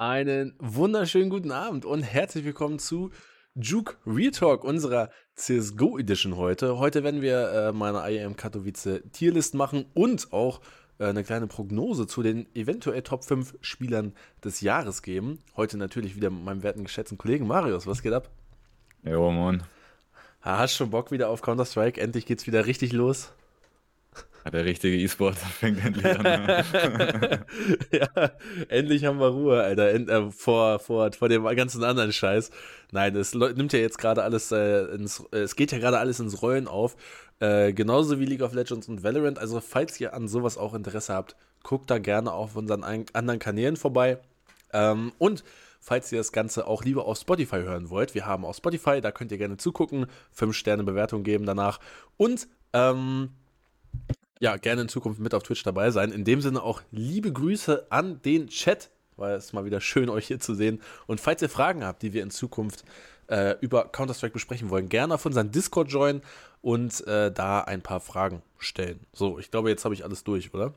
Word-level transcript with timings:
Einen 0.00 0.54
wunderschönen 0.58 1.28
guten 1.28 1.52
Abend 1.52 1.84
und 1.84 2.02
herzlich 2.02 2.46
willkommen 2.46 2.78
zu 2.78 3.10
Juke 3.54 3.96
Real 4.06 4.30
Talk, 4.30 4.64
unserer 4.64 5.10
CSGO 5.34 5.98
Edition 5.98 6.38
heute. 6.38 6.78
Heute 6.78 7.04
werden 7.04 7.20
wir 7.20 7.50
äh, 7.52 7.72
meine 7.72 8.10
IAM 8.10 8.34
Katowice 8.34 9.02
Tierlist 9.12 9.54
machen 9.54 9.84
und 9.92 10.32
auch 10.32 10.62
äh, 10.98 11.04
eine 11.04 11.22
kleine 11.22 11.48
Prognose 11.48 12.06
zu 12.06 12.22
den 12.22 12.46
eventuell 12.54 13.02
Top 13.02 13.24
5 13.24 13.58
Spielern 13.60 14.14
des 14.42 14.62
Jahres 14.62 15.02
geben. 15.02 15.40
Heute 15.54 15.76
natürlich 15.76 16.16
wieder 16.16 16.30
mit 16.30 16.44
meinem 16.44 16.62
werten 16.62 16.84
geschätzten 16.84 17.18
Kollegen 17.18 17.46
Marius. 17.46 17.86
Was 17.86 18.00
geht 18.00 18.14
ab? 18.14 18.30
Jo, 19.04 19.30
Mann. 19.30 19.64
Hast 20.40 20.76
schon 20.76 20.88
Bock 20.88 21.10
wieder 21.10 21.28
auf 21.28 21.42
Counter-Strike? 21.42 22.00
Endlich 22.00 22.24
geht's 22.24 22.46
wieder 22.46 22.64
richtig 22.64 22.94
los. 22.94 23.34
Der 24.52 24.64
richtige 24.64 24.96
E-Sport 24.96 25.36
fängt 25.58 25.84
endlich 25.84 26.06
an. 26.06 26.24
ja, 27.92 28.30
endlich 28.68 29.04
haben 29.04 29.20
wir 29.20 29.28
Ruhe, 29.28 29.62
Alter. 29.62 29.90
End, 29.90 30.08
äh, 30.08 30.30
vor, 30.30 30.78
vor, 30.78 31.12
vor 31.12 31.28
dem 31.28 31.44
ganzen 31.56 31.84
anderen 31.84 32.12
Scheiß. 32.12 32.50
Nein, 32.92 33.14
es 33.16 33.34
nimmt 33.34 33.72
ja 33.72 33.78
jetzt 33.78 33.98
gerade 33.98 34.22
alles 34.22 34.50
äh, 34.50 34.84
ins, 34.94 35.22
äh, 35.32 35.38
es 35.38 35.56
geht 35.56 35.72
ja 35.72 35.78
gerade 35.78 35.98
alles 35.98 36.20
ins 36.20 36.42
Rollen 36.42 36.68
auf. 36.68 36.96
Äh, 37.38 37.72
genauso 37.72 38.18
wie 38.18 38.26
League 38.26 38.42
of 38.42 38.54
Legends 38.54 38.88
und 38.88 39.02
Valorant. 39.02 39.38
Also, 39.38 39.60
falls 39.60 40.00
ihr 40.00 40.14
an 40.14 40.28
sowas 40.28 40.58
auch 40.58 40.74
Interesse 40.74 41.14
habt, 41.14 41.36
guckt 41.62 41.90
da 41.90 41.98
gerne 41.98 42.32
auf 42.32 42.56
unseren 42.56 42.84
anderen 42.84 43.38
Kanälen 43.38 43.76
vorbei. 43.76 44.18
Ähm, 44.72 45.12
und 45.18 45.44
falls 45.80 46.12
ihr 46.12 46.18
das 46.18 46.32
Ganze 46.32 46.66
auch 46.66 46.84
lieber 46.84 47.06
auf 47.06 47.18
Spotify 47.18 47.56
hören 47.56 47.90
wollt, 47.90 48.14
wir 48.14 48.26
haben 48.26 48.44
auf 48.44 48.56
Spotify, 48.56 49.00
da 49.00 49.10
könnt 49.10 49.32
ihr 49.32 49.38
gerne 49.38 49.56
zugucken, 49.56 50.06
5 50.32 50.54
Sterne 50.54 50.84
Bewertung 50.84 51.22
geben 51.22 51.46
danach. 51.46 51.80
Und 52.16 52.46
ähm, 52.72 53.30
ja, 54.40 54.56
gerne 54.56 54.82
in 54.82 54.88
Zukunft 54.88 55.20
mit 55.20 55.34
auf 55.34 55.42
Twitch 55.42 55.62
dabei 55.62 55.90
sein. 55.90 56.10
In 56.10 56.24
dem 56.24 56.40
Sinne 56.40 56.62
auch 56.62 56.82
liebe 56.90 57.32
Grüße 57.32 57.86
an 57.90 58.20
den 58.22 58.48
Chat. 58.48 58.90
War 59.16 59.30
es 59.32 59.52
mal 59.52 59.66
wieder 59.66 59.80
schön, 59.80 60.08
euch 60.08 60.26
hier 60.26 60.40
zu 60.40 60.54
sehen. 60.54 60.82
Und 61.06 61.20
falls 61.20 61.42
ihr 61.42 61.50
Fragen 61.50 61.84
habt, 61.84 62.02
die 62.02 62.14
wir 62.14 62.22
in 62.22 62.30
Zukunft 62.30 62.84
äh, 63.28 63.56
über 63.60 63.84
Counter-Strike 63.88 64.32
besprechen 64.32 64.70
wollen, 64.70 64.88
gerne 64.88 65.14
auf 65.14 65.26
unseren 65.26 65.50
Discord 65.52 65.92
joinen 65.92 66.22
und 66.62 67.06
äh, 67.06 67.30
da 67.30 67.60
ein 67.60 67.82
paar 67.82 68.00
Fragen 68.00 68.42
stellen. 68.58 69.00
So, 69.12 69.38
ich 69.38 69.50
glaube, 69.50 69.68
jetzt 69.68 69.84
habe 69.84 69.94
ich 69.94 70.04
alles 70.04 70.24
durch, 70.24 70.52
oder? 70.54 70.72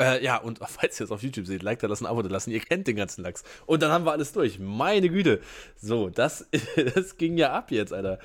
Äh, 0.00 0.24
ja, 0.24 0.38
und 0.38 0.58
falls 0.66 0.98
ihr 0.98 1.04
es 1.04 1.12
auf 1.12 1.22
YouTube 1.22 1.46
seht, 1.46 1.62
Like 1.62 1.80
da 1.80 1.86
lassen, 1.86 2.06
Abo 2.06 2.22
da 2.22 2.30
lassen, 2.30 2.52
ihr 2.52 2.60
kennt 2.60 2.86
den 2.86 2.96
ganzen 2.96 3.22
Lachs. 3.22 3.44
Und 3.66 3.82
dann 3.82 3.92
haben 3.92 4.06
wir 4.06 4.12
alles 4.12 4.32
durch. 4.32 4.58
Meine 4.58 5.10
Güte. 5.10 5.40
So, 5.76 6.08
das, 6.08 6.48
das 6.94 7.18
ging 7.18 7.36
ja 7.36 7.52
ab 7.52 7.70
jetzt, 7.70 7.92
Alter. 7.92 8.18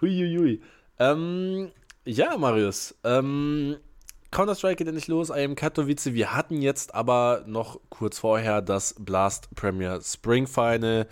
Huiuiui. 0.00 0.62
Ähm, 0.98 1.70
ja, 2.06 2.38
Marius. 2.38 2.94
Ähm, 3.04 3.76
Counter-Strike 4.32 4.76
geht 4.76 4.88
endlich 4.88 5.08
los, 5.08 5.28
I 5.28 5.44
am 5.44 5.54
Katowice. 5.54 6.14
Wir 6.14 6.34
hatten 6.34 6.62
jetzt 6.62 6.94
aber 6.94 7.44
noch 7.46 7.78
kurz 7.90 8.18
vorher 8.18 8.62
das 8.62 8.94
Blast 8.98 9.54
Premier 9.54 10.00
Spring 10.02 10.46
Final. 10.46 11.06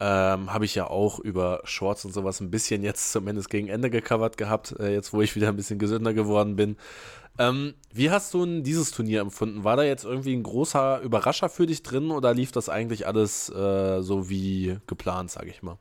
Ähm, 0.00 0.52
Habe 0.52 0.64
ich 0.64 0.74
ja 0.74 0.90
auch 0.90 1.20
über 1.20 1.60
Shorts 1.62 2.04
und 2.04 2.12
sowas 2.12 2.40
ein 2.40 2.50
bisschen 2.50 2.82
jetzt 2.82 3.12
zumindest 3.12 3.48
gegen 3.48 3.68
Ende 3.68 3.90
gecovert 3.90 4.36
gehabt, 4.36 4.74
äh, 4.80 4.92
jetzt 4.92 5.12
wo 5.12 5.22
ich 5.22 5.36
wieder 5.36 5.48
ein 5.48 5.56
bisschen 5.56 5.78
gesünder 5.78 6.12
geworden 6.12 6.56
bin. 6.56 6.76
Ähm, 7.38 7.74
wie 7.92 8.10
hast 8.10 8.34
du 8.34 8.44
dieses 8.60 8.90
Turnier 8.90 9.20
empfunden? 9.20 9.62
War 9.62 9.76
da 9.76 9.84
jetzt 9.84 10.04
irgendwie 10.04 10.34
ein 10.34 10.42
großer 10.42 11.00
Überrascher 11.00 11.48
für 11.48 11.66
dich 11.66 11.84
drin 11.84 12.10
oder 12.10 12.34
lief 12.34 12.50
das 12.50 12.68
eigentlich 12.68 13.06
alles 13.06 13.50
äh, 13.50 14.02
so 14.02 14.28
wie 14.28 14.78
geplant, 14.88 15.30
sage 15.30 15.50
ich 15.50 15.62
mal? 15.62 15.78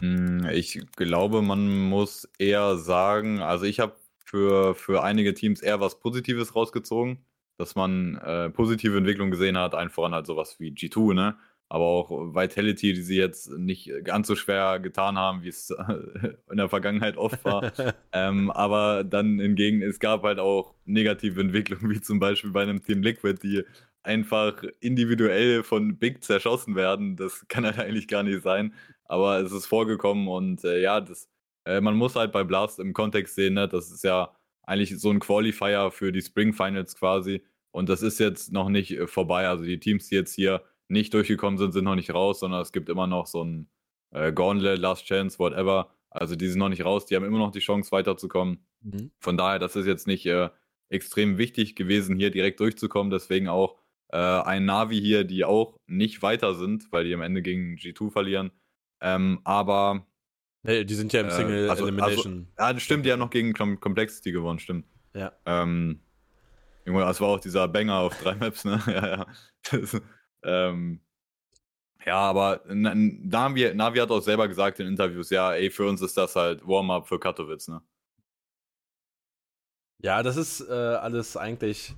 Hm, 0.00 0.46
ich 0.52 0.80
glaube, 0.96 1.40
man 1.40 1.88
muss 1.88 2.28
eher 2.38 2.76
sagen, 2.76 3.40
also 3.40 3.64
ich 3.64 3.80
habe 3.80 3.94
für, 4.32 4.74
für 4.74 5.02
einige 5.04 5.34
Teams 5.34 5.60
eher 5.60 5.80
was 5.80 6.00
Positives 6.00 6.56
rausgezogen, 6.56 7.18
dass 7.58 7.74
man 7.74 8.16
äh, 8.16 8.48
positive 8.48 8.96
Entwicklung 8.96 9.30
gesehen 9.30 9.58
hat, 9.58 9.74
ein 9.74 9.90
voran 9.90 10.14
halt 10.14 10.26
sowas 10.26 10.58
wie 10.58 10.70
G2, 10.70 11.12
ne? 11.12 11.36
Aber 11.68 11.84
auch 11.84 12.10
Vitality, 12.34 12.94
die 12.94 13.02
sie 13.02 13.16
jetzt 13.16 13.50
nicht 13.50 13.90
ganz 14.04 14.26
so 14.26 14.36
schwer 14.36 14.78
getan 14.78 15.18
haben, 15.18 15.42
wie 15.42 15.48
es 15.48 15.70
in 16.50 16.56
der 16.56 16.70
Vergangenheit 16.70 17.18
oft 17.18 17.44
war. 17.44 17.72
ähm, 18.12 18.50
aber 18.50 19.04
dann 19.04 19.38
hingegen, 19.38 19.82
es 19.82 19.98
gab 19.98 20.22
halt 20.22 20.38
auch 20.38 20.74
negative 20.86 21.40
Entwicklungen, 21.40 21.90
wie 21.90 22.00
zum 22.00 22.18
Beispiel 22.18 22.50
bei 22.50 22.62
einem 22.62 22.82
Team 22.82 23.02
Liquid, 23.02 23.38
die 23.42 23.64
einfach 24.02 24.62
individuell 24.80 25.62
von 25.62 25.98
Big 25.98 26.24
zerschossen 26.24 26.74
werden. 26.74 27.16
Das 27.16 27.46
kann 27.48 27.64
halt 27.64 27.78
eigentlich 27.78 28.08
gar 28.08 28.22
nicht 28.22 28.42
sein. 28.42 28.74
Aber 29.04 29.40
es 29.40 29.52
ist 29.52 29.66
vorgekommen 29.66 30.28
und 30.28 30.64
äh, 30.64 30.80
ja, 30.80 31.00
das 31.00 31.28
äh, 31.64 31.80
man 31.80 31.96
muss 31.96 32.16
halt 32.16 32.32
bei 32.32 32.44
Blast 32.44 32.78
im 32.78 32.92
Kontext 32.92 33.34
sehen, 33.34 33.54
ne? 33.54 33.68
das 33.68 33.90
ist 33.90 34.04
ja 34.04 34.34
eigentlich 34.64 34.98
so 34.98 35.10
ein 35.10 35.20
Qualifier 35.20 35.90
für 35.90 36.12
die 36.12 36.22
Spring 36.22 36.52
Finals 36.52 36.94
quasi. 36.96 37.42
Und 37.72 37.88
das 37.88 38.02
ist 38.02 38.20
jetzt 38.20 38.52
noch 38.52 38.68
nicht 38.68 38.92
äh, 38.92 39.06
vorbei. 39.06 39.48
Also 39.48 39.64
die 39.64 39.80
Teams, 39.80 40.08
die 40.08 40.14
jetzt 40.14 40.34
hier 40.34 40.62
nicht 40.88 41.14
durchgekommen 41.14 41.58
sind, 41.58 41.72
sind 41.72 41.84
noch 41.84 41.94
nicht 41.94 42.12
raus, 42.12 42.40
sondern 42.40 42.60
es 42.60 42.72
gibt 42.72 42.88
immer 42.88 43.06
noch 43.06 43.26
so 43.26 43.42
ein 43.44 43.68
äh, 44.10 44.32
Gauntlet, 44.32 44.78
Last 44.78 45.06
Chance, 45.06 45.38
whatever. 45.38 45.90
Also 46.10 46.36
die 46.36 46.48
sind 46.48 46.58
noch 46.58 46.68
nicht 46.68 46.84
raus, 46.84 47.06
die 47.06 47.16
haben 47.16 47.24
immer 47.24 47.38
noch 47.38 47.50
die 47.50 47.60
Chance 47.60 47.90
weiterzukommen. 47.92 48.64
Mhm. 48.82 49.10
Von 49.18 49.36
daher, 49.36 49.58
das 49.58 49.76
ist 49.76 49.86
jetzt 49.86 50.06
nicht 50.06 50.26
äh, 50.26 50.50
extrem 50.90 51.38
wichtig 51.38 51.74
gewesen, 51.74 52.16
hier 52.16 52.30
direkt 52.30 52.60
durchzukommen. 52.60 53.10
Deswegen 53.10 53.48
auch 53.48 53.78
äh, 54.08 54.18
ein 54.18 54.66
Navi 54.66 55.00
hier, 55.00 55.24
die 55.24 55.44
auch 55.44 55.76
nicht 55.86 56.22
weiter 56.22 56.54
sind, 56.54 56.92
weil 56.92 57.04
die 57.04 57.14
am 57.14 57.22
Ende 57.22 57.40
gegen 57.40 57.76
G2 57.76 58.10
verlieren. 58.10 58.52
Ähm, 59.00 59.40
aber 59.44 60.06
Nee, 60.62 60.84
die 60.84 60.94
sind 60.94 61.12
ja 61.12 61.20
im 61.20 61.28
äh, 61.28 61.30
Single 61.30 61.70
also, 61.70 61.84
Elimination. 61.84 62.48
Also, 62.56 62.74
ja, 62.74 62.80
stimmt, 62.80 63.06
die 63.06 63.12
haben 63.12 63.18
noch 63.18 63.30
gegen 63.30 63.52
Complexity 63.52 64.32
gewonnen, 64.32 64.60
stimmt. 64.60 64.86
Ja. 65.14 65.32
Ähm, 65.44 66.00
das 66.84 67.20
war 67.20 67.28
auch 67.28 67.40
dieser 67.40 67.68
Banger 67.68 67.98
auf 67.98 68.18
drei 68.20 68.34
Maps, 68.34 68.64
ne? 68.64 68.80
ja, 68.86 69.06
ja. 69.06 69.26
Das, 69.70 70.00
ähm, 70.44 71.00
ja, 72.04 72.16
aber 72.16 72.62
Navi, 72.66 73.74
Navi 73.74 73.98
hat 73.98 74.10
auch 74.10 74.20
selber 74.20 74.48
gesagt 74.48 74.80
in 74.80 74.86
Interviews, 74.86 75.30
ja, 75.30 75.52
ey, 75.52 75.70
für 75.70 75.86
uns 75.86 76.00
ist 76.00 76.16
das 76.16 76.34
halt 76.34 76.66
Warm-up 76.66 77.08
für 77.08 77.18
Katowice, 77.18 77.68
ne? 77.68 77.82
Ja, 79.98 80.22
das 80.22 80.36
ist 80.36 80.60
äh, 80.68 80.72
alles 80.72 81.36
eigentlich. 81.36 81.94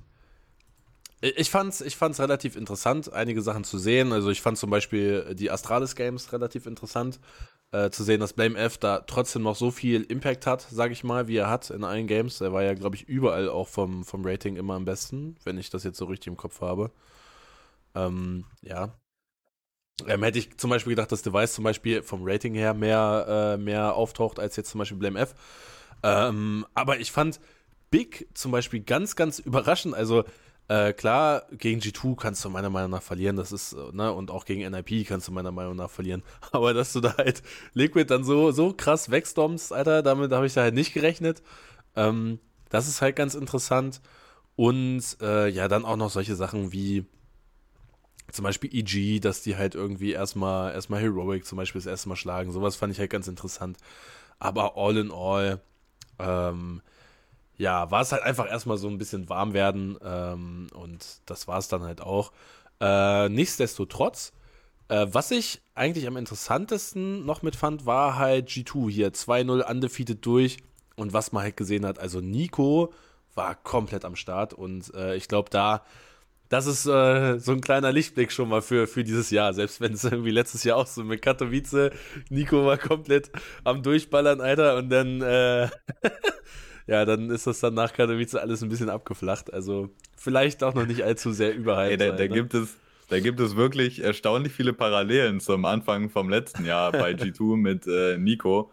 Ich 1.21 1.49
fand's, 1.49 1.81
ich 1.81 1.95
fand's 1.95 2.19
relativ 2.19 2.55
interessant, 2.55 3.11
einige 3.11 3.41
Sachen 3.41 3.63
zu 3.63 3.79
sehen. 3.79 4.11
Also 4.11 4.29
ich 4.29 4.41
fand 4.41 4.59
zum 4.59 4.69
Beispiel 4.69 5.33
die 5.33 5.49
Astralis 5.49 5.95
Games 5.95 6.31
relativ 6.31 6.67
interessant 6.67 7.19
äh, 7.75 7.91
zu 7.91 8.03
sehen, 8.03 8.21
dass 8.21 8.33
Blame 8.33 8.57
F 8.57 8.77
da 8.77 9.01
trotzdem 9.01 9.41
noch 9.41 9.55
so 9.55 9.69
viel 9.69 10.03
Impact 10.03 10.47
hat, 10.47 10.61
sage 10.61 10.93
ich 10.93 11.03
mal, 11.03 11.27
wie 11.27 11.37
er 11.37 11.49
hat 11.49 11.69
in 11.69 11.83
allen 11.83 12.07
Games. 12.07 12.39
Er 12.39 12.53
war 12.53 12.63
ja, 12.63 12.73
glaube 12.73 12.95
ich, 12.95 13.09
überall 13.09 13.49
auch 13.49 13.67
vom, 13.67 14.05
vom 14.05 14.25
Rating 14.25 14.55
immer 14.55 14.75
am 14.75 14.85
besten, 14.85 15.35
wenn 15.43 15.57
ich 15.57 15.69
das 15.69 15.83
jetzt 15.83 15.97
so 15.97 16.05
richtig 16.05 16.27
im 16.27 16.37
Kopf 16.37 16.61
habe. 16.61 16.91
Ähm, 17.93 18.45
ja. 18.61 18.93
Ähm, 20.07 20.23
hätte 20.23 20.39
ich 20.39 20.57
zum 20.57 20.69
Beispiel 20.69 20.91
gedacht, 20.91 21.11
dass 21.11 21.21
Device 21.21 21.53
zum 21.53 21.63
Beispiel 21.63 22.01
vom 22.01 22.21
Rating 22.23 22.53
her 22.53 22.73
mehr, 22.73 23.55
äh, 23.55 23.57
mehr 23.57 23.95
auftaucht 23.95 24.39
als 24.39 24.55
jetzt 24.55 24.69
zum 24.69 24.79
Beispiel 24.79 24.97
Blame 24.97 25.19
F. 25.19 25.35
Ähm, 26.03 26.65
aber 26.75 26.99
ich 26.99 27.11
fand 27.11 27.39
Big 27.91 28.27
zum 28.33 28.51
Beispiel 28.51 28.81
ganz, 28.81 29.15
ganz 29.15 29.39
überraschend. 29.39 29.95
Also 29.95 30.23
äh, 30.67 30.93
klar, 30.93 31.45
gegen 31.51 31.79
G2 31.79 32.15
kannst 32.15 32.43
du 32.43 32.49
meiner 32.49 32.69
Meinung 32.69 32.91
nach 32.91 33.03
verlieren, 33.03 33.35
das 33.35 33.51
ist, 33.51 33.73
äh, 33.73 33.91
ne, 33.91 34.11
und 34.11 34.31
auch 34.31 34.45
gegen 34.45 34.61
NIP 34.61 35.07
kannst 35.07 35.27
du 35.27 35.31
meiner 35.31 35.51
Meinung 35.51 35.75
nach 35.75 35.89
verlieren. 35.91 36.23
Aber 36.51 36.73
dass 36.73 36.93
du 36.93 37.01
da 37.01 37.15
halt 37.17 37.43
Liquid 37.73 38.09
dann 38.09 38.23
so, 38.23 38.51
so 38.51 38.73
krass 38.73 39.11
wegstommst, 39.11 39.71
Alter, 39.71 40.01
damit 40.01 40.31
habe 40.31 40.47
ich 40.47 40.53
da 40.53 40.61
halt 40.61 40.73
nicht 40.73 40.93
gerechnet. 40.93 41.43
Ähm, 41.95 42.39
das 42.69 42.87
ist 42.87 43.01
halt 43.01 43.15
ganz 43.15 43.35
interessant. 43.35 44.01
Und 44.55 45.03
äh, 45.21 45.49
ja, 45.49 45.67
dann 45.67 45.85
auch 45.85 45.97
noch 45.97 46.09
solche 46.09 46.35
Sachen 46.35 46.71
wie 46.71 47.05
zum 48.31 48.43
Beispiel 48.43 48.73
EG, 48.73 49.19
dass 49.19 49.43
die 49.43 49.55
halt 49.55 49.75
irgendwie 49.75 50.13
erstmal, 50.13 50.73
erstmal 50.73 51.01
Heroic 51.01 51.45
zum 51.45 51.57
Beispiel 51.57 51.79
das 51.79 51.85
erste 51.85 52.09
Mal 52.09 52.15
schlagen. 52.15 52.51
Sowas 52.51 52.75
fand 52.75 52.91
ich 52.91 52.99
halt 52.99 53.11
ganz 53.11 53.27
interessant. 53.27 53.77
Aber 54.39 54.77
all 54.77 54.97
in 54.97 55.11
all, 55.11 55.61
ähm, 56.19 56.81
ja, 57.57 57.89
war 57.91 58.01
es 58.01 58.11
halt 58.11 58.23
einfach 58.23 58.49
erstmal 58.49 58.77
so 58.77 58.87
ein 58.87 58.97
bisschen 58.97 59.29
warm 59.29 59.53
werden 59.53 59.97
ähm, 60.03 60.67
und 60.73 61.05
das 61.25 61.47
war 61.47 61.57
es 61.57 61.67
dann 61.67 61.83
halt 61.83 62.01
auch. 62.01 62.31
Äh, 62.79 63.29
nichtsdestotrotz, 63.29 64.33
äh, 64.89 65.07
was 65.09 65.31
ich 65.31 65.61
eigentlich 65.73 66.07
am 66.07 66.17
interessantesten 66.17 67.25
noch 67.25 67.41
mitfand, 67.41 67.85
war 67.85 68.17
halt 68.17 68.49
G2 68.49 68.89
hier. 68.89 69.13
2-0 69.13 69.69
undefeated 69.69 70.25
durch. 70.25 70.57
Und 70.95 71.11
was 71.11 71.31
man 71.33 71.43
halt 71.43 71.57
gesehen 71.57 71.85
hat, 71.85 71.99
also 71.99 72.21
Nico 72.21 72.93
war 73.33 73.55
komplett 73.55 74.05
am 74.05 74.15
Start. 74.15 74.53
Und 74.53 74.93
äh, 74.93 75.15
ich 75.15 75.27
glaube 75.27 75.49
da, 75.49 75.83
das 76.49 76.67
ist 76.67 76.85
äh, 76.85 77.39
so 77.39 77.51
ein 77.51 77.61
kleiner 77.61 77.91
Lichtblick 77.91 78.31
schon 78.31 78.49
mal 78.49 78.61
für, 78.61 78.87
für 78.87 79.03
dieses 79.03 79.29
Jahr, 79.31 79.53
selbst 79.53 79.81
wenn 79.81 79.93
es 79.93 80.03
irgendwie 80.03 80.31
letztes 80.31 80.63
Jahr 80.63 80.77
auch 80.77 80.87
so 80.87 81.03
mit 81.03 81.21
Katowice, 81.21 81.91
Nico 82.29 82.65
war 82.65 82.77
komplett 82.77 83.31
am 83.63 83.81
Durchballern, 83.81 84.41
Alter, 84.41 84.77
und 84.77 84.89
dann 84.89 85.21
äh, 85.21 85.69
ja, 86.87 87.05
dann 87.05 87.29
ist 87.29 87.47
das 87.47 87.59
dann 87.59 87.73
nach 87.73 87.93
Katowice 87.93 88.35
alles 88.35 88.61
ein 88.61 88.69
bisschen 88.69 88.89
abgeflacht. 88.89 89.51
Also 89.53 89.89
vielleicht 90.15 90.63
auch 90.63 90.73
noch 90.73 90.85
nicht 90.85 91.03
allzu 91.03 91.31
sehr 91.31 91.55
überhyped. 91.55 92.01
Ey, 92.01 92.09
da, 92.09 92.15
da 92.15 92.23
ne? 92.23 92.29
gibt 92.29 92.53
es, 92.53 92.77
da 93.09 93.19
gibt 93.19 93.39
es 93.39 93.55
wirklich 93.55 94.03
erstaunlich 94.03 94.53
viele 94.53 94.73
Parallelen 94.73 95.39
zum 95.39 95.65
Anfang 95.65 96.09
vom 96.09 96.29
letzten 96.29 96.65
Jahr 96.65 96.91
bei 96.91 97.11
G2 97.13 97.57
mit 97.57 97.87
äh, 97.87 98.17
Nico. 98.17 98.71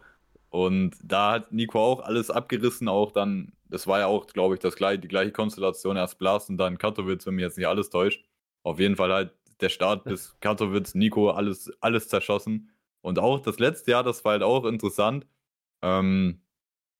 Und 0.49 0.95
da 1.03 1.31
hat 1.31 1.51
Nico 1.51 1.79
auch 1.79 2.01
alles 2.01 2.29
abgerissen, 2.29 2.87
auch 2.87 3.11
dann, 3.11 3.53
das 3.69 3.87
war 3.87 3.99
ja 3.99 4.05
auch, 4.05 4.27
glaube 4.27 4.53
ich, 4.53 4.59
das 4.59 4.75
gleiche, 4.75 4.99
die 4.99 5.07
gleiche 5.07 5.31
Konstellation, 5.31 5.97
erst 5.97 6.19
Blast 6.19 6.51
und 6.51 6.57
dann 6.57 6.77
Katowice, 6.77 7.25
wenn 7.25 7.33
mir 7.33 7.41
jetzt 7.41 7.57
nicht 7.57 7.67
alles 7.67 7.89
täuscht. 7.89 8.23
Auf 8.61 8.79
jeden 8.79 8.95
Fall 8.95 9.11
halt 9.11 9.33
der 9.61 9.69
Start 9.69 10.03
bis 10.05 10.35
Katowice, 10.41 10.93
Nico, 10.93 11.31
alles, 11.31 11.71
alles 11.81 12.07
zerschossen. 12.07 12.69
Und 13.01 13.17
auch 13.17 13.39
das 13.39 13.57
letzte 13.57 13.89
Jahr, 13.89 14.03
das 14.03 14.23
war 14.23 14.33
halt 14.33 14.43
auch 14.43 14.65
interessant. 14.65 15.25
Ähm, 15.81 16.42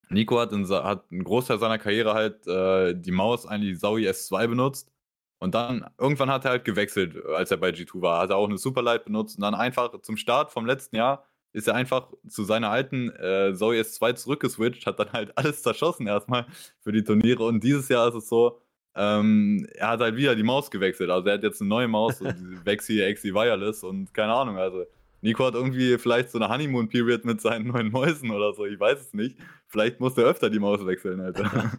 Nico 0.09 0.39
hat, 0.39 0.51
in, 0.51 0.67
hat 0.67 1.05
einen 1.11 1.23
Großteil 1.23 1.59
seiner 1.59 1.79
Karriere 1.79 2.13
halt 2.13 2.45
äh, 2.47 2.93
die 2.95 3.11
Maus 3.11 3.45
eigentlich 3.45 3.79
Saui 3.79 4.07
S2 4.07 4.47
benutzt. 4.47 4.91
Und 5.39 5.55
dann 5.55 5.85
irgendwann 5.97 6.31
hat 6.31 6.45
er 6.45 6.51
halt 6.51 6.65
gewechselt, 6.65 7.17
als 7.25 7.51
er 7.51 7.57
bei 7.57 7.69
G2 7.69 8.01
war. 8.01 8.21
Hat 8.21 8.29
er 8.29 8.37
auch 8.37 8.47
eine 8.47 8.57
Superlight 8.57 9.05
benutzt 9.05 9.37
und 9.37 9.41
dann 9.41 9.55
einfach 9.55 9.99
zum 10.01 10.15
Start 10.15 10.51
vom 10.51 10.65
letzten 10.65 10.95
Jahr 10.95 11.25
ist 11.53 11.67
er 11.67 11.75
einfach 11.75 12.11
zu 12.27 12.43
seiner 12.43 12.69
alten 12.71 13.09
äh, 13.11 13.53
Zoe 13.53 13.79
S2 13.79 14.15
zurückgeswitcht, 14.15 14.87
hat 14.87 14.99
dann 14.99 15.11
halt 15.13 15.31
alles 15.37 15.61
zerschossen 15.61 16.07
erstmal 16.07 16.47
für 16.81 16.91
die 16.91 17.03
Turniere. 17.03 17.45
Und 17.45 17.63
dieses 17.63 17.89
Jahr 17.89 18.07
ist 18.07 18.15
es 18.15 18.27
so, 18.27 18.59
ähm, 18.95 19.67
er 19.75 19.89
hat 19.89 20.01
halt 20.01 20.15
wieder 20.15 20.35
die 20.35 20.43
Maus 20.43 20.71
gewechselt. 20.71 21.09
Also 21.09 21.27
er 21.27 21.35
hat 21.35 21.43
jetzt 21.43 21.61
eine 21.61 21.69
neue 21.69 21.87
Maus, 21.87 22.19
diese 22.19 22.65
Vexi 22.65 23.01
XI 23.13 23.33
Wireless 23.33 23.83
und 23.83 24.13
keine 24.13 24.33
Ahnung, 24.33 24.57
also 24.57 24.85
Nico 25.21 25.45
hat 25.45 25.53
irgendwie 25.53 25.97
vielleicht 25.97 26.31
so 26.31 26.37
eine 26.37 26.49
Honeymoon-Period 26.49 27.23
mit 27.23 27.39
seinen 27.39 27.67
neuen 27.67 27.91
Mäusen 27.91 28.29
oder 28.29 28.53
so, 28.53 28.65
ich 28.65 28.77
weiß 28.77 28.99
es 28.99 29.13
nicht. 29.13 29.37
Vielleicht 29.73 29.99
muss 29.99 30.15
er 30.19 30.25
öfter 30.25 30.51
die 30.51 30.59
Maus 30.59 30.85
wechseln, 30.85 31.19
Alter. 31.19 31.71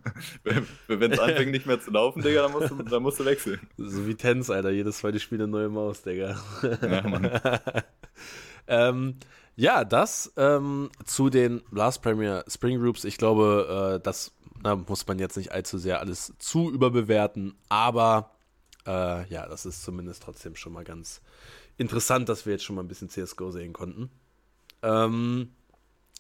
Wenn 0.89 1.13
es 1.13 1.19
anfängt 1.21 1.53
nicht 1.53 1.65
mehr 1.65 1.81
zu 1.81 1.93
laufen, 1.93 2.23
Digga, 2.23 2.43
dann 2.43 2.51
musst, 2.51 2.71
du, 2.73 2.83
dann 2.83 3.03
musst 3.05 3.21
du 3.21 3.25
wechseln. 3.25 3.61
So 3.77 4.05
wie 4.09 4.17
Tens, 4.17 4.51
Alter, 4.51 4.71
jedes 4.71 4.99
zweite 4.99 5.21
Spiel 5.21 5.39
eine 5.39 5.47
neue 5.47 5.69
Maus, 5.69 6.03
Digga. 6.03 6.37
Ja, 6.83 7.09
Mann. 7.09 7.31
ähm, 8.67 9.15
ja, 9.55 9.85
das 9.85 10.33
ähm, 10.37 10.91
zu 11.05 11.31
den 11.31 11.63
Last 11.71 12.03
Premier 12.03 12.45
Spring 12.49 12.81
Groups. 12.81 13.05
Ich 13.05 13.17
glaube, 13.17 14.01
äh, 14.01 14.03
das 14.03 14.33
na, 14.61 14.75
muss 14.75 15.07
man 15.07 15.21
jetzt 15.21 15.37
nicht 15.37 15.53
allzu 15.53 15.79
sehr 15.79 16.01
alles 16.01 16.33
zu 16.41 16.73
überbewerten, 16.73 17.55
aber 17.69 18.33
äh, 18.89 19.25
ja, 19.29 19.47
das 19.47 19.67
ist 19.67 19.85
zumindest 19.85 20.25
trotzdem 20.25 20.57
schon 20.57 20.73
mal 20.73 20.83
ganz 20.83 21.23
interessant, 21.77 22.29
dass 22.29 22.45
wir 22.45 22.55
jetzt 22.55 22.65
schon 22.65 22.75
mal 22.75 22.83
ein 22.83 22.89
bisschen 22.89 23.09
CSGO 23.09 23.53
sehen 23.53 23.73
konnten. 23.73 24.11
Ähm, 24.83 25.51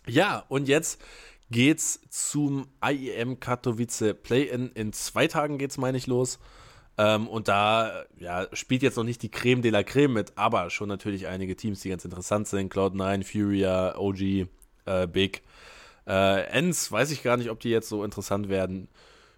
ja, 0.07 0.45
und 0.49 0.69
jetzt 0.69 1.01
geht's 1.51 2.01
zum 2.11 2.67
IEM 2.85 3.41
Katowice 3.41 4.15
Play-In. 4.23 4.73
In 4.73 4.93
zwei 4.93 5.27
Tagen 5.27 5.59
geht's, 5.59 5.79
meine 5.79 5.99
ich, 5.99 6.07
los. 6.07 6.39
Ähm, 6.97 7.29
und 7.29 7.49
da 7.49 8.05
ja, 8.19 8.47
spielt 8.53 8.83
jetzt 8.83 8.97
noch 8.97 9.05
nicht 9.05 9.23
die 9.23 9.31
Creme 9.31 9.63
de 9.63 9.71
la 9.71 9.83
Creme 9.83 10.15
mit, 10.15 10.33
aber 10.37 10.71
schon 10.71 10.89
natürlich 10.89 11.27
einige 11.27 11.57
Teams, 11.57 11.81
die 11.81 11.89
ganz 11.89 12.05
interessant 12.05 12.47
sind. 12.47 12.73
Cloud9, 12.73 13.25
Furia, 13.25 13.97
OG, 13.99 14.47
äh, 14.87 15.07
Big. 15.07 15.43
Äh, 16.07 16.45
Ends 16.47 16.93
weiß 16.93 17.11
ich 17.11 17.23
gar 17.23 17.37
nicht, 17.37 17.51
ob 17.51 17.61
die 17.61 17.71
jetzt 17.71 17.89
so 17.89 18.05
interessant 18.05 18.49
werden 18.49 18.89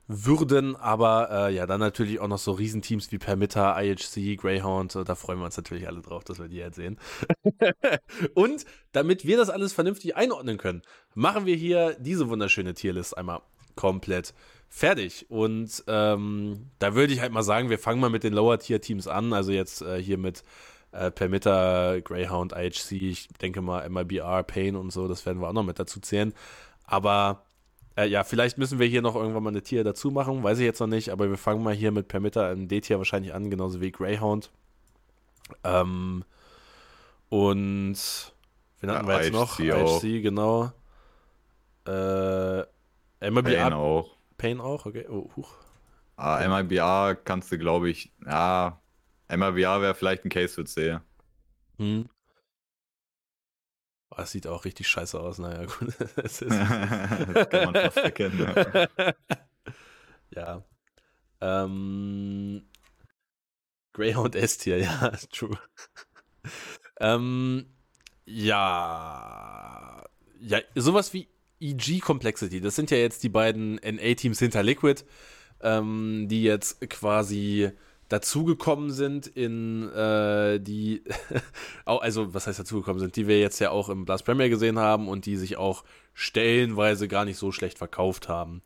würden, 0.09 0.77
aber 0.77 1.29
äh, 1.31 1.55
ja, 1.55 1.67
dann 1.67 1.81
natürlich 1.81 2.21
auch 2.21 2.29
noch 2.29 2.39
so 2.39 2.53
Riesenteams 2.53 3.11
wie 3.11 3.19
Permitter, 3.19 3.77
IHC, 3.83 4.37
Greyhound, 4.37 4.95
da 4.95 5.15
freuen 5.15 5.41
wir 5.41 5.47
uns 5.47 5.57
natürlich 5.57 5.89
alle 5.89 6.01
drauf, 6.01 6.23
dass 6.25 6.39
wir 6.39 6.49
die 6.49 6.57
jetzt 6.57 6.77
sehen. 6.77 6.99
und 8.35 8.65
damit 8.93 9.27
wir 9.27 9.37
das 9.37 9.51
alles 9.51 9.73
vernünftig 9.73 10.17
einordnen 10.17 10.59
können, 10.59 10.83
machen 11.15 11.47
wir 11.47 11.57
hier 11.57 11.97
diese 11.99 12.29
wunderschöne 12.29 12.75
Tierlist 12.75 13.19
einmal 13.19 13.41
komplett 13.75 14.33
fertig. 14.69 15.27
Und 15.29 15.85
ähm, 15.87 16.71
da 16.79 16.95
würde 16.95 17.13
ich 17.13 17.21
halt 17.21 17.33
mal 17.33 17.43
sagen, 17.43 17.71
wir 17.71 17.79
fangen 17.79 18.01
mal 18.01 18.11
mit 18.11 18.25
den 18.25 18.33
Lower-Tier-Teams 18.33 19.09
an. 19.09 19.33
Also 19.33 19.53
jetzt 19.53 19.83
äh, 19.83 20.03
hier 20.03 20.19
mit 20.19 20.43
äh, 20.93 21.11
Permitter, 21.11 22.01
Greyhound, 22.01 22.53
IHC, 22.53 22.93
ich 22.93 23.29
denke 23.41 23.61
mal 23.61 23.89
MIBR, 23.89 24.43
Pain 24.45 24.77
und 24.77 24.93
so, 24.93 25.09
das 25.09 25.27
werden 25.27 25.41
wir 25.41 25.49
auch 25.49 25.53
noch 25.53 25.65
mit 25.65 25.79
dazu 25.79 26.01
zählen. 26.01 26.33
Aber 26.85 27.46
äh, 27.97 28.07
ja, 28.07 28.25
vielleicht 28.25 28.59
müssen 28.59 28.79
wir 28.79 28.87
hier 28.87 29.03
noch 29.03 29.17
irgendwann 29.17 29.43
mal 29.43 29.51
eine 29.51 29.63
Tier 29.63 29.85
dazu 29.85 30.11
machen, 30.11 30.43
weiß 30.43 30.59
ich 30.59 30.65
jetzt 30.65 30.81
noch 30.81 30.87
nicht, 30.87 31.11
aber 31.11 31.31
wir 31.31 31.39
fangen 31.39 31.63
mal 31.63 31.75
hier 31.75 31.93
mit 31.93 32.09
Permitter 32.09 32.53
im 32.53 32.69
D-Tier 32.69 32.99
wahrscheinlich 32.99 33.35
an, 33.35 33.51
genauso 33.51 33.81
wie 33.81 33.91
Greyhound. 33.91 34.51
Ähm, 35.65 36.25
und 37.29 37.97
wen 38.81 38.91
hatten 38.91 39.09
ja, 39.09 39.13
wir 39.13 39.23
jetzt 39.23 39.33
noch? 39.33 39.59
IHC, 39.59 40.23
genau. 40.23 40.73
Äh, 41.87 42.61
MIBR 43.31 43.43
Pain 43.43 43.73
auch. 43.73 44.17
Pain 44.37 44.61
auch, 44.61 44.87
okay. 44.87 45.07
Oh, 45.09 45.31
huch. 45.37 45.55
Ah, 46.17 46.47
MIBR 46.47 47.15
kannst 47.15 47.51
du, 47.53 47.59
glaube 47.59 47.89
ich, 47.89 48.13
ja, 48.27 48.81
MIBR 49.29 49.81
wäre 49.81 49.95
vielleicht 49.95 50.25
ein 50.25 50.31
Case 50.31 50.55
für 50.55 50.65
C. 50.65 50.99
Hm. 51.79 52.09
Oh, 54.11 54.17
das 54.19 54.31
sieht 54.31 54.47
auch 54.47 54.65
richtig 54.65 54.89
scheiße 54.89 55.19
aus, 55.19 55.39
naja, 55.39 55.65
gut. 55.65 55.95
das, 56.17 56.39
kann 56.41 57.73
man 57.73 57.75
fast 57.75 57.97
erkennen. 57.97 58.55
Ja. 58.97 59.15
ja. 60.31 60.65
Ähm, 61.41 62.67
Greyhound 63.93 64.37
S-Tier, 64.37 64.79
ja, 64.79 65.13
true. 65.33 65.59
ähm, 67.01 67.67
ja. 68.25 70.05
Ja, 70.41 70.61
sowas 70.75 71.13
wie 71.13 71.29
EG 71.61 72.01
Complexity. 72.01 72.61
Das 72.61 72.77
sind 72.77 72.91
ja 72.91 72.99
jetzt 72.99 73.23
die 73.23 73.29
beiden 73.29 73.77
NA-Teams 73.77 74.39
hinter 74.39 74.63
Liquid, 74.63 75.03
ähm, 75.63 76.27
die 76.29 76.43
jetzt 76.43 76.81
quasi 76.89 77.73
dazugekommen 78.09 78.91
sind 78.91 79.27
in 79.27 79.91
äh, 79.91 80.61
die, 80.61 81.03
also 81.85 82.35
was 82.35 82.47
heißt 82.47 82.59
dazugekommen 82.59 83.01
sind, 83.01 83.17
die 83.17 83.27
wir 83.27 83.41
jetzt 83.41 83.59
ja 83.59 83.71
auch 83.71 83.89
im 83.89 84.05
Blast 84.05 84.25
Premier 84.25 84.49
gesehen 84.49 84.79
haben 84.79 85.09
und 85.09 85.27
die 85.27 85.37
sich 85.37 85.57
auch 85.57 85.85
stellenweise 86.15 87.09
gar 87.09 87.25
nicht 87.25 87.37
so 87.37 87.53
schlecht 87.53 87.79
verkauft 87.79 88.29
haben. 88.29 88.63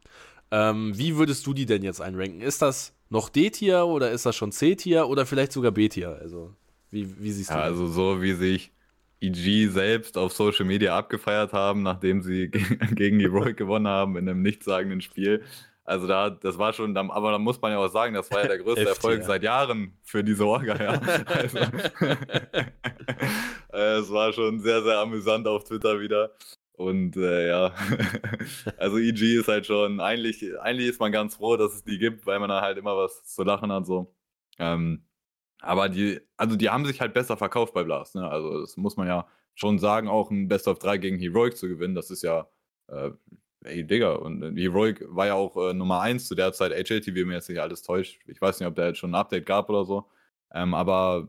Ähm, 0.50 0.96
wie 0.96 1.16
würdest 1.16 1.46
du 1.46 1.54
die 1.54 1.66
denn 1.66 1.82
jetzt 1.82 2.00
einranken? 2.00 2.40
Ist 2.40 2.62
das 2.62 2.92
noch 3.08 3.28
D-Tier 3.28 3.86
oder 3.86 4.10
ist 4.10 4.26
das 4.26 4.36
schon 4.36 4.52
C-Tier 4.52 5.08
oder 5.08 5.26
vielleicht 5.26 5.52
sogar 5.52 5.72
B-Tier? 5.72 6.18
Also, 6.20 6.54
wie, 6.90 7.08
wie 7.20 7.32
siehst 7.32 7.50
du 7.50 7.54
ja, 7.54 7.60
das? 7.60 7.68
Also, 7.70 7.86
so 7.86 8.22
wie 8.22 8.34
sich 8.34 8.72
EG 9.20 9.68
selbst 9.68 10.16
auf 10.16 10.32
Social 10.32 10.64
Media 10.64 10.96
abgefeiert 10.96 11.52
haben, 11.52 11.82
nachdem 11.82 12.22
sie 12.22 12.48
gegen 12.94 13.18
die 13.18 13.26
Roy 13.26 13.54
gewonnen 13.54 13.88
haben 13.88 14.16
in 14.16 14.28
einem 14.28 14.42
nichtssagenden 14.42 15.00
Spiel. 15.00 15.42
Also 15.90 16.06
da, 16.06 16.30
das 16.30 16.56
war 16.56 16.72
schon, 16.72 16.96
aber 16.96 17.32
da 17.32 17.38
muss 17.38 17.60
man 17.60 17.72
ja 17.72 17.78
auch 17.78 17.88
sagen, 17.88 18.14
das 18.14 18.30
war 18.30 18.42
ja 18.42 18.46
der 18.46 18.58
größte 18.62 18.88
Erfolg 18.88 19.24
seit 19.24 19.42
Jahren 19.42 19.98
für 20.04 20.22
diese 20.22 20.46
Orga, 20.46 20.80
ja. 20.80 20.92
Also, 21.26 21.58
äh, 23.72 23.98
es 23.98 24.08
war 24.12 24.32
schon 24.32 24.60
sehr, 24.60 24.84
sehr 24.84 24.98
amüsant 24.98 25.48
auf 25.48 25.64
Twitter 25.64 25.98
wieder. 25.98 26.30
Und 26.74 27.16
äh, 27.16 27.48
ja, 27.48 27.74
also 28.76 28.98
EG 28.98 29.40
ist 29.40 29.48
halt 29.48 29.66
schon, 29.66 29.98
eigentlich, 29.98 30.44
eigentlich 30.60 30.90
ist 30.90 31.00
man 31.00 31.10
ganz 31.10 31.34
froh, 31.34 31.56
dass 31.56 31.74
es 31.74 31.82
die 31.82 31.98
gibt, 31.98 32.24
weil 32.24 32.38
man 32.38 32.50
da 32.50 32.60
halt 32.60 32.78
immer 32.78 32.96
was 32.96 33.24
zu 33.24 33.42
lachen 33.42 33.72
hat. 33.72 33.84
So. 33.84 34.14
Ähm, 34.60 35.04
aber 35.60 35.88
die, 35.88 36.20
also 36.36 36.54
die 36.54 36.70
haben 36.70 36.86
sich 36.86 37.00
halt 37.00 37.14
besser 37.14 37.36
verkauft 37.36 37.74
bei 37.74 37.82
Blast. 37.82 38.14
Ne? 38.14 38.30
Also 38.30 38.60
das 38.60 38.76
muss 38.76 38.96
man 38.96 39.08
ja 39.08 39.26
schon 39.56 39.80
sagen, 39.80 40.06
auch 40.06 40.30
ein 40.30 40.46
Best 40.46 40.68
of 40.68 40.78
3 40.78 40.98
gegen 40.98 41.18
Heroic 41.18 41.56
zu 41.56 41.66
gewinnen, 41.66 41.96
das 41.96 42.12
ist 42.12 42.22
ja, 42.22 42.48
äh, 42.86 43.10
ey 43.64 43.84
Digga, 43.86 44.14
und 44.14 44.42
äh, 44.42 44.60
Heroic 44.60 45.04
war 45.08 45.26
ja 45.26 45.34
auch 45.34 45.56
äh, 45.56 45.74
Nummer 45.74 46.00
1 46.00 46.28
zu 46.28 46.34
der 46.34 46.52
Zeit 46.52 46.72
HLTV, 46.72 47.26
mir 47.26 47.34
jetzt 47.34 47.48
nicht 47.48 47.60
alles 47.60 47.82
täuscht. 47.82 48.20
Ich 48.26 48.40
weiß 48.40 48.60
nicht, 48.60 48.66
ob 48.68 48.74
da 48.74 48.88
jetzt 48.88 48.98
schon 48.98 49.10
ein 49.10 49.20
Update 49.20 49.46
gab 49.46 49.68
oder 49.70 49.84
so. 49.84 50.08
Ähm, 50.52 50.74
aber 50.74 51.28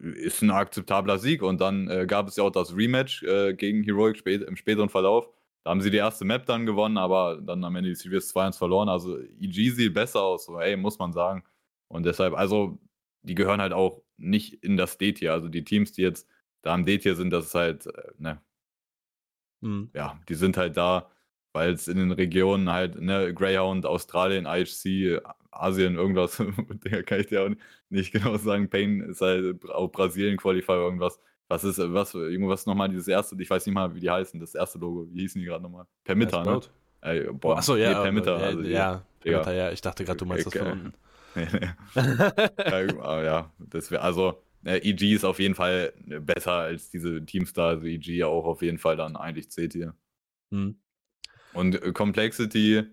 ist 0.00 0.42
ein 0.42 0.50
akzeptabler 0.50 1.18
Sieg. 1.18 1.42
Und 1.42 1.60
dann 1.60 1.88
äh, 1.88 2.06
gab 2.06 2.28
es 2.28 2.36
ja 2.36 2.44
auch 2.44 2.50
das 2.50 2.74
Rematch 2.74 3.22
äh, 3.22 3.54
gegen 3.54 3.82
Heroic 3.82 4.16
spät, 4.16 4.42
im 4.42 4.56
späteren 4.56 4.88
Verlauf. 4.88 5.28
Da 5.64 5.70
haben 5.70 5.80
sie 5.82 5.90
die 5.90 5.98
erste 5.98 6.24
Map 6.24 6.46
dann 6.46 6.64
gewonnen, 6.64 6.96
aber 6.96 7.40
dann 7.42 7.64
am 7.64 7.76
Ende 7.76 7.90
die 7.90 7.94
Series 7.96 8.34
2-1 8.34 8.56
verloren. 8.58 8.88
Also 8.88 9.18
EG 9.18 9.70
sieht 9.70 9.94
besser 9.94 10.22
aus, 10.22 10.46
so, 10.46 10.58
ey, 10.58 10.76
muss 10.76 10.98
man 10.98 11.12
sagen. 11.12 11.44
Und 11.88 12.06
deshalb, 12.06 12.34
also 12.34 12.78
die 13.22 13.34
gehören 13.34 13.60
halt 13.60 13.72
auch 13.74 14.02
nicht 14.16 14.54
in 14.64 14.76
das 14.76 14.96
D-Tier. 14.96 15.32
Also 15.32 15.48
die 15.48 15.64
Teams, 15.64 15.92
die 15.92 16.02
jetzt 16.02 16.26
da 16.62 16.74
im 16.74 16.86
D-Tier 16.86 17.14
sind, 17.14 17.30
das 17.30 17.46
ist 17.46 17.54
halt, 17.54 17.86
äh, 17.86 18.12
ne. 18.18 18.40
Mhm. 19.60 19.90
Ja, 19.94 20.18
die 20.28 20.34
sind 20.34 20.56
halt 20.56 20.76
da, 20.78 21.10
weil 21.52 21.72
es 21.72 21.88
in 21.88 21.96
den 21.96 22.12
Regionen 22.12 22.70
halt, 22.70 23.00
ne, 23.00 23.34
Greyhound, 23.34 23.86
Australien, 23.86 24.46
IHC, 24.46 25.20
Asien, 25.50 25.96
irgendwas, 25.96 26.36
kann 27.06 27.20
ich 27.20 27.26
dir 27.26 27.42
auch 27.42 27.50
nicht 27.88 28.12
genau 28.12 28.36
sagen. 28.36 28.68
Pain 28.68 29.00
ist 29.00 29.20
halt 29.20 29.68
auch 29.68 29.88
Brasilien 29.88 30.36
Qualifier, 30.36 30.76
irgendwas. 30.76 31.20
Was 31.48 31.64
ist, 31.64 31.78
was, 31.78 32.14
irgendwas 32.14 32.66
nochmal, 32.66 32.88
dieses 32.88 33.08
erste, 33.08 33.34
ich 33.40 33.50
weiß 33.50 33.66
nicht 33.66 33.74
mal, 33.74 33.92
wie 33.94 34.00
die 34.00 34.10
heißen, 34.10 34.38
das 34.38 34.54
erste 34.54 34.78
Logo, 34.78 35.08
wie 35.10 35.22
hießen 35.22 35.40
die 35.40 35.46
gerade 35.46 35.62
nochmal? 35.62 35.84
Permitter, 36.04 36.44
ne? 36.44 36.60
Ey, 37.00 37.32
boah, 37.32 37.56
Achso, 37.56 37.76
ja, 37.76 37.88
nee, 37.88 38.02
Permitter, 38.02 38.38
ja, 38.38 38.46
also, 38.46 38.60
ja, 38.62 39.02
Permitter, 39.20 39.52
ja, 39.54 39.72
ich 39.72 39.80
dachte 39.80 40.04
gerade, 40.04 40.18
du 40.18 40.26
meinst 40.26 40.46
okay, 40.46 40.58
das 40.58 40.68
von 40.68 40.78
unten. 40.78 40.94
ja, 43.00 43.22
ja, 43.22 43.52
das 43.58 43.90
wäre 43.90 44.02
also 44.02 44.42
äh, 44.64 44.78
EG 44.78 45.14
ist 45.14 45.24
auf 45.24 45.38
jeden 45.38 45.54
Fall 45.54 45.92
besser 46.20 46.52
als 46.52 46.90
diese 46.90 47.24
Teams 47.24 47.52
da, 47.52 47.68
also 47.68 47.86
EG 47.86 48.16
ja 48.16 48.26
auch 48.26 48.44
auf 48.44 48.62
jeden 48.62 48.78
Fall 48.78 48.96
dann 48.96 49.16
eigentlich 49.16 49.50
C-Tier. 49.50 49.94
Hm. 50.50 50.76
Und 51.52 51.82
äh, 51.82 51.92
Complexity, 51.92 52.84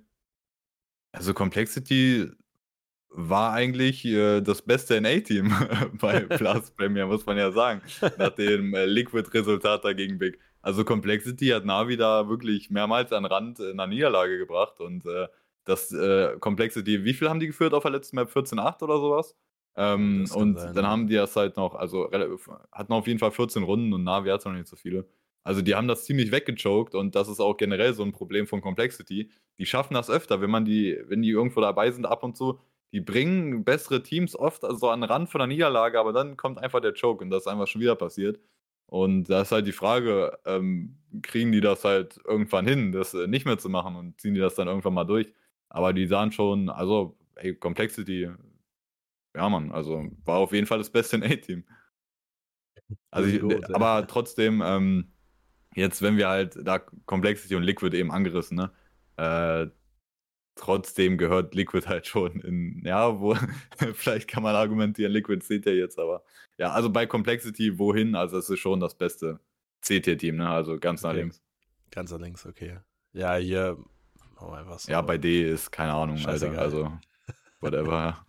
also 1.12 1.34
Complexity 1.34 2.32
war 3.10 3.54
eigentlich 3.54 4.06
äh, 4.06 4.42
das 4.42 4.62
beste 4.62 5.00
NA-Team 5.02 5.52
bei 6.00 6.20
Plus 6.38 6.72
Premier, 6.72 7.06
muss 7.08 7.26
man 7.26 7.38
ja 7.38 7.52
sagen, 7.52 7.82
nach 8.18 8.32
dem 8.32 8.74
äh, 8.74 8.86
Liquid-Resultat 8.86 9.86
dagegen 9.86 10.18
Big. 10.18 10.40
Also 10.62 10.84
Complexity 10.84 11.48
hat 11.48 11.66
Navi 11.66 11.98
da 11.98 12.28
wirklich 12.28 12.70
mehrmals 12.70 13.14
an 13.14 13.26
Rand 13.26 13.60
in 13.60 13.72
einer 13.72 13.88
Niederlage 13.88 14.38
gebracht 14.38 14.80
und 14.80 15.06
äh, 15.06 15.28
das 15.66 15.92
äh, 15.92 16.38
Complexity, 16.40 17.04
wie 17.04 17.14
viel 17.14 17.30
haben 17.30 17.40
die 17.40 17.48
geführt 17.48 17.74
auf 17.74 17.84
der 17.84 17.92
letzten 17.92 18.16
Map? 18.16 18.30
14-8 18.30 18.84
oder 18.84 19.00
sowas? 19.00 19.36
Ähm, 19.76 20.26
und 20.34 20.60
sein, 20.60 20.74
dann 20.74 20.86
ja. 20.86 20.90
haben 20.90 21.08
die 21.08 21.16
das 21.16 21.36
halt 21.36 21.56
noch, 21.56 21.76
also 21.76 22.10
hatten 22.72 22.94
auf 22.94 23.08
jeden 23.08 23.20
Fall 23.20 23.32
14 23.32 23.64
Runden 23.64 23.94
und 23.94 24.04
Navi 24.04 24.30
hat 24.30 24.44
noch 24.46 24.54
nicht 24.54 24.68
so 24.68 24.76
viele. 24.76 25.08
Also 25.48 25.62
die 25.62 25.76
haben 25.76 25.88
das 25.88 26.04
ziemlich 26.04 26.34
weggechoked 26.34 26.94
und 26.94 27.16
das 27.16 27.30
ist 27.30 27.40
auch 27.40 27.56
generell 27.56 27.94
so 27.94 28.04
ein 28.04 28.12
Problem 28.12 28.48
von 28.48 28.60
Complexity. 28.60 29.32
Die 29.58 29.66
schaffen 29.66 29.94
das 29.94 30.10
öfter, 30.10 30.42
wenn 30.42 30.50
man 30.50 30.66
die, 30.66 31.02
wenn 31.08 31.22
die 31.22 31.30
irgendwo 31.30 31.62
dabei 31.62 31.90
sind 31.90 32.06
ab 32.06 32.22
und 32.24 32.36
zu, 32.36 32.60
die 32.92 33.00
bringen 33.00 33.64
bessere 33.64 34.04
Teams 34.04 34.36
oft 34.36 34.66
also 34.66 34.90
an 34.90 35.00
den 35.00 35.10
Rand 35.10 35.30
von 35.30 35.40
der 35.40 35.48
Niederlage, 35.48 36.02
aber 36.02 36.12
dann 36.12 36.36
kommt 36.36 36.58
einfach 36.58 36.82
der 36.82 36.94
Choke 36.94 37.24
und 37.24 37.30
das 37.30 37.44
ist 37.44 37.48
einfach 37.48 37.66
schon 37.66 37.80
wieder 37.80 37.96
passiert. 37.96 38.42
Und 38.88 39.30
da 39.30 39.44
ist 39.44 39.54
halt 39.54 39.66
die 39.66 39.72
Frage, 39.72 40.38
ähm, 40.46 40.98
kriegen 41.22 41.54
die 41.54 41.62
das 41.62 41.86
halt 41.86 42.20
irgendwann 42.26 42.68
hin, 42.68 42.92
das 42.92 43.14
äh, 43.14 43.28
nicht 43.28 43.46
mehr 43.46 43.58
zu 43.58 43.70
machen 43.70 43.96
und 43.96 44.20
ziehen 44.20 44.34
die 44.34 44.42
das 44.42 44.56
dann 44.56 44.68
irgendwann 44.68 44.96
mal 44.96 45.06
durch? 45.06 45.32
Aber 45.70 45.94
die 45.94 46.08
sahen 46.08 46.34
schon, 46.34 46.68
also, 46.68 47.18
ey, 47.36 47.56
Complexity, 47.56 48.30
ja, 49.34 49.50
Mann, 49.50 49.72
also 49.72 50.12
war 50.26 50.40
auf 50.40 50.52
jeden 50.52 50.68
Fall 50.68 50.80
das 50.80 50.90
beste 50.90 51.16
in 51.16 51.24
A-Team. 51.24 51.64
Also, 53.12 53.30
ich, 53.30 53.74
aber 53.74 54.08
trotzdem, 54.08 54.62
ähm, 54.62 55.14
jetzt, 55.78 56.02
wenn 56.02 56.18
wir 56.18 56.28
halt 56.28 56.58
da 56.62 56.80
Complexity 57.06 57.56
und 57.56 57.64
Liquid 57.64 57.96
eben 57.96 58.12
angerissen, 58.12 58.58
ne? 58.58 58.72
Äh, 59.18 59.68
trotzdem 60.56 61.18
gehört 61.18 61.54
Liquid 61.54 61.88
halt 61.88 62.08
schon 62.08 62.40
in, 62.42 62.82
ja, 62.84 63.20
wo, 63.20 63.36
vielleicht 63.94 64.28
kann 64.28 64.44
man 64.44 64.56
argumentieren, 64.56 65.12
Liquid 65.12 65.46
seht 65.46 65.66
ihr 65.68 65.76
jetzt, 65.76 66.00
aber 66.00 66.24
ja, 66.58 66.72
also 66.72 66.90
bei 66.90 67.06
Complexity 67.06 67.78
wohin, 67.78 68.16
also 68.16 68.38
es 68.38 68.50
ist 68.50 68.60
schon 68.60 68.80
das 68.80 68.96
beste 68.96 69.40
C-Tier-Team, 69.82 70.38
ne, 70.38 70.50
also 70.50 70.80
ganz 70.80 71.04
okay. 71.04 71.14
nach 71.14 71.20
links. 71.20 71.42
Ganz 71.92 72.12
nach 72.12 72.20
links, 72.20 72.46
okay. 72.46 72.80
Ja, 73.14 73.36
hier, 73.36 73.78
oh, 74.40 74.50
einfach 74.50 74.80
so. 74.80 74.92
Ja, 74.92 75.02
bei 75.02 75.18
D 75.18 75.48
ist 75.48 75.72
keine 75.72 75.94
Ahnung, 75.94 76.18
Alter, 76.26 76.58
also, 76.58 76.92
whatever. 77.62 78.26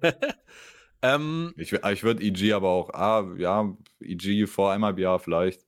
ähm, 1.02 1.52
ich 1.56 1.72
ich 1.72 2.04
würde 2.04 2.22
EG 2.22 2.52
aber 2.52 2.68
auch, 2.68 2.90
ah, 2.90 3.34
ja, 3.36 3.76
EG 4.00 4.46
vor 4.46 4.72
einmal 4.72 4.92
MIBR 4.92 5.18
vielleicht. 5.18 5.66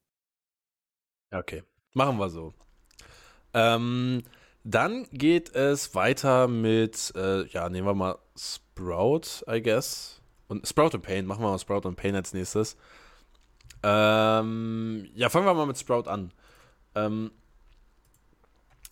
Okay, 1.31 1.63
machen 1.93 2.19
wir 2.19 2.31
so. 2.31 2.55
Ähm, 3.55 4.23
dann 4.65 5.05
geht 5.13 5.55
es 5.55 5.95
weiter 5.95 6.49
mit, 6.49 7.13
äh, 7.17 7.47
ja, 7.47 7.69
nehmen 7.69 7.87
wir 7.87 7.95
mal 7.95 8.19
Sprout, 8.37 9.45
I 9.49 9.63
guess. 9.63 10.21
Und 10.49 10.67
Sprout 10.67 10.91
und 10.95 11.03
Pain, 11.03 11.27
machen 11.27 11.43
wir 11.43 11.51
mal 11.51 11.59
Sprout 11.59 11.87
und 11.89 11.97
Pain 11.97 12.15
als 12.15 12.33
nächstes. 12.35 12.77
Ähm, 13.83 15.09
ja, 15.15 15.29
fangen 15.29 15.47
wir 15.47 15.55
mal 15.55 15.67
mit 15.67 15.79
Sprout 15.79 16.09
an. 16.09 16.33
Ähm, 16.95 17.31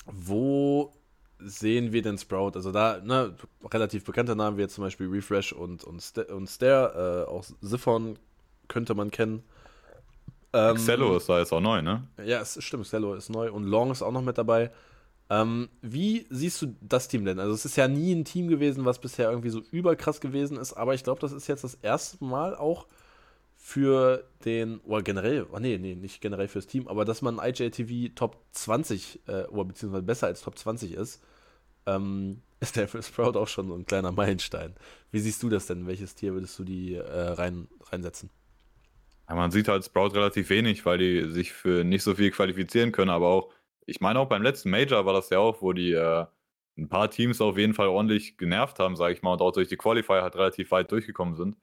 wo 0.06 0.92
sehen 1.38 1.92
wir 1.92 2.02
denn 2.02 2.18
Sprout? 2.18 2.52
Also 2.54 2.72
da, 2.72 3.00
ne, 3.00 3.36
relativ 3.72 4.04
bekannte 4.04 4.36
Namen 4.36 4.56
wie 4.56 4.62
jetzt 4.62 4.74
zum 4.74 4.84
Beispiel 4.84 5.08
Refresh 5.08 5.52
und, 5.52 5.84
und, 5.84 6.00
St 6.00 6.18
und 6.30 6.48
Stare, 6.48 7.26
äh, 7.26 7.30
auch 7.30 7.44
Siphon 7.60 8.18
könnte 8.68 8.94
man 8.94 9.10
kennen. 9.10 9.42
Ähm, 10.54 10.76
Xello 10.76 11.16
ist 11.16 11.28
da 11.28 11.40
jetzt 11.40 11.52
auch 11.52 11.60
neu, 11.60 11.82
ne? 11.82 12.06
Ja, 12.24 12.40
es 12.40 12.62
stimmt, 12.62 12.84
Xello 12.84 13.14
ist 13.14 13.28
neu 13.28 13.50
und 13.50 13.64
Long 13.64 13.90
ist 13.90 14.02
auch 14.02 14.12
noch 14.12 14.22
mit 14.22 14.38
dabei. 14.38 14.70
Ähm, 15.28 15.68
wie 15.82 16.26
siehst 16.30 16.62
du 16.62 16.76
das 16.80 17.08
Team 17.08 17.24
denn? 17.24 17.40
Also 17.40 17.54
es 17.54 17.64
ist 17.64 17.76
ja 17.76 17.88
nie 17.88 18.14
ein 18.14 18.24
Team 18.24 18.46
gewesen, 18.46 18.84
was 18.84 19.00
bisher 19.00 19.30
irgendwie 19.30 19.50
so 19.50 19.60
überkrass 19.72 20.20
gewesen 20.20 20.56
ist, 20.56 20.74
aber 20.74 20.94
ich 20.94 21.02
glaube, 21.02 21.20
das 21.20 21.32
ist 21.32 21.48
jetzt 21.48 21.64
das 21.64 21.74
erste 21.74 22.22
Mal 22.24 22.54
auch 22.54 22.86
für 23.56 24.24
den, 24.44 24.78
oder 24.80 25.02
generell, 25.02 25.46
oh 25.50 25.58
nee, 25.58 25.78
nee, 25.78 25.94
nicht 25.94 26.20
generell 26.20 26.48
fürs 26.48 26.66
Team, 26.66 26.86
aber 26.86 27.04
dass 27.04 27.22
man 27.22 27.38
IJTV 27.38 28.14
Top 28.14 28.36
20, 28.52 29.22
äh, 29.26 29.44
oder 29.46 29.64
beziehungsweise 29.64 30.04
besser 30.04 30.26
als 30.28 30.42
Top 30.42 30.56
20 30.56 30.92
ist, 30.92 31.20
ähm, 31.86 32.42
ist 32.60 32.76
der 32.76 32.86
für 32.86 33.02
Sprout 33.02 33.36
auch 33.38 33.48
schon 33.48 33.68
so 33.68 33.74
ein 33.74 33.86
kleiner 33.86 34.12
Meilenstein. 34.12 34.74
Wie 35.10 35.18
siehst 35.20 35.42
du 35.42 35.48
das 35.48 35.66
denn? 35.66 35.86
Welches 35.86 36.14
Tier 36.14 36.34
würdest 36.34 36.58
du 36.58 36.64
die 36.64 36.94
äh, 36.94 37.00
rein, 37.02 37.66
reinsetzen? 37.90 38.30
Ja, 39.28 39.34
man 39.34 39.50
sieht 39.50 39.68
halt 39.68 39.84
Sprout 39.84 40.08
relativ 40.08 40.50
wenig, 40.50 40.84
weil 40.84 40.98
die 40.98 41.30
sich 41.30 41.52
für 41.52 41.84
nicht 41.84 42.02
so 42.02 42.14
viel 42.14 42.30
qualifizieren 42.30 42.92
können, 42.92 43.10
aber 43.10 43.28
auch 43.28 43.52
ich 43.86 44.00
meine 44.00 44.18
auch 44.18 44.28
beim 44.28 44.42
letzten 44.42 44.70
Major 44.70 45.04
war 45.06 45.12
das 45.12 45.30
ja 45.30 45.38
auch, 45.38 45.60
wo 45.62 45.72
die 45.72 45.92
äh, 45.92 46.26
ein 46.78 46.88
paar 46.88 47.10
Teams 47.10 47.40
auf 47.40 47.58
jeden 47.58 47.74
Fall 47.74 47.88
ordentlich 47.88 48.36
genervt 48.38 48.78
haben, 48.78 48.96
sage 48.96 49.14
ich 49.14 49.22
mal, 49.22 49.34
und 49.34 49.42
auch 49.42 49.52
durch 49.52 49.68
die 49.68 49.76
Qualifier 49.76 50.22
halt 50.22 50.36
relativ 50.36 50.70
weit 50.70 50.90
durchgekommen 50.90 51.34
sind. 51.36 51.56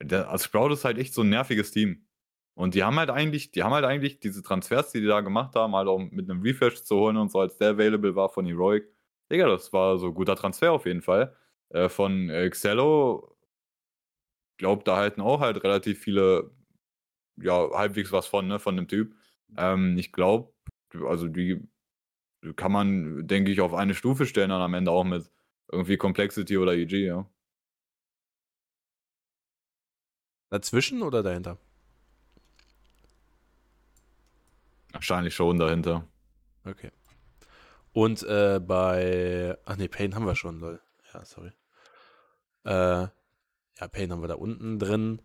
Der, 0.00 0.30
also 0.30 0.44
Sprout 0.46 0.72
ist 0.72 0.84
halt 0.84 0.98
echt 0.98 1.14
so 1.14 1.22
ein 1.22 1.30
nerviges 1.30 1.72
Team. 1.72 2.06
Und 2.54 2.74
die 2.74 2.84
haben 2.84 2.98
halt 2.98 3.10
eigentlich, 3.10 3.50
die 3.52 3.62
haben 3.62 3.72
halt 3.74 3.84
eigentlich 3.84 4.20
diese 4.20 4.42
Transfers, 4.42 4.92
die 4.92 5.00
die 5.00 5.06
da 5.06 5.20
gemacht 5.22 5.54
haben, 5.56 5.74
halt 5.76 5.88
auch 5.88 5.98
mit 5.98 6.30
einem 6.30 6.42
Refresh 6.42 6.82
zu 6.84 6.96
holen 6.96 7.16
und 7.16 7.30
so, 7.30 7.40
als 7.40 7.58
der 7.58 7.70
available 7.70 8.14
war 8.16 8.28
von 8.30 8.46
Heroic. 8.46 8.86
Digga, 9.30 9.48
das 9.48 9.72
war 9.72 9.98
so 9.98 10.08
ein 10.08 10.14
guter 10.14 10.36
Transfer 10.36 10.72
auf 10.72 10.86
jeden 10.86 11.02
Fall. 11.02 11.34
Äh, 11.70 11.88
von 11.88 12.28
äh, 12.30 12.50
Xello, 12.50 13.36
glaubt, 14.58 14.86
da 14.88 14.96
halten 14.96 15.20
auch 15.20 15.40
halt 15.40 15.62
relativ 15.64 16.00
viele, 16.00 16.50
ja, 17.36 17.70
halbwegs 17.72 18.12
was 18.12 18.26
von, 18.26 18.46
ne, 18.48 18.58
von 18.58 18.76
dem 18.76 18.88
Typ. 18.88 19.14
Ähm, 19.56 19.96
ich 19.98 20.12
glaube, 20.12 20.52
also 21.06 21.28
die 21.28 21.60
kann 22.56 22.72
man, 22.72 23.26
denke 23.26 23.52
ich, 23.52 23.60
auf 23.60 23.74
eine 23.74 23.94
Stufe 23.94 24.26
stellen 24.26 24.50
dann 24.50 24.60
am 24.60 24.74
Ende 24.74 24.90
auch 24.90 25.04
mit 25.04 25.30
irgendwie 25.70 25.96
Complexity 25.96 26.58
oder 26.58 26.74
EG, 26.74 27.06
ja. 27.06 27.26
Dazwischen 30.50 31.02
oder 31.02 31.22
dahinter? 31.22 31.56
Wahrscheinlich 34.92 35.34
schon 35.34 35.58
dahinter. 35.58 36.06
Okay. 36.64 36.90
Und 37.92 38.22
äh, 38.22 38.60
bei. 38.60 39.56
Ach 39.64 39.76
nee, 39.76 39.88
Pain 39.88 40.14
haben 40.14 40.26
wir 40.26 40.36
schon, 40.36 40.60
lol. 40.60 40.80
Ja, 41.12 41.24
sorry. 41.24 41.52
Äh, 42.64 42.70
ja, 42.70 43.88
Pain 43.90 44.12
haben 44.12 44.22
wir 44.22 44.28
da 44.28 44.34
unten 44.34 44.78
drin. 44.78 45.20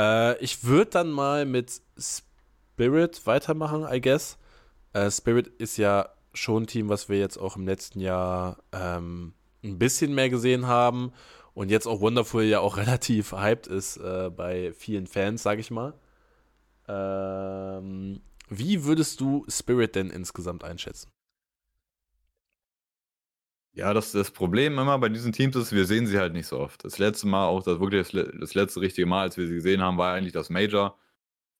Äh, 0.00 0.38
ich 0.42 0.64
würde 0.64 0.90
dann 0.90 1.10
mal 1.10 1.44
mit 1.44 1.82
Spirit 1.98 3.26
weitermachen, 3.26 3.86
I 3.90 4.00
guess. 4.00 4.38
Äh, 4.92 5.10
Spirit 5.10 5.46
ist 5.46 5.76
ja 5.76 6.08
schon 6.32 6.64
ein 6.64 6.66
Team, 6.66 6.88
was 6.88 7.08
wir 7.08 7.18
jetzt 7.18 7.36
auch 7.36 7.56
im 7.56 7.66
letzten 7.66 8.00
Jahr 8.00 8.58
ähm, 8.72 9.34
ein 9.62 9.78
bisschen 9.78 10.14
mehr 10.14 10.30
gesehen 10.30 10.66
haben 10.66 11.12
und 11.54 11.70
jetzt 11.70 11.86
auch 11.86 12.00
Wonderful 12.00 12.44
ja 12.44 12.60
auch 12.60 12.76
relativ 12.78 13.32
hyped 13.32 13.66
ist 13.66 13.98
äh, 13.98 14.30
bei 14.34 14.72
vielen 14.72 15.06
Fans, 15.06 15.42
sag 15.42 15.58
ich 15.58 15.70
mal. 15.70 15.92
Ähm, 16.88 18.20
wie 18.48 18.84
würdest 18.84 19.20
du 19.20 19.44
Spirit 19.48 19.94
denn 19.96 20.10
insgesamt 20.10 20.64
einschätzen? 20.64 21.10
Ja, 23.72 23.94
das, 23.94 24.10
das 24.12 24.30
Problem 24.32 24.78
immer 24.78 24.98
bei 24.98 25.08
diesen 25.08 25.32
Teams 25.32 25.54
ist, 25.56 25.72
wir 25.72 25.84
sehen 25.86 26.06
sie 26.06 26.18
halt 26.18 26.32
nicht 26.32 26.46
so 26.48 26.58
oft. 26.58 26.84
Das 26.84 26.98
letzte 26.98 27.28
Mal, 27.28 27.46
auch 27.46 27.62
das 27.62 27.78
wirklich 27.78 28.10
das, 28.10 28.26
das 28.40 28.54
letzte 28.54 28.80
richtige 28.80 29.06
Mal, 29.06 29.22
als 29.22 29.36
wir 29.36 29.46
sie 29.46 29.54
gesehen 29.54 29.80
haben, 29.80 29.96
war 29.96 30.12
eigentlich 30.14 30.32
das 30.32 30.50
Major. 30.50 30.98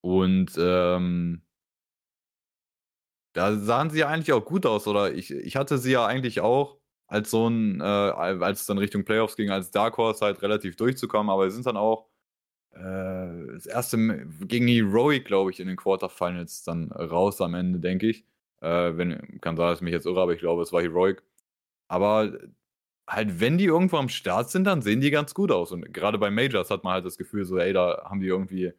Und 0.03 0.53
ähm, 0.59 1.43
da 3.33 3.57
sahen 3.57 3.91
sie 3.91 4.01
ja 4.01 4.09
eigentlich 4.09 4.33
auch 4.33 4.45
gut 4.45 4.67
aus, 4.67 4.87
oder? 4.87 5.13
Ich, 5.15 5.31
ich 5.31 5.57
hatte 5.57 5.79
sie 5.79 5.93
ja 5.93 6.07
eigentlich 6.07 6.41
auch 6.41 6.79
als 7.07 7.31
so 7.31 7.49
ein, 7.49 7.81
äh, 7.81 7.85
als 7.85 8.61
es 8.61 8.67
dann 8.67 8.79
Richtung 8.79 9.05
Playoffs 9.05 9.37
ging, 9.37 9.51
als 9.51 9.71
Dark 9.71 9.97
Horse 9.97 10.25
halt 10.25 10.43
relativ 10.43 10.77
durchzukommen, 10.77 11.31
aber 11.31 11.49
sie 11.51 11.55
sind 11.55 11.67
dann 11.67 11.77
auch 11.77 12.07
äh, 12.73 12.79
das 13.55 13.67
erste 13.67 13.99
gegen 14.43 14.69
Heroic, 14.69 15.27
glaube 15.27 15.51
ich, 15.53 15.61
in 15.61 15.69
den 15.69 15.77
Quarterfinals 15.77 16.65
dann 16.65 16.93
raus 16.93 17.41
am 17.41 17.55
Ende, 17.55 17.81
denke 17.81 18.09
ich. 18.09 18.25
Äh, 18.63 18.97
wenn, 18.97 19.41
kann 19.41 19.57
sein, 19.57 19.69
dass 19.69 19.79
ich 19.81 19.83
mich 19.85 19.93
jetzt 19.95 20.07
irre, 20.07 20.23
aber 20.23 20.35
ich 20.35 20.41
glaube, 20.41 20.63
es 20.63 20.73
war 20.73 20.83
Heroic. 20.83 21.23
Aber 21.91 22.39
halt, 23.09 23.41
wenn 23.41 23.59
die 23.59 23.65
irgendwo 23.65 23.97
am 23.97 24.09
Start 24.09 24.49
sind, 24.51 24.65
dann 24.65 24.81
sehen 24.81 25.01
die 25.01 25.11
ganz 25.11 25.35
gut 25.35 25.51
aus. 25.51 25.73
Und 25.73 25.93
gerade 25.93 26.19
bei 26.19 26.31
Majors 26.31 26.71
hat 26.71 26.85
man 26.85 26.93
halt 26.95 27.05
das 27.05 27.19
Gefühl, 27.19 27.45
so, 27.45 27.59
ey, 27.59 27.73
da 27.73 28.05
haben 28.09 28.21
die 28.21 28.29
irgendwie 28.29 28.73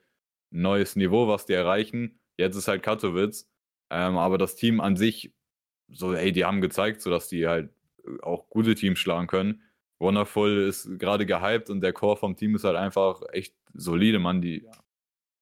neues 0.50 0.96
Niveau, 0.96 1.28
was 1.28 1.46
die 1.46 1.52
erreichen. 1.54 2.22
Jetzt 2.38 2.56
ist 2.56 2.70
halt 2.70 2.84
Katowice. 2.84 3.50
Ähm, 3.90 4.18
aber 4.18 4.38
das 4.38 4.56
Team 4.56 4.80
an 4.80 4.96
sich, 4.96 5.34
so, 5.90 6.14
ey, 6.14 6.32
die 6.32 6.46
haben 6.46 6.62
gezeigt, 6.62 7.02
so 7.02 7.10
dass 7.10 7.28
die 7.28 7.48
halt 7.48 7.70
äh, 8.06 8.22
auch 8.22 8.50
gute 8.50 8.76
Teams 8.76 9.00
schlagen 9.00 9.28
können. 9.28 9.62
Wonderful 10.00 10.60
ist 10.70 10.98
gerade 10.98 11.26
gehypt 11.26 11.70
und 11.70 11.82
der 11.82 11.92
Core 11.92 12.16
vom 12.16 12.38
Team 12.38 12.56
ist 12.56 12.64
halt 12.64 12.78
einfach 12.78 13.22
echt 13.34 13.56
solide, 13.74 14.20
Mann. 14.20 14.42
Die, 14.42 14.66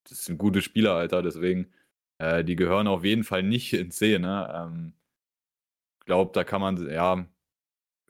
das 0.09 0.25
sind 0.25 0.39
gute 0.39 0.63
Spieler, 0.63 0.95
Alter. 0.95 1.21
Deswegen, 1.21 1.71
äh, 2.17 2.43
die 2.43 2.55
gehören 2.55 2.87
auf 2.87 3.03
jeden 3.03 3.23
Fall 3.23 3.43
nicht 3.43 3.73
ins 3.73 3.97
C, 3.97 4.17
ne? 4.17 4.51
Ähm, 4.55 4.93
glaube, 6.05 6.31
da 6.33 6.43
kann 6.43 6.61
man, 6.61 6.89
ja, 6.89 7.23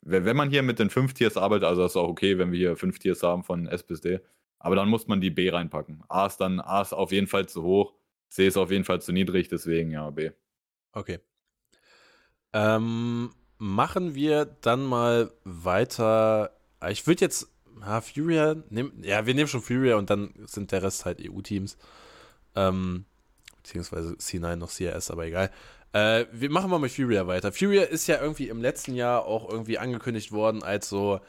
wenn 0.02 0.36
man 0.36 0.50
hier 0.50 0.62
mit 0.62 0.78
den 0.78 0.90
fünf 0.90 1.14
Tiers 1.14 1.36
arbeitet, 1.36 1.64
also 1.64 1.82
das 1.82 1.92
ist 1.92 1.96
auch 1.96 2.08
okay, 2.08 2.38
wenn 2.38 2.52
wir 2.52 2.58
hier 2.58 2.76
fünf 2.76 2.98
Tiers 2.98 3.22
haben 3.22 3.44
von 3.44 3.66
S 3.66 3.82
bis 3.82 4.00
D. 4.00 4.20
Aber 4.58 4.76
dann 4.76 4.88
muss 4.88 5.06
man 5.06 5.20
die 5.20 5.30
B 5.30 5.50
reinpacken. 5.50 6.02
A 6.08 6.26
ist 6.26 6.38
dann, 6.38 6.60
A 6.60 6.82
ist 6.82 6.92
auf 6.92 7.12
jeden 7.12 7.26
Fall 7.26 7.48
zu 7.48 7.62
hoch, 7.62 7.94
C 8.28 8.46
ist 8.46 8.56
auf 8.56 8.70
jeden 8.70 8.84
Fall 8.84 9.00
zu 9.00 9.12
niedrig, 9.12 9.48
deswegen 9.48 9.90
ja, 9.90 10.08
B. 10.10 10.30
Okay. 10.92 11.18
Ähm, 12.52 13.30
machen 13.58 14.14
wir 14.14 14.44
dann 14.44 14.84
mal 14.84 15.32
weiter. 15.44 16.50
Ich 16.88 17.06
würde 17.06 17.24
jetzt, 17.24 17.48
ha, 17.82 18.00
Furia, 18.00 18.56
nehm, 18.70 18.92
ja, 19.02 19.26
wir 19.26 19.34
nehmen 19.34 19.48
schon 19.48 19.62
Furia 19.62 19.96
und 19.96 20.10
dann 20.10 20.32
sind 20.46 20.72
der 20.72 20.82
Rest 20.82 21.04
halt 21.04 21.20
EU-Teams. 21.20 21.78
Ähm, 22.54 23.04
beziehungsweise 23.56 24.14
C9 24.14 24.56
noch 24.56 24.70
CRS, 24.70 25.10
aber 25.10 25.26
egal. 25.26 25.50
Äh, 25.92 26.26
wir 26.32 26.50
machen 26.50 26.70
mal 26.70 26.78
mit 26.78 26.92
Furia 26.92 27.26
weiter. 27.26 27.52
Furia 27.52 27.82
ist 27.82 28.06
ja 28.06 28.20
irgendwie 28.20 28.48
im 28.48 28.60
letzten 28.60 28.94
Jahr 28.94 29.24
auch 29.24 29.50
irgendwie 29.50 29.78
angekündigt 29.78 30.32
worden 30.32 30.62
als 30.62 30.88
so 30.88 31.20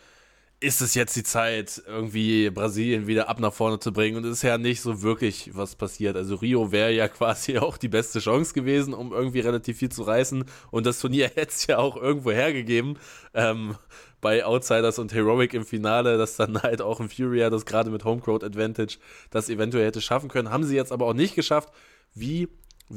ist 0.62 0.80
es 0.82 0.94
jetzt 0.94 1.16
die 1.16 1.24
Zeit, 1.24 1.82
irgendwie 1.88 2.52
Brasilien 2.52 3.08
wieder 3.08 3.28
ab 3.28 3.40
nach 3.40 3.52
vorne 3.52 3.80
zu 3.80 3.92
bringen. 3.92 4.16
Und 4.18 4.26
es 4.26 4.38
ist 4.38 4.42
ja 4.44 4.60
nicht 4.60 4.82
so 4.82 5.02
wirklich 5.02 5.50
was 5.56 5.76
passiert. 5.76 6.16
Also 6.16 6.36
Rio 6.36 6.72
wäre 6.72 6.92
ja 6.92 7.08
quasi 7.10 7.58
auch 7.58 7.78
die 7.78 7.88
beste 7.88 8.20
Chance 8.20 8.54
gewesen, 8.54 8.94
um 8.94 9.12
irgendwie 9.12 9.40
relativ 9.40 9.80
viel 9.80 9.90
zu 9.90 10.04
reißen. 10.04 10.46
Und 10.70 10.86
das 10.86 11.00
Turnier 11.00 11.28
hätte 11.36 11.52
es 11.52 11.66
ja 11.66 11.80
auch 11.80 11.98
irgendwo 11.98 12.32
hergegeben. 12.32 13.00
Ähm, 13.34 13.76
bei 14.22 14.46
Outsiders 14.46 15.00
und 15.00 15.12
Heroic 15.16 15.56
im 15.56 15.66
Finale, 15.66 16.20
dass 16.20 16.36
dann 16.36 16.62
halt 16.62 16.84
auch 16.84 17.00
ein 17.00 17.10
Furia 17.10 17.50
das 17.50 17.66
gerade 17.66 17.90
mit 17.90 18.06
Homecourt 18.06 18.44
Advantage 18.44 19.00
das 19.32 19.50
eventuell 19.50 19.88
hätte 19.88 20.00
schaffen 20.00 20.30
können. 20.30 20.52
Haben 20.52 20.64
sie 20.64 20.76
jetzt 20.76 20.92
aber 20.92 21.08
auch 21.08 21.16
nicht 21.16 21.34
geschafft. 21.34 21.74
Wie 22.14 22.50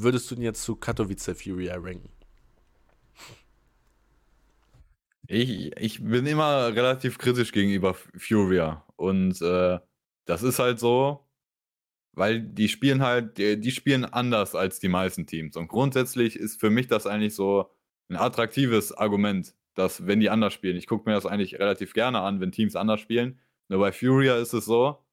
würdest 0.03 0.31
du 0.31 0.35
denn 0.35 0.45
jetzt 0.45 0.63
zu 0.63 0.77
Katowice 0.77 1.31
Furia 1.37 1.77
ranken? 1.77 2.11
Ich, 5.27 5.75
ich 5.79 6.05
bin 6.05 6.27
immer 6.27 6.75
relativ 6.75 7.19
kritisch 7.19 7.53
gegenüber 7.53 7.95
Furia. 7.95 8.85
Und 8.97 9.41
äh, 9.41 9.79
das 10.27 10.43
ist 10.43 10.59
halt 10.59 10.79
so, 10.79 11.27
weil 12.13 12.41
die 12.41 12.69
spielen 12.69 13.03
halt, 13.03 13.39
die, 13.39 13.59
die, 13.59 13.71
spielen 13.71 14.05
anders 14.05 14.55
als 14.55 14.81
die 14.81 14.89
meisten 14.89 15.27
Teams. 15.27 15.57
Und 15.57 15.69
grundsätzlich 15.69 16.37
ist 16.37 16.61
für 16.61 16.71
mich 16.71 16.89
das 16.89 17.07
eigentlich 17.07 17.35
so 17.35 17.71
ein 18.09 18.17
attraktives 18.17 18.93
Argument, 18.93 19.55
dass 19.75 20.07
wenn 20.07 20.21
die 20.21 20.31
anders 20.31 20.53
spielen, 20.53 20.77
ich 20.77 20.87
gucke 20.87 21.09
mir 21.09 21.15
das 21.15 21.27
eigentlich 21.27 21.59
relativ 21.59 21.95
gerne 21.95 22.21
an, 22.21 22.41
wenn 22.41 22.53
Teams 22.53 22.77
anders 22.77 23.01
spielen. 23.01 23.41
Nur 23.69 23.81
bei 23.81 23.93
Furia 23.93 24.37
ist 24.37 24.53
es 24.53 24.67
so, 24.67 25.04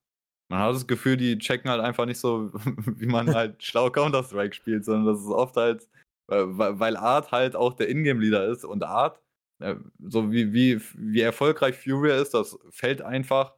man 0.52 0.60
hat 0.60 0.76
das 0.76 0.88
Gefühl, 0.88 1.18
die 1.18 1.38
checken 1.38 1.72
halt 1.72 1.82
einfach 1.82 2.06
nicht 2.06 2.20
so, 2.20 2.52
wie 2.54 3.08
man 3.08 3.34
halt 3.34 3.64
schlau 3.64 3.90
Counter-Strike 3.90 4.54
spielt, 4.54 4.86
sondern 4.86 5.06
das 5.14 5.24
ist 5.24 5.30
oft 5.30 5.56
halt, 5.58 5.88
weil 6.28 6.98
Art 6.98 7.32
halt 7.32 7.56
auch 7.56 7.74
der 7.74 7.90
Ingame-Leader 7.90 8.48
ist 8.48 8.64
und 8.66 8.84
Art 8.84 9.22
äh, 9.62 9.76
so 10.00 10.32
wie, 10.32 10.54
wie, 10.54 10.82
wie 10.96 11.22
erfolgreich 11.22 11.78
Furia 11.78 12.16
ist, 12.20 12.34
das 12.34 12.58
fällt 12.72 13.02
einfach 13.02 13.54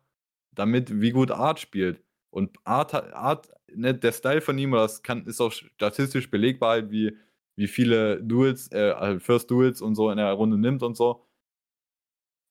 damit, 0.53 1.01
wie 1.01 1.12
gut 1.12 1.31
Art 1.31 1.59
spielt. 1.59 2.03
Und 2.29 2.57
Art, 2.65 2.93
Art 2.93 3.50
ne, 3.73 3.93
der 3.93 4.12
Style 4.12 4.41
von 4.41 4.57
ihm, 4.57 4.71
das 4.71 5.01
kann, 5.03 5.25
ist 5.25 5.41
auch 5.41 5.51
statistisch 5.51 6.29
belegbar, 6.29 6.71
halt, 6.71 6.91
wie, 6.91 7.17
wie 7.55 7.67
viele 7.67 8.21
Duels, 8.21 8.71
äh, 8.71 8.91
also 8.91 9.19
First 9.19 9.50
Duels 9.50 9.81
und 9.81 9.95
so 9.95 10.12
in 10.12 10.17
der 10.17 10.31
Runde 10.33 10.57
nimmt 10.57 10.83
und 10.83 10.95
so. 10.95 11.25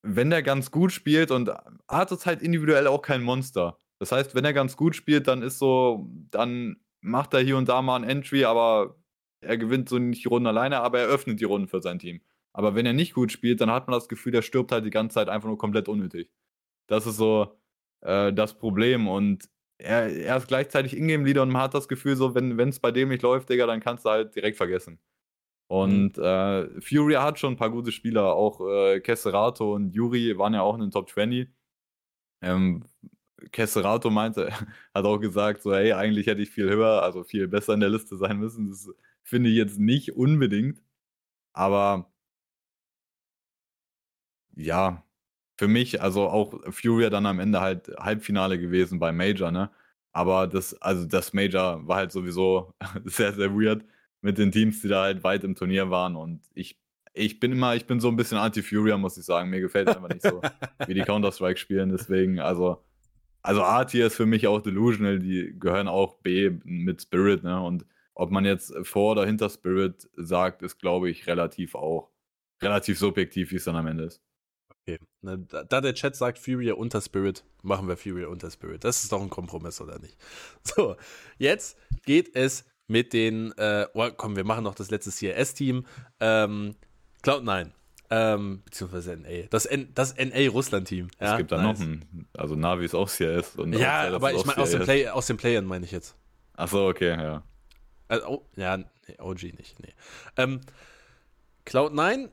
Wenn 0.05 0.31
der 0.31 0.43
ganz 0.43 0.71
gut 0.71 0.91
spielt 0.93 1.31
und 1.31 1.51
Art 1.87 2.11
ist 2.11 2.27
halt 2.27 2.43
individuell 2.43 2.87
auch 2.89 3.03
kein 3.03 3.23
Monster. 3.23 3.79
Das 4.03 4.11
heißt, 4.11 4.35
wenn 4.35 4.45
er 4.45 4.53
ganz 4.53 4.77
gut 4.77 4.97
spielt, 4.97 5.29
dann 5.29 5.43
ist 5.43 5.61
so, 5.61 6.11
dann 6.33 6.81
macht 7.03 7.35
er 7.35 7.41
hier 7.41 7.57
und 7.57 7.69
da 7.69 7.83
mal 7.83 7.95
ein 7.95 8.03
Entry, 8.03 8.45
aber 8.45 8.97
er 9.41 9.57
gewinnt 9.57 9.89
so 9.89 9.97
nicht 9.97 10.25
die 10.25 10.29
Runden 10.29 10.49
alleine, 10.49 10.81
aber 10.81 10.99
er 10.99 11.07
öffnet 11.07 11.39
die 11.39 11.45
Runden 11.45 11.69
für 11.69 11.81
sein 11.81 12.01
Team. 12.01 12.21
Aber 12.53 12.75
wenn 12.75 12.85
er 12.85 12.95
nicht 12.95 13.15
gut 13.15 13.31
spielt, 13.31 13.61
dann 13.61 13.71
hat 13.71 13.87
man 13.87 13.95
das 13.95 14.09
Gefühl, 14.09 14.33
der 14.33 14.43
stirbt 14.43 14.73
halt 14.73 14.85
die 14.85 14.91
ganze 14.91 15.15
Zeit 15.15 15.29
einfach 15.29 15.47
nur 15.47 15.57
komplett 15.57 15.89
unnötig. 15.89 16.33
Das 16.89 17.07
ist 17.07 17.17
so 17.17 17.57
äh, 18.01 18.33
das 18.33 18.59
Problem. 18.59 19.07
Und 19.07 19.49
er, 19.79 20.09
er 20.09 20.37
ist 20.37 20.49
gleichzeitig 20.49 20.97
Ingame-Leader 20.97 21.43
und 21.43 21.51
man 21.51 21.63
hat 21.63 21.75
das 21.75 21.87
Gefühl, 21.87 22.17
so, 22.17 22.35
wenn 22.35 22.59
es 22.59 22.81
bei 22.81 22.91
dem 22.91 23.09
nicht 23.09 23.23
läuft, 23.23 23.51
Digga, 23.51 23.67
dann 23.67 23.79
kannst 23.79 24.05
du 24.05 24.11
halt 24.11 24.35
direkt 24.35 24.57
vergessen. 24.57 24.99
Und 25.69 26.17
mhm. 26.17 26.25
äh, 26.25 26.81
Fury 26.81 27.15
hat 27.15 27.39
schon 27.39 27.53
ein 27.53 27.57
paar 27.57 27.71
gute 27.71 27.93
Spieler, 27.93 28.35
auch 28.35 28.61
äh, 28.69 28.99
Kesserato 28.99 29.77
und 29.77 29.95
Yuri 29.95 30.37
waren 30.39 30.55
ja 30.55 30.63
auch 30.63 30.75
in 30.75 30.81
den 30.81 30.91
Top 30.91 31.09
20. 31.09 31.49
Ähm, 32.43 32.83
Kesserato 33.51 34.11
meinte, 34.11 34.51
hat 34.95 35.05
auch 35.05 35.19
gesagt, 35.19 35.63
so, 35.63 35.75
hey, 35.75 35.93
eigentlich 35.93 36.27
hätte 36.27 36.43
ich 36.43 36.51
viel 36.51 36.69
höher, 36.71 37.03
also 37.03 37.25
viel 37.25 37.49
besser 37.49 37.75
in 37.75 37.81
der 37.81 37.91
Liste 37.91 38.17
sein 38.17 38.39
müssen. 38.39 38.69
Das 38.71 38.89
finde 39.23 39.51
ich 39.51 39.57
jetzt 39.57 39.79
nicht 39.79 40.17
unbedingt. 40.17 40.83
Aber 41.55 42.13
ja, 44.57 45.05
für 45.59 45.69
mich, 45.69 46.03
also 46.03 46.29
auch 46.29 46.61
Fury 46.73 47.11
dann 47.11 47.27
am 47.27 47.41
Ende 47.41 47.61
halt 47.61 47.89
Halbfinale 47.99 48.59
gewesen 48.59 48.99
bei 48.99 49.13
Major, 49.13 49.51
ne? 49.51 49.71
Aber 50.13 50.47
das, 50.47 50.75
also 50.83 51.07
das 51.07 51.33
Major 51.33 51.87
war 51.87 51.97
halt 51.99 52.13
sowieso 52.13 52.75
sehr, 53.05 53.33
sehr 53.33 53.53
weird 53.55 53.85
mit 54.21 54.39
den 54.39 54.53
Teams, 54.53 54.83
die 54.83 54.89
da 54.89 55.03
halt 55.03 55.25
weit 55.25 55.45
im 55.45 55.55
Turnier 55.55 55.91
waren. 55.91 56.17
Und 56.17 56.43
ich, 56.55 56.79
ich 57.15 57.41
bin 57.41 57.53
immer, 57.53 57.75
ich 57.77 57.87
bin 57.87 58.01
so 58.01 58.09
ein 58.09 58.17
bisschen 58.17 58.39
Anti-Furia, 58.39 58.99
muss 58.99 59.17
ich 59.17 59.25
sagen. 59.25 59.51
Mir 59.51 59.61
gefällt 59.61 59.89
einfach 59.89 60.09
nicht 60.09 60.23
so, 60.23 60.43
wie 60.87 60.95
die 60.95 61.03
Counter-Strike 61.03 61.59
spielen. 61.59 61.91
Deswegen, 61.91 62.41
also, 62.41 62.85
also 63.43 63.63
A 63.63 63.85
Tier 63.85 64.07
ist 64.07 64.17
für 64.17 64.27
mich 64.27 64.47
auch 64.47 64.61
Delusional, 64.61 65.19
die 65.19 65.55
gehören 65.59 65.89
auch 65.89 66.15
B 66.17 66.51
mit 66.65 67.03
Spirit, 67.03 67.43
ne? 67.43 67.61
Und 67.61 67.85
ob 68.15 68.31
man 68.31 68.45
jetzt 68.45 68.75
vor 68.83 69.13
oder 69.13 69.27
hinter 69.27 69.49
Spirit 69.49 70.09
sagt, 70.17 70.63
ist, 70.63 70.79
glaube 70.79 71.11
ich, 71.11 71.27
relativ 71.27 71.75
auch 71.75 72.11
relativ 72.63 72.99
subjektiv, 72.99 73.51
wie 73.51 73.57
es 73.57 73.65
dann 73.65 73.77
am 73.77 73.87
Ende 73.87 74.05
ist. 74.05 74.23
Okay. 74.71 74.99
Da 75.23 75.81
der 75.81 75.95
Chat 75.95 76.17
sagt 76.17 76.39
Furia 76.39 76.75
unter 76.75 77.01
Spirit, 77.01 77.45
machen 77.63 77.89
wir 77.89 77.97
Furia 77.97 78.29
unter 78.29 78.51
Spirit. 78.51 78.85
Das 78.85 79.03
ist 79.03 79.13
doch 79.13 79.23
ein 79.23 79.31
Kompromiss, 79.31 79.81
oder 79.81 79.99
nicht? 79.99 80.17
So, 80.65 80.97
jetzt 81.39 81.79
geht 82.05 82.35
es 82.35 82.65
mit 82.89 83.13
den, 83.13 83.53
äh, 83.59 83.87
oh, 83.95 84.11
komm, 84.17 84.37
wir 84.37 84.45
machen 84.45 84.65
noch 84.65 84.75
das 84.75 84.91
letzte 84.91 85.11
CRS-Team. 85.11 85.87
Ähm, 86.21 86.77
Cloud9. 87.23 87.71
Ähm, 88.15 88.61
beziehungsweise 88.67 89.17
NA. 89.17 89.47
Das, 89.49 89.65
N 89.65 89.89
das 89.95 90.15
NA-Russland-Team. 90.17 91.09
Ja, 91.19 91.33
es 91.33 91.39
gibt 91.39 91.51
da 91.51 91.63
nice. 91.63 91.79
noch 91.79 91.87
ein, 91.87 92.27
also 92.37 92.55
Navi 92.55 92.85
ist 92.85 92.95
auch 92.95 93.09
CRS. 93.09 93.57
Und 93.57 93.73
ja, 93.73 94.15
aber 94.15 94.35
ich 94.35 94.45
meine, 94.45 94.59
aus, 94.59 94.71
dem 94.71 94.83
Play, 94.83 95.09
aus 95.09 95.27
den 95.27 95.39
Playern 95.39 95.65
meine 95.65 95.87
ich 95.87 95.93
jetzt. 95.93 96.15
Achso, 96.53 96.91
okay, 96.91 97.11
ja. 97.11 97.43
Also, 98.09 98.29
oh, 98.29 98.47
ja, 98.57 98.77
nee, 98.77 98.85
OG 99.19 99.45
nicht, 99.57 99.81
nee. 99.81 99.95
Ähm, 100.37 100.61
Cloud9 101.67 102.29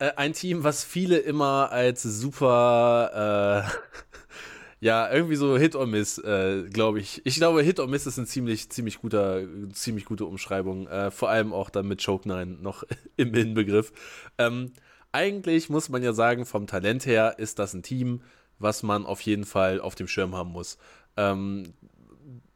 äh, 0.00 0.12
ein 0.16 0.34
Team, 0.34 0.64
was 0.64 0.84
viele 0.84 1.16
immer 1.16 1.72
als 1.72 2.02
super, 2.02 3.64
äh, 3.64 4.84
ja, 4.84 5.10
irgendwie 5.10 5.36
so 5.36 5.56
Hit 5.56 5.76
or 5.76 5.86
Miss, 5.86 6.18
äh, 6.18 6.64
glaube 6.68 7.00
ich. 7.00 7.22
Ich 7.24 7.36
glaube, 7.36 7.62
Hit 7.62 7.80
or 7.80 7.86
Miss 7.86 8.06
ist 8.06 8.18
eine 8.18 8.26
ziemlich, 8.26 8.68
ziemlich 8.68 9.00
guter, 9.00 9.44
ziemlich 9.72 10.04
gute 10.04 10.26
Umschreibung. 10.26 10.88
Äh, 10.88 11.10
vor 11.10 11.30
allem 11.30 11.54
auch 11.54 11.70
dann 11.70 11.88
mit 11.88 12.04
Choke 12.04 12.28
9 12.28 12.60
noch 12.60 12.84
im 13.16 13.32
Inbegriff. 13.32 13.94
Ähm, 14.36 14.72
eigentlich 15.12 15.68
muss 15.68 15.88
man 15.88 16.02
ja 16.02 16.12
sagen, 16.12 16.46
vom 16.46 16.66
Talent 16.66 17.06
her 17.06 17.38
ist 17.38 17.58
das 17.58 17.74
ein 17.74 17.82
Team, 17.82 18.22
was 18.58 18.82
man 18.82 19.06
auf 19.06 19.20
jeden 19.20 19.44
Fall 19.44 19.80
auf 19.80 19.94
dem 19.94 20.08
Schirm 20.08 20.34
haben 20.34 20.50
muss. 20.50 20.78
Ähm, 21.16 21.74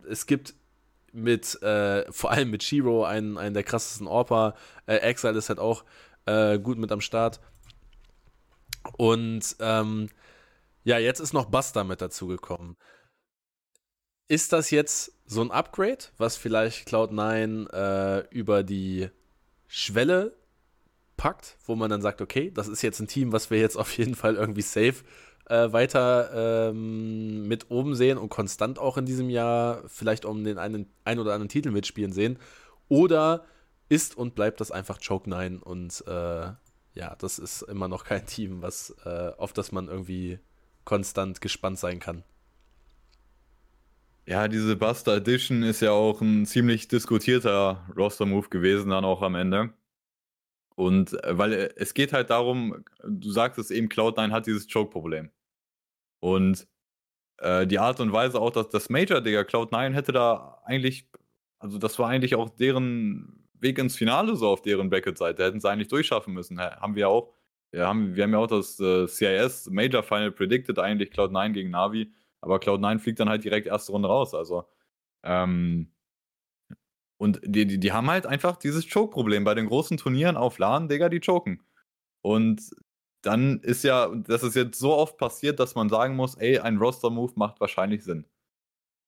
es 0.09 0.27
gibt 0.27 0.55
mit, 1.13 1.61
äh, 1.63 2.11
vor 2.13 2.31
allem 2.31 2.51
mit 2.51 2.63
Shiro, 2.63 3.05
einen, 3.05 3.39
einen 3.39 3.55
der 3.55 3.63
krassesten 3.63 4.07
Orpa. 4.07 4.55
Äh, 4.87 4.97
Exile 4.97 5.39
ist 5.39 5.49
halt 5.49 5.59
auch 5.59 5.85
äh, 6.27 6.59
gut 6.59 6.79
mit 6.79 6.93
am 6.93 7.01
Start. 7.01 7.41
Und 8.97 9.57
ähm, 9.61 10.09
ja, 10.85 10.99
jetzt 10.99 11.21
ist 11.21 11.33
noch 11.33 11.47
Buster 11.47 11.85
mit 11.85 12.01
dazugekommen. 12.01 12.77
Ist 14.29 14.53
das 14.53 14.71
jetzt 14.71 15.13
so 15.25 15.41
ein 15.41 15.51
Upgrade, 15.51 16.05
was 16.19 16.37
vielleicht 16.37 16.89
Cloud9 16.89 17.71
äh, 17.73 18.29
über 18.31 18.63
die 18.63 19.09
Schwelle 19.67 20.37
packt, 21.17 21.57
wo 21.65 21.77
man 21.77 21.91
dann 21.91 22.03
sagt, 22.03 22.21
okay, 22.21 22.51
das 22.53 22.69
ist 22.69 22.83
jetzt 22.83 23.01
ein 23.01 23.09
Team, 23.09 23.33
was 23.33 23.51
wir 23.51 23.59
jetzt 23.59 23.77
auf 23.77 23.97
jeden 23.97 24.15
Fall 24.15 24.37
irgendwie 24.37 24.63
safe 24.63 24.97
äh, 25.49 25.73
weiter 25.73 26.69
ähm, 26.71 27.47
mit 27.47 27.71
oben 27.71 27.95
sehen 27.95 28.19
und 28.19 28.29
konstant 28.29 28.79
auch 28.79 28.97
in 28.97 29.07
diesem 29.07 29.31
Jahr 29.31 29.83
vielleicht 29.87 30.25
um 30.25 30.45
den 30.45 30.59
einen, 30.59 30.87
ein 31.05 31.19
oder 31.19 31.33
anderen 31.33 31.49
Titel 31.49 31.71
mitspielen 31.71 32.13
sehen? 32.13 32.39
Oder 32.89 33.45
ist 33.89 34.17
und 34.17 34.35
bleibt 34.35 34.61
das 34.61 34.71
einfach 34.71 34.99
Choke 35.01 35.31
9 35.31 35.59
und 35.59 36.05
äh, 36.07 36.51
ja, 36.95 37.15
das 37.19 37.39
ist 37.39 37.63
immer 37.63 37.89
noch 37.89 38.05
kein 38.05 38.27
Team, 38.27 38.63
was, 38.63 38.95
äh, 39.05 39.31
auf 39.37 39.53
das 39.53 39.71
man 39.71 39.89
irgendwie 39.89 40.39
konstant 40.85 41.41
gespannt 41.41 41.79
sein 41.79 42.01
kann. 42.01 42.25
Ja, 44.25 44.49
diese 44.49 44.75
Buster 44.75 45.17
Edition 45.17 45.63
ist 45.63 45.81
ja 45.81 45.93
auch 45.93 46.21
ein 46.21 46.47
ziemlich 46.47 46.89
diskutierter 46.89 47.87
Roster-Move 47.97 48.49
gewesen, 48.49 48.91
dann 48.91 49.05
auch 49.05 49.23
am 49.23 49.37
Ende. 49.37 49.73
Und 50.77 51.13
äh, 51.25 51.39
weil 51.39 51.53
äh, 51.53 51.71
es 51.77 51.95
geht 51.95 52.13
halt 52.13 52.31
darum, 52.31 52.85
du 53.05 53.31
sagst 53.31 53.59
es 53.59 53.71
eben, 53.71 53.89
Cloud9 53.89 54.31
hat 54.31 54.47
dieses 54.47 54.69
Choke-Problem. 54.69 55.31
Und 56.21 56.69
äh, 57.39 57.67
die 57.67 57.79
Art 57.79 58.01
und 58.01 58.13
Weise 58.13 58.41
auch, 58.41 58.51
dass 58.51 58.69
das 58.71 58.91
Major, 58.91 59.21
Digga, 59.21 59.41
Cloud9 59.41 59.93
hätte 59.95 60.13
da 60.13 60.63
eigentlich, 60.65 61.11
also 61.59 61.79
das 61.79 61.99
war 61.99 62.09
eigentlich 62.09 62.35
auch 62.35 62.51
deren 62.51 63.49
Weg 63.55 63.79
ins 63.79 63.97
Finale 63.97 64.37
so 64.37 64.49
auf 64.49 64.63
deren 64.63 64.91
Bracket-Seite. 64.91 65.45
Hätten 65.45 65.61
sie 65.61 65.71
eigentlich 65.71 65.89
durchschaffen 65.89 66.35
müssen. 66.35 66.61
Haben 66.61 66.95
wir 66.95 67.09
auch. 67.09 67.33
Wir 67.73 67.87
haben, 67.87 68.15
wir 68.15 68.25
haben 68.25 68.33
ja 68.33 68.39
auch 68.39 68.47
das 68.47 68.79
äh, 68.81 69.07
CIS 69.09 69.71
Major 69.71 70.03
Final 70.03 70.33
predicted, 70.33 70.79
eigentlich 70.79 71.11
Cloud9 71.11 71.53
gegen 71.53 71.71
Navi. 71.71 72.13
Aber 72.41 72.59
Cloud9 72.59 72.99
fliegt 72.99 73.21
dann 73.21 73.29
halt 73.29 73.45
direkt 73.45 73.67
erste 73.67 73.93
Runde 73.93 74.09
raus. 74.09 74.35
Also, 74.35 74.67
ähm, 75.25 75.91
und 77.19 77.41
die, 77.45 77.67
die, 77.67 77.81
die 77.81 77.93
haben 77.93 78.11
halt 78.11 78.27
einfach 78.27 78.57
dieses 78.57 78.89
Choke-Problem. 78.89 79.45
Bei 79.45 79.55
den 79.55 79.67
großen 79.67 79.97
Turnieren 79.97 80.37
auf 80.37 80.59
LAN, 80.59 80.89
Digga, 80.89 81.09
die 81.09 81.21
choken. 81.21 81.63
Und 82.23 82.63
dann 83.23 83.61
ist 83.61 83.85
ja, 83.85 84.09
das 84.15 84.43
ist 84.43 84.55
jetzt 84.55 84.79
so 84.79 84.95
oft 84.95 85.19
passiert, 85.19 85.59
dass 85.61 85.75
man 85.75 85.89
sagen 85.89 86.17
muss, 86.17 86.37
ey, 86.37 86.59
ein 86.59 86.79
Roster-Move 86.79 87.33
macht 87.37 87.61
wahrscheinlich 87.61 88.05
Sinn. 88.05 88.27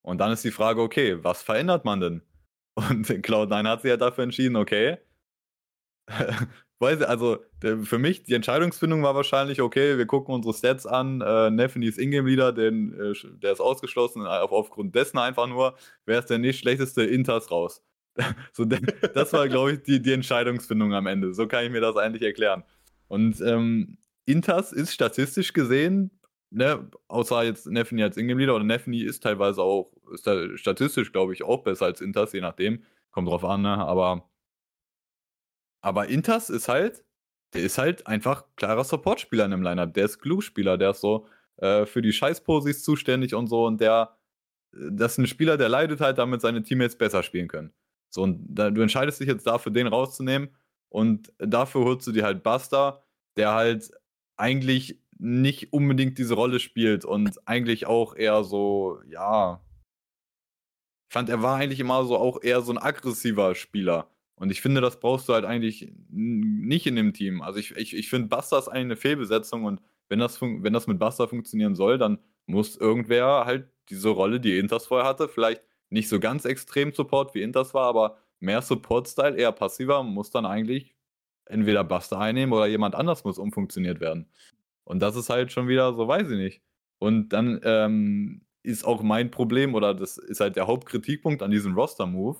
Und 0.02 0.18
dann 0.18 0.32
ist 0.32 0.44
die 0.44 0.50
Frage, 0.50 0.80
okay, 0.82 1.22
was 1.22 1.42
verändert 1.42 1.84
man 1.84 2.00
denn? 2.00 2.22
Und 2.74 3.06
Cloud9 3.06 3.68
hat 3.68 3.82
sich 3.82 3.90
ja 3.90 3.96
dafür 3.96 4.24
entschieden, 4.24 4.56
okay, 4.56 4.98
weiß 6.80 7.00
ich, 7.00 7.08
also 7.08 7.38
für 7.60 7.98
mich, 7.98 8.22
die 8.22 8.34
Entscheidungsfindung 8.34 9.02
war 9.02 9.14
wahrscheinlich, 9.14 9.60
okay, 9.60 9.98
wir 9.98 10.06
gucken 10.06 10.34
unsere 10.34 10.54
Stats 10.54 10.86
an, 10.86 11.20
äh, 11.20 11.50
Neffen 11.50 11.82
ist 11.82 11.98
Ingame-Leader, 11.98 12.56
äh, 12.56 13.12
der 13.42 13.52
ist 13.52 13.60
ausgeschlossen, 13.60 14.26
auf, 14.26 14.52
aufgrund 14.52 14.94
dessen 14.94 15.18
einfach 15.18 15.46
nur, 15.48 15.76
wer 16.06 16.20
ist 16.20 16.30
der 16.30 16.38
nicht 16.38 16.60
schlechteste, 16.60 17.04
Inters 17.04 17.50
raus. 17.50 17.82
so, 18.52 18.64
das 18.64 19.32
war, 19.32 19.48
glaube 19.48 19.72
ich, 19.72 19.82
die, 19.82 20.02
die 20.02 20.12
Entscheidungsfindung 20.12 20.92
am 20.92 21.06
Ende. 21.06 21.34
So 21.34 21.46
kann 21.46 21.64
ich 21.64 21.70
mir 21.70 21.80
das 21.80 21.96
eigentlich 21.96 22.22
erklären. 22.22 22.64
Und 23.08 23.40
ähm, 23.40 23.98
Inters 24.26 24.72
ist 24.72 24.92
statistisch 24.92 25.52
gesehen, 25.52 26.10
ne, 26.50 26.90
außer 27.08 27.44
jetzt 27.44 27.66
Neffeny 27.66 28.02
als 28.02 28.16
Ingame-Leader 28.16 28.56
oder 28.56 28.64
Neffeny 28.64 29.02
ist 29.02 29.22
teilweise 29.22 29.62
auch, 29.62 29.92
ist 30.12 30.26
da 30.26 30.56
statistisch, 30.56 31.12
glaube 31.12 31.32
ich, 31.32 31.42
auch 31.42 31.62
besser 31.62 31.86
als 31.86 32.00
Inters, 32.00 32.32
je 32.32 32.40
nachdem. 32.40 32.82
Kommt 33.10 33.28
drauf 33.28 33.44
an, 33.44 33.62
ne? 33.62 33.76
Aber 33.78 34.28
aber 35.80 36.08
Intas 36.08 36.50
ist 36.50 36.68
halt, 36.68 37.04
der 37.54 37.62
ist 37.62 37.78
halt 37.78 38.06
einfach 38.06 38.44
klarer 38.56 38.84
Supportspieler 38.84 39.44
in 39.44 39.52
einem 39.52 39.62
Lineup. 39.62 39.94
Der 39.94 40.04
ist 40.04 40.18
Glue-Spieler, 40.20 40.76
der 40.76 40.90
ist 40.90 41.00
so 41.00 41.26
äh, 41.56 41.86
für 41.86 42.02
die 42.02 42.12
Scheißposis 42.12 42.82
zuständig 42.82 43.34
und 43.34 43.46
so 43.46 43.66
und 43.66 43.80
der, 43.80 44.16
das 44.72 45.12
ist 45.12 45.18
ein 45.18 45.26
Spieler, 45.26 45.56
der 45.56 45.68
leidet 45.68 46.00
halt, 46.00 46.18
damit 46.18 46.40
seine 46.40 46.62
Teammates 46.62 46.98
besser 46.98 47.22
spielen 47.22 47.48
können. 47.48 47.72
So, 48.10 48.22
und 48.22 48.44
da, 48.48 48.70
du 48.70 48.80
entscheidest 48.82 49.20
dich 49.20 49.28
jetzt 49.28 49.46
dafür, 49.46 49.72
den 49.72 49.86
rauszunehmen 49.86 50.50
und 50.88 51.32
dafür 51.38 51.84
holst 51.84 52.06
du 52.06 52.12
dir 52.12 52.24
halt 52.24 52.42
Buster, 52.42 53.02
der 53.36 53.52
halt 53.54 53.90
eigentlich 54.36 55.00
nicht 55.18 55.72
unbedingt 55.72 56.18
diese 56.18 56.34
Rolle 56.34 56.60
spielt 56.60 57.04
und 57.04 57.46
eigentlich 57.46 57.86
auch 57.86 58.14
eher 58.16 58.44
so, 58.44 59.00
ja, 59.08 59.60
ich 61.08 61.14
fand, 61.14 61.30
er 61.30 61.42
war 61.42 61.56
eigentlich 61.56 61.80
immer 61.80 62.04
so 62.04 62.16
auch 62.18 62.42
eher 62.42 62.60
so 62.60 62.72
ein 62.72 62.78
aggressiver 62.78 63.54
Spieler. 63.54 64.10
Und 64.36 64.50
ich 64.50 64.60
finde, 64.60 64.80
das 64.80 65.00
brauchst 65.00 65.28
du 65.28 65.32
halt 65.32 65.44
eigentlich 65.44 65.90
nicht 66.10 66.86
in 66.86 66.96
dem 66.96 67.14
Team. 67.14 67.40
Also 67.42 67.58
ich, 67.58 67.74
ich, 67.76 67.96
ich 67.96 68.08
finde, 68.10 68.28
Buster 68.28 68.58
ist 68.58 68.68
eigentlich 68.68 68.84
eine 68.84 68.96
Fehlbesetzung 68.96 69.64
und 69.64 69.80
wenn 70.08 70.18
das, 70.18 70.40
wenn 70.40 70.72
das 70.72 70.86
mit 70.86 70.98
Buster 70.98 71.26
funktionieren 71.26 71.74
soll, 71.74 71.98
dann 71.98 72.18
muss 72.46 72.76
irgendwer 72.76 73.44
halt 73.46 73.68
diese 73.88 74.10
Rolle, 74.10 74.38
die 74.38 74.58
Inters 74.58 74.86
vorher 74.86 75.08
hatte, 75.08 75.28
vielleicht 75.28 75.62
nicht 75.90 76.08
so 76.08 76.20
ganz 76.20 76.44
extrem 76.44 76.92
Support 76.92 77.34
wie 77.34 77.42
Inters 77.42 77.74
war, 77.74 77.86
aber 77.86 78.18
mehr 78.40 78.62
Support-Style, 78.62 79.36
eher 79.36 79.52
passiver, 79.52 80.02
muss 80.02 80.30
dann 80.30 80.46
eigentlich 80.46 80.94
entweder 81.46 81.84
Buster 81.84 82.18
einnehmen 82.18 82.52
oder 82.52 82.66
jemand 82.66 82.94
anders 82.94 83.24
muss 83.24 83.38
umfunktioniert 83.38 84.00
werden. 84.00 84.28
Und 84.84 85.00
das 85.00 85.16
ist 85.16 85.30
halt 85.30 85.52
schon 85.52 85.68
wieder 85.68 85.94
so, 85.94 86.08
weiß 86.08 86.30
ich 86.30 86.38
nicht. 86.38 86.62
Und 86.98 87.30
dann 87.30 87.60
ähm, 87.64 88.42
ist 88.62 88.84
auch 88.84 89.02
mein 89.02 89.30
Problem 89.30 89.74
oder 89.74 89.94
das 89.94 90.18
ist 90.18 90.40
halt 90.40 90.56
der 90.56 90.66
Hauptkritikpunkt 90.66 91.42
an 91.42 91.50
diesem 91.50 91.74
Roster-Move, 91.74 92.38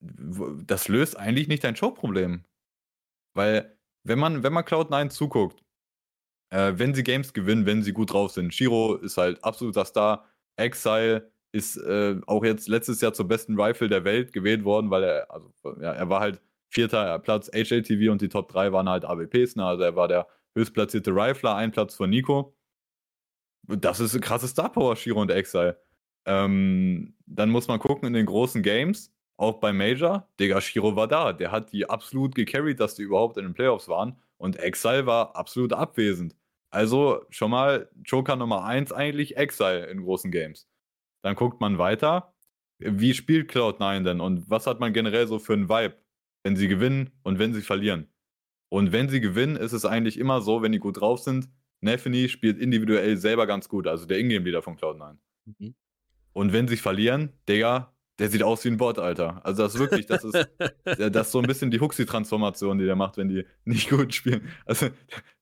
das 0.00 0.88
löst 0.88 1.18
eigentlich 1.18 1.48
nicht 1.48 1.62
dein 1.62 1.76
Showproblem. 1.76 2.44
Weil, 3.34 3.78
wenn 4.02 4.18
man, 4.18 4.42
wenn 4.42 4.52
man 4.52 4.64
Cloud9 4.64 5.10
zuguckt, 5.10 5.62
äh, 6.50 6.72
wenn 6.76 6.94
sie 6.94 7.02
Games 7.04 7.32
gewinnen, 7.32 7.66
wenn 7.66 7.82
sie 7.82 7.92
gut 7.92 8.12
drauf 8.12 8.32
sind, 8.32 8.54
Shiro 8.54 8.96
ist 8.96 9.18
halt 9.18 9.42
absoluter 9.44 9.84
Star, 9.84 10.26
Exile 10.56 11.30
ist 11.52 11.76
äh, 11.76 12.16
auch 12.26 12.44
jetzt 12.44 12.68
letztes 12.68 13.00
Jahr 13.00 13.12
zur 13.12 13.28
besten 13.28 13.60
Rifle 13.60 13.88
der 13.88 14.04
Welt 14.04 14.32
gewählt 14.32 14.64
worden, 14.64 14.90
weil 14.90 15.02
er, 15.04 15.30
also, 15.30 15.52
ja, 15.80 15.92
er 15.92 16.08
war 16.08 16.20
halt 16.20 16.40
vierter 16.68 17.18
Platz 17.18 17.50
HLTV 17.52 18.10
und 18.12 18.22
die 18.22 18.28
Top 18.28 18.48
3 18.48 18.72
waren 18.72 18.88
halt 18.88 19.04
AWPs, 19.04 19.56
ne? 19.56 19.64
also 19.64 19.82
er 19.82 19.96
war 19.96 20.08
der 20.08 20.28
höchstplatzierte 20.54 21.10
Rifler, 21.10 21.56
ein 21.56 21.72
Platz 21.72 21.94
vor 21.94 22.06
Nico. 22.06 22.54
Das 23.66 24.00
ist 24.00 24.14
ein 24.14 24.20
krasses 24.20 24.50
Star 24.50 24.70
Power, 24.70 24.96
Shiro 24.96 25.20
und 25.20 25.30
Exile. 25.30 25.80
Ähm, 26.26 27.14
dann 27.26 27.50
muss 27.50 27.68
man 27.68 27.78
gucken 27.78 28.08
in 28.08 28.14
den 28.14 28.26
großen 28.26 28.62
Games 28.62 29.12
auch 29.40 29.58
beim 29.58 29.78
Major, 29.78 30.28
Digga, 30.38 30.60
Shiro 30.60 30.96
war 30.96 31.08
da. 31.08 31.32
Der 31.32 31.50
hat 31.50 31.72
die 31.72 31.88
absolut 31.88 32.34
gecarried, 32.34 32.78
dass 32.78 32.94
die 32.94 33.02
überhaupt 33.02 33.38
in 33.38 33.44
den 33.44 33.54
Playoffs 33.54 33.88
waren. 33.88 34.20
Und 34.36 34.56
Exile 34.56 35.06
war 35.06 35.34
absolut 35.34 35.72
abwesend. 35.72 36.36
Also 36.70 37.24
schon 37.30 37.50
mal 37.50 37.88
Joker 38.04 38.36
Nummer 38.36 38.64
1 38.64 38.92
eigentlich 38.92 39.38
Exile 39.38 39.86
in 39.86 40.02
großen 40.02 40.30
Games. 40.30 40.68
Dann 41.22 41.34
guckt 41.34 41.60
man 41.60 41.78
weiter. 41.78 42.34
Wie 42.78 43.14
spielt 43.14 43.50
Cloud9 43.50 44.04
denn 44.04 44.20
und 44.20 44.48
was 44.48 44.66
hat 44.66 44.80
man 44.80 44.92
generell 44.92 45.26
so 45.26 45.38
für 45.38 45.52
einen 45.52 45.68
Vibe, 45.68 45.96
wenn 46.42 46.56
sie 46.56 46.68
gewinnen 46.68 47.10
und 47.22 47.38
wenn 47.38 47.52
sie 47.52 47.62
verlieren? 47.62 48.08
Und 48.70 48.92
wenn 48.92 49.08
sie 49.08 49.20
gewinnen, 49.20 49.56
ist 49.56 49.72
es 49.72 49.84
eigentlich 49.84 50.18
immer 50.18 50.40
so, 50.40 50.62
wenn 50.62 50.72
die 50.72 50.78
gut 50.78 51.00
drauf 51.00 51.20
sind, 51.20 51.48
Neffany 51.80 52.28
spielt 52.28 52.58
individuell 52.58 53.16
selber 53.16 53.46
ganz 53.46 53.68
gut, 53.68 53.86
also 53.86 54.06
der 54.06 54.18
Ingame-Leader 54.18 54.62
von 54.62 54.76
Cloud9. 54.76 55.16
Mhm. 55.46 55.74
Und 56.32 56.52
wenn 56.52 56.68
sie 56.68 56.76
verlieren, 56.76 57.32
Digga, 57.48 57.92
der 58.20 58.28
sieht 58.28 58.42
aus 58.42 58.62
wie 58.64 58.68
ein 58.68 58.76
Bot, 58.76 58.98
Alter. 58.98 59.40
Also 59.44 59.62
das 59.62 59.74
ist 59.74 59.80
wirklich, 59.80 60.04
das 60.04 60.24
ist, 60.24 60.48
das 60.84 61.26
ist 61.26 61.32
so 61.32 61.38
ein 61.38 61.46
bisschen 61.46 61.70
die 61.70 61.80
Huxi-Transformation, 61.80 62.78
die 62.78 62.84
der 62.84 62.94
macht, 62.94 63.16
wenn 63.16 63.28
die 63.28 63.46
nicht 63.64 63.88
gut 63.88 64.14
spielen. 64.14 64.46
Also 64.66 64.88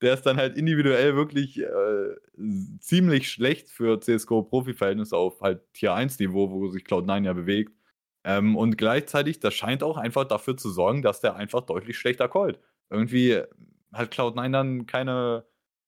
der 0.00 0.14
ist 0.14 0.22
dann 0.22 0.36
halt 0.36 0.56
individuell 0.56 1.16
wirklich 1.16 1.58
äh, 1.60 1.66
ziemlich 2.78 3.30
schlecht 3.30 3.68
für 3.68 4.00
CSGO-Profi-Verhältnisse 4.00 5.16
auf 5.16 5.40
halt 5.40 5.60
Tier 5.74 5.92
1-Niveau, 5.92 6.50
wo 6.50 6.68
sich 6.68 6.84
Cloud9 6.84 7.24
ja 7.24 7.32
bewegt. 7.32 7.72
Ähm, 8.22 8.56
und 8.56 8.78
gleichzeitig, 8.78 9.40
das 9.40 9.54
scheint 9.54 9.82
auch 9.82 9.96
einfach 9.96 10.24
dafür 10.24 10.56
zu 10.56 10.70
sorgen, 10.70 11.02
dass 11.02 11.20
der 11.20 11.34
einfach 11.34 11.62
deutlich 11.62 11.98
schlechter 11.98 12.28
callt. 12.28 12.60
Irgendwie 12.90 13.42
hat 13.92 14.14
Cloud9 14.14 14.52
dann 14.52 14.86
keine, 14.86 15.44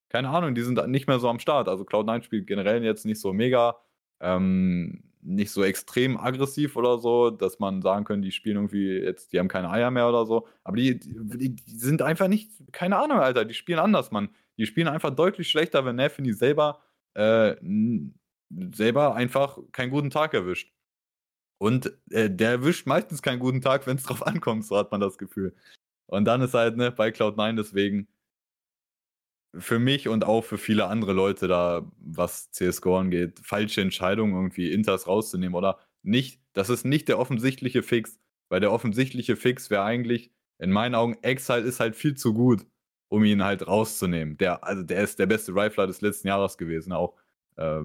keine 0.09 0.29
Ahnung, 0.29 0.55
die 0.55 0.61
sind 0.61 0.85
nicht 0.89 1.07
mehr 1.07 1.19
so 1.19 1.29
am 1.29 1.39
Start. 1.39 1.69
Also 1.69 1.85
Cloud9 1.85 2.23
spielt 2.23 2.47
generell 2.47 2.83
jetzt 2.83 3.05
nicht 3.05 3.21
so 3.21 3.31
mega. 3.31 3.77
Ähm, 4.19 5.10
nicht 5.23 5.51
so 5.51 5.63
extrem 5.63 6.17
aggressiv 6.17 6.75
oder 6.75 6.97
so, 6.97 7.29
dass 7.29 7.59
man 7.59 7.81
sagen 7.81 8.05
könnte, 8.05 8.25
die 8.25 8.31
spielen 8.31 8.57
irgendwie 8.57 8.89
jetzt, 8.99 9.33
die 9.33 9.39
haben 9.39 9.47
keine 9.47 9.69
Eier 9.69 9.91
mehr 9.91 10.07
oder 10.09 10.25
so. 10.25 10.47
Aber 10.63 10.77
die, 10.77 10.99
die, 10.99 11.55
die 11.55 11.75
sind 11.77 12.01
einfach 12.01 12.27
nicht, 12.27 12.51
keine 12.71 12.97
Ahnung, 12.97 13.19
Alter, 13.19 13.45
die 13.45 13.53
spielen 13.53 13.79
anders, 13.79 14.11
Mann. 14.11 14.29
Die 14.57 14.65
spielen 14.65 14.87
einfach 14.87 15.11
deutlich 15.15 15.49
schlechter, 15.49 15.85
wenn 15.85 15.95
Neffany 15.95 16.33
selber, 16.33 16.81
äh, 17.13 17.55
selber 18.73 19.15
einfach 19.15 19.57
keinen 19.71 19.91
guten 19.91 20.09
Tag 20.09 20.33
erwischt. 20.33 20.73
Und 21.57 21.93
äh, 22.09 22.29
der 22.29 22.51
erwischt 22.51 22.87
meistens 22.87 23.21
keinen 23.21 23.39
guten 23.39 23.61
Tag, 23.61 23.85
wenn 23.87 23.97
es 23.97 24.03
drauf 24.03 24.25
ankommt, 24.25 24.65
so 24.65 24.77
hat 24.77 24.91
man 24.91 25.01
das 25.01 25.17
Gefühl. 25.17 25.55
Und 26.07 26.25
dann 26.25 26.41
ist 26.41 26.53
halt, 26.53 26.75
ne, 26.77 26.91
bei 26.91 27.09
Cloud9 27.09 27.55
deswegen, 27.55 28.07
für 29.57 29.79
mich 29.79 30.07
und 30.07 30.25
auch 30.25 30.43
für 30.43 30.57
viele 30.57 30.87
andere 30.87 31.13
Leute 31.13 31.47
da, 31.47 31.85
was 31.99 32.51
CSGO 32.51 32.97
angeht, 32.97 33.39
falsche 33.43 33.81
Entscheidung, 33.81 34.33
irgendwie 34.33 34.71
Inters 34.71 35.07
rauszunehmen 35.07 35.55
oder 35.55 35.79
nicht. 36.03 36.41
Das 36.53 36.69
ist 36.69 36.85
nicht 36.85 37.07
der 37.07 37.19
offensichtliche 37.19 37.83
Fix, 37.83 38.19
weil 38.49 38.59
der 38.59 38.71
offensichtliche 38.71 39.35
Fix 39.35 39.69
wäre 39.69 39.83
eigentlich, 39.83 40.31
in 40.57 40.71
meinen 40.71 40.95
Augen, 40.95 41.17
Exile 41.23 41.61
ist 41.61 41.79
halt 41.79 41.95
viel 41.95 42.15
zu 42.15 42.33
gut, 42.33 42.65
um 43.09 43.23
ihn 43.23 43.43
halt 43.43 43.67
rauszunehmen. 43.67 44.37
Der, 44.37 44.63
also 44.63 44.83
der 44.83 45.03
ist 45.03 45.19
der 45.19 45.25
beste 45.25 45.53
Rifler 45.53 45.87
des 45.87 46.01
letzten 46.01 46.27
Jahres 46.27 46.57
gewesen, 46.57 46.93
auch 46.93 47.15
äh, 47.57 47.81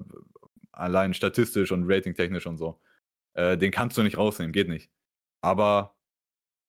allein 0.73 1.15
statistisch 1.15 1.73
und 1.73 1.91
ratingtechnisch 1.91 2.47
und 2.47 2.59
so. 2.59 2.79
Äh, 3.35 3.57
den 3.57 3.71
kannst 3.71 3.97
du 3.97 4.03
nicht 4.03 4.19
rausnehmen, 4.19 4.53
geht 4.53 4.69
nicht. 4.69 4.91
Aber 5.41 5.96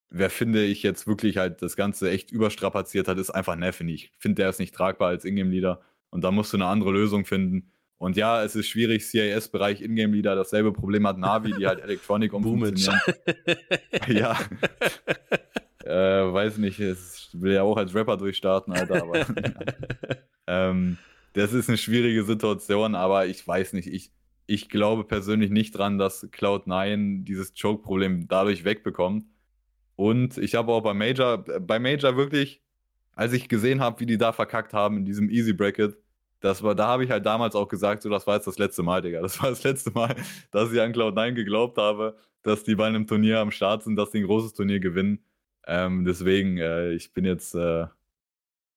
wer 0.09 0.29
finde 0.29 0.63
ich 0.63 0.83
jetzt 0.83 1.07
wirklich 1.07 1.37
halt 1.37 1.61
das 1.61 1.75
Ganze 1.75 2.09
echt 2.09 2.31
überstrapaziert 2.31 3.07
hat, 3.07 3.17
ist 3.17 3.29
einfach 3.29 3.55
Neffen. 3.55 3.87
Ich 3.89 4.11
finde, 4.17 4.41
der 4.41 4.49
ist 4.49 4.59
nicht 4.59 4.73
tragbar 4.73 5.09
als 5.09 5.25
Ingame-Leader 5.25 5.81
und 6.09 6.23
da 6.23 6.31
musst 6.31 6.53
du 6.53 6.57
eine 6.57 6.65
andere 6.65 6.91
Lösung 6.91 7.25
finden. 7.25 7.71
Und 7.97 8.15
ja, 8.15 8.43
es 8.43 8.55
ist 8.55 8.67
schwierig, 8.67 9.05
CIS-Bereich 9.05 9.81
Ingame-Leader, 9.81 10.35
dasselbe 10.35 10.71
Problem 10.71 11.07
hat 11.07 11.17
Navi, 11.17 11.53
die 11.53 11.65
halt 11.65 11.79
Electronic 11.83 12.31
umfunktionieren. 12.33 12.99
ja. 14.07 14.37
äh, 15.83 16.31
weiß 16.31 16.59
nicht, 16.59 16.79
ich 16.79 17.29
will 17.33 17.53
ja 17.53 17.63
auch 17.63 17.77
als 17.77 17.95
Rapper 17.95 18.17
durchstarten, 18.17 18.73
Alter, 18.73 19.01
aber 19.01 19.25
ähm, 20.47 20.97
das 21.33 21.53
ist 21.53 21.69
eine 21.69 21.77
schwierige 21.77 22.23
Situation, 22.23 22.93
aber 22.93 23.25
ich 23.25 23.45
weiß 23.45 23.73
nicht, 23.73 23.87
ich, 23.87 24.11
ich 24.45 24.69
glaube 24.69 25.03
persönlich 25.03 25.49
nicht 25.49 25.71
dran, 25.71 25.97
dass 25.97 26.23
Cloud9 26.31 27.23
dieses 27.23 27.53
Choke-Problem 27.59 28.27
dadurch 28.27 28.63
wegbekommt 28.63 29.25
und 29.97 30.37
ich 30.37 30.55
habe 30.55 30.71
auch 30.71 30.81
bei 30.81 30.93
Major, 30.93 31.39
bei 31.39 31.79
Major 31.79 32.15
wirklich, 32.15 32.61
als 33.15 33.33
ich 33.33 33.49
gesehen 33.49 33.81
habe, 33.81 33.99
wie 33.99 34.05
die 34.05 34.17
da 34.17 34.31
verkackt 34.31 34.73
haben 34.73 34.97
in 34.97 35.05
diesem 35.05 35.29
Easy 35.29 35.53
Bracket, 35.53 35.97
das 36.39 36.61
war, 36.61 36.75
da 36.75 36.87
habe 36.87 37.03
ich 37.03 37.09
halt 37.09 37.25
damals 37.25 37.55
auch 37.55 37.67
gesagt, 37.67 38.03
so, 38.03 38.09
das 38.09 38.27
war 38.27 38.35
jetzt 38.35 38.45
das 38.45 38.59
letzte 38.59 38.83
Mal, 38.83 39.01
Digga. 39.01 39.21
Das 39.21 39.41
war 39.41 39.49
das 39.49 39.63
letzte 39.63 39.89
Mal, 39.91 40.15
dass 40.51 40.71
ich 40.71 40.79
an 40.79 40.93
Cloud9 40.93 41.33
geglaubt 41.33 41.79
habe, 41.79 42.15
dass 42.43 42.63
die 42.63 42.75
bei 42.75 42.85
einem 42.85 43.07
Turnier 43.07 43.39
am 43.39 43.49
Start 43.49 43.83
sind, 43.83 43.95
dass 43.95 44.11
die 44.11 44.19
ein 44.19 44.27
großes 44.27 44.53
Turnier 44.53 44.79
gewinnen. 44.79 45.25
Ähm, 45.65 46.05
deswegen, 46.05 46.57
äh, 46.59 46.91
ich 46.91 47.11
bin 47.13 47.25
jetzt, 47.25 47.55
äh, 47.55 47.87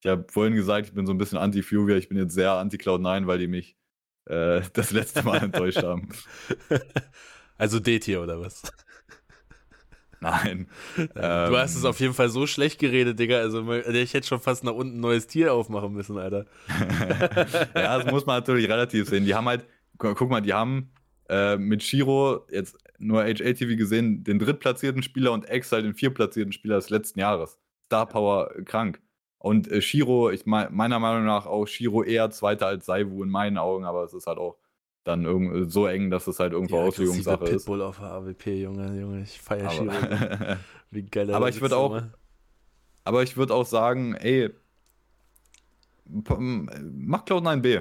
ich 0.00 0.06
habe 0.06 0.24
vorhin 0.30 0.54
gesagt, 0.54 0.86
ich 0.86 0.94
bin 0.94 1.06
so 1.06 1.12
ein 1.12 1.18
bisschen 1.18 1.36
anti-Furia, 1.36 1.96
ich 1.96 2.08
bin 2.08 2.16
jetzt 2.16 2.32
sehr 2.32 2.52
anti-Cloud9, 2.52 3.26
weil 3.26 3.38
die 3.38 3.46
mich 3.46 3.76
äh, 4.24 4.62
das 4.72 4.90
letzte 4.90 5.22
Mal 5.22 5.42
enttäuscht 5.42 5.82
haben. 5.82 6.08
Also 7.58 7.78
D-Tier 7.78 8.22
oder 8.22 8.40
was? 8.40 8.62
Nein. 10.20 10.68
du 10.96 11.02
ähm, 11.16 11.56
hast 11.56 11.76
es 11.76 11.84
auf 11.84 11.98
jeden 11.98 12.12
Fall 12.12 12.28
so 12.28 12.46
schlecht 12.46 12.78
geredet, 12.78 13.18
Digga. 13.18 13.38
Also 13.38 13.72
ich 13.72 14.14
hätte 14.14 14.26
schon 14.26 14.40
fast 14.40 14.64
nach 14.64 14.74
unten 14.74 14.98
ein 14.98 15.00
neues 15.00 15.26
Tier 15.26 15.54
aufmachen 15.54 15.92
müssen, 15.92 16.18
Alter. 16.18 16.46
ja, 17.74 17.98
das 17.98 18.10
muss 18.10 18.26
man 18.26 18.36
natürlich 18.36 18.68
relativ 18.68 19.08
sehen. 19.08 19.24
Die 19.24 19.34
haben 19.34 19.48
halt, 19.48 19.64
guck 19.98 20.28
mal, 20.28 20.42
die 20.42 20.52
haben 20.52 20.92
äh, 21.30 21.56
mit 21.56 21.82
Shiro 21.82 22.46
jetzt 22.50 22.76
nur 22.98 23.22
HLTV 23.24 23.76
gesehen, 23.76 24.22
den 24.22 24.38
drittplatzierten 24.38 25.02
Spieler 25.02 25.32
und 25.32 25.48
X 25.48 25.72
halt 25.72 25.86
den 25.86 25.94
viertplatzierten 25.94 26.52
Spieler 26.52 26.76
des 26.76 26.90
letzten 26.90 27.18
Jahres. 27.18 27.58
Star 27.86 28.06
Power 28.06 28.50
krank. 28.66 29.00
Und 29.38 29.72
äh, 29.72 29.80
Shiro, 29.80 30.30
ich 30.30 30.44
mein, 30.44 30.74
meiner 30.74 30.98
Meinung 30.98 31.24
nach 31.24 31.46
auch 31.46 31.66
Shiro 31.66 32.02
eher 32.02 32.30
Zweiter 32.30 32.66
als 32.66 32.84
Saivu 32.84 33.22
in 33.22 33.30
meinen 33.30 33.56
Augen, 33.56 33.86
aber 33.86 34.04
es 34.04 34.12
ist 34.12 34.26
halt 34.26 34.36
auch 34.36 34.58
dann 35.04 35.24
irgend, 35.24 35.72
so 35.72 35.86
eng, 35.86 36.10
dass 36.10 36.26
es 36.26 36.38
halt 36.38 36.52
irgendwo 36.52 36.76
Die 36.76 36.82
Auslegungssache 36.88 37.44
ist. 37.44 37.64
Pitbull 37.64 37.82
auf 37.82 38.00
AWP, 38.00 38.46
Junge, 38.62 39.00
Junge, 39.00 39.22
ich 39.22 39.40
feier 39.40 39.70
Shiro. 39.70 39.90
Wie 40.90 41.02
geil 41.02 41.28
er 41.30 41.36
Aber 41.36 41.46
da 41.46 41.48
ich 41.48 41.54
sitzt 41.54 41.62
würd 41.62 41.72
auch- 41.72 41.90
immer. 41.96 42.12
aber 43.04 43.22
ich 43.22 43.36
würde 43.36 43.54
auch 43.54 43.64
sagen, 43.66 44.14
ey, 44.14 44.50
mach 46.04 47.24
Cloud9 47.24 47.60
B. 47.60 47.80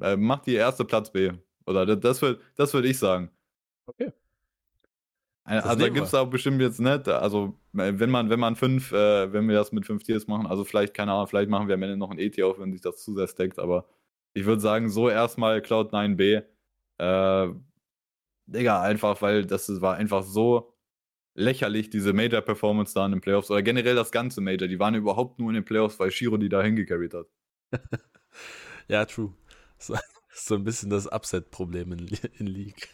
Äh, 0.00 0.16
mach 0.16 0.40
die 0.40 0.54
erste 0.54 0.84
Platz 0.84 1.10
B. 1.10 1.32
Oder 1.66 1.96
das, 1.96 2.22
würde 2.22 2.40
das 2.56 2.72
würd 2.74 2.84
ich 2.86 2.98
sagen. 2.98 3.30
Okay. 3.86 4.06
Äh, 5.46 5.54
Das 5.56 5.64
Also 5.66 5.78
da 5.80 5.88
gibt 5.88 6.06
es 6.06 6.14
auch 6.14 6.26
bestimmt 6.28 6.60
jetzt 6.60 6.80
nicht, 6.80 7.08
also 7.08 7.54
äh, 7.76 7.92
wenn 7.96 8.10
man, 8.10 8.28
wenn 8.30 8.40
man 8.40 8.56
fünf, 8.56 8.92
äh, 8.92 9.32
wenn 9.32 9.48
wir 9.48 9.54
das 9.56 9.72
mit 9.72 9.86
fünf 9.86 10.02
Tiers 10.02 10.26
machen, 10.26 10.46
also 10.46 10.64
vielleicht, 10.64 10.94
keine 10.94 11.12
Ahnung, 11.12 11.26
vielleicht 11.28 11.48
machen 11.50 11.68
wir 11.68 11.74
am 11.76 11.82
Ende 11.82 11.96
noch 11.96 12.10
ein 12.10 12.18
ET 12.18 12.40
auf, 12.42 12.58
wenn 12.58 12.72
sich 12.72 12.80
das 12.80 13.02
zu 13.02 13.14
sehr 13.14 13.28
stackt, 13.28 13.58
aber 13.58 13.86
ich 14.34 14.44
würde 14.44 14.60
sagen, 14.60 14.88
so 14.90 15.08
erstmal 15.08 15.58
Cloud9B. 15.60 16.42
Äh, 16.98 17.48
Digga, 18.46 18.82
einfach, 18.82 19.20
weil 19.22 19.44
das 19.44 19.80
war 19.80 19.96
einfach 19.96 20.22
so 20.22 20.72
lächerlich, 21.34 21.90
diese 21.90 22.12
Major-Performance 22.12 22.94
da 22.94 23.04
in 23.06 23.12
den 23.12 23.20
Playoffs 23.20 23.50
oder 23.50 23.62
generell 23.62 23.94
das 23.94 24.12
ganze 24.12 24.40
Major. 24.40 24.68
Die 24.68 24.78
waren 24.78 24.94
überhaupt 24.94 25.38
nur 25.38 25.50
in 25.50 25.54
den 25.54 25.64
Playoffs, 25.64 25.98
weil 25.98 26.10
Shiro 26.10 26.36
die 26.36 26.48
da 26.48 26.62
hingecarried 26.62 27.14
hat. 27.14 27.26
Ja, 28.88 29.04
true. 29.04 29.32
So, 29.78 29.96
so 30.32 30.54
ein 30.54 30.64
bisschen 30.64 30.90
das 30.90 31.10
Upset-Problem 31.10 31.92
in, 31.92 32.08
in 32.38 32.46
League. 32.46 32.88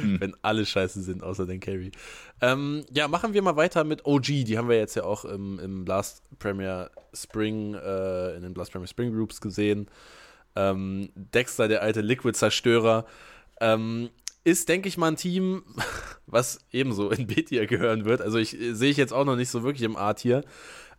Hm. 0.00 0.18
Wenn 0.20 0.34
alle 0.40 0.64
scheiße 0.64 1.02
sind, 1.02 1.22
außer 1.22 1.44
den 1.44 1.60
Carry. 1.60 1.92
Ähm, 2.40 2.86
ja, 2.90 3.06
machen 3.06 3.34
wir 3.34 3.42
mal 3.42 3.56
weiter 3.56 3.84
mit 3.84 4.06
OG. 4.06 4.24
Die 4.24 4.56
haben 4.56 4.70
wir 4.70 4.78
jetzt 4.78 4.94
ja 4.94 5.04
auch 5.04 5.26
im, 5.26 5.58
im 5.58 5.84
Blast 5.84 6.22
Premier 6.38 6.90
Spring, 7.12 7.74
äh, 7.74 8.34
in 8.34 8.42
den 8.42 8.54
Blast 8.54 8.72
Premier 8.72 8.88
Spring 8.88 9.12
Groups 9.12 9.42
gesehen. 9.42 9.90
Ähm, 10.56 11.10
Dexter, 11.14 11.68
der 11.68 11.82
alte 11.82 12.00
Liquid-Zerstörer, 12.00 13.06
ähm, 13.60 14.10
ist, 14.44 14.68
denke 14.68 14.88
ich 14.88 14.98
mal, 14.98 15.08
ein 15.08 15.16
Team, 15.16 15.64
was 16.26 16.60
ebenso 16.70 17.10
in 17.10 17.26
B-Tier 17.26 17.66
gehören 17.66 18.04
wird. 18.04 18.20
Also 18.20 18.38
ich 18.38 18.58
äh, 18.60 18.74
sehe 18.74 18.90
ich 18.90 18.96
jetzt 18.96 19.12
auch 19.12 19.24
noch 19.24 19.36
nicht 19.36 19.50
so 19.50 19.62
wirklich 19.62 19.82
im 19.82 19.96
A-Tier. 19.96 20.44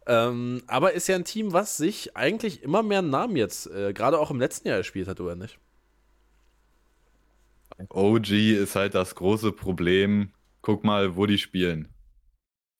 Ähm, 0.07 0.61
aber 0.67 0.93
ist 0.93 1.07
ja 1.07 1.15
ein 1.15 1.25
Team, 1.25 1.53
was 1.53 1.77
sich 1.77 2.15
eigentlich 2.15 2.61
immer 2.61 2.83
mehr 2.83 3.01
Namen 3.01 3.35
jetzt, 3.35 3.67
äh, 3.67 3.93
gerade 3.93 4.19
auch 4.19 4.29
im 4.29 4.39
letzten 4.39 4.67
Jahr 4.67 4.77
gespielt 4.77 5.07
hat, 5.07 5.19
oder 5.19 5.35
nicht? 5.35 5.57
OG 7.89 8.31
ist 8.31 8.75
halt 8.75 8.95
das 8.95 9.15
große 9.15 9.51
Problem. 9.51 10.31
Guck 10.61 10.83
mal, 10.83 11.15
wo 11.15 11.25
die 11.25 11.37
spielen. 11.37 11.89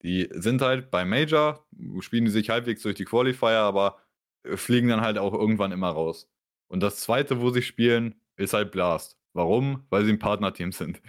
Die 0.03 0.29
sind 0.31 0.61
halt 0.61 0.91
bei 0.91 1.03
Major, 1.03 1.65
spielen 1.99 2.25
die 2.25 2.31
sich 2.31 2.49
halbwegs 2.49 2.83
durch 2.83 2.95
die 2.95 3.05
Qualifier, 3.05 3.59
aber 3.59 3.97
fliegen 4.55 4.89
dann 4.89 5.01
halt 5.01 5.17
auch 5.17 5.33
irgendwann 5.33 5.71
immer 5.71 5.89
raus. 5.89 6.29
Und 6.75 6.83
das 6.83 6.97
zweite, 6.97 7.39
wo 7.39 7.51
sie 7.51 7.61
spielen, 7.61 8.15
ist 8.35 8.53
halt 8.53 8.71
Blast. 8.71 9.17
Warum? 9.31 9.85
Weil 9.89 10.03
sie 10.03 10.11
ein 10.11 10.19
Partnerteam 10.19 10.73
sind. 10.73 11.01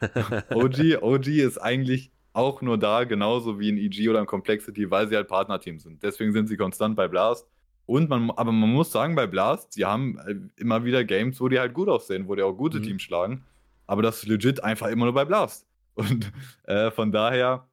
OG, 0.54 1.02
OG 1.02 1.26
ist 1.26 1.58
eigentlich 1.58 2.10
auch 2.32 2.62
nur 2.62 2.78
da, 2.78 3.04
genauso 3.04 3.60
wie 3.60 3.70
ein 3.70 3.76
EG 3.76 4.08
oder 4.08 4.20
ein 4.20 4.26
Complexity, 4.26 4.90
weil 4.90 5.10
sie 5.10 5.16
halt 5.16 5.28
Partnerteam 5.28 5.78
sind. 5.78 6.02
Deswegen 6.02 6.32
sind 6.32 6.46
sie 6.46 6.56
konstant 6.56 6.96
bei 6.96 7.06
Blast. 7.06 7.46
Und 7.84 8.08
man, 8.08 8.30
aber 8.30 8.50
man 8.50 8.72
muss 8.72 8.92
sagen, 8.92 9.14
bei 9.14 9.26
Blast, 9.26 9.74
sie 9.74 9.84
haben 9.84 10.16
äh, 10.20 10.36
immer 10.58 10.84
wieder 10.86 11.04
Games, 11.04 11.38
wo 11.38 11.50
die 11.50 11.58
halt 11.58 11.74
gut 11.74 11.90
aussehen, 11.90 12.26
wo 12.26 12.34
die 12.34 12.42
auch 12.42 12.54
gute 12.54 12.78
Mhm. 12.78 12.84
Teams 12.84 13.02
schlagen. 13.02 13.44
Aber 13.86 14.00
das 14.00 14.22
ist 14.22 14.26
legit 14.26 14.64
einfach 14.64 14.86
immer 14.86 15.04
nur 15.04 15.12
bei 15.12 15.26
Blast. 15.26 15.66
Und 15.96 16.32
äh, 16.64 16.90
von 16.90 17.12
daher, 17.12 17.68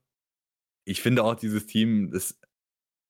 ich 0.84 1.00
finde 1.00 1.24
auch 1.24 1.34
dieses 1.34 1.64
Team, 1.64 2.10
das, 2.10 2.38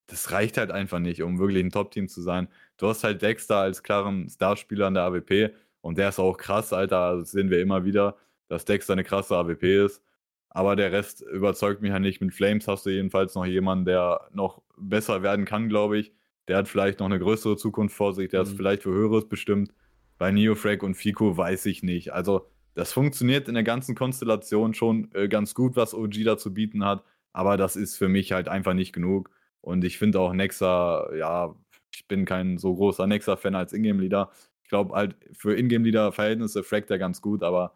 das 0.09 0.33
reicht 0.33 0.59
halt 0.59 0.73
einfach 0.73 0.99
nicht, 1.01 1.23
um 1.23 1.39
wirklich 1.39 1.65
ein 1.65 1.71
Top-Team 1.71 2.09
zu 2.09 2.23
sein. 2.23 2.49
Du 2.79 2.89
hast 2.89 3.05
halt 3.05 3.23
Dexter 3.23 3.59
als 3.59 3.83
klaren 3.85 4.29
Starspieler 4.29 4.89
in 4.89 4.95
der 4.95 5.05
AWP 5.05 5.55
und 5.83 5.99
der 5.99 6.11
ist 6.11 6.19
auch 6.19 6.37
krass, 6.39 6.73
Alter. 6.73 7.19
Das 7.19 7.31
sehen 7.33 7.51
wir 7.51 7.61
immer 7.63 7.85
wieder, 7.85 8.17
dass 8.49 8.65
Dexter 8.67 8.95
eine 8.95 9.05
krasse 9.05 9.37
AWP 9.37 9.85
ist. 9.87 10.03
Aber 10.51 10.77
der 10.77 10.93
Rest 10.93 11.23
überzeugt 11.23 11.83
mich 11.83 11.91
ja 11.91 11.99
nicht. 12.01 12.21
Mit 12.21 12.35
Flames 12.35 12.67
hast 12.69 12.87
du 12.87 12.91
jedenfalls 12.91 13.35
noch 13.37 13.47
jemanden, 13.47 13.85
der 13.87 14.29
noch 14.33 14.63
besser 14.79 15.23
werden 15.23 15.45
kann, 15.45 15.69
glaube 15.69 15.99
ich. 15.99 16.13
Der 16.49 16.57
hat 16.57 16.69
vielleicht 16.69 17.01
noch 17.01 17.07
eine 17.07 17.19
größere 17.19 17.57
Zukunft 17.57 17.95
vor 17.97 18.15
sich, 18.15 18.31
der 18.31 18.43
ist 18.43 18.53
Mhm. 18.53 18.57
vielleicht 18.57 18.83
für 18.83 18.91
Höheres 18.93 19.29
bestimmt. 19.29 19.73
Bei 20.19 20.33
Neofrag 20.33 20.83
und 20.83 20.95
Fico 20.97 21.37
weiß 21.37 21.67
ich 21.67 21.83
nicht. 21.83 22.13
Also, 22.13 22.49
das 22.75 22.93
funktioniert 22.93 23.49
in 23.49 23.55
der 23.55 23.63
ganzen 23.65 23.95
Konstellation 23.95 24.75
schon 24.75 25.11
äh, 25.15 25.29
ganz 25.29 25.55
gut, 25.55 25.77
was 25.77 25.95
OG 25.95 26.25
da 26.25 26.39
zu 26.39 26.55
bieten 26.55 26.85
hat. 26.85 27.05
Aber 27.33 27.57
das 27.57 27.77
ist 27.77 27.97
für 27.97 28.09
mich 28.09 28.33
halt 28.33 28.49
einfach 28.49 28.75
nicht 28.75 28.93
genug. 28.93 29.31
Und 29.61 29.85
ich 29.85 29.99
finde 29.99 30.21
auch 30.21 30.33
Nexa, 30.33 31.15
ja, 31.15 31.55
ich 31.95 32.07
bin 32.07 32.25
kein 32.25 32.59
so 32.59 32.75
großer 32.75 33.07
Nexa-Fan 33.07 33.55
als 33.55 33.73
Ingame-Leader. 33.73 34.31
Ich 34.63 34.71
glaube 34.71 34.95
halt, 34.95 35.17
für 35.33 35.57
Ingame-Leader-Verhältnisse 35.57 36.63
fragt 36.63 36.91
er 36.91 36.99
ganz 36.99 37.21
gut, 37.21 37.43
aber 37.43 37.75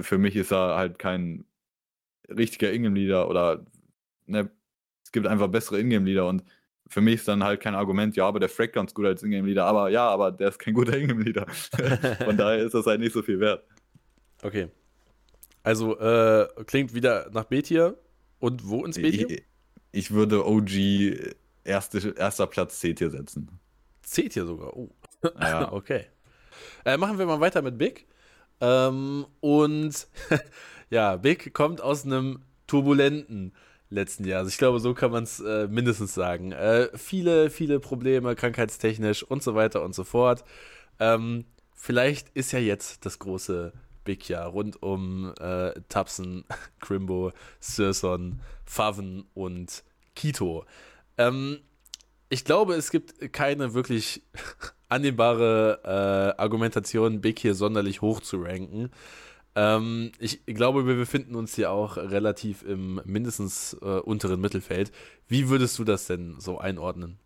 für 0.00 0.18
mich 0.18 0.36
ist 0.36 0.52
er 0.52 0.76
halt 0.76 0.98
kein 0.98 1.44
richtiger 2.28 2.72
Ingame-Leader 2.72 3.28
oder 3.28 3.64
ne, 4.26 4.50
es 5.04 5.12
gibt 5.12 5.26
einfach 5.26 5.48
bessere 5.48 5.78
Ingame-Leader 5.78 6.26
und 6.26 6.42
für 6.88 7.00
mich 7.00 7.16
ist 7.16 7.28
dann 7.28 7.44
halt 7.44 7.60
kein 7.60 7.74
Argument, 7.74 8.14
ja, 8.16 8.26
aber 8.26 8.40
der 8.40 8.48
fragt 8.48 8.74
ganz 8.74 8.92
gut 8.94 9.06
als 9.06 9.22
Ingame-Leader, 9.22 9.64
aber 9.64 9.88
ja, 9.90 10.08
aber 10.08 10.32
der 10.32 10.48
ist 10.48 10.58
kein 10.58 10.74
guter 10.74 10.96
Ingame-Leader. 10.98 11.46
Von 12.24 12.36
daher 12.36 12.64
ist 12.64 12.74
das 12.74 12.86
halt 12.86 13.00
nicht 13.00 13.12
so 13.12 13.22
viel 13.22 13.40
wert. 13.40 13.64
Okay. 14.42 14.68
Also, 15.62 15.98
äh, 15.98 16.46
klingt 16.66 16.94
wieder 16.94 17.30
nach 17.32 17.44
B-Tier. 17.44 17.96
Und 18.38 18.68
wo 18.68 18.84
ins 18.84 18.96
B-Tier? 18.96 19.42
Ich, 19.94 20.10
würde 20.10 20.46
OG 20.46 21.34
erste, 21.64 22.14
erster 22.16 22.46
Platz 22.46 22.80
C-Tier 22.80 23.10
setzen. 23.10 23.60
C-Tier 24.02 24.46
sogar. 24.46 24.76
Oh. 24.76 24.90
Ja. 25.40 25.72
okay. 25.72 26.06
Äh, 26.84 26.96
machen 26.96 27.18
wir 27.18 27.26
mal 27.26 27.40
weiter 27.40 27.62
mit 27.62 27.78
Big. 27.78 28.06
Ähm, 28.60 29.26
und 29.40 30.06
ja, 30.90 31.16
Big 31.16 31.54
kommt 31.54 31.80
aus 31.80 32.04
einem 32.04 32.42
turbulenten 32.66 33.52
letzten 33.90 34.24
Jahr. 34.24 34.40
Also 34.40 34.48
ich 34.48 34.58
glaube, 34.58 34.80
so 34.80 34.94
kann 34.94 35.10
man 35.10 35.24
es 35.24 35.40
äh, 35.40 35.68
mindestens 35.68 36.14
sagen. 36.14 36.52
Äh, 36.52 36.88
viele, 36.96 37.50
viele 37.50 37.80
Probleme, 37.80 38.34
krankheitstechnisch 38.34 39.22
und 39.22 39.42
so 39.42 39.54
weiter 39.54 39.82
und 39.82 39.94
so 39.94 40.04
fort. 40.04 40.44
Ähm, 40.98 41.44
vielleicht 41.74 42.30
ist 42.30 42.52
ja 42.52 42.58
jetzt 42.58 43.06
das 43.06 43.18
große 43.18 43.72
Jahr 44.28 44.48
rund 44.48 44.82
um 44.82 45.32
äh, 45.40 45.72
Tapsen, 45.88 46.44
Crimbo, 46.80 47.32
Sirson, 47.60 48.40
Faven 48.64 49.24
und 49.34 49.84
Kito. 50.14 50.64
Ähm, 51.18 51.60
ich 52.28 52.44
glaube, 52.44 52.74
es 52.74 52.90
gibt 52.90 53.32
keine 53.32 53.74
wirklich 53.74 54.22
annehmbare 54.88 55.80
äh, 56.36 56.40
Argumentation, 56.40 57.20
Big 57.20 57.38
hier 57.38 57.54
sonderlich 57.54 58.00
hoch 58.00 58.20
zu 58.20 58.42
ranken. 58.42 58.90
Ähm, 59.56 60.12
ich 60.18 60.44
glaube, 60.46 60.86
wir 60.86 60.96
befinden 60.96 61.36
uns 61.36 61.54
hier 61.54 61.70
auch 61.70 61.96
relativ 61.96 62.62
im 62.62 63.00
mindestens 63.04 63.74
äh, 63.82 64.00
unteren 64.00 64.40
Mittelfeld. 64.40 64.90
Wie 65.28 65.48
würdest 65.48 65.78
du 65.78 65.84
das 65.84 66.06
denn 66.06 66.40
so 66.40 66.58
einordnen? 66.58 67.18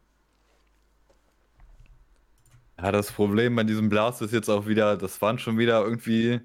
Ja, 2.81 2.93
das 2.93 3.11
Problem 3.11 3.57
bei 3.57 3.64
diesem 3.64 3.88
Blast 3.88 4.23
ist 4.23 4.33
jetzt 4.33 4.49
auch 4.49 4.67
wieder, 4.67 4.97
das 4.97 5.21
waren 5.21 5.38
schon 5.38 5.59
wieder 5.59 5.83
irgendwie, 5.83 6.41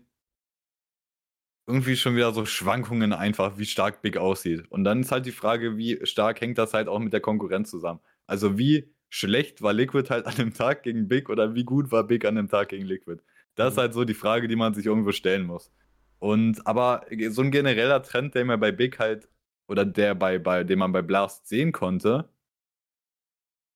irgendwie 1.68 1.96
schon 1.96 2.16
wieder 2.16 2.34
so 2.34 2.46
Schwankungen 2.46 3.14
einfach, 3.14 3.58
wie 3.58 3.66
stark 3.66 4.02
Big 4.02 4.18
aussieht. 4.18 4.66
Und 4.70 4.84
dann 4.84 5.02
ist 5.02 5.12
halt 5.12 5.26
die 5.26 5.32
Frage, 5.32 5.78
wie 5.78 6.06
stark 6.06 6.42
hängt 6.42 6.58
das 6.58 6.74
halt 6.74 6.88
auch 6.88 7.00
mit 7.00 7.14
der 7.14 7.22
Konkurrenz 7.22 7.70
zusammen. 7.70 8.00
Also 8.28 8.58
wie 8.58 8.94
schlecht 9.10 9.62
war 9.62 9.74
Liquid 9.74 10.10
halt 10.10 10.26
an 10.26 10.36
dem 10.36 10.54
Tag 10.54 10.84
gegen 10.84 11.08
Big 11.08 11.30
oder 11.30 11.56
wie 11.56 11.64
gut 11.64 11.92
war 11.92 12.04
Big 12.06 12.26
an 12.26 12.36
dem 12.36 12.50
Tag 12.50 12.70
gegen 12.70 12.86
Liquid? 12.86 13.22
Das 13.56 13.74
ist 13.74 13.78
Mhm. 13.78 13.80
halt 13.80 13.94
so 13.94 14.04
die 14.06 14.14
Frage, 14.14 14.48
die 14.48 14.56
man 14.56 14.74
sich 14.74 14.86
irgendwo 14.86 15.12
stellen 15.12 15.46
muss. 15.46 15.72
Und 16.20 16.66
aber 16.68 17.06
so 17.30 17.42
ein 17.42 17.52
genereller 17.52 18.02
Trend, 18.04 18.36
der 18.36 18.46
mir 18.46 18.58
bei 18.58 18.72
Big 18.72 19.00
halt, 19.00 19.30
oder 19.68 19.86
der 19.86 20.16
bei, 20.16 20.40
bei, 20.40 20.64
den 20.64 20.80
man 20.80 20.92
bei 20.92 21.02
Blast 21.02 21.48
sehen 21.48 21.72
konnte, 21.72 22.30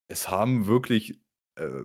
es 0.07 0.29
haben 0.29 0.67
wirklich 0.67 1.19
äh, 1.55 1.83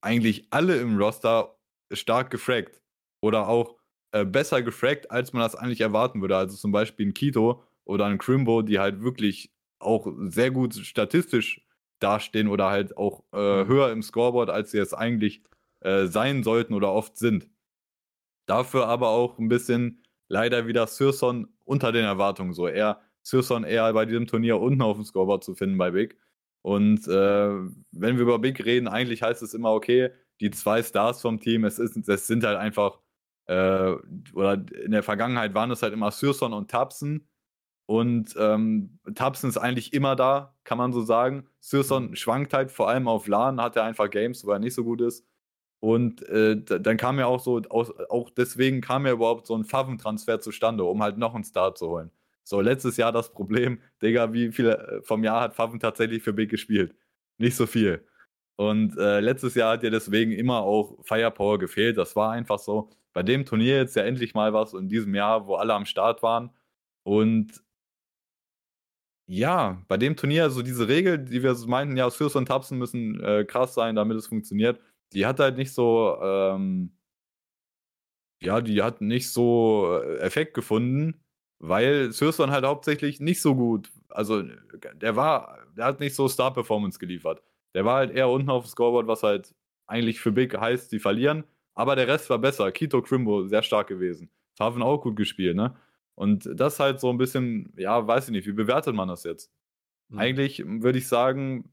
eigentlich 0.00 0.48
alle 0.50 0.78
im 0.80 0.98
Roster 0.98 1.56
stark 1.92 2.30
gefragt. 2.30 2.82
Oder 3.20 3.48
auch 3.48 3.76
äh, 4.12 4.24
besser 4.24 4.62
gefragt, 4.62 5.10
als 5.10 5.32
man 5.32 5.42
das 5.42 5.54
eigentlich 5.56 5.80
erwarten 5.80 6.20
würde. 6.20 6.36
Also 6.36 6.56
zum 6.56 6.72
Beispiel 6.72 7.06
ein 7.08 7.14
Kito 7.14 7.62
oder 7.84 8.06
ein 8.06 8.18
Crimbo, 8.18 8.62
die 8.62 8.78
halt 8.78 9.02
wirklich 9.02 9.52
auch 9.78 10.06
sehr 10.28 10.50
gut 10.50 10.74
statistisch 10.74 11.66
dastehen 12.00 12.48
oder 12.48 12.70
halt 12.70 12.96
auch 12.96 13.24
äh, 13.32 13.64
Mhm. 13.64 13.68
höher 13.68 13.92
im 13.92 14.02
Scoreboard, 14.02 14.50
als 14.50 14.70
sie 14.72 14.78
es 14.78 14.94
eigentlich 14.94 15.42
äh, 15.80 16.06
sein 16.06 16.42
sollten 16.42 16.74
oder 16.74 16.92
oft 16.92 17.16
sind. 17.16 17.48
Dafür 18.46 18.86
aber 18.88 19.08
auch 19.10 19.38
ein 19.38 19.48
bisschen 19.48 20.02
leider 20.28 20.66
wieder 20.66 20.86
Sirson 20.86 21.48
unter 21.64 21.92
den 21.92 22.04
Erwartungen 22.04 22.52
so. 22.52 22.66
Eher 22.68 23.00
Sirson 23.22 23.64
eher 23.64 23.92
bei 23.92 24.06
diesem 24.06 24.26
Turnier 24.26 24.58
unten 24.60 24.82
auf 24.82 24.96
dem 24.96 25.04
Scoreboard 25.04 25.44
zu 25.44 25.54
finden 25.54 25.78
bei 25.78 25.90
Big. 25.92 26.16
Und 26.62 27.06
äh, 27.08 27.50
wenn 27.92 28.16
wir 28.16 28.22
über 28.22 28.38
Big 28.38 28.64
reden, 28.64 28.88
eigentlich 28.88 29.22
heißt 29.22 29.42
es 29.42 29.54
immer, 29.54 29.72
okay, 29.72 30.10
die 30.40 30.50
zwei 30.50 30.82
Stars 30.82 31.20
vom 31.22 31.40
Team, 31.40 31.64
es, 31.64 31.78
ist, 31.78 32.08
es 32.08 32.26
sind 32.26 32.44
halt 32.44 32.58
einfach, 32.58 32.98
äh, 33.50 33.96
oder 34.32 34.64
in 34.84 34.92
der 34.92 35.02
Vergangenheit 35.02 35.54
waren 35.54 35.72
es 35.72 35.82
halt 35.82 35.92
immer 35.92 36.12
Sirson 36.12 36.52
und 36.52 36.70
Tapsen. 36.70 37.28
Und 37.86 38.36
ähm, 38.38 39.00
Tapsen 39.16 39.50
ist 39.50 39.58
eigentlich 39.58 39.92
immer 39.92 40.14
da, 40.14 40.54
kann 40.62 40.78
man 40.78 40.92
so 40.92 41.02
sagen. 41.02 41.48
Sirson 41.58 42.10
mhm. 42.10 42.14
schwankt 42.14 42.54
halt 42.54 42.70
vor 42.70 42.88
allem 42.88 43.08
auf 43.08 43.26
LAN, 43.26 43.60
hat 43.60 43.74
er 43.74 43.82
einfach 43.82 44.08
Games, 44.08 44.46
wo 44.46 44.52
er 44.52 44.60
nicht 44.60 44.74
so 44.74 44.84
gut 44.84 45.00
ist. 45.00 45.26
Und 45.80 46.22
äh, 46.28 46.62
dann 46.62 46.96
kam 46.96 47.18
ja 47.18 47.26
auch 47.26 47.40
so, 47.40 47.60
aus, 47.70 47.90
auch 48.10 48.30
deswegen 48.30 48.80
kam 48.80 49.06
ja 49.06 49.12
überhaupt 49.12 49.46
so 49.48 49.56
ein 49.56 49.64
Faven-Transfer 49.64 50.40
zustande, 50.40 50.84
um 50.84 51.02
halt 51.02 51.18
noch 51.18 51.34
einen 51.34 51.42
Start 51.42 51.78
zu 51.78 51.88
holen. 51.88 52.12
So, 52.44 52.60
letztes 52.60 52.96
Jahr 52.98 53.10
das 53.10 53.32
Problem, 53.32 53.80
Digga, 54.00 54.32
wie 54.32 54.52
viel 54.52 54.68
äh, 54.68 55.02
vom 55.02 55.24
Jahr 55.24 55.40
hat 55.40 55.54
Faven 55.56 55.80
tatsächlich 55.80 56.22
für 56.22 56.32
Big 56.32 56.50
gespielt? 56.50 56.94
Nicht 57.38 57.56
so 57.56 57.66
viel. 57.66 58.06
Und 58.56 58.96
äh, 58.98 59.20
letztes 59.20 59.54
Jahr 59.56 59.72
hat 59.72 59.82
ja 59.82 59.90
deswegen 59.90 60.32
immer 60.32 60.60
auch 60.60 61.04
Firepower 61.04 61.58
gefehlt. 61.58 61.96
Das 61.96 62.14
war 62.14 62.30
einfach 62.32 62.58
so. 62.60 62.90
Bei 63.12 63.22
dem 63.22 63.44
Turnier 63.44 63.76
jetzt 63.76 63.96
ja 63.96 64.04
endlich 64.04 64.34
mal 64.34 64.52
was 64.52 64.74
in 64.74 64.88
diesem 64.88 65.14
Jahr, 65.14 65.46
wo 65.46 65.56
alle 65.56 65.74
am 65.74 65.86
Start 65.86 66.22
waren. 66.22 66.50
Und 67.04 67.62
ja, 69.26 69.80
bei 69.88 69.96
dem 69.96 70.16
Turnier, 70.16 70.50
so 70.50 70.62
diese 70.62 70.88
Regel, 70.88 71.18
die 71.18 71.42
wir 71.42 71.54
meinten, 71.66 71.96
ja, 71.96 72.10
Fürst 72.10 72.36
und 72.36 72.46
Tapsen 72.46 72.78
müssen 72.78 73.22
äh, 73.22 73.44
krass 73.44 73.74
sein, 73.74 73.94
damit 73.94 74.16
es 74.16 74.26
funktioniert, 74.26 74.80
die 75.12 75.24
hat 75.26 75.38
halt 75.38 75.56
nicht 75.56 75.72
so, 75.72 76.18
ähm, 76.20 76.92
ja, 78.42 78.60
die 78.60 78.82
hat 78.82 79.00
nicht 79.00 79.30
so 79.32 80.00
äh, 80.02 80.18
Effekt 80.18 80.54
gefunden, 80.54 81.22
weil 81.58 82.12
Sirson 82.12 82.50
halt 82.50 82.64
hauptsächlich 82.64 83.20
nicht 83.20 83.42
so 83.42 83.54
gut, 83.54 83.90
also 84.08 84.42
der 84.94 85.16
war, 85.16 85.58
der 85.76 85.84
hat 85.84 86.00
nicht 86.00 86.14
so 86.14 86.26
Star-Performance 86.28 86.98
geliefert. 86.98 87.42
Der 87.74 87.84
war 87.84 87.96
halt 87.98 88.12
eher 88.12 88.28
unten 88.28 88.50
auf 88.50 88.64
dem 88.64 88.70
Scoreboard, 88.70 89.06
was 89.06 89.22
halt 89.22 89.54
eigentlich 89.86 90.20
für 90.20 90.32
Big 90.32 90.58
heißt, 90.58 90.90
die 90.92 90.98
verlieren, 90.98 91.44
aber 91.80 91.96
der 91.96 92.08
Rest 92.08 92.28
war 92.28 92.38
besser. 92.38 92.70
Kito 92.72 93.00
Crimbo 93.00 93.46
sehr 93.46 93.62
stark 93.62 93.88
gewesen. 93.88 94.30
Faven 94.54 94.82
auch 94.82 95.00
gut 95.00 95.16
gespielt, 95.16 95.56
ne? 95.56 95.74
Und 96.14 96.46
das 96.54 96.78
halt 96.78 97.00
so 97.00 97.08
ein 97.08 97.16
bisschen, 97.16 97.72
ja, 97.78 98.06
weiß 98.06 98.26
ich 98.26 98.32
nicht, 98.32 98.46
wie 98.46 98.52
bewertet 98.52 98.94
man 98.94 99.08
das 99.08 99.24
jetzt? 99.24 99.50
Mhm. 100.10 100.18
Eigentlich 100.18 100.62
würde 100.66 100.98
ich 100.98 101.08
sagen, 101.08 101.72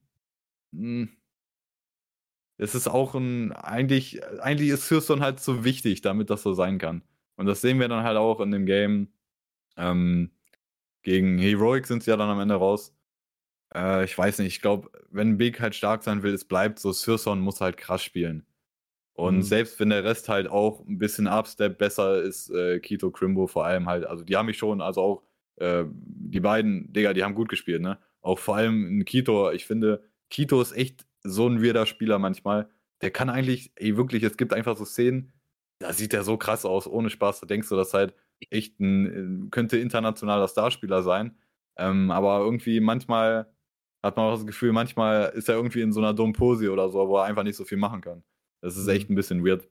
hm, 0.72 1.10
es 2.58 2.74
ist 2.74 2.88
auch 2.88 3.16
ein, 3.16 3.52
eigentlich, 3.52 4.24
eigentlich 4.42 4.70
ist 4.70 4.90
Hearthstone 4.90 5.22
halt 5.22 5.42
so 5.42 5.66
wichtig, 5.66 6.02
damit 6.02 6.30
das 6.30 6.42
so 6.42 6.54
sein 6.54 6.78
kann. 6.78 7.04
Und 7.36 7.46
das 7.46 7.60
sehen 7.60 7.80
wir 7.82 7.90
dann 7.90 8.04
halt 8.06 8.18
auch 8.18 8.40
in 8.40 8.52
dem 8.52 8.66
Game. 8.66 9.10
Ähm, 9.76 10.32
gegen 11.04 11.38
Heroic 11.38 11.86
sind 11.86 12.04
sie 12.04 12.12
ja 12.12 12.18
dann 12.18 12.30
am 12.30 12.40
Ende 12.40 12.56
raus. 12.56 12.96
Äh, 13.76 14.06
ich 14.06 14.18
weiß 14.18 14.40
nicht, 14.40 14.56
ich 14.56 14.62
glaube, 14.62 14.90
wenn 15.12 15.38
Big 15.38 15.60
halt 15.60 15.76
stark 15.76 16.04
sein 16.04 16.24
will, 16.24 16.34
es 16.34 16.46
bleibt 16.46 16.80
so, 16.80 16.94
Hearthstone 16.94 17.42
muss 17.42 17.60
halt 17.62 17.76
krass 17.78 18.04
spielen. 18.04 18.47
Und 19.18 19.38
mhm. 19.38 19.42
selbst 19.42 19.80
wenn 19.80 19.90
der 19.90 20.04
Rest 20.04 20.30
halt 20.30 20.48
auch 20.48 20.86
ein 20.86 21.00
bisschen 21.00 21.28
Upstep 21.28 21.80
besser 21.80 22.22
ist, 22.22 22.52
äh, 22.52 22.80
Kito, 22.80 23.10
Crimbo 23.10 23.48
vor 23.48 23.66
allem 23.66 23.88
halt, 23.88 24.06
also 24.06 24.24
die 24.24 24.38
haben 24.38 24.46
mich 24.46 24.60
schon, 24.60 24.80
also 24.80 25.02
auch 25.02 25.24
äh, 25.56 25.86
die 25.90 26.40
beiden, 26.40 26.94
Digga, 26.94 27.14
die 27.14 27.24
haben 27.24 27.34
gut 27.34 27.50
gespielt, 27.50 27.82
ne? 27.82 27.98
Auch 28.22 28.38
vor 28.38 28.58
allem 28.58 28.88
in 28.88 29.06
Kito, 29.06 29.50
ich 29.52 29.66
finde, 29.66 30.04
Kito 30.30 30.62
ist 30.62 30.72
echt 30.78 31.08
so 31.24 31.48
ein 31.48 31.64
weirder 31.64 31.88
Spieler 31.88 32.20
manchmal. 32.20 32.70
Der 33.02 33.10
kann 33.10 33.32
eigentlich, 33.32 33.72
ey, 33.76 33.98
wirklich, 33.98 34.22
es 34.22 34.38
gibt 34.38 34.54
einfach 34.54 34.78
so 34.78 34.86
Szenen, 34.86 35.34
da 35.80 35.94
sieht 35.94 36.14
der 36.14 36.24
so 36.24 36.38
krass 36.38 36.64
aus, 36.64 36.86
ohne 36.88 37.10
Spaß. 37.10 37.40
Da 37.40 37.48
denkst 37.48 37.70
du, 37.70 37.76
das 37.76 37.96
halt 37.96 38.14
echt 38.52 38.80
ein, 38.80 39.50
könnte 39.50 39.78
internationaler 39.78 40.48
Starspieler 40.48 41.02
sein. 41.02 41.36
Ähm, 41.76 42.12
aber 42.12 42.40
irgendwie 42.40 42.82
manchmal 42.82 43.52
hat 44.04 44.16
man 44.16 44.28
auch 44.28 44.36
das 44.36 44.46
Gefühl, 44.46 44.74
manchmal 44.74 45.32
ist 45.36 45.50
er 45.50 45.56
irgendwie 45.56 45.82
in 45.82 45.92
so 45.92 46.02
einer 46.02 46.14
dummen 46.14 46.34
Pose 46.34 46.72
oder 46.72 46.90
so, 46.90 47.08
wo 47.08 47.18
er 47.18 47.24
einfach 47.26 47.44
nicht 47.44 47.56
so 47.56 47.66
viel 47.66 47.80
machen 47.80 48.02
kann. 48.02 48.24
Das 48.62 48.78
ist 48.78 48.88
echt 48.88 49.10
mhm. 49.10 49.14
ein 49.14 49.16
bisschen 49.16 49.46
weird. 49.46 49.70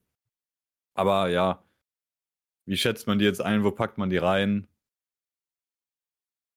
Aber 0.95 1.29
ja, 1.29 1.63
wie 2.67 2.77
schätzt 2.77 3.07
man 3.07 3.19
die 3.19 3.25
jetzt 3.25 3.41
ein? 3.41 3.65
Wo 3.65 3.71
packt 3.71 3.99
man 3.99 4.11
die 4.11 4.17
rein? 4.17 4.67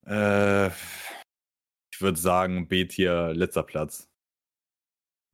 Äh, 0.06 0.68
ich 0.68 2.02
würde 2.02 2.18
sagen, 2.18 2.68
B-Tier, 2.68 3.34
letzter 3.34 3.64
Platz. 3.64 4.10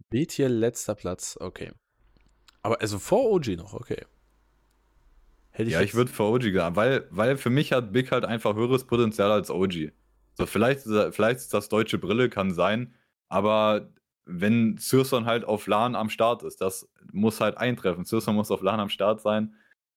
B-Tier, 0.09 0.49
letzter 0.49 0.95
Platz, 0.95 1.37
okay. 1.39 1.71
Aber 2.61 2.81
also 2.81 2.99
vor 2.99 3.31
OG 3.31 3.57
noch, 3.57 3.73
okay. 3.73 4.05
Hätte 5.51 5.69
ich 5.69 5.73
ja, 5.73 5.81
ich 5.81 5.93
würde 5.93 6.11
vor 6.11 6.33
OG 6.33 6.51
sagen, 6.53 6.75
weil, 6.75 7.07
weil 7.11 7.37
für 7.37 7.49
mich 7.49 7.71
hat 7.71 7.93
Big 7.93 8.11
halt 8.11 8.25
einfach 8.25 8.55
höheres 8.55 8.85
Potenzial 8.85 9.31
als 9.31 9.49
OG. 9.49 9.93
So, 10.33 10.45
vielleicht, 10.45 10.81
vielleicht 10.81 11.39
ist 11.39 11.53
das 11.53 11.69
deutsche 11.69 11.97
Brille, 11.97 12.29
kann 12.29 12.53
sein, 12.53 12.93
aber 13.29 13.93
wenn 14.25 14.77
Syrson 14.77 15.25
halt 15.25 15.45
auf 15.45 15.67
LAN 15.67 15.95
am 15.95 16.09
Start 16.09 16.43
ist, 16.43 16.61
das 16.61 16.89
muss 17.11 17.39
halt 17.41 17.57
eintreffen. 17.57 18.05
Syrson 18.05 18.35
muss 18.35 18.51
auf 18.51 18.61
LAN 18.61 18.79
am 18.79 18.89
Start 18.89 19.21
sein, 19.21 19.55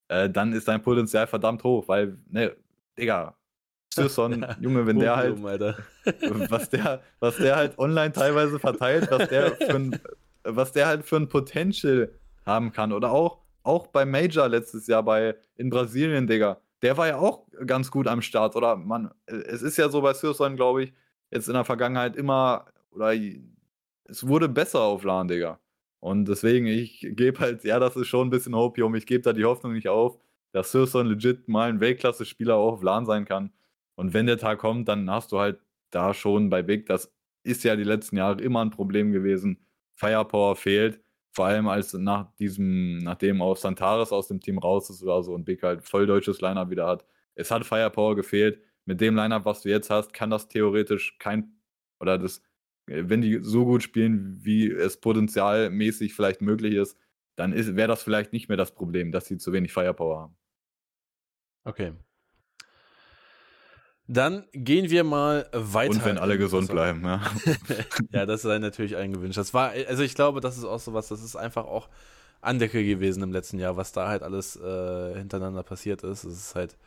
äh, 0.09 0.29
dann 0.29 0.53
ist 0.53 0.69
dein 0.69 0.83
Potenzial 0.83 1.27
verdammt 1.27 1.65
hoch, 1.65 1.89
weil, 1.89 2.17
ne, 2.31 2.55
Digga, 2.99 3.37
Syrson, 3.93 4.45
Junge, 4.61 4.87
wenn 4.87 4.99
der 4.99 5.17
halt, 5.17 5.43
was 6.51 6.69
der, 6.71 7.03
was 7.21 7.37
der 7.37 7.57
halt 7.57 7.79
online 7.79 8.13
teilweise 8.13 8.59
verteilt, 8.59 9.11
was 9.11 9.29
der 9.29 9.51
für 9.57 9.75
ein, 9.75 10.01
was 10.45 10.73
der 10.73 10.87
halt 10.87 11.05
für 11.05 11.17
ein 11.17 11.29
Potential 11.29 12.13
haben 12.45 12.73
kann. 12.73 12.93
Oder 12.93 13.11
auch, 13.11 13.39
auch 13.63 13.87
bei 13.89 14.05
Major 14.05 14.49
letztes 14.49 14.87
Jahr 14.87 15.03
bei, 15.03 15.37
in 15.57 15.71
Brasilien, 15.71 16.27
Digga. 16.27 16.61
Der 16.83 16.97
war 16.97 17.09
ja 17.09 17.17
auch 17.17 17.47
ganz 17.67 17.91
gut 17.91 18.07
am 18.07 18.23
Start. 18.23 18.57
Oder 18.57 18.77
man, 18.77 19.11
es 19.27 19.63
ist 19.63 19.77
ja 19.79 19.89
so 19.89 20.01
bei 20.01 20.15
Syrson, 20.15 20.57
glaube 20.57 20.85
ich, 20.85 20.93
jetzt 21.31 21.49
in 21.49 21.55
der 21.55 21.65
Vergangenheit 21.65 22.15
immer, 22.17 22.67
oder 22.93 23.13
es 24.09 24.27
wurde 24.27 24.49
besser 24.49 24.81
auf 24.81 25.05
LAN, 25.05 25.29
Digga. 25.29 25.61
Und 26.01 26.27
deswegen, 26.27 26.67
ich 26.67 27.01
gebe 27.11 27.41
halt, 27.41 27.65
ja, 27.65 27.79
das 27.79 27.97
ist 27.97 28.07
schon 28.09 28.29
ein 28.29 28.31
bisschen 28.31 28.55
Hopium. 28.55 28.95
Ich 28.95 29.07
gebe 29.07 29.23
da 29.23 29.33
die 29.33 29.45
Hoffnung 29.45 29.73
nicht 29.73 29.89
auf, 29.89 30.19
dass 30.53 30.73
Sirson 30.73 31.07
legit 31.07 31.49
mal 31.49 31.69
ein 31.69 31.81
Weltklasse-Spieler 31.81 32.57
auch 32.57 32.75
auf 32.75 32.83
LAN 32.83 33.07
sein 33.07 33.25
kann. 33.25 33.53
Und 33.97 34.15
wenn 34.15 34.27
der 34.27 34.39
Tag 34.39 34.59
kommt, 34.61 34.89
dann 34.89 35.11
hast 35.11 35.33
du 35.33 35.39
halt 35.39 35.61
da 35.91 36.15
schon 36.15 36.51
bei 36.51 36.63
Big, 36.63 36.87
das 36.87 37.13
ist 37.43 37.65
ja 37.65 37.77
die 37.77 37.85
letzten 37.85 38.17
Jahre 38.17 38.41
immer 38.41 38.65
ein 38.65 38.71
Problem 38.71 39.13
gewesen. 39.13 39.59
Firepower 39.95 40.55
fehlt, 40.57 41.01
vor 41.33 41.47
allem 41.47 41.67
als 41.69 41.93
nach 41.95 42.33
diesem, 42.37 42.99
nachdem 42.99 43.43
auch 43.43 43.57
Santaris 43.57 44.13
aus 44.13 44.29
dem 44.29 44.41
Team 44.41 44.59
raus 44.59 44.91
ist 44.91 45.03
oder 45.03 45.23
so 45.23 45.35
und 45.35 45.45
Big 45.45 45.63
halt 45.63 45.83
voll 45.83 46.07
deutsches 46.07 46.41
Lineup 46.41 46.71
wieder 46.71 46.87
hat. 46.87 47.05
Es 47.35 47.51
hat 47.51 47.67
Firepower 47.67 48.15
gefehlt. 48.17 48.61
Mit 48.85 49.01
dem 49.01 49.17
Lineup, 49.17 49.45
was 49.45 49.63
du 49.63 49.69
jetzt 49.69 49.91
hast, 49.91 50.13
kann 50.13 50.31
das 50.31 50.49
theoretisch 50.49 51.19
kein, 51.19 51.53
oder 52.01 52.19
das 52.19 52.43
wenn 52.89 53.21
die 53.21 53.39
so 53.43 53.65
gut 53.65 53.83
spielen, 53.83 54.39
wie 54.43 54.71
es 54.71 54.99
potenzialmäßig 54.99 56.15
vielleicht 56.15 56.41
möglich 56.41 56.75
ist, 56.75 56.97
dann 57.37 57.55
wäre 57.55 57.89
das 57.89 58.03
vielleicht 58.03 58.33
nicht 58.33 58.49
mehr 58.49 58.57
das 58.57 58.75
Problem, 58.75 59.13
dass 59.13 59.27
sie 59.27 59.39
zu 59.39 59.53
wenig 59.53 59.73
Firepower 59.73 60.21
haben. 60.21 60.37
Okay. 61.65 61.93
Dann 64.11 64.47
gehen 64.53 64.91
wir 64.91 65.05
mal 65.05 65.49
weiter. 65.53 65.93
Und 65.93 66.05
wenn 66.05 66.19
alle 66.19 66.39
gesund 66.39 66.71
bleiben, 66.71 67.05
ja. 67.05 67.21
ja, 68.11 68.25
das 68.25 68.43
sei 68.43 68.59
natürlich 68.59 68.97
ein 68.97 69.13
Gewünscht. 69.13 69.37
Das 69.37 69.53
war, 69.53 69.73
also 69.87 70.03
ich 70.03 70.15
glaube, 70.15 70.41
das 70.41 70.57
ist 70.57 70.65
auch 70.65 70.81
so 70.81 70.95
was, 70.95 71.09
das 71.09 71.23
ist 71.23 71.37
einfach 71.37 71.67
auch 71.67 71.91
Andecke 72.41 72.83
gewesen 72.85 73.23
im 73.23 73.33
letzten 73.33 73.59
Jahr, 73.59 73.77
was 73.77 73.93
da 73.93 74.09
halt 74.09 74.23
alles 74.23 74.57
äh, 74.57 75.15
hintereinander 75.15 75.63
passiert 75.63 76.05
ist. 76.05 76.25
Es 76.25 76.39
ist 76.39 76.55
halt, 76.55 76.79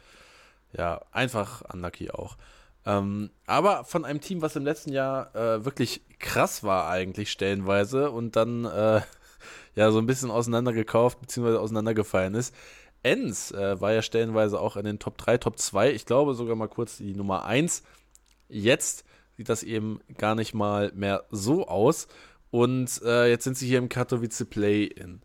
ja, 0.75 1.01
einfach 1.11 1.61
unlucky 1.71 2.09
auch. 2.09 2.37
Ähm, 2.85 3.29
aber 3.45 3.83
von 3.83 4.05
einem 4.05 4.21
Team, 4.21 4.41
was 4.41 4.55
im 4.55 4.65
letzten 4.65 4.91
Jahr 4.91 5.35
äh, 5.35 5.65
wirklich 5.65 6.01
krass 6.19 6.63
war, 6.63 6.89
eigentlich 6.89 7.31
stellenweise 7.31 8.11
und 8.11 8.35
dann 8.35 8.65
äh, 8.65 9.01
ja 9.75 9.91
so 9.91 9.99
ein 9.99 10.07
bisschen 10.07 10.31
auseinandergekauft 10.31 11.21
bzw. 11.21 11.57
auseinandergefallen 11.57 12.33
ist. 12.33 12.55
Enns 13.03 13.51
äh, 13.51 13.79
war 13.81 13.93
ja 13.93 14.01
stellenweise 14.01 14.59
auch 14.59 14.77
in 14.77 14.85
den 14.85 14.99
Top 14.99 15.17
3, 15.17 15.37
Top 15.37 15.57
2, 15.57 15.91
ich 15.91 16.05
glaube 16.05 16.33
sogar 16.33 16.55
mal 16.55 16.67
kurz 16.67 16.97
die 16.97 17.15
Nummer 17.15 17.45
1. 17.45 17.83
Jetzt 18.47 19.05
sieht 19.37 19.49
das 19.49 19.63
eben 19.63 19.99
gar 20.17 20.35
nicht 20.35 20.53
mal 20.53 20.91
mehr 20.93 21.23
so 21.31 21.67
aus. 21.67 22.07
Und 22.51 23.01
äh, 23.03 23.29
jetzt 23.29 23.45
sind 23.45 23.57
sie 23.57 23.67
hier 23.67 23.77
im 23.77 23.89
Katowice 23.89 24.45
Play-In. 24.45 25.21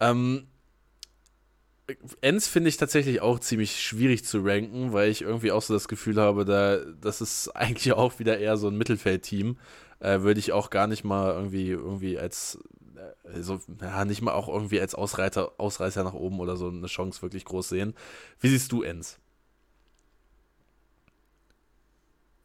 Ähm, 0.00 0.48
Ends 2.20 2.48
finde 2.48 2.68
ich 2.68 2.76
tatsächlich 2.78 3.20
auch 3.20 3.38
ziemlich 3.38 3.80
schwierig 3.80 4.24
zu 4.24 4.40
ranken, 4.44 4.92
weil 4.92 5.08
ich 5.10 5.22
irgendwie 5.22 5.52
auch 5.52 5.62
so 5.62 5.72
das 5.74 5.86
Gefühl 5.88 6.20
habe, 6.20 6.44
da, 6.44 6.78
das 7.00 7.20
ist 7.20 7.48
eigentlich 7.56 7.92
auch 7.92 8.18
wieder 8.18 8.38
eher 8.38 8.56
so 8.56 8.68
ein 8.68 8.76
Mittelfeldteam. 8.76 9.58
Äh, 10.00 10.20
Würde 10.22 10.40
ich 10.40 10.52
auch 10.52 10.70
gar 10.70 10.86
nicht 10.88 11.04
mal 11.04 11.32
irgendwie, 11.32 11.70
irgendwie 11.70 12.18
als, 12.18 12.58
also, 13.24 13.60
ja, 13.80 14.04
nicht 14.04 14.22
mal 14.22 14.32
auch 14.32 14.48
irgendwie 14.48 14.80
als 14.80 14.94
Ausreiter, 14.94 15.52
Ausreißer 15.58 16.02
nach 16.04 16.14
oben 16.14 16.40
oder 16.40 16.56
so 16.56 16.68
eine 16.68 16.86
Chance 16.86 17.22
wirklich 17.22 17.44
groß 17.44 17.68
sehen. 17.68 17.94
Wie 18.40 18.48
siehst 18.48 18.72
du 18.72 18.82
Ends? 18.82 19.18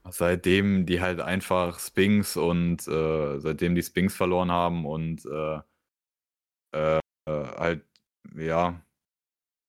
Seitdem 0.10 0.86
die 0.86 1.00
halt 1.02 1.20
einfach 1.22 1.80
Spinks 1.80 2.36
und 2.38 2.88
äh, 2.88 3.40
seitdem 3.40 3.76
die 3.76 3.84
Spinks 3.84 4.16
verloren 4.16 4.52
haben 4.52 4.86
und 4.86 5.26
äh, 5.26 5.60
äh, 6.72 7.00
halt, 7.28 7.86
ja, 8.36 8.82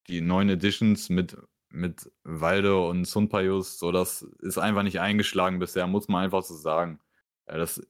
die 0.07 0.21
neuen 0.21 0.49
Editions 0.49 1.09
mit, 1.09 1.37
mit 1.69 2.11
Walde 2.23 2.79
und 2.79 3.05
Sunpayus, 3.05 3.79
so 3.79 3.91
das 3.91 4.23
ist 4.41 4.57
einfach 4.57 4.83
nicht 4.83 4.99
eingeschlagen 4.99 5.59
bisher, 5.59 5.87
muss 5.87 6.07
man 6.07 6.25
einfach 6.25 6.43
so 6.43 6.55
sagen. 6.55 6.99
Das 7.45 7.81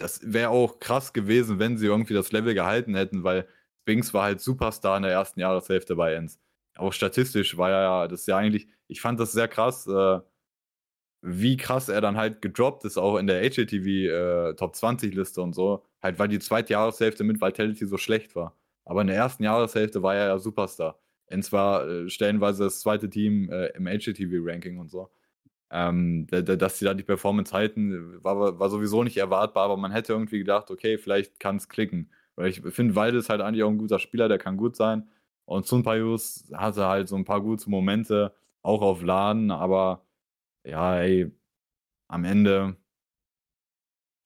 das 0.00 0.20
wäre 0.24 0.50
auch 0.50 0.80
krass 0.80 1.12
gewesen, 1.12 1.58
wenn 1.58 1.76
sie 1.76 1.86
irgendwie 1.86 2.14
das 2.14 2.32
Level 2.32 2.54
gehalten 2.54 2.94
hätten, 2.94 3.22
weil 3.24 3.46
Spinks 3.82 4.14
war 4.14 4.24
halt 4.24 4.40
Superstar 4.40 4.96
in 4.96 5.02
der 5.02 5.12
ersten 5.12 5.40
Jahreshälfte 5.40 5.96
bei 5.96 6.14
Enns. 6.14 6.38
Auch 6.76 6.92
statistisch 6.92 7.56
war 7.58 7.70
er 7.70 7.82
ja, 7.82 8.08
das 8.08 8.20
ist 8.20 8.26
ja 8.28 8.36
eigentlich, 8.36 8.68
ich 8.88 9.00
fand 9.00 9.20
das 9.20 9.32
sehr 9.32 9.48
krass, 9.48 9.86
äh, 9.86 10.20
wie 11.22 11.56
krass 11.56 11.88
er 11.88 12.00
dann 12.00 12.16
halt 12.16 12.40
gedroppt 12.42 12.84
ist, 12.84 12.96
auch 12.98 13.18
in 13.18 13.26
der 13.26 13.42
HATV 13.42 13.86
äh, 13.86 14.54
Top 14.54 14.74
20 14.74 15.14
Liste 15.14 15.42
und 15.42 15.54
so. 15.54 15.84
Halt, 16.02 16.18
weil 16.18 16.28
die 16.28 16.38
zweite 16.38 16.72
Jahreshälfte 16.72 17.24
mit 17.24 17.40
Vitality 17.42 17.86
so 17.86 17.98
schlecht 17.98 18.34
war. 18.36 18.56
Aber 18.84 19.02
in 19.02 19.06
der 19.08 19.16
ersten 19.16 19.44
Jahreshälfte 19.44 20.02
war 20.02 20.14
er 20.14 20.26
ja 20.26 20.38
Superstar. 20.38 20.98
Und 21.30 21.42
zwar 21.44 21.88
äh, 21.88 22.08
stellenweise 22.10 22.64
das 22.64 22.80
zweite 22.80 23.08
Team 23.08 23.50
äh, 23.50 23.68
im 23.68 23.86
HATV-Ranking 23.86 24.78
und 24.78 24.90
so. 24.90 25.10
Ähm, 25.72 26.26
dass 26.28 26.78
sie 26.80 26.84
da 26.84 26.94
die 26.94 27.04
Performance 27.04 27.52
halten, 27.52 28.22
war, 28.24 28.58
war 28.58 28.70
sowieso 28.70 29.04
nicht 29.04 29.16
erwartbar, 29.18 29.64
aber 29.66 29.76
man 29.76 29.92
hätte 29.92 30.12
irgendwie 30.12 30.38
gedacht, 30.38 30.70
okay, 30.70 30.98
vielleicht 30.98 31.38
kann 31.38 31.56
es 31.56 31.68
klicken. 31.68 32.10
Weil 32.34 32.48
ich 32.48 32.60
finde, 32.60 32.96
Walde 32.96 33.18
ist 33.18 33.28
halt 33.30 33.40
eigentlich 33.40 33.62
auch 33.62 33.70
ein 33.70 33.78
guter 33.78 34.00
Spieler, 34.00 34.28
der 34.28 34.38
kann 34.38 34.56
gut 34.56 34.74
sein. 34.74 35.08
Und 35.44 35.66
Sunpayus 35.66 36.50
hatte 36.54 36.86
halt 36.86 37.08
so 37.08 37.16
ein 37.16 37.24
paar 37.24 37.40
gute 37.40 37.70
Momente, 37.70 38.34
auch 38.62 38.82
auf 38.82 39.02
Laden, 39.02 39.50
aber 39.50 40.04
ja, 40.64 41.00
ey, 41.00 41.30
am 42.08 42.24
Ende, 42.24 42.76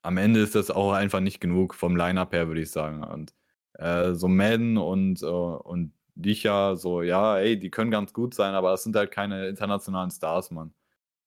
am 0.02 0.16
Ende 0.16 0.40
ist 0.40 0.54
das 0.54 0.70
auch 0.70 0.92
einfach 0.92 1.20
nicht 1.20 1.40
genug 1.40 1.74
vom 1.74 1.96
Line-Up 1.96 2.32
her, 2.32 2.48
würde 2.48 2.62
ich 2.62 2.70
sagen. 2.70 3.04
Und 3.04 3.34
äh, 3.74 4.14
so 4.14 4.28
Madden 4.28 4.78
und, 4.78 5.22
äh, 5.22 5.26
und 5.26 5.92
Dicha, 6.16 6.76
so, 6.76 7.02
ja, 7.02 7.38
ey, 7.38 7.58
die 7.58 7.70
können 7.70 7.90
ganz 7.90 8.12
gut 8.12 8.34
sein, 8.34 8.54
aber 8.54 8.72
es 8.74 8.84
sind 8.84 8.96
halt 8.96 9.10
keine 9.10 9.48
internationalen 9.48 10.10
Stars, 10.10 10.50
Mann. 10.50 10.74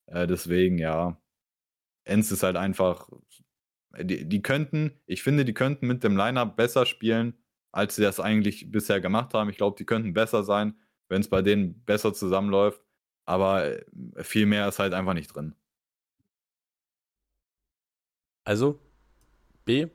Äh, 0.08 0.28
deswegen, 0.28 0.78
ja. 0.80 1.18
Enz 2.06 2.32
ist 2.32 2.43
halt 2.43 2.58
einfach, 2.58 3.10
die, 4.00 4.28
die 4.28 4.41
könnten, 4.41 4.91
ich 5.06 5.24
finde, 5.24 5.45
die 5.45 5.54
könnten 5.54 5.88
mit 5.88 6.04
dem 6.04 6.18
Line-Up 6.18 6.56
besser 6.56 6.86
spielen, 6.86 7.36
als 7.72 7.95
sie 7.95 8.04
das 8.04 8.20
eigentlich 8.20 8.72
bisher 8.72 9.02
gemacht 9.02 9.34
haben. 9.34 9.50
Ich 9.50 9.58
glaube, 9.58 9.78
die 9.78 9.86
könnten 9.86 10.14
besser 10.14 10.43
sein, 10.43 10.76
wenn 11.10 11.22
es 11.22 11.30
bei 11.30 11.41
denen 11.41 11.84
besser 11.86 12.14
zusammenläuft. 12.14 12.82
Aber 13.26 13.66
äh, 13.66 13.84
viel 14.24 14.45
mehr 14.45 14.68
ist 14.70 14.80
halt 14.80 14.93
einfach 14.93 15.14
nicht 15.14 15.36
drin. 15.36 15.56
Also 18.45 18.80
B 19.66 19.88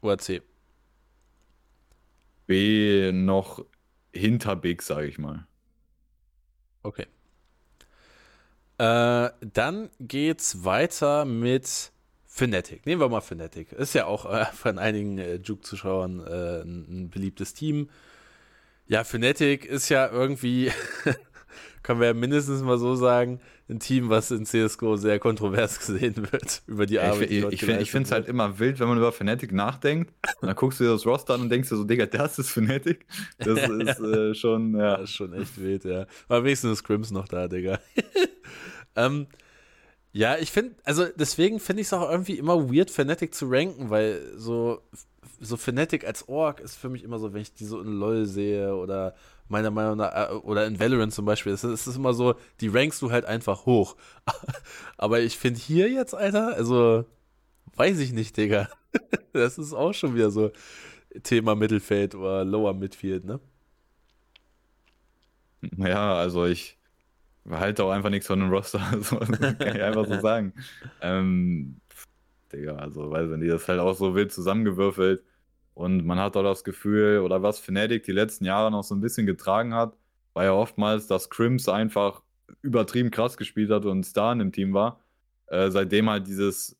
oder 0.00 0.18
C? 0.18 0.42
B 2.48 3.12
noch 3.12 3.64
hinter 4.12 4.56
Big, 4.56 4.82
sage 4.82 5.06
ich 5.06 5.18
mal. 5.18 5.46
Okay. 6.82 7.06
Äh, 8.78 9.30
dann 9.40 9.90
geht's 10.00 10.64
weiter 10.64 11.24
mit 11.24 11.92
Fnatic. 12.26 12.86
Nehmen 12.86 13.00
wir 13.00 13.08
mal 13.08 13.20
Fnatic. 13.20 13.72
Ist 13.72 13.94
ja 13.94 14.06
auch 14.06 14.24
äh, 14.32 14.46
von 14.46 14.78
einigen 14.78 15.18
äh, 15.18 15.34
Juke-Zuschauern 15.36 16.20
äh, 16.20 16.62
ein, 16.62 16.86
ein, 16.88 17.10
beliebtes 17.10 17.52
Team. 17.52 17.90
Ja, 18.86 19.04
Fnatic 19.04 19.66
ist 19.66 19.90
ja 19.90 20.08
irgendwie 20.08 20.72
können 21.82 22.00
wir 22.00 22.08
ja 22.08 22.14
mindestens 22.14 22.62
mal 22.62 22.78
so 22.78 22.94
sagen, 22.94 23.40
ein 23.68 23.80
Team, 23.80 24.08
was 24.08 24.30
in 24.30 24.46
CSGO 24.46 24.96
sehr 24.96 25.18
kontrovers 25.18 25.78
gesehen 25.86 26.16
wird 26.16 26.62
über 26.66 26.86
die 26.86 26.98
Arbeit. 26.98 27.30
Ich, 27.30 27.44
ich, 27.44 27.62
ich 27.62 27.90
finde 27.90 28.06
es 28.06 28.12
halt 28.12 28.26
immer 28.26 28.58
wild, 28.58 28.80
wenn 28.80 28.88
man 28.88 28.98
über 28.98 29.12
Fnatic 29.12 29.52
nachdenkt. 29.52 30.12
Und 30.40 30.46
dann 30.46 30.56
guckst 30.56 30.80
du 30.80 30.84
dir 30.84 30.90
das 30.90 31.04
Roster 31.04 31.34
an 31.34 31.42
und 31.42 31.50
denkst 31.50 31.68
dir 31.68 31.76
so, 31.76 31.84
Digga, 31.84 32.06
das 32.06 32.38
ist 32.38 32.50
Fnatic. 32.50 33.06
Das 33.38 33.58
ist 33.68 34.00
äh, 34.00 34.34
schon, 34.34 34.74
ja. 34.76 34.96
Das 34.96 35.10
ist 35.10 35.16
schon 35.16 35.32
echt 35.34 35.60
wild, 35.60 35.84
ja. 35.84 36.06
Aber 36.28 36.44
wenigstens 36.44 36.72
ist 36.72 36.84
Crims 36.84 37.10
noch 37.10 37.28
da, 37.28 37.48
Digga. 37.48 37.78
ähm, 38.96 39.26
ja, 40.12 40.36
ich 40.38 40.50
finde, 40.50 40.74
also 40.84 41.06
deswegen 41.14 41.60
finde 41.60 41.82
ich 41.82 41.88
es 41.88 41.92
auch 41.92 42.10
irgendwie 42.10 42.38
immer 42.38 42.72
weird, 42.72 42.90
Fnatic 42.90 43.34
zu 43.34 43.46
ranken, 43.48 43.90
weil 43.90 44.32
so, 44.36 44.82
so 45.40 45.56
Fnatic 45.56 46.06
als 46.06 46.28
Org 46.28 46.60
ist 46.60 46.76
für 46.76 46.88
mich 46.88 47.04
immer 47.04 47.18
so, 47.18 47.34
wenn 47.34 47.42
ich 47.42 47.52
die 47.52 47.66
so 47.66 47.80
in 47.80 47.92
LOL 47.92 48.24
sehe 48.24 48.74
oder 48.74 49.14
meiner 49.48 49.70
Meinung 49.70 49.98
nach, 49.98 50.30
äh, 50.30 50.34
oder 50.34 50.66
in 50.66 50.78
Valorant 50.78 51.12
zum 51.12 51.24
Beispiel, 51.24 51.52
es 51.52 51.64
ist, 51.64 51.86
immer 51.96 52.14
so, 52.14 52.34
die 52.60 52.68
rankst 52.68 53.00
du 53.02 53.10
halt 53.10 53.24
einfach 53.24 53.66
hoch. 53.66 53.96
Aber 54.96 55.20
ich 55.20 55.38
finde 55.38 55.60
hier 55.60 55.90
jetzt, 55.90 56.14
Alter, 56.14 56.54
also, 56.54 57.04
weiß 57.76 57.98
ich 57.98 58.12
nicht, 58.12 58.36
Digga. 58.36 58.68
Das 59.34 59.58
ist 59.58 59.74
auch 59.74 59.92
schon 59.92 60.16
wieder 60.16 60.30
so 60.30 60.50
Thema 61.22 61.54
Mittelfeld 61.54 62.16
oder 62.16 62.44
Lower 62.44 62.74
Midfield, 62.74 63.24
ne? 63.24 63.38
Ja, 65.76 66.14
also 66.14 66.46
ich 66.46 66.78
halte 67.48 67.84
auch 67.84 67.90
einfach 67.90 68.10
nichts 68.10 68.26
von 68.26 68.40
dem 68.40 68.50
Roster, 68.50 68.80
so, 69.00 69.16
kann 69.18 69.76
ich 69.76 69.82
einfach 69.82 70.06
so 70.06 70.18
sagen. 70.20 70.54
Ähm, 71.00 71.80
Digga, 72.52 72.76
also 72.76 73.10
weiß 73.10 73.30
ich 73.30 73.36
nicht, 73.36 73.52
das 73.52 73.62
ist 73.62 73.68
halt 73.68 73.80
auch 73.80 73.94
so 73.94 74.14
wild 74.14 74.32
zusammengewürfelt. 74.32 75.22
Und 75.78 76.04
man 76.04 76.18
hat 76.18 76.36
auch 76.36 76.42
das 76.42 76.64
Gefühl, 76.64 77.20
oder 77.20 77.40
was 77.40 77.60
Fnatic 77.60 78.02
die 78.02 78.10
letzten 78.10 78.44
Jahre 78.44 78.68
noch 78.72 78.82
so 78.82 78.96
ein 78.96 79.00
bisschen 79.00 79.26
getragen 79.26 79.74
hat, 79.74 79.96
war 80.32 80.42
ja 80.42 80.52
oftmals, 80.52 81.06
dass 81.06 81.30
Crims 81.30 81.68
einfach 81.68 82.20
übertrieben 82.62 83.12
krass 83.12 83.36
gespielt 83.36 83.70
hat 83.70 83.84
und 83.84 84.02
Star 84.02 84.32
in 84.32 84.40
dem 84.40 84.50
Team 84.50 84.74
war. 84.74 84.98
Äh, 85.46 85.70
seitdem 85.70 86.10
halt 86.10 86.26
dieses, 86.26 86.76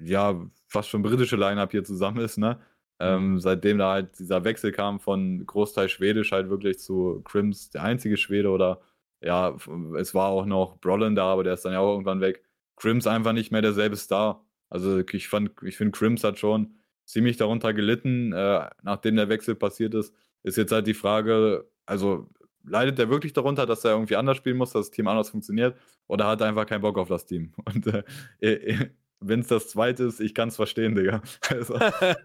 ja, 0.00 0.40
fast 0.68 0.88
schon 0.88 1.02
britische 1.02 1.34
Line-Up 1.34 1.72
hier 1.72 1.82
zusammen 1.82 2.18
ist, 2.20 2.38
ne? 2.38 2.60
Ähm, 3.00 3.32
mhm. 3.32 3.40
seitdem 3.40 3.78
da 3.78 3.90
halt 3.90 4.16
dieser 4.20 4.44
Wechsel 4.44 4.70
kam 4.70 5.00
von 5.00 5.44
Großteil 5.44 5.88
Schwedisch 5.88 6.30
halt 6.30 6.48
wirklich 6.48 6.78
zu 6.78 7.22
Crims, 7.24 7.70
der 7.70 7.82
einzige 7.82 8.16
Schwede 8.16 8.50
oder 8.50 8.80
ja, 9.20 9.56
es 9.98 10.14
war 10.14 10.28
auch 10.28 10.46
noch 10.46 10.78
Brolin 10.78 11.16
da, 11.16 11.24
aber 11.32 11.42
der 11.42 11.54
ist 11.54 11.64
dann 11.64 11.72
ja 11.72 11.80
auch 11.80 11.90
irgendwann 11.92 12.20
weg. 12.20 12.44
Crims 12.76 13.08
einfach 13.08 13.32
nicht 13.32 13.50
mehr 13.50 13.62
derselbe 13.62 13.96
Star. 13.96 14.44
Also 14.70 15.00
ich 15.12 15.26
fand, 15.26 15.50
ich 15.62 15.76
finde 15.76 15.90
Crims 15.98 16.22
hat 16.22 16.38
schon 16.38 16.77
ziemlich 17.08 17.38
darunter 17.38 17.72
gelitten, 17.72 18.32
äh, 18.32 18.68
nachdem 18.82 19.16
der 19.16 19.28
Wechsel 19.30 19.54
passiert 19.54 19.94
ist. 19.94 20.14
Ist 20.42 20.58
jetzt 20.58 20.72
halt 20.72 20.86
die 20.86 20.94
Frage, 20.94 21.66
also 21.86 22.28
leidet 22.64 22.98
er 22.98 23.08
wirklich 23.08 23.32
darunter, 23.32 23.64
dass 23.64 23.84
er 23.84 23.92
irgendwie 23.92 24.16
anders 24.16 24.36
spielen 24.36 24.58
muss, 24.58 24.72
dass 24.72 24.88
das 24.88 24.90
Team 24.90 25.08
anders 25.08 25.30
funktioniert, 25.30 25.76
oder 26.06 26.26
hat 26.26 26.42
er 26.42 26.48
einfach 26.48 26.66
keinen 26.66 26.82
Bock 26.82 26.98
auf 26.98 27.08
das 27.08 27.24
Team? 27.24 27.52
Und 27.64 27.86
äh, 27.86 28.04
äh 28.40 28.90
wenn 29.20 29.40
es 29.40 29.48
das 29.48 29.68
zweite 29.68 30.04
ist, 30.04 30.20
ich 30.20 30.32
kann 30.32 30.48
es 30.48 30.54
verstehen, 30.54 30.94
Digga. 30.94 31.22
Also, 31.50 31.76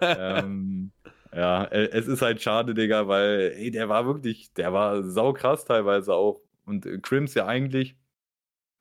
ähm, 0.01 0.91
ja, 1.33 1.63
äh, 1.63 1.89
es 1.91 2.07
ist 2.07 2.21
halt 2.21 2.39
schade, 2.39 2.75
Digga, 2.75 3.07
weil, 3.07 3.53
ey, 3.55 3.71
der 3.71 3.89
war 3.89 4.05
wirklich, 4.05 4.53
der 4.53 4.73
war 4.73 5.01
saukrass 5.03 5.65
teilweise 5.65 6.13
auch. 6.13 6.41
Und 6.65 6.87
Crims 7.01 7.33
ja 7.33 7.47
eigentlich, 7.47 7.95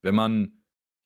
wenn 0.03 0.15
man 0.15 0.62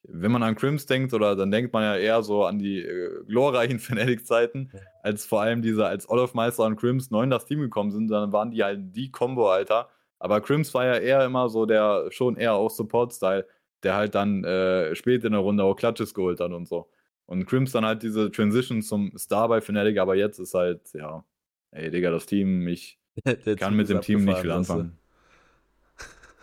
wenn 0.09 0.31
man 0.31 0.43
an 0.43 0.55
Crims 0.55 0.87
denkt, 0.87 1.13
oder 1.13 1.37
dann 1.37 1.51
denkt 1.51 1.73
man 1.73 1.83
ja 1.83 1.97
eher 1.97 2.23
so 2.23 2.45
an 2.45 2.59
die 2.59 2.81
äh, 2.81 3.25
glorreichen 3.27 3.79
Fnatic-Zeiten, 3.81 4.71
als 5.03 5.27
vor 5.27 5.43
allem 5.43 5.63
diese, 5.63 5.87
als 5.87 6.09
Olaf-Meister 6.09 6.65
und 6.65 6.77
Crims 6.77 7.11
neu 7.11 7.25
in 7.25 7.31
das 7.31 7.47
Team 7.47 7.61
gekommen 7.61 7.91
sind, 7.91 8.09
dann 8.09 8.33
waren 8.33 8.51
die 8.51 8.63
halt 8.63 8.95
die 8.95 9.11
Combo, 9.11 9.51
Alter. 9.51 9.89
Aber 10.19 10.41
Crims 10.41 10.73
war 10.75 10.87
ja 10.87 10.95
eher 10.95 11.25
immer 11.25 11.49
so 11.49 11.67
der, 11.67 12.07
schon 12.11 12.37
eher 12.37 12.55
auch 12.55 12.71
Support-Style, 12.71 13.47
der 13.83 13.95
halt 13.95 14.15
dann 14.15 14.45
äh, 14.45 14.95
spät 14.95 15.25
in 15.25 15.33
der 15.33 15.41
Runde 15.41 15.65
auch 15.65 15.75
Clutches 15.75 16.15
geholt 16.15 16.41
hat 16.41 16.53
und 16.53 16.67
so. 16.67 16.89
Und 17.27 17.47
Crims 17.47 17.73
dann 17.73 17.85
halt 17.85 18.03
diese 18.03 18.31
Transition 18.31 18.83
zum 18.83 19.13
Star 19.19 19.49
bei 19.49 19.61
Fnatic, 19.61 19.99
aber 19.99 20.15
jetzt 20.15 20.39
ist 20.39 20.55
halt, 20.55 20.81
ja, 20.95 21.25
ey, 21.73 21.91
Digga, 21.91 22.11
das 22.11 22.27
Team, 22.27 22.67
ich 22.69 22.99
kann 23.59 23.75
mit 23.75 23.89
dem 23.89 24.01
Team 24.01 24.25
nicht 24.25 24.39
viel 24.39 24.51
anfangen. 24.51 24.99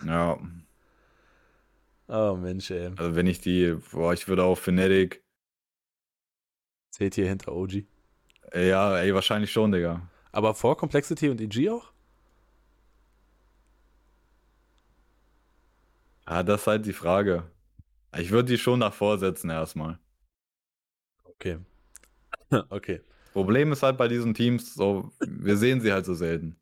Ja. 0.06 0.38
Oh 2.08 2.36
Mensch, 2.36 2.70
ey. 2.72 2.92
Also 2.98 3.16
wenn 3.16 3.28
ich 3.28 3.40
die, 3.40 3.76
boah, 3.92 4.14
ich 4.14 4.28
würde 4.28 4.44
auch 4.44 4.58
Fnatic. 4.58 5.24
Seht 6.92 7.18
ihr 7.18 7.28
hinter 7.28 7.54
OG? 7.54 7.86
Ja, 8.54 8.98
ey, 9.00 9.14
wahrscheinlich 9.14 9.52
schon, 9.52 9.72
Digga. 9.72 10.08
Aber 10.32 10.54
vor 10.54 10.78
Complexity 10.78 11.30
und 11.30 11.42
EG 11.42 11.70
auch? 11.70 11.92
Ah, 16.26 16.44
das 16.44 16.62
ist 16.62 16.68
halt 16.68 16.86
die 16.86 16.94
Frage. 16.94 17.50
Ich 18.18 18.32
würde 18.32 18.50
die 18.50 18.58
schon 18.58 18.80
nach 18.80 18.94
vorsetzen 18.94 19.50
erstmal. 19.50 20.00
Okay. 21.24 21.58
okay. 22.70 23.02
Problem 23.34 23.72
ist 23.72 23.84
halt 23.84 23.98
bei 23.98 24.08
diesen 24.08 24.34
Teams, 24.34 24.74
so, 24.76 25.12
wir 25.20 25.58
sehen 25.58 25.82
sie 25.82 25.92
halt 25.92 26.06
so 26.06 26.14
selten. 26.14 26.56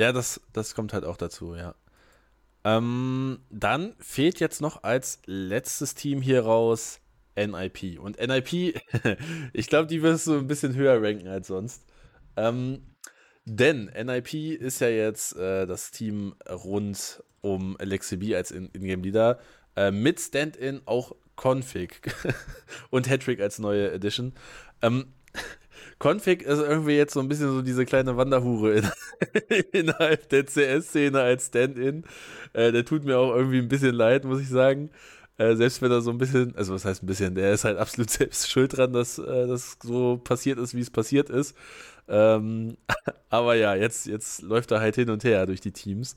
Ja, 0.00 0.12
das, 0.12 0.40
das 0.54 0.74
kommt 0.74 0.94
halt 0.94 1.04
auch 1.04 1.18
dazu, 1.18 1.54
ja. 1.54 1.74
Ähm, 2.64 3.40
dann 3.50 3.94
fehlt 3.98 4.40
jetzt 4.40 4.62
noch 4.62 4.82
als 4.82 5.20
letztes 5.26 5.94
Team 5.94 6.22
hier 6.22 6.42
raus 6.42 7.00
NIP. 7.36 8.00
Und 8.00 8.18
NIP, 8.18 8.80
ich 9.52 9.66
glaube, 9.66 9.88
die 9.88 10.00
wirst 10.00 10.26
du 10.26 10.38
ein 10.38 10.46
bisschen 10.46 10.74
höher 10.74 11.02
ranken 11.02 11.28
als 11.28 11.48
sonst. 11.48 11.84
Ähm, 12.38 12.94
denn 13.44 13.90
NIP 13.94 14.32
ist 14.58 14.80
ja 14.80 14.88
jetzt 14.88 15.36
äh, 15.36 15.66
das 15.66 15.90
Team 15.90 16.34
rund 16.48 17.22
um 17.42 17.76
Alexibi 17.78 18.34
als 18.34 18.52
Ingame-Leader. 18.52 19.38
Äh, 19.76 19.90
mit 19.90 20.18
Stand-In 20.18 20.80
auch 20.86 21.14
Config 21.36 22.00
und 22.88 23.06
Hattrick 23.06 23.40
als 23.40 23.58
neue 23.58 23.92
Edition. 23.92 24.32
Ähm, 24.80 25.12
Config 25.98 26.42
ist 26.42 26.60
irgendwie 26.60 26.96
jetzt 26.96 27.12
so 27.14 27.20
ein 27.20 27.28
bisschen 27.28 27.50
so 27.50 27.62
diese 27.62 27.84
kleine 27.84 28.16
Wanderhure 28.16 28.74
in, 28.74 28.90
innerhalb 29.72 30.28
der 30.30 30.46
CS-Szene 30.46 31.20
als 31.20 31.46
Stand-in. 31.46 32.04
Äh, 32.52 32.72
der 32.72 32.84
tut 32.84 33.04
mir 33.04 33.18
auch 33.18 33.34
irgendwie 33.34 33.58
ein 33.58 33.68
bisschen 33.68 33.94
leid, 33.94 34.24
muss 34.24 34.40
ich 34.40 34.48
sagen. 34.48 34.90
Äh, 35.38 35.56
selbst 35.56 35.80
wenn 35.80 35.90
er 35.90 36.02
so 36.02 36.10
ein 36.10 36.18
bisschen, 36.18 36.54
also 36.56 36.74
was 36.74 36.84
heißt 36.84 37.02
ein 37.02 37.06
bisschen, 37.06 37.34
der 37.34 37.52
ist 37.52 37.64
halt 37.64 37.78
absolut 37.78 38.10
selbst 38.10 38.50
schuld 38.50 38.76
dran, 38.76 38.92
dass 38.92 39.18
äh, 39.18 39.46
das 39.46 39.78
so 39.82 40.18
passiert 40.18 40.58
ist, 40.58 40.74
wie 40.74 40.80
es 40.80 40.90
passiert 40.90 41.30
ist. 41.30 41.56
Ähm, 42.08 42.76
aber 43.30 43.54
ja, 43.54 43.74
jetzt, 43.74 44.06
jetzt 44.06 44.42
läuft 44.42 44.70
er 44.70 44.80
halt 44.80 44.96
hin 44.96 45.10
und 45.10 45.24
her 45.24 45.46
durch 45.46 45.60
die 45.60 45.72
Teams. 45.72 46.16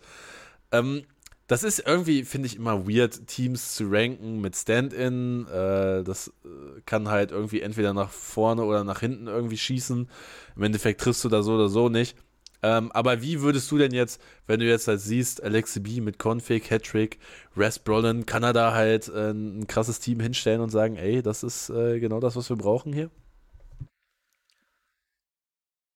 Ähm, 0.71 1.03
das 1.47 1.63
ist 1.63 1.83
irgendwie, 1.85 2.23
finde 2.23 2.47
ich, 2.47 2.55
immer 2.55 2.87
weird, 2.87 3.27
Teams 3.27 3.75
zu 3.75 3.85
ranken 3.89 4.39
mit 4.39 4.55
Stand-in. 4.55 5.45
Äh, 5.47 6.03
das 6.03 6.29
äh, 6.45 6.81
kann 6.85 7.09
halt 7.09 7.31
irgendwie 7.31 7.61
entweder 7.61 7.93
nach 7.93 8.09
vorne 8.09 8.63
oder 8.63 8.83
nach 8.83 9.01
hinten 9.01 9.27
irgendwie 9.27 9.57
schießen. 9.57 10.09
Im 10.55 10.63
Endeffekt 10.63 11.01
triffst 11.01 11.23
du 11.23 11.29
da 11.29 11.43
so 11.43 11.53
oder 11.55 11.69
so 11.69 11.89
nicht. 11.89 12.15
Ähm, 12.63 12.93
aber 12.93 13.21
wie 13.21 13.41
würdest 13.41 13.69
du 13.71 13.77
denn 13.77 13.91
jetzt, 13.93 14.21
wenn 14.47 14.61
du 14.61 14.65
jetzt 14.65 14.87
halt 14.87 15.01
siehst, 15.01 15.43
Alexi 15.43 15.81
B 15.81 15.99
mit 15.99 16.17
Config, 16.17 16.71
Hattrick, 16.71 17.19
Res 17.57 17.77
Brolin, 17.77 18.25
kann 18.25 18.43
er 18.43 18.53
da 18.53 18.73
halt 18.73 19.09
äh, 19.09 19.31
ein 19.31 19.67
krasses 19.67 19.99
Team 19.99 20.21
hinstellen 20.21 20.61
und 20.61 20.69
sagen, 20.69 20.95
ey, 20.95 21.21
das 21.21 21.43
ist 21.43 21.69
äh, 21.69 21.99
genau 21.99 22.21
das, 22.21 22.37
was 22.37 22.49
wir 22.49 22.55
brauchen 22.55 22.93
hier? 22.93 23.09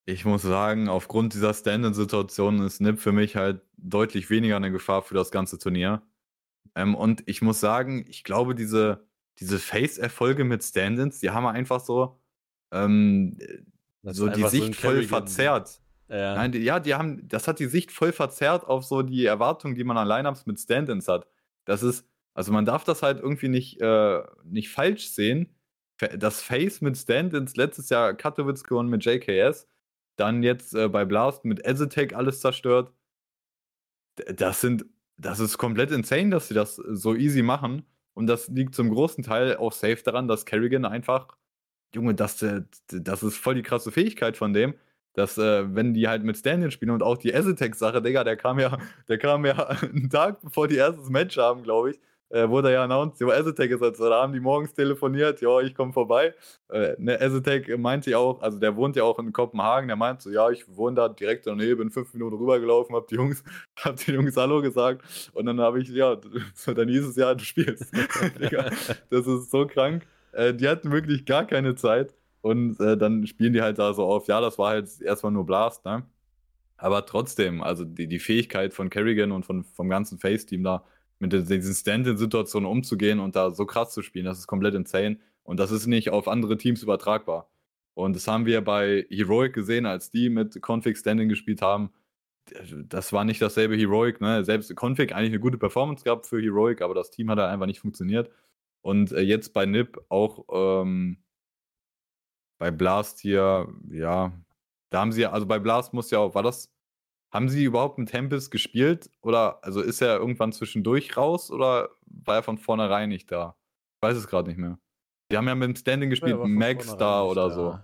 Ich 0.09 0.23
muss 0.23 0.41
sagen, 0.41 0.87
aufgrund 0.87 1.33
dieser 1.33 1.53
Stand-in-Situation 1.53 2.61
ist 2.61 2.79
Nip 2.79 2.97
für 2.97 3.11
mich 3.11 3.35
halt 3.35 3.59
deutlich 3.75 4.29
weniger 4.29 4.55
eine 4.55 4.71
Gefahr 4.71 5.01
für 5.01 5.13
das 5.13 5.31
ganze 5.31 5.59
Turnier. 5.59 6.01
Ähm, 6.75 6.95
und 6.95 7.23
ich 7.25 7.41
muss 7.41 7.59
sagen, 7.59 8.05
ich 8.07 8.23
glaube, 8.23 8.55
diese, 8.55 9.05
diese 9.39 9.59
Face-Erfolge 9.59 10.45
mit 10.45 10.63
Stand-ins, 10.63 11.19
die 11.19 11.31
haben 11.31 11.45
einfach 11.45 11.81
so, 11.81 12.21
ähm, 12.71 13.37
so 14.01 14.29
die 14.29 14.47
Sicht 14.47 14.75
so 14.75 14.87
voll 14.87 15.03
verzerrt. 15.03 15.81
Ja. 16.07 16.35
Nein, 16.35 16.53
die, 16.53 16.59
ja, 16.59 16.79
die 16.79 16.95
haben, 16.95 17.27
das 17.27 17.49
hat 17.49 17.59
die 17.59 17.65
Sicht 17.65 17.91
voll 17.91 18.13
verzerrt 18.13 18.65
auf 18.65 18.85
so 18.85 19.01
die 19.01 19.25
Erwartungen, 19.25 19.75
die 19.75 19.83
man 19.83 19.97
an 19.97 20.07
Lineups 20.07 20.45
mit 20.45 20.57
Stand-ins 20.57 21.09
hat. 21.09 21.27
Das 21.65 21.83
ist, 21.83 22.07
also 22.33 22.53
man 22.53 22.63
darf 22.63 22.85
das 22.85 23.03
halt 23.03 23.19
irgendwie 23.19 23.49
nicht, 23.49 23.81
äh, 23.81 24.21
nicht 24.45 24.69
falsch 24.69 25.09
sehen. 25.09 25.53
Das 26.17 26.41
Face 26.41 26.79
mit 26.79 26.95
Stand-ins 26.95 27.57
letztes 27.57 27.89
Jahr 27.89 28.13
Katowice 28.13 28.63
gewonnen 28.63 28.87
mit 28.87 29.03
JKS 29.03 29.67
dann 30.17 30.43
jetzt 30.43 30.75
äh, 30.75 30.89
bei 30.89 31.05
Blast 31.05 31.45
mit 31.45 31.65
Aztec 31.65 32.13
alles 32.13 32.41
zerstört. 32.41 32.91
Das 34.35 34.61
sind, 34.61 34.85
das 35.17 35.39
ist 35.39 35.57
komplett 35.57 35.91
insane, 35.91 36.29
dass 36.31 36.47
sie 36.47 36.53
das 36.53 36.75
so 36.75 37.15
easy 37.15 37.41
machen. 37.41 37.85
Und 38.13 38.27
das 38.27 38.47
liegt 38.47 38.75
zum 38.75 38.89
großen 38.89 39.23
Teil 39.23 39.57
auch 39.57 39.71
safe 39.71 40.01
daran, 40.03 40.27
dass 40.27 40.45
Kerrigan 40.45 40.85
einfach, 40.85 41.37
Junge, 41.93 42.15
das, 42.15 42.41
äh, 42.41 42.63
das 42.87 43.23
ist 43.23 43.37
voll 43.37 43.55
die 43.55 43.61
krasse 43.63 43.91
Fähigkeit 43.91 44.37
von 44.37 44.53
dem, 44.53 44.73
dass, 45.13 45.37
äh, 45.37 45.73
wenn 45.75 45.93
die 45.93 46.07
halt 46.07 46.23
mit 46.23 46.37
Stand-In 46.37 46.71
spielen 46.71 46.91
und 46.91 47.03
auch 47.03 47.17
die 47.17 47.33
Aztec-Sache, 47.33 48.01
Digga, 48.01 48.23
der 48.23 48.37
kam 48.37 48.59
ja, 48.59 48.77
der 49.07 49.17
kam 49.19 49.45
ja 49.45 49.67
einen 49.67 50.09
Tag 50.09 50.41
bevor 50.41 50.67
die 50.67 50.77
erstes 50.77 51.09
Match 51.09 51.37
haben, 51.37 51.63
glaube 51.63 51.91
ich, 51.91 51.99
äh, 52.29 52.49
wurde 52.49 52.73
ja 52.73 52.83
announced, 52.83 53.19
jo, 53.19 53.29
Aztec 53.29 53.71
ist 53.71 53.81
jetzt, 53.81 53.99
da 53.99 54.21
haben 54.21 54.33
die 54.33 54.39
morgens 54.39 54.73
telefoniert, 54.73 55.41
ja, 55.41 55.59
ich 55.61 55.73
komme 55.73 55.93
vorbei. 55.93 56.33
Äh, 56.69 56.95
ne, 56.97 57.19
Aztec 57.19 57.77
meinte 57.77 58.11
ja 58.11 58.17
auch, 58.17 58.41
also 58.41 58.59
der 58.59 58.75
wohnt 58.75 58.95
ja 58.95 59.03
auch 59.03 59.19
in 59.19 59.31
Kopenhagen, 59.31 59.87
der 59.87 59.95
meinte 59.95 60.23
so, 60.23 60.29
ja, 60.29 60.49
ich 60.49 60.67
wohne 60.75 60.95
da 60.95 61.09
direkt 61.09 61.47
daneben, 61.47 61.79
bin 61.79 61.89
fünf 61.91 62.13
Minuten 62.13 62.35
rübergelaufen, 62.35 62.95
hab 62.95 63.07
die 63.07 63.15
Jungs, 63.15 63.43
hab 63.79 63.95
die 63.97 64.11
Jungs 64.11 64.35
Hallo 64.35 64.61
gesagt 64.61 65.03
und 65.33 65.45
dann 65.45 65.59
habe 65.61 65.79
ich, 65.79 65.89
ja, 65.89 66.15
dann 66.65 66.89
hieß 66.89 67.07
es 67.07 67.15
ja, 67.15 67.33
du 67.33 67.43
spielst. 67.43 67.93
das 69.09 69.27
ist 69.27 69.51
so 69.51 69.65
krank. 69.65 70.05
Äh, 70.33 70.53
die 70.53 70.67
hatten 70.67 70.91
wirklich 70.91 71.25
gar 71.25 71.45
keine 71.45 71.75
Zeit 71.75 72.13
und 72.41 72.79
äh, 72.79 72.97
dann 72.97 73.25
spielen 73.25 73.53
die 73.53 73.61
halt 73.61 73.79
da 73.79 73.93
so 73.93 74.03
auf, 74.03 74.27
ja, 74.27 74.41
das 74.41 74.57
war 74.57 74.69
halt 74.69 74.89
erstmal 75.01 75.31
nur 75.31 75.45
Blast, 75.45 75.85
ne? 75.85 76.03
Aber 76.77 77.05
trotzdem, 77.05 77.63
also 77.63 77.83
die, 77.85 78.07
die 78.07 78.19
Fähigkeit 78.19 78.73
von 78.73 78.89
Kerrigan 78.89 79.31
und 79.31 79.45
von, 79.45 79.63
vom 79.63 79.89
ganzen 79.89 80.19
Face-Team 80.19 80.63
da, 80.63 80.83
mit 81.19 81.33
diesen 81.33 81.73
Stand-in-Situationen 81.73 82.69
umzugehen 82.69 83.19
und 83.19 83.35
da 83.35 83.51
so 83.51 83.65
krass 83.65 83.93
zu 83.93 84.01
spielen, 84.01 84.25
das 84.25 84.39
ist 84.39 84.47
komplett 84.47 84.75
insane. 84.75 85.19
Und 85.43 85.59
das 85.59 85.71
ist 85.71 85.87
nicht 85.87 86.09
auf 86.09 86.27
andere 86.27 86.57
Teams 86.57 86.83
übertragbar. 86.83 87.49
Und 87.93 88.15
das 88.15 88.27
haben 88.27 88.45
wir 88.45 88.61
bei 88.61 89.07
Heroic 89.09 89.53
gesehen, 89.53 89.85
als 89.85 90.11
die 90.11 90.29
mit 90.29 90.61
Config 90.61 90.97
Standing 90.97 91.29
gespielt 91.29 91.61
haben. 91.61 91.91
Das 92.87 93.11
war 93.13 93.25
nicht 93.25 93.41
dasselbe 93.41 93.75
Heroic, 93.75 94.21
ne? 94.21 94.43
Selbst 94.45 94.73
Config 94.75 95.13
eigentlich 95.13 95.31
eine 95.31 95.39
gute 95.39 95.57
Performance 95.57 96.03
gehabt 96.03 96.27
für 96.27 96.41
Heroic, 96.41 96.81
aber 96.81 96.93
das 96.93 97.11
Team 97.11 97.29
hat 97.31 97.39
halt 97.39 97.51
einfach 97.51 97.65
nicht 97.65 97.79
funktioniert. 97.79 98.29
Und 98.81 99.11
äh, 99.11 99.21
jetzt 99.21 99.53
bei 99.53 99.65
NIP 99.65 99.99
auch 100.09 100.45
ähm, 100.83 101.17
bei 102.59 102.71
Blast 102.71 103.19
hier, 103.19 103.67
ja, 103.89 104.31
da 104.89 104.99
haben 104.99 105.11
sie, 105.11 105.25
also 105.25 105.45
bei 105.45 105.59
Blast 105.59 105.93
muss 105.93 106.11
ja 106.11 106.19
auch, 106.19 106.35
war 106.35 106.43
das 106.43 106.71
haben 107.31 107.49
Sie 107.49 107.63
überhaupt 107.63 107.97
mit 107.97 108.09
Tempest 108.09 108.51
gespielt? 108.51 109.09
Oder 109.21 109.63
also 109.63 109.81
ist 109.81 110.01
er 110.01 110.17
irgendwann 110.17 110.53
zwischendurch 110.53 111.17
raus 111.17 111.51
oder 111.51 111.89
war 112.05 112.35
er 112.35 112.43
von 112.43 112.57
vornherein 112.57 113.09
nicht 113.09 113.31
da? 113.31 113.55
Ich 113.95 114.01
weiß 114.07 114.17
es 114.17 114.27
gerade 114.27 114.49
nicht 114.49 114.57
mehr. 114.57 114.79
Die 115.31 115.37
haben 115.37 115.47
ja 115.47 115.55
mit 115.55 115.67
dem 115.67 115.75
Standing 115.75 116.09
gespielt, 116.09 116.37
ja, 116.37 116.45
Max 116.45 116.95
da 116.95 117.23
oder 117.23 117.49
da. 117.49 117.53
so. 117.53 117.79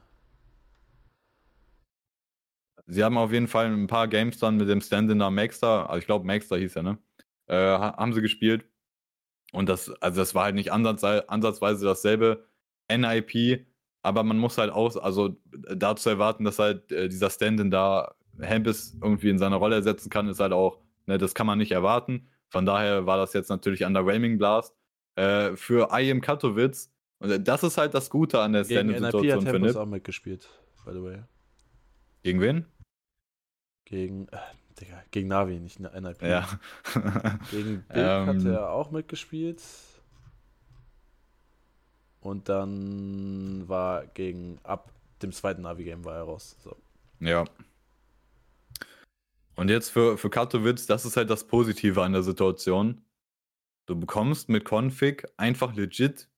Sie 2.85 3.03
haben 3.03 3.17
auf 3.17 3.31
jeden 3.31 3.47
Fall 3.47 3.67
ein 3.67 3.87
paar 3.87 4.07
Games 4.07 4.37
dann 4.39 4.57
mit 4.57 4.69
dem 4.69 4.81
Stand-in 4.81 5.19
da 5.19 5.29
Max 5.29 5.59
da, 5.59 5.85
also 5.85 5.99
ich 5.99 6.05
glaube 6.05 6.25
Max 6.25 6.47
da 6.47 6.55
hieß 6.55 6.75
er, 6.77 6.83
ne? 6.83 6.97
Äh, 7.47 7.55
haben 7.55 8.13
sie 8.13 8.21
gespielt. 8.21 8.65
Und 9.51 9.69
das, 9.69 9.89
also 10.01 10.21
das 10.21 10.35
war 10.35 10.45
halt 10.45 10.55
nicht 10.55 10.71
ansatzweise 10.71 11.85
dasselbe 11.85 12.47
NIP, 12.89 13.65
aber 14.01 14.23
man 14.23 14.37
muss 14.37 14.57
halt 14.57 14.71
auch, 14.71 14.95
also 14.97 15.37
dazu 15.75 16.09
erwarten, 16.09 16.43
dass 16.43 16.59
halt 16.59 16.91
äh, 16.91 17.07
dieser 17.07 17.29
Stand-in 17.29 17.71
da 17.71 18.15
Hampus 18.41 18.97
irgendwie 19.01 19.29
in 19.29 19.37
seiner 19.37 19.57
Rolle 19.57 19.75
ersetzen 19.75 20.09
kann, 20.09 20.27
ist 20.27 20.39
halt 20.39 20.53
auch, 20.53 20.79
ne, 21.05 21.17
das 21.17 21.35
kann 21.35 21.47
man 21.47 21.57
nicht 21.57 21.71
erwarten. 21.71 22.27
Von 22.49 22.65
daher 22.65 23.05
war 23.05 23.17
das 23.17 23.33
jetzt 23.33 23.49
natürlich 23.49 23.83
Underwhelming 23.83 24.37
Blast. 24.37 24.75
Äh, 25.15 25.55
für 25.55 25.89
IM 25.97 26.21
Katowice, 26.21 26.91
und 27.19 27.47
das 27.47 27.63
ist 27.63 27.77
halt 27.77 27.93
das 27.93 28.09
Gute 28.09 28.41
an 28.41 28.53
der 28.53 28.63
Stand-Situation 28.65 29.45
für 29.45 29.59
NIP. 29.59 29.75
auch 29.75 29.85
mitgespielt, 29.85 30.49
by 30.85 30.91
the 30.91 31.03
way. 31.03 31.23
Gegen 32.23 32.41
wen? 32.41 32.65
Gegen, 33.85 34.27
äh, 34.29 34.37
Digga, 34.79 35.03
gegen 35.11 35.27
Navi, 35.27 35.59
nicht 35.59 35.79
NIP. 35.79 36.21
Ja. 36.21 36.47
gegen 37.51 37.83
Big 37.87 37.97
ähm, 37.97 38.27
hat 38.27 38.45
er 38.45 38.71
auch 38.71 38.91
mitgespielt. 38.91 39.61
Und 42.19 42.49
dann 42.49 43.67
war 43.67 44.05
gegen, 44.07 44.57
ab 44.63 44.91
dem 45.21 45.31
zweiten 45.31 45.61
Navi-Game 45.61 46.03
war 46.05 46.15
er 46.15 46.23
raus. 46.23 46.57
So. 46.63 46.75
Ja. 47.19 47.45
Und 49.55 49.69
jetzt 49.69 49.89
für, 49.89 50.17
für 50.17 50.29
Katowice, 50.29 50.87
das 50.87 51.05
ist 51.05 51.17
halt 51.17 51.29
das 51.29 51.45
Positive 51.45 52.01
an 52.01 52.13
der 52.13 52.23
Situation. 52.23 53.05
Du 53.85 53.99
bekommst 53.99 54.49
mit 54.49 54.65
Config 54.69 55.25
einfach 55.37 55.75
legit 55.75 56.29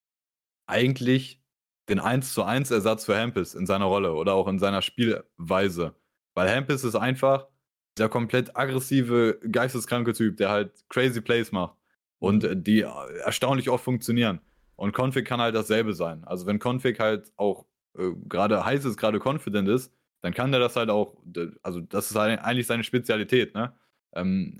eigentlich 0.67 1.41
den 1.87 1.99
1 1.99 2.33
zu 2.33 2.43
1 2.43 2.71
Ersatz 2.71 3.05
für 3.05 3.17
Hampus 3.17 3.53
in 3.53 3.65
seiner 3.65 3.85
Rolle 3.85 4.13
oder 4.13 4.33
auch 4.33 4.47
in 4.47 4.59
seiner 4.59 4.81
Spielweise. 4.81 5.95
Weil 6.33 6.53
Hampus 6.53 6.83
ist 6.83 6.95
einfach 6.95 7.47
der 7.97 8.09
komplett 8.09 8.57
aggressive, 8.57 9.39
geisteskranke 9.49 10.13
Typ, 10.13 10.37
der 10.37 10.49
halt 10.49 10.71
crazy 10.89 11.21
Plays 11.21 11.51
macht 11.51 11.77
und 12.19 12.47
die 12.67 12.81
erstaunlich 12.81 13.69
oft 13.69 13.83
funktionieren. 13.83 14.41
Und 14.75 14.97
Config 14.97 15.25
kann 15.25 15.39
halt 15.39 15.55
dasselbe 15.55 15.93
sein. 15.93 16.23
Also 16.25 16.45
wenn 16.47 16.59
Config 16.59 16.99
halt 16.99 17.31
auch 17.37 17.65
äh, 17.97 18.11
gerade 18.27 18.65
heiß 18.65 18.83
ist, 18.85 18.97
gerade 18.97 19.19
confident 19.23 19.69
ist, 19.69 19.93
dann 20.25 20.33
kann 20.33 20.51
der 20.51 20.59
das 20.59 20.75
halt 20.75 20.89
auch, 20.89 21.15
also 21.61 21.81
das 21.81 22.09
ist 22.09 22.17
eigentlich 22.17 22.65
seine 22.65 22.83
Spezialität, 22.83 23.53
ne? 23.53 23.73
Ähm, 24.15 24.59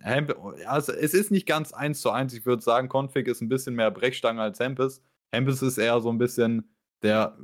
also 0.67 0.93
es 0.93 1.15
ist 1.15 1.31
nicht 1.31 1.47
ganz 1.47 1.73
eins 1.73 2.01
zu 2.01 2.11
eins. 2.11 2.35
Ich 2.35 2.45
würde 2.45 2.61
sagen, 2.61 2.87
Config 2.87 3.27
ist 3.27 3.41
ein 3.41 3.49
bisschen 3.49 3.73
mehr 3.73 3.89
Brechstange 3.89 4.39
als 4.43 4.59
Hempes. 4.59 5.01
Hempes 5.31 5.63
ist 5.63 5.79
eher 5.79 5.99
so 6.01 6.11
ein 6.11 6.19
bisschen, 6.19 6.69
der 7.01 7.35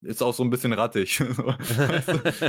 ist 0.00 0.24
auch 0.24 0.34
so 0.34 0.42
ein 0.42 0.50
bisschen 0.50 0.72
rattig. 0.72 1.18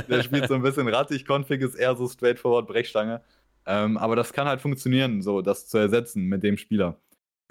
der 0.08 0.24
spielt 0.24 0.48
so 0.48 0.54
ein 0.54 0.62
bisschen 0.62 0.88
rattig. 0.88 1.24
Config 1.28 1.60
ist 1.60 1.76
eher 1.76 1.94
so 1.94 2.08
straightforward 2.08 2.66
Brechstange. 2.66 3.22
Ähm, 3.66 3.96
aber 3.96 4.16
das 4.16 4.32
kann 4.32 4.48
halt 4.48 4.60
funktionieren, 4.60 5.22
so 5.22 5.42
das 5.42 5.68
zu 5.68 5.78
ersetzen 5.78 6.24
mit 6.24 6.42
dem 6.42 6.56
Spieler. 6.56 7.00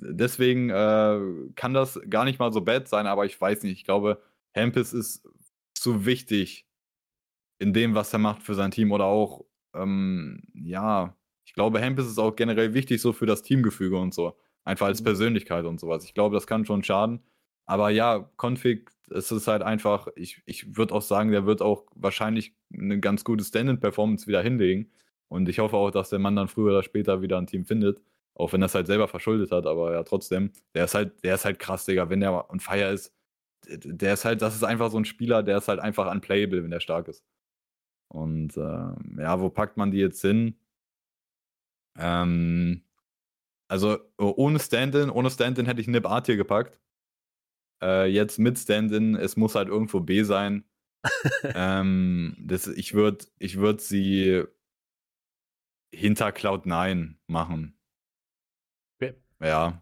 Deswegen 0.02 0.70
äh, 0.70 1.18
kann 1.56 1.74
das 1.74 1.98
gar 2.10 2.26
nicht 2.26 2.40
mal 2.40 2.52
so 2.52 2.60
bad 2.60 2.90
sein, 2.90 3.08
aber 3.08 3.26
ich 3.26 3.40
weiß 3.40 3.64
nicht. 3.64 3.72
Ich 3.72 3.86
glaube, 3.86 4.22
Hempes 4.52 4.92
ist 4.92 5.26
zu 5.74 6.06
wichtig 6.06 6.66
in 7.64 7.72
dem, 7.72 7.96
was 7.96 8.12
er 8.12 8.20
macht 8.20 8.44
für 8.44 8.56
sein 8.56 8.72
Team 8.72 8.92
oder 8.92 9.06
auch, 9.06 9.46
ähm, 9.74 10.44
ja, 10.54 11.16
ich 11.46 11.54
glaube, 11.54 11.80
Hempes 11.80 12.08
ist 12.08 12.20
auch 12.20 12.36
generell 12.36 12.74
wichtig 12.74 13.02
so 13.02 13.14
für 13.14 13.26
das 13.26 13.42
Teamgefüge 13.42 13.98
und 13.98 14.14
so. 14.14 14.38
Einfach 14.66 14.88
als 14.88 15.00
mhm. 15.00 15.06
Persönlichkeit 15.06 15.66
und 15.66 15.80
sowas. 15.80 16.04
Ich 16.04 16.14
glaube, 16.14 16.36
das 16.36 16.46
kann 16.46 16.66
schon 16.66 16.84
schaden. 16.84 17.22
Aber 17.66 17.90
ja, 17.90 18.30
Config, 18.38 18.92
es 19.10 19.32
ist 19.32 19.48
halt 19.48 19.62
einfach, 19.64 20.10
ich, 20.16 20.42
ich 20.46 20.76
würde 20.76 20.94
auch 20.94 21.02
sagen, 21.02 21.32
der 21.32 21.46
wird 21.46 21.62
auch 21.62 21.86
wahrscheinlich 21.96 22.54
eine 22.74 23.00
ganz 23.00 23.24
gute 23.24 23.46
Stand-in-Performance 23.46 24.28
wieder 24.28 24.42
hinlegen. 24.42 24.92
Und 25.30 25.48
ich 25.48 25.60
hoffe 25.60 25.78
auch, 25.78 25.92
dass 25.92 26.10
der 26.10 26.20
Mann 26.20 26.36
dann 26.36 26.50
früher 26.50 26.72
oder 26.72 26.84
später 26.84 27.22
wieder 27.22 27.38
ein 27.38 27.48
Team 27.48 27.66
findet. 27.66 28.02
Auch 28.36 28.52
wenn 28.52 28.62
er 28.62 28.66
es 28.66 28.76
halt 28.76 28.88
selber 28.88 29.08
verschuldet 29.08 29.52
hat, 29.52 29.66
aber 29.68 29.94
ja, 29.94 30.04
trotzdem. 30.04 30.52
Der 30.74 30.86
ist 30.86 30.96
halt, 30.96 31.24
der 31.24 31.36
ist 31.36 31.46
halt 31.46 31.60
krass, 31.60 31.86
Digga. 31.86 32.10
Wenn 32.10 32.20
der 32.20 32.50
on 32.50 32.60
fire 32.60 32.92
ist, 32.92 33.14
der 33.68 34.16
ist 34.16 34.26
halt, 34.26 34.42
das 34.42 34.56
ist 34.56 34.64
einfach 34.64 34.92
so 34.92 34.98
ein 34.98 35.06
Spieler, 35.06 35.44
der 35.44 35.58
ist 35.60 35.70
halt 35.70 35.80
einfach 35.80 36.12
unplayable, 36.12 36.64
wenn 36.64 36.72
der 36.72 36.82
stark 36.82 37.08
ist. 37.08 37.24
Und 38.14 38.56
äh, 38.58 39.22
ja, 39.22 39.42
wo 39.42 39.50
packt 39.50 39.76
man 39.76 39.90
die 39.90 39.98
jetzt 39.98 40.22
hin? 40.22 40.56
Ähm, 41.98 42.84
also 43.68 43.98
ohne 44.18 44.60
Stand-in, 44.60 45.10
ohne 45.10 45.32
Stand-in 45.32 45.66
hätte 45.66 45.82
ich 45.82 45.88
Nip 45.88 46.06
A 46.06 46.24
hier 46.24 46.38
gepackt. 46.38 46.80
Äh, 47.82 48.06
jetzt 48.06 48.38
mit 48.38 48.60
Stand-in, 48.60 49.16
es 49.16 49.36
muss 49.36 49.56
halt 49.56 49.68
irgendwo 49.68 50.00
B 50.00 50.22
sein. 50.24 50.64
ähm, 51.44 52.38
das, 52.40 52.68
ich 52.68 52.94
würde 52.94 53.26
ich 53.40 53.58
würd 53.58 53.82
sie 53.82 54.44
hinter 55.92 56.28
Cloud9 56.28 57.16
machen. 57.26 57.76
Okay. 58.96 59.16
Ja. 59.42 59.82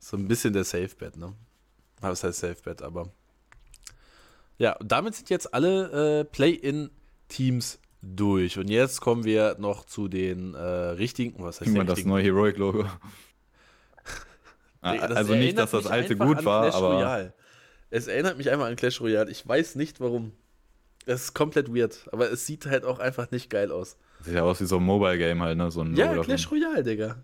So 0.00 0.16
ein 0.16 0.26
bisschen 0.26 0.52
der 0.52 0.64
Safe-Bet, 0.64 1.16
ne? 1.16 1.36
Was 2.00 2.24
heißt 2.24 2.40
Safe-Bet, 2.40 2.82
aber. 2.82 3.12
Ja, 4.58 4.76
und 4.76 4.92
damit 4.92 5.14
sind 5.14 5.30
jetzt 5.30 5.54
alle 5.54 6.20
äh, 6.20 6.24
Play-In-Teams 6.24 7.80
durch. 8.02 8.58
Und 8.58 8.68
jetzt 8.68 9.00
kommen 9.00 9.24
wir 9.24 9.56
noch 9.58 9.84
zu 9.84 10.08
den 10.08 10.54
äh, 10.54 10.60
richtigen. 10.60 11.42
Was 11.42 11.60
heißt 11.60 11.70
Immer 11.70 11.84
das 11.84 12.04
neue 12.04 12.24
Heroic-Logo. 12.24 12.84
also 14.82 15.34
nicht, 15.34 15.56
dass 15.56 15.70
das 15.70 15.86
alte 15.86 16.16
gut 16.16 16.44
war, 16.44 16.74
aber. 16.74 16.94
Royale. 16.94 17.32
Es 17.90 18.06
erinnert 18.06 18.38
mich 18.38 18.50
einmal 18.50 18.70
an 18.70 18.76
Clash 18.76 19.00
Royale. 19.00 19.30
Ich 19.30 19.46
weiß 19.46 19.76
nicht 19.76 20.00
warum. 20.00 20.32
Es 21.04 21.24
ist 21.24 21.34
komplett 21.34 21.74
weird, 21.74 22.08
aber 22.12 22.30
es 22.30 22.46
sieht 22.46 22.66
halt 22.66 22.84
auch 22.84 23.00
einfach 23.00 23.30
nicht 23.30 23.50
geil 23.50 23.72
aus. 23.72 23.96
Sieht 24.20 24.34
ja 24.34 24.42
aus 24.42 24.60
wie 24.60 24.66
so 24.66 24.76
ein 24.76 24.84
Mobile-Game 24.84 25.42
halt, 25.42 25.58
ne? 25.58 25.70
So 25.70 25.80
ein 25.82 25.96
ja, 25.96 26.16
Clash 26.22 26.50
Royale, 26.50 26.84
Digga. 26.84 27.16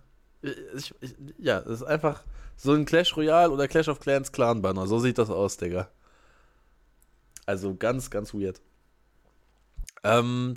Ich, 0.76 0.94
ich, 1.00 1.14
ja, 1.38 1.60
es 1.60 1.80
ist 1.80 1.82
einfach 1.84 2.24
so 2.56 2.72
ein 2.72 2.84
Clash 2.84 3.16
Royale 3.16 3.50
oder 3.50 3.68
Clash 3.68 3.88
of 3.88 4.00
Clans 4.00 4.32
Clan-Banner. 4.32 4.86
So 4.86 4.98
sieht 4.98 5.18
das 5.18 5.30
aus, 5.30 5.56
Digga. 5.56 5.88
Also 7.48 7.74
ganz, 7.74 8.10
ganz 8.10 8.34
weird. 8.34 8.60
Ähm, 10.04 10.56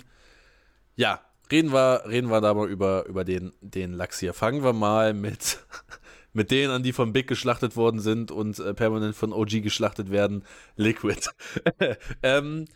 ja, 0.94 1.22
reden 1.50 1.72
wir, 1.72 2.02
reden 2.06 2.28
wir 2.28 2.42
da 2.42 2.52
mal 2.52 2.68
über, 2.68 3.06
über 3.06 3.24
den, 3.24 3.54
den 3.62 3.94
Lachs 3.94 4.18
hier. 4.20 4.34
Fangen 4.34 4.62
wir 4.62 4.74
mal 4.74 5.14
mit, 5.14 5.64
mit 6.34 6.50
denen 6.50 6.70
an, 6.70 6.82
die 6.82 6.92
von 6.92 7.14
Big 7.14 7.28
geschlachtet 7.28 7.76
worden 7.76 7.98
sind 7.98 8.30
und 8.30 8.58
äh, 8.58 8.74
permanent 8.74 9.16
von 9.16 9.32
OG 9.32 9.62
geschlachtet 9.62 10.10
werden. 10.10 10.44
Liquid. 10.76 11.30
ähm, 12.22 12.66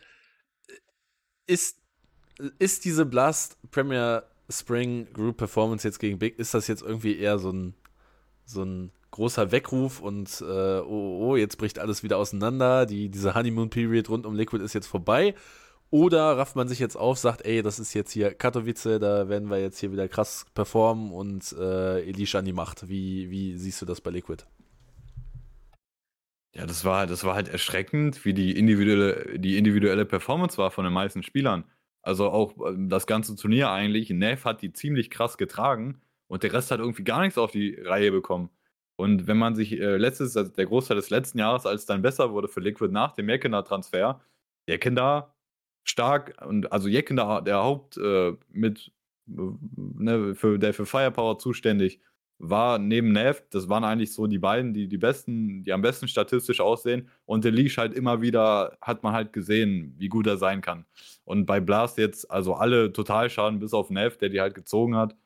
ist, 1.46 1.76
ist 2.58 2.86
diese 2.86 3.04
Blast 3.04 3.58
Premier 3.70 4.22
Spring 4.48 5.12
Group 5.12 5.36
Performance 5.36 5.86
jetzt 5.86 5.98
gegen 5.98 6.18
Big, 6.18 6.38
ist 6.38 6.54
das 6.54 6.68
jetzt 6.68 6.80
irgendwie 6.80 7.18
eher 7.18 7.38
so 7.38 7.52
ein, 7.52 7.74
so 8.46 8.62
ein 8.64 8.92
großer 9.16 9.50
Weckruf 9.50 10.00
und 10.00 10.40
äh, 10.40 10.80
oh, 10.80 11.30
oh, 11.30 11.36
jetzt 11.36 11.56
bricht 11.56 11.78
alles 11.78 12.02
wieder 12.02 12.18
auseinander. 12.18 12.86
Die, 12.86 13.08
diese 13.08 13.34
Honeymoon 13.34 13.70
Period 13.70 14.08
rund 14.08 14.26
um 14.26 14.34
Liquid 14.34 14.62
ist 14.64 14.74
jetzt 14.74 14.86
vorbei. 14.86 15.34
Oder 15.90 16.36
rafft 16.36 16.56
man 16.56 16.68
sich 16.68 16.78
jetzt 16.78 16.96
auf, 16.96 17.18
sagt, 17.18 17.44
ey, 17.44 17.62
das 17.62 17.78
ist 17.78 17.94
jetzt 17.94 18.10
hier 18.10 18.34
Katowice, 18.34 18.98
da 19.00 19.28
werden 19.28 19.48
wir 19.50 19.60
jetzt 19.60 19.78
hier 19.78 19.92
wieder 19.92 20.08
krass 20.08 20.46
performen 20.54 21.12
und 21.12 21.52
äh, 21.58 22.00
Elisha 22.02 22.40
an 22.40 22.44
die 22.44 22.52
Macht. 22.52 22.88
Wie, 22.88 23.30
wie 23.30 23.56
siehst 23.56 23.80
du 23.82 23.86
das 23.86 24.00
bei 24.00 24.10
Liquid? 24.10 24.44
Ja, 26.54 26.66
das 26.66 26.84
war, 26.84 27.06
das 27.06 27.24
war 27.24 27.34
halt 27.34 27.48
erschreckend, 27.48 28.24
wie 28.24 28.34
die 28.34 28.58
individuelle, 28.58 29.38
die 29.38 29.58
individuelle 29.58 30.04
Performance 30.04 30.58
war 30.58 30.70
von 30.70 30.84
den 30.84 30.92
meisten 30.92 31.22
Spielern. 31.22 31.64
Also 32.02 32.30
auch 32.30 32.54
ähm, 32.66 32.88
das 32.88 33.06
ganze 33.06 33.36
Turnier 33.36 33.70
eigentlich. 33.70 34.10
Neff 34.10 34.44
hat 34.44 34.62
die 34.62 34.72
ziemlich 34.72 35.10
krass 35.10 35.38
getragen 35.38 36.00
und 36.28 36.42
der 36.42 36.52
Rest 36.52 36.70
hat 36.70 36.80
irgendwie 36.80 37.04
gar 37.04 37.20
nichts 37.20 37.38
auf 37.38 37.52
die 37.52 37.74
Reihe 37.80 38.10
bekommen. 38.10 38.50
Und 38.96 39.26
wenn 39.26 39.36
man 39.36 39.54
sich 39.54 39.72
äh, 39.72 39.96
letztes, 39.96 40.36
also 40.36 40.50
der 40.50 40.66
Großteil 40.66 40.96
des 40.96 41.10
letzten 41.10 41.38
Jahres, 41.38 41.66
als 41.66 41.82
es 41.82 41.86
dann 41.86 42.02
besser 42.02 42.32
wurde 42.32 42.48
für 42.48 42.60
Liquid 42.60 42.92
nach 42.92 43.12
dem 43.12 43.28
Jekender-Transfer, 43.28 44.20
Jekender 44.66 45.34
stark 45.84 46.34
und 46.46 46.72
also 46.72 46.88
Jekender, 46.88 47.42
der 47.42 47.58
Haupt 47.62 47.96
äh, 47.98 48.32
mit, 48.48 48.92
ne, 49.26 50.34
für, 50.34 50.58
der 50.58 50.74
für 50.74 50.86
Firepower 50.86 51.38
zuständig 51.38 52.00
war 52.38 52.78
neben 52.78 53.12
Nev, 53.12 53.42
das 53.50 53.68
waren 53.68 53.84
eigentlich 53.84 54.12
so 54.12 54.26
die 54.26 54.38
beiden, 54.38 54.74
die 54.74 54.88
die 54.88 54.98
besten, 54.98 55.62
die 55.64 55.72
am 55.72 55.82
besten 55.82 56.06
statistisch 56.08 56.60
aussehen. 56.60 57.08
Und 57.24 57.44
der 57.44 57.52
Leash 57.52 57.78
halt 57.78 57.94
immer 57.94 58.20
wieder, 58.20 58.76
hat 58.82 59.02
man 59.02 59.14
halt 59.14 59.32
gesehen, 59.32 59.94
wie 59.98 60.08
gut 60.08 60.26
er 60.26 60.36
sein 60.36 60.60
kann. 60.60 60.84
Und 61.24 61.46
bei 61.46 61.60
Blast 61.60 61.98
jetzt, 61.98 62.30
also 62.30 62.54
alle 62.54 62.92
Totalschaden 62.92 63.58
bis 63.58 63.72
auf 63.72 63.90
Nev, 63.90 64.18
der 64.18 64.28
die 64.28 64.40
halt 64.40 64.54
gezogen 64.54 64.96
hat. 64.96 65.16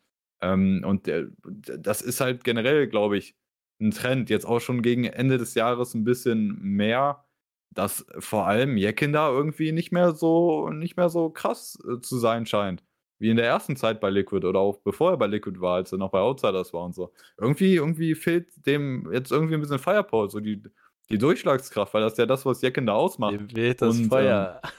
Ähm, 0.41 0.85
und 0.87 1.07
der, 1.07 1.29
das 1.43 2.01
ist 2.03 2.21
halt 2.21 2.45
generell, 2.45 2.87
glaube 2.89 3.19
ich, 3.19 3.35
ein 3.81 3.91
Trend. 3.91 4.31
Jetzt 4.31 4.47
auch 4.47 4.61
schon 4.61 4.83
gegen 4.83 5.05
Ende 5.05 5.39
des 5.39 5.55
Jahres 5.55 5.95
ein 5.95 6.05
bisschen 6.05 6.61
mehr, 6.61 7.25
dass 7.71 8.07
vor 8.19 8.47
allem 8.47 8.77
Jekin 8.77 9.13
da 9.13 9.31
irgendwie 9.31 9.73
nicht 9.73 9.93
mehr 9.93 10.13
so, 10.13 10.71
nicht 10.71 10.97
mehr 10.97 11.09
so 11.09 11.31
krass 11.31 11.79
äh, 11.89 12.01
zu 12.01 12.19
sein 12.19 12.47
scheint. 12.47 12.85
Wie 13.19 13.31
in 13.31 13.37
der 13.37 13.47
ersten 13.47 13.77
Zeit 13.77 14.01
bei 14.01 14.09
Liquid 14.09 14.47
oder 14.47 14.61
auch 14.61 14.79
bevor 14.79 15.11
er 15.13 15.17
bei 15.19 15.27
Liquid 15.27 15.61
war, 15.61 15.77
als 15.77 15.93
er 15.93 15.99
noch 15.99 16.11
bei 16.11 16.21
Outsiders 16.21 16.73
war 16.73 16.85
und 16.85 16.95
so. 16.95 17.13
Irgendwie, 17.39 17.75
irgendwie 17.75 18.15
fehlt 18.15 18.49
dem 18.67 19.13
jetzt 19.13 19.31
irgendwie 19.31 19.55
ein 19.55 19.61
bisschen 19.61 19.79
Firepower, 19.79 20.31
so 20.31 20.41
die, 20.41 20.63
die 21.11 21.19
Durchschlagskraft, 21.19 21.93
weil 21.93 22.01
das 22.01 22.17
ja 22.17 22.25
das, 22.25 22.47
was 22.47 22.63
Jekin 22.63 22.87
da 22.87 22.95
ausmacht. 22.95 23.35
Dem 23.35 23.55
weht 23.55 23.83
das 23.83 23.99
und, 23.99 24.09
Feuer. 24.09 24.63
Ähm, 24.63 24.73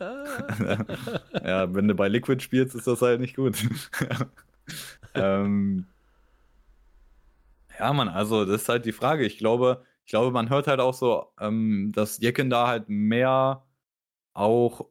ja, 1.44 1.74
wenn 1.74 1.86
du 1.86 1.94
bei 1.94 2.08
Liquid 2.08 2.42
spielst, 2.42 2.74
ist 2.74 2.86
das 2.86 3.02
halt 3.02 3.20
nicht 3.20 3.36
gut. 3.36 3.56
ähm, 5.14 5.86
ja, 7.78 7.92
Mann, 7.92 8.08
also 8.08 8.44
das 8.44 8.62
ist 8.62 8.68
halt 8.68 8.86
die 8.86 8.92
Frage. 8.92 9.24
Ich 9.26 9.38
glaube, 9.38 9.84
ich 10.04 10.10
glaube, 10.10 10.30
man 10.30 10.50
hört 10.50 10.66
halt 10.66 10.80
auch 10.80 10.94
so, 10.94 11.32
ähm, 11.40 11.92
dass 11.94 12.20
Jecken 12.20 12.50
da 12.50 12.66
halt 12.68 12.88
mehr 12.88 13.64
auch 14.34 14.88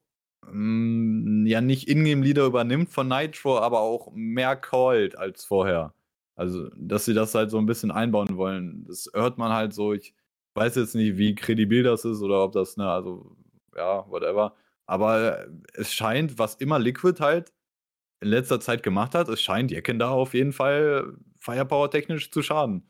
ähm, 0.50 1.46
ja 1.48 1.62
nicht 1.62 1.90
Ingame-Leader 1.90 2.46
übernimmt 2.46 2.90
von 2.92 3.08
Nitro, 3.08 3.60
aber 3.60 3.82
auch 3.82 4.12
mehr 4.14 4.56
called 4.56 5.18
als 5.18 5.46
vorher. 5.46 5.94
Also, 6.36 6.70
dass 6.76 7.06
sie 7.06 7.14
das 7.14 7.36
halt 7.36 7.52
so 7.52 7.60
ein 7.60 7.66
bisschen 7.68 7.92
einbauen 7.92 8.38
wollen. 8.38 8.86
Das 8.88 9.10
hört 9.14 9.38
man 9.38 9.54
halt 9.54 9.74
so. 9.74 9.94
Ich 9.94 10.16
weiß 10.56 10.76
jetzt 10.76 10.96
nicht, 10.96 11.18
wie 11.18 11.36
kredibil 11.36 11.84
das 11.84 12.06
ist 12.06 12.22
oder 12.22 12.44
ob 12.44 12.54
das, 12.54 12.78
ne, 12.78 12.90
also, 12.90 13.36
ja, 13.76 14.06
whatever. 14.10 14.56
Aber 14.86 15.48
es 15.74 15.94
scheint, 15.94 16.40
was 16.40 16.56
immer 16.56 16.80
Liquid 16.80 17.20
halt 17.22 17.54
in 18.22 18.30
letzter 18.30 18.60
Zeit 18.60 18.84
gemacht 18.84 19.16
hat, 19.16 19.30
es 19.30 19.42
scheint 19.42 19.72
Jecken 19.72 20.00
da 20.00 20.10
auf 20.12 20.34
jeden 20.34 20.54
Fall 20.54 21.16
Firepower-technisch 21.44 22.32
zu 22.32 22.42
schaden. 22.42 22.90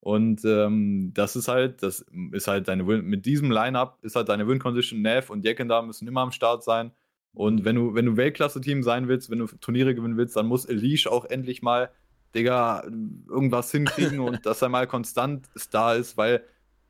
Und 0.00 0.44
ähm, 0.44 1.12
das 1.14 1.36
ist 1.36 1.46
halt, 1.46 1.82
das 1.84 2.04
ist 2.32 2.48
halt 2.48 2.66
deine 2.66 2.86
Win 2.88 3.04
mit 3.04 3.24
diesem 3.24 3.52
Lineup 3.52 3.98
ist 4.02 4.16
halt 4.16 4.28
deine 4.28 4.48
Win-Condition, 4.48 5.00
Nev 5.00 5.30
und 5.30 5.44
Jecken 5.44 5.68
da 5.68 5.80
müssen 5.80 6.08
immer 6.08 6.22
am 6.22 6.32
Start 6.32 6.64
sein. 6.64 6.90
Und 7.32 7.64
wenn 7.64 7.76
du, 7.76 7.94
wenn 7.94 8.06
du 8.06 8.16
Weltklasse-Team 8.16 8.82
sein 8.82 9.06
willst, 9.06 9.30
wenn 9.30 9.38
du 9.38 9.46
Turniere 9.46 9.94
gewinnen 9.94 10.16
willst, 10.16 10.36
dann 10.36 10.46
muss 10.46 10.64
Elish 10.64 11.06
auch 11.06 11.24
endlich 11.26 11.62
mal, 11.62 11.90
Digga, 12.34 12.82
irgendwas 13.28 13.70
hinkriegen 13.70 14.18
und 14.18 14.44
dass 14.44 14.60
er 14.60 14.68
mal 14.68 14.88
konstant 14.88 15.48
da 15.70 15.94
ist, 15.94 16.16
weil, 16.16 16.42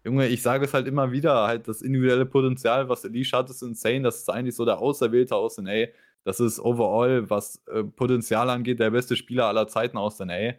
Junge, 0.05 0.29
ich 0.29 0.41
sage 0.41 0.65
es 0.65 0.73
halt 0.73 0.89
immer 0.89 1.13
wieder, 1.13 1.47
halt 1.47 1.69
das 1.69 1.83
individuelle 1.83 2.27
Potenzial, 2.27 2.89
was 2.89 3.05
Elish 3.05 3.35
hat, 3.35 3.51
ist 3.51 3.63
insane. 3.63 4.03
Das 4.03 4.21
ist 4.21 4.31
eigentlich 4.31 4.57
so 4.57 4.65
der 4.65 4.79
Auserwählte 4.79 5.37
aus 5.37 5.59
NA. 5.59 5.89
Das 6.25 6.41
ist 6.41 6.59
overall, 6.59 7.29
was 7.29 7.63
äh, 7.67 7.85
Potenzial 7.85 8.49
angeht, 8.49 8.81
der 8.81 8.91
beste 8.91 9.17
Spieler 9.17 9.47
aller 9.47 9.69
Zeiten 9.69 9.99
aus 9.99 10.19
NA. 10.19 10.55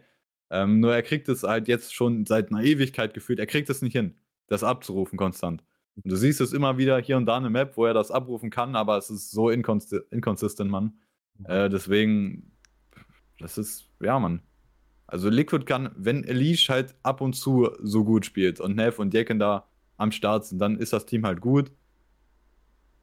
Ähm, 0.54 0.78
nur 0.78 0.94
er 0.94 1.02
kriegt 1.02 1.28
es 1.28 1.42
halt 1.42 1.66
jetzt 1.66 1.92
schon 1.92 2.26
seit 2.26 2.52
einer 2.52 2.62
Ewigkeit 2.62 3.12
gefühlt, 3.12 3.40
er 3.40 3.46
kriegt 3.46 3.68
es 3.70 3.82
nicht 3.82 3.94
hin, 3.94 4.14
das 4.46 4.62
abzurufen 4.62 5.18
konstant. 5.18 5.64
Und 5.96 6.12
du 6.12 6.14
siehst 6.14 6.40
es 6.40 6.52
immer 6.52 6.78
wieder 6.78 6.96
hier 7.00 7.16
und 7.16 7.26
da 7.26 7.36
eine 7.38 7.50
Map, 7.50 7.76
wo 7.76 7.86
er 7.86 7.92
das 7.92 8.12
abrufen 8.12 8.50
kann, 8.50 8.76
aber 8.76 8.96
es 8.96 9.10
ist 9.10 9.32
so 9.32 9.50
inkonsi 9.50 9.98
inconsistent, 10.12 10.70
Mann. 10.70 10.92
Äh, 11.42 11.68
deswegen, 11.68 12.52
das 13.40 13.58
ist, 13.58 13.88
ja, 14.00 14.16
Mann. 14.20 14.42
Also 15.08 15.28
Liquid 15.28 15.64
kann, 15.64 15.90
wenn 15.96 16.22
Elish 16.22 16.68
halt 16.68 16.94
ab 17.02 17.20
und 17.20 17.32
zu 17.32 17.70
so 17.82 18.04
gut 18.04 18.24
spielt 18.24 18.60
und 18.60 18.76
Nev 18.76 19.00
und 19.00 19.12
Jecken 19.12 19.40
da 19.40 19.68
am 19.96 20.12
Start 20.12 20.46
sind, 20.46 20.60
dann 20.60 20.78
ist 20.78 20.92
das 20.92 21.04
Team 21.04 21.26
halt 21.26 21.40
gut. 21.40 21.72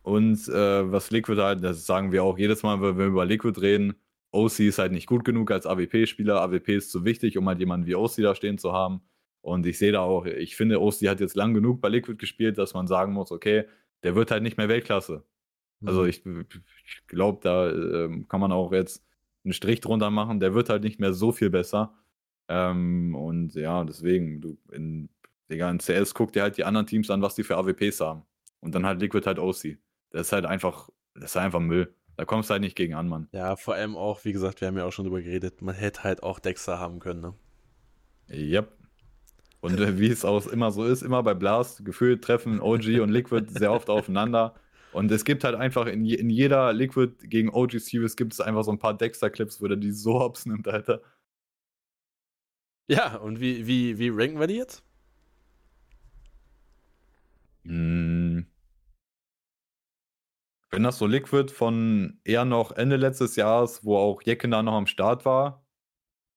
Und 0.04 0.48
äh, 0.48 0.90
was 0.90 1.12
Liquid 1.12 1.42
halt, 1.42 1.66
das 1.66 1.86
sagen 1.86 2.14
wir 2.14 2.24
auch 2.24 2.38
jedes 2.38 2.64
Mal, 2.64 2.82
wenn 2.82 2.98
wir 2.98 3.08
über 3.08 3.26
Liquid 3.26 3.60
reden, 3.60 3.96
OC 4.32 4.60
ist 4.62 4.80
halt 4.80 4.92
nicht 4.92 5.08
gut 5.08 5.26
genug 5.26 5.52
als 5.52 5.66
AWP-Spieler. 5.66 6.42
AWP 6.42 6.70
ist 6.70 6.92
zu 6.92 7.06
wichtig, 7.06 7.38
um 7.38 7.48
halt 7.48 7.60
jemanden 7.60 7.86
wie 7.86 7.96
OC 7.96 8.18
da 8.18 8.36
stehen 8.36 8.58
zu 8.58 8.72
haben. 8.74 9.02
Und 9.42 9.66
ich 9.66 9.78
sehe 9.78 9.92
da 9.92 10.02
auch, 10.02 10.26
ich 10.26 10.56
finde, 10.56 10.82
OC 10.82 11.08
hat 11.08 11.20
jetzt 11.20 11.36
lang 11.36 11.54
genug 11.54 11.82
bei 11.82 11.90
Liquid 11.90 12.18
gespielt, 12.18 12.58
dass 12.58 12.74
man 12.74 12.88
sagen 12.88 13.14
muss, 13.14 13.32
okay, 13.32 13.66
der 14.04 14.16
wird 14.16 14.32
halt 14.32 14.44
nicht 14.44 14.58
mehr 14.58 14.70
Weltklasse. 14.70 15.24
Also 15.84 16.02
mhm. 16.04 16.06
Also 16.06 16.06
ich, 16.06 16.26
ich 16.86 17.08
glaube, 17.08 17.40
da 17.42 17.70
äh, 17.70 18.24
kann 18.28 18.40
man 18.40 18.52
auch 18.52 18.72
jetzt 18.72 19.04
einen 19.44 19.54
Strich 19.54 19.82
drunter 19.82 20.12
machen. 20.12 20.40
Der 20.40 20.54
wird 20.54 20.70
halt 20.70 20.84
nicht 20.84 21.00
mehr 21.00 21.14
so 21.14 21.32
viel 21.32 21.50
besser. 21.50 21.94
Ähm, 22.48 23.16
und 23.16 23.56
ja, 23.56 23.84
deswegen, 23.84 24.42
du 24.42 24.58
in, 24.72 25.10
Digga, 25.50 25.70
in 25.70 25.80
CS 25.80 26.14
guckt 26.14 26.36
dir 26.36 26.44
halt 26.44 26.58
die 26.58 26.64
anderen 26.64 26.88
Teams 26.88 27.10
an, 27.10 27.22
was 27.22 27.36
die 27.36 27.44
für 27.44 27.58
AWPs 27.58 28.00
haben. 28.00 28.24
Und 28.60 28.76
dann 28.76 28.86
halt 28.86 29.02
Liquid 29.02 29.26
halt 29.26 29.40
OC. 29.40 29.78
Das 30.12 30.28
ist 30.28 30.34
halt 30.34 30.46
einfach, 30.46 30.90
das 31.16 31.32
ist 31.32 31.38
einfach 31.38 31.60
Müll. 31.60 31.94
Da 32.18 32.26
kommst 32.26 32.50
du 32.50 32.54
halt 32.54 32.62
nicht 32.62 32.76
gegen 32.76 32.94
an, 32.94 33.08
Mann. 33.08 33.28
Ja, 33.32 33.56
vor 33.56 33.76
allem 33.76 33.96
auch, 33.96 34.24
wie 34.26 34.34
gesagt, 34.34 34.62
wir 34.62 34.68
haben 34.68 34.78
ja 34.78 34.86
auch 34.86 34.92
schon 34.92 35.06
drüber 35.06 35.22
geredet, 35.22 35.62
man 35.62 35.76
hätte 35.76 36.04
halt 36.04 36.24
auch 36.24 36.40
Dexter 36.40 36.80
haben 36.80 37.00
können, 37.00 37.22
ne? 37.22 37.34
Yep. 38.30 38.72
Und 39.62 39.80
äh, 39.80 40.00
wie 40.00 40.08
es 40.08 40.26
auch 40.26 40.48
immer 40.48 40.72
so 40.72 40.86
ist, 40.86 41.04
immer 41.04 41.22
bei 41.24 41.34
Blast, 41.34 41.86
gefühlt 41.86 42.24
treffen 42.24 42.60
OG 42.60 43.00
und 43.02 43.10
Liquid 43.10 43.48
sehr 43.50 43.72
oft 43.72 43.90
aufeinander. 43.90 44.56
Und 44.94 45.12
es 45.12 45.24
gibt 45.24 45.44
halt 45.44 45.56
einfach 45.56 45.86
in, 45.88 46.04
je, 46.04 46.16
in 46.16 46.30
jeder 46.30 46.74
Liquid 46.74 47.14
gegen 47.30 47.50
OG 47.50 47.80
Series 47.80 48.16
gibt 48.16 48.34
es 48.34 48.42
einfach 48.42 48.64
so 48.64 48.72
ein 48.72 48.80
paar 48.80 48.98
Dexter-Clips, 48.98 49.62
wo 49.62 49.68
der 49.68 49.78
die 49.78 49.92
so 49.92 50.20
hops 50.20 50.46
nimmt, 50.46 50.68
Alter. 50.68 51.02
Ja, 52.88 53.16
und 53.18 53.40
wie, 53.40 53.66
wie, 53.68 53.98
wie 54.00 54.10
ranken 54.10 54.40
wir 54.40 54.48
die 54.48 54.56
jetzt? 54.56 54.84
Hm, 57.66 58.46
wenn 60.72 60.84
das 60.84 60.98
so 60.98 61.06
Liquid 61.06 61.52
von 61.54 62.20
eher 62.24 62.46
noch 62.46 62.72
Ende 62.72 62.96
letztes 62.96 63.36
Jahres, 63.36 63.84
wo 63.84 63.98
auch 63.98 64.22
Jecken 64.24 64.52
da 64.52 64.64
noch 64.64 64.74
am 64.74 64.88
Start 64.88 65.26
war, 65.26 65.66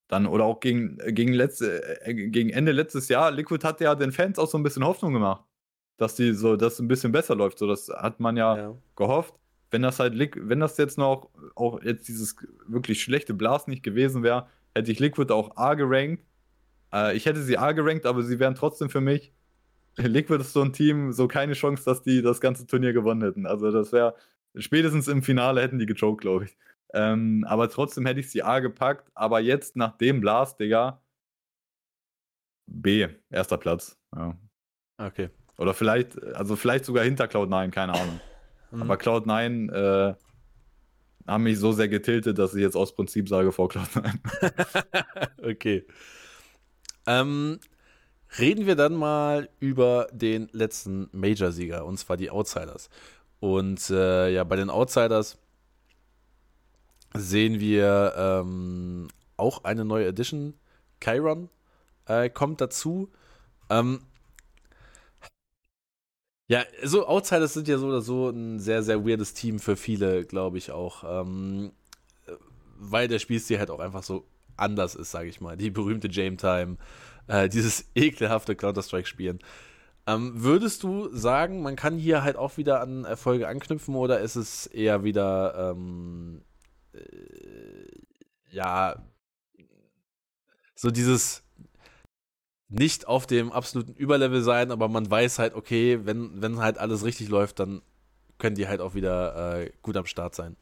dann 0.07 0.27
oder 0.27 0.43
auch 0.43 0.59
gegen, 0.59 0.97
gegen, 1.07 1.33
letzte, 1.33 2.05
äh, 2.05 2.13
gegen 2.13 2.49
Ende 2.49 2.73
letztes 2.73 3.07
Jahr, 3.07 3.31
Liquid 3.31 3.65
hat 3.65 3.81
ja 3.81 3.95
den 3.95 4.11
Fans 4.11 4.37
auch 4.37 4.47
so 4.47 4.57
ein 4.57 4.63
bisschen 4.63 4.85
Hoffnung 4.85 5.13
gemacht, 5.13 5.43
dass 5.97 6.15
die 6.15 6.33
so, 6.33 6.57
dass 6.57 6.73
es 6.73 6.79
ein 6.79 6.87
bisschen 6.87 7.11
besser 7.11 7.35
läuft. 7.35 7.57
So, 7.57 7.65
das 7.65 7.89
hat 7.89 8.19
man 8.19 8.37
ja, 8.37 8.57
ja. 8.57 8.77
gehofft. 8.95 9.33
Wenn 9.71 9.81
das 9.81 9.99
halt, 9.99 10.13
wenn 10.17 10.59
das 10.59 10.77
jetzt 10.77 10.97
noch, 10.97 11.29
auch 11.55 11.81
jetzt 11.81 12.07
dieses 12.07 12.35
wirklich 12.67 13.01
schlechte 13.01 13.33
Blast 13.33 13.67
nicht 13.67 13.83
gewesen 13.83 14.21
wäre, 14.21 14.47
hätte 14.75 14.91
ich 14.91 14.99
Liquid 14.99 15.33
auch 15.33 15.55
A 15.57 15.73
gerankt. 15.73 16.23
Äh, 16.93 17.15
ich 17.15 17.25
hätte 17.25 17.41
sie 17.41 17.57
A 17.57 17.71
gerankt, 17.71 18.05
aber 18.05 18.21
sie 18.21 18.39
wären 18.39 18.55
trotzdem 18.55 18.89
für 18.89 19.01
mich. 19.01 19.33
Liquid 19.97 20.41
ist 20.41 20.53
so 20.53 20.61
ein 20.61 20.73
Team, 20.73 21.11
so 21.11 21.27
keine 21.27 21.53
Chance, 21.53 21.83
dass 21.85 22.01
die 22.01 22.21
das 22.21 22.41
ganze 22.41 22.67
Turnier 22.67 22.93
gewonnen 22.93 23.21
hätten. 23.21 23.45
Also 23.45 23.71
das 23.71 23.91
wäre, 23.91 24.15
spätestens 24.55 25.07
im 25.07 25.23
Finale 25.23 25.61
hätten 25.61 25.79
die 25.79 25.85
gechoked, 25.85 26.21
glaube 26.21 26.45
ich. 26.45 26.57
Ähm, 26.93 27.45
aber 27.47 27.69
trotzdem 27.69 28.05
hätte 28.05 28.19
ich 28.19 28.29
sie 28.29 28.43
A 28.43 28.59
gepackt. 28.59 29.09
Aber 29.15 29.39
jetzt 29.39 29.75
nach 29.75 29.97
dem 29.97 30.21
Blast, 30.21 30.59
Digga, 30.59 31.01
B, 32.67 33.07
erster 33.29 33.57
Platz. 33.57 33.97
Ja. 34.15 34.37
Okay. 34.97 35.29
Oder 35.57 35.73
vielleicht, 35.73 36.21
also 36.35 36.55
vielleicht 36.55 36.85
sogar 36.85 37.03
hinter 37.03 37.25
Cloud9, 37.25 37.69
keine 37.69 37.93
Ahnung. 37.93 38.19
Mhm. 38.71 38.81
Aber 38.81 38.95
Cloud9 38.95 39.71
äh, 39.71 40.15
haben 41.27 41.43
mich 41.43 41.59
so 41.59 41.71
sehr 41.71 41.87
getiltet, 41.87 42.37
dass 42.37 42.53
ich 42.53 42.61
jetzt 42.61 42.75
aus 42.75 42.95
Prinzip 42.95 43.29
sage 43.29 43.51
vor 43.51 43.69
Cloud9. 43.69 44.19
okay. 45.51 45.85
Ähm, 47.07 47.59
reden 48.39 48.65
wir 48.65 48.75
dann 48.75 48.93
mal 48.93 49.49
über 49.59 50.07
den 50.11 50.49
letzten 50.51 51.09
Major-Sieger, 51.11 51.85
und 51.85 51.97
zwar 51.97 52.17
die 52.17 52.29
Outsiders. 52.29 52.89
Und 53.39 53.89
äh, 53.89 54.29
ja, 54.29 54.43
bei 54.43 54.55
den 54.55 54.69
Outsiders 54.69 55.37
sehen 57.13 57.59
wir 57.59 58.13
ähm, 58.17 59.07
auch 59.37 59.63
eine 59.63 59.85
neue 59.85 60.07
Edition. 60.07 60.53
Chiron 61.01 61.49
äh, 62.07 62.29
kommt 62.29 62.61
dazu. 62.61 63.11
Ähm, 63.69 64.01
ja, 66.47 66.63
so 66.83 67.07
Outsiders 67.07 67.53
sind 67.53 67.67
ja 67.67 67.77
so 67.77 67.87
oder 67.87 68.01
so 68.01 68.29
ein 68.29 68.59
sehr, 68.59 68.83
sehr 68.83 69.05
weirdes 69.05 69.33
Team 69.33 69.59
für 69.59 69.75
viele, 69.75 70.25
glaube 70.25 70.57
ich 70.57 70.71
auch. 70.71 71.03
Ähm, 71.07 71.71
weil 72.77 73.07
der 73.07 73.19
Spielstil 73.19 73.57
halt 73.57 73.71
auch 73.71 73.79
einfach 73.79 74.03
so 74.03 74.25
anders 74.57 74.95
ist, 74.95 75.11
sage 75.11 75.29
ich 75.29 75.41
mal. 75.41 75.57
Die 75.57 75.69
berühmte 75.69 76.09
Game 76.09 76.37
Time, 76.37 76.77
äh, 77.27 77.49
dieses 77.49 77.85
ekelhafte 77.95 78.55
Counter-Strike-Spielen. 78.55 79.39
Ähm, 80.07 80.43
würdest 80.43 80.83
du 80.83 81.09
sagen, 81.15 81.63
man 81.63 81.75
kann 81.75 81.97
hier 81.97 82.23
halt 82.23 82.35
auch 82.35 82.57
wieder 82.57 82.79
an 82.81 83.05
Erfolge 83.05 83.47
anknüpfen 83.47 83.95
oder 83.95 84.19
ist 84.19 84.35
es 84.35 84.67
eher 84.67 85.03
wieder 85.03 85.71
ähm, 85.71 86.43
äh, 86.93 86.99
ja, 88.51 89.03
so 90.75 90.91
dieses 90.91 91.43
nicht 92.67 93.07
auf 93.07 93.25
dem 93.25 93.51
absoluten 93.51 93.93
Überlevel 93.93 94.41
sein, 94.41 94.71
aber 94.71 94.87
man 94.87 95.09
weiß 95.09 95.39
halt, 95.39 95.55
okay, 95.55 95.99
wenn, 96.03 96.41
wenn 96.41 96.59
halt 96.59 96.77
alles 96.77 97.03
richtig 97.03 97.29
läuft, 97.29 97.59
dann 97.59 97.81
können 98.37 98.55
die 98.55 98.67
halt 98.67 98.81
auch 98.81 98.95
wieder 98.95 99.59
äh, 99.59 99.71
gut 99.81 99.97
am 99.97 100.05
Start 100.05 100.35
sein. 100.35 100.55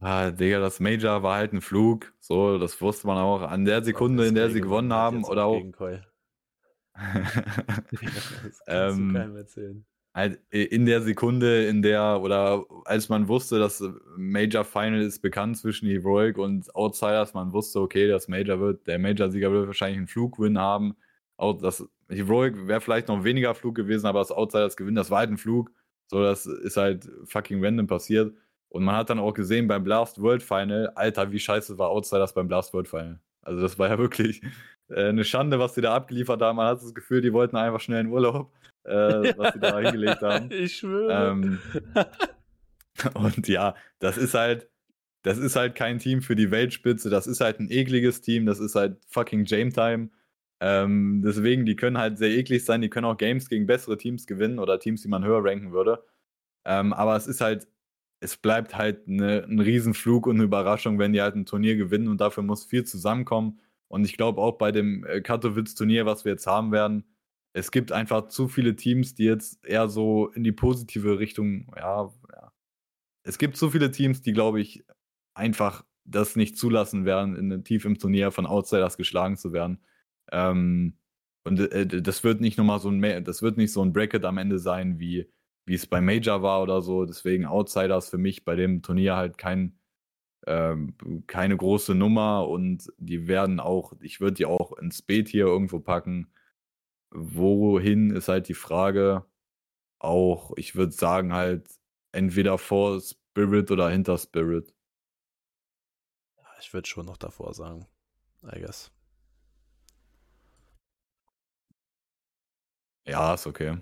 Ah, 0.00 0.30
Digga, 0.30 0.60
das 0.60 0.80
Major 0.80 1.22
war 1.22 1.36
halt 1.36 1.52
ein 1.52 1.60
Flug. 1.60 2.12
So, 2.20 2.58
das 2.58 2.80
wusste 2.80 3.06
man 3.06 3.18
auch 3.18 3.42
an 3.42 3.64
der 3.64 3.84
Sekunde, 3.84 4.26
in 4.26 4.34
der 4.34 4.50
sie 4.50 4.60
gewonnen 4.60 4.92
haben. 4.92 5.24
Oder 5.24 5.44
auch. 5.44 5.62
das 5.76 6.02
kannst 6.94 8.62
ähm, 8.66 9.08
du 9.08 9.14
keinem 9.14 9.36
erzählen 9.36 9.86
halt 10.14 10.40
in 10.50 10.86
der 10.86 11.02
Sekunde, 11.02 11.66
in 11.66 11.82
der, 11.82 12.20
oder 12.20 12.64
als 12.84 13.08
man 13.08 13.28
wusste, 13.28 13.58
das 13.58 13.82
Major 14.16 14.64
Final 14.64 15.00
ist 15.02 15.20
bekannt 15.20 15.56
zwischen 15.58 15.88
Heroic 15.88 16.36
und 16.38 16.74
Outsiders, 16.74 17.34
man 17.34 17.52
wusste, 17.52 17.80
okay, 17.80 18.08
das 18.08 18.28
Major 18.28 18.58
wird, 18.60 18.86
der 18.86 18.98
Major-Sieger 18.98 19.52
wird 19.52 19.66
wahrscheinlich 19.68 19.98
einen 19.98 20.08
Flugwin 20.08 20.58
haben. 20.58 20.96
Auch 21.36 21.54
das 21.54 21.88
Heroic 22.08 22.66
wäre 22.66 22.80
vielleicht 22.80 23.08
noch 23.08 23.24
weniger 23.24 23.54
Flug 23.54 23.76
gewesen, 23.76 24.06
aber 24.06 24.18
das 24.20 24.32
Outsiders 24.32 24.76
gewinnt, 24.76 24.98
das 24.98 25.10
war 25.10 25.20
halt 25.20 25.30
ein 25.30 25.38
Flug. 25.38 25.70
So, 26.08 26.22
das 26.22 26.46
ist 26.46 26.76
halt 26.76 27.08
fucking 27.26 27.64
random 27.64 27.86
passiert. 27.86 28.34
Und 28.70 28.84
man 28.84 28.96
hat 28.96 29.10
dann 29.10 29.18
auch 29.18 29.34
gesehen 29.34 29.68
beim 29.68 29.84
Blast 29.84 30.20
World 30.22 30.42
Final, 30.42 30.90
Alter, 30.94 31.30
wie 31.32 31.38
scheiße 31.38 31.78
war 31.78 31.90
Outsiders 31.90 32.32
beim 32.32 32.48
Blast 32.48 32.72
World 32.72 32.88
Final. 32.88 33.20
Also 33.42 33.60
das 33.60 33.78
war 33.78 33.88
ja 33.88 33.98
wirklich 33.98 34.42
äh, 34.88 35.08
eine 35.08 35.24
Schande, 35.24 35.58
was 35.58 35.74
sie 35.74 35.80
da 35.82 35.94
abgeliefert 35.94 36.40
haben. 36.40 36.56
Man 36.56 36.68
hat 36.68 36.82
das 36.82 36.94
Gefühl, 36.94 37.20
die 37.20 37.32
wollten 37.32 37.56
einfach 37.56 37.80
schnell 37.80 38.00
in 38.00 38.08
Urlaub 38.08 38.50
äh, 38.84 38.90
was 39.38 39.54
sie 39.54 39.60
da 39.60 39.78
hingelegt 39.78 40.22
haben. 40.22 40.50
Ich 40.52 40.76
schwöre. 40.76 41.30
Ähm, 41.30 41.58
und 43.14 43.48
ja, 43.48 43.74
das 43.98 44.16
ist 44.16 44.34
halt, 44.34 44.68
das 45.22 45.38
ist 45.38 45.56
halt 45.56 45.74
kein 45.74 45.98
Team 45.98 46.22
für 46.22 46.36
die 46.36 46.50
Weltspitze, 46.50 47.10
das 47.10 47.26
ist 47.26 47.40
halt 47.40 47.60
ein 47.60 47.70
ekliges 47.70 48.20
Team, 48.20 48.46
das 48.46 48.58
ist 48.58 48.74
halt 48.74 48.98
fucking 49.08 49.44
Game 49.44 49.72
Time. 49.72 50.10
Ähm, 50.62 51.22
deswegen, 51.24 51.64
die 51.64 51.76
können 51.76 51.98
halt 51.98 52.18
sehr 52.18 52.30
eklig 52.30 52.64
sein, 52.64 52.82
die 52.82 52.90
können 52.90 53.06
auch 53.06 53.16
Games 53.16 53.48
gegen 53.48 53.66
bessere 53.66 53.96
Teams 53.96 54.26
gewinnen 54.26 54.58
oder 54.58 54.78
Teams, 54.78 55.02
die 55.02 55.08
man 55.08 55.24
höher 55.24 55.42
ranken 55.42 55.72
würde. 55.72 56.04
Ähm, 56.66 56.92
aber 56.92 57.16
es 57.16 57.26
ist 57.26 57.40
halt, 57.40 57.66
es 58.20 58.36
bleibt 58.36 58.76
halt 58.76 59.08
eine, 59.08 59.44
ein 59.44 59.60
Riesenflug 59.60 60.26
und 60.26 60.36
eine 60.36 60.44
Überraschung, 60.44 60.98
wenn 60.98 61.12
die 61.12 61.22
halt 61.22 61.34
ein 61.34 61.46
Turnier 61.46 61.76
gewinnen 61.76 62.08
und 62.08 62.20
dafür 62.20 62.42
muss 62.42 62.64
viel 62.64 62.84
zusammenkommen. 62.84 63.60
Und 63.88 64.04
ich 64.04 64.16
glaube 64.16 64.40
auch 64.40 64.58
bei 64.58 64.72
dem 64.72 65.04
äh, 65.04 65.20
Katowice-Turnier, 65.22 66.06
was 66.06 66.24
wir 66.24 66.32
jetzt 66.32 66.46
haben 66.46 66.70
werden, 66.70 67.04
es 67.52 67.70
gibt 67.72 67.92
einfach 67.92 68.28
zu 68.28 68.46
viele 68.46 68.76
Teams, 68.76 69.14
die 69.14 69.24
jetzt 69.24 69.64
eher 69.64 69.88
so 69.88 70.28
in 70.28 70.44
die 70.44 70.52
positive 70.52 71.18
Richtung, 71.18 71.72
ja, 71.76 72.12
ja. 72.32 72.52
Es 73.24 73.38
gibt 73.38 73.56
zu 73.56 73.70
viele 73.70 73.90
Teams, 73.90 74.22
die, 74.22 74.32
glaube 74.32 74.60
ich, 74.60 74.84
einfach 75.34 75.84
das 76.04 76.36
nicht 76.36 76.56
zulassen 76.56 77.04
werden, 77.04 77.36
in, 77.36 77.64
tief 77.64 77.84
im 77.84 77.98
Turnier 77.98 78.30
von 78.30 78.46
Outsiders 78.46 78.96
geschlagen 78.96 79.36
zu 79.36 79.52
werden. 79.52 79.80
Ähm, 80.32 80.98
und 81.44 81.58
äh, 81.60 82.02
das 82.02 82.22
wird 82.24 82.40
nicht 82.40 82.58
nochmal 82.58 82.80
so 82.80 82.90
ein, 82.90 83.24
das 83.24 83.42
wird 83.42 83.56
nicht 83.56 83.72
so 83.72 83.82
ein 83.82 83.92
Bracket 83.92 84.24
am 84.24 84.38
Ende 84.38 84.58
sein, 84.58 84.98
wie, 84.98 85.30
wie 85.66 85.74
es 85.74 85.86
bei 85.86 86.00
Major 86.00 86.42
war 86.42 86.62
oder 86.62 86.82
so. 86.82 87.04
Deswegen 87.04 87.46
Outsiders 87.46 88.10
für 88.10 88.18
mich 88.18 88.44
bei 88.44 88.56
dem 88.56 88.82
Turnier 88.82 89.16
halt 89.16 89.38
kein, 89.38 89.78
ähm, 90.46 90.96
keine 91.26 91.56
große 91.56 91.94
Nummer 91.94 92.48
und 92.48 92.92
die 92.98 93.28
werden 93.28 93.60
auch, 93.60 93.94
ich 94.00 94.20
würde 94.20 94.34
die 94.34 94.46
auch 94.46 94.72
ins 94.78 95.02
Beet 95.02 95.28
hier 95.28 95.46
irgendwo 95.46 95.80
packen. 95.80 96.32
Wohin 97.12 98.10
ist 98.10 98.28
halt 98.28 98.48
die 98.48 98.54
Frage. 98.54 99.24
Auch, 100.00 100.52
ich 100.56 100.76
würde 100.76 100.92
sagen, 100.92 101.32
halt 101.34 101.68
entweder 102.12 102.58
vor 102.58 103.00
Spirit 103.00 103.70
oder 103.70 103.90
hinter 103.90 104.18
Spirit. 104.18 104.74
Ich 106.60 106.72
würde 106.74 106.88
schon 106.88 107.06
noch 107.06 107.16
davor 107.16 107.54
sagen. 107.54 107.86
I 108.44 108.60
guess. 108.60 108.90
Ja, 113.06 113.34
ist 113.34 113.46
okay. 113.46 113.78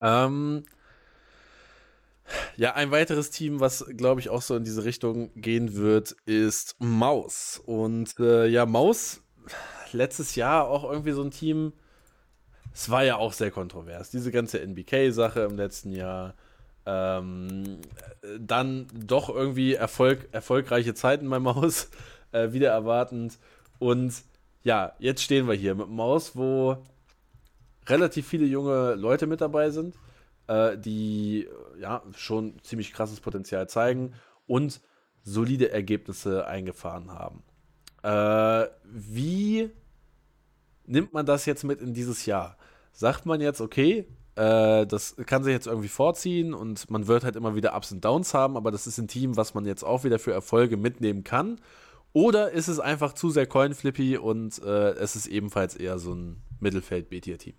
Ähm, 0.00 0.64
ja, 2.56 2.74
ein 2.74 2.90
weiteres 2.90 3.30
Team, 3.30 3.60
was 3.60 3.84
glaube 3.96 4.20
ich 4.20 4.28
auch 4.28 4.42
so 4.42 4.56
in 4.56 4.64
diese 4.64 4.84
Richtung 4.84 5.30
gehen 5.34 5.74
wird, 5.74 6.12
ist 6.26 6.76
Maus. 6.78 7.60
Und 7.64 8.18
äh, 8.18 8.46
ja, 8.46 8.66
Maus 8.66 9.22
letztes 9.92 10.34
Jahr 10.34 10.68
auch 10.68 10.84
irgendwie 10.84 11.12
so 11.12 11.22
ein 11.22 11.30
Team. 11.30 11.72
Es 12.72 12.90
war 12.90 13.02
ja 13.04 13.16
auch 13.16 13.32
sehr 13.32 13.50
kontrovers. 13.50 14.10
Diese 14.10 14.30
ganze 14.30 14.60
NBK-Sache 14.60 15.40
im 15.40 15.56
letzten 15.56 15.92
Jahr. 15.92 16.34
Ähm, 16.86 17.80
dann 18.38 18.86
doch 18.94 19.28
irgendwie 19.28 19.74
Erfolg, 19.74 20.28
erfolgreiche 20.32 20.94
Zeiten 20.94 21.28
beim 21.28 21.42
Maus, 21.42 21.90
äh, 22.32 22.52
wieder 22.52 22.70
erwartend. 22.70 23.38
Und 23.78 24.14
ja, 24.62 24.92
jetzt 24.98 25.22
stehen 25.22 25.48
wir 25.48 25.54
hier 25.54 25.74
mit 25.74 25.88
Maus, 25.88 26.36
wo 26.36 26.78
relativ 27.90 28.26
viele 28.26 28.46
junge 28.46 28.94
Leute 28.94 29.26
mit 29.26 29.40
dabei 29.40 29.70
sind, 29.70 29.96
äh, 30.46 30.78
die 30.78 31.48
ja 31.78 32.02
schon 32.16 32.54
ziemlich 32.62 32.92
krasses 32.92 33.20
Potenzial 33.20 33.68
zeigen 33.68 34.14
und 34.46 34.80
solide 35.22 35.70
Ergebnisse 35.70 36.46
eingefahren 36.46 37.10
haben. 37.12 37.42
Äh, 38.02 38.70
wie 38.84 39.70
nimmt 40.86 41.12
man 41.12 41.26
das 41.26 41.46
jetzt 41.46 41.64
mit 41.64 41.80
in 41.80 41.92
dieses 41.92 42.26
Jahr? 42.26 42.56
Sagt 42.92 43.26
man 43.26 43.40
jetzt, 43.40 43.60
okay, 43.60 44.06
äh, 44.36 44.86
das 44.86 45.16
kann 45.26 45.44
sich 45.44 45.52
jetzt 45.52 45.66
irgendwie 45.66 45.88
vorziehen 45.88 46.54
und 46.54 46.90
man 46.90 47.06
wird 47.06 47.24
halt 47.24 47.36
immer 47.36 47.54
wieder 47.54 47.76
Ups 47.76 47.92
und 47.92 48.04
Downs 48.04 48.34
haben, 48.34 48.56
aber 48.56 48.70
das 48.70 48.86
ist 48.86 48.98
ein 48.98 49.08
Team, 49.08 49.36
was 49.36 49.54
man 49.54 49.66
jetzt 49.66 49.84
auch 49.84 50.04
wieder 50.04 50.18
für 50.18 50.32
Erfolge 50.32 50.76
mitnehmen 50.76 51.24
kann. 51.24 51.60
Oder 52.12 52.50
ist 52.50 52.68
es 52.68 52.80
einfach 52.80 53.12
zu 53.12 53.30
sehr 53.30 53.46
Coin-Flippy 53.46 54.16
und 54.16 54.60
äh, 54.64 54.90
es 54.92 55.14
ist 55.14 55.26
ebenfalls 55.26 55.76
eher 55.76 55.98
so 55.98 56.12
ein 56.12 56.42
Mittelfeld-B-Tier-Team? 56.58 57.54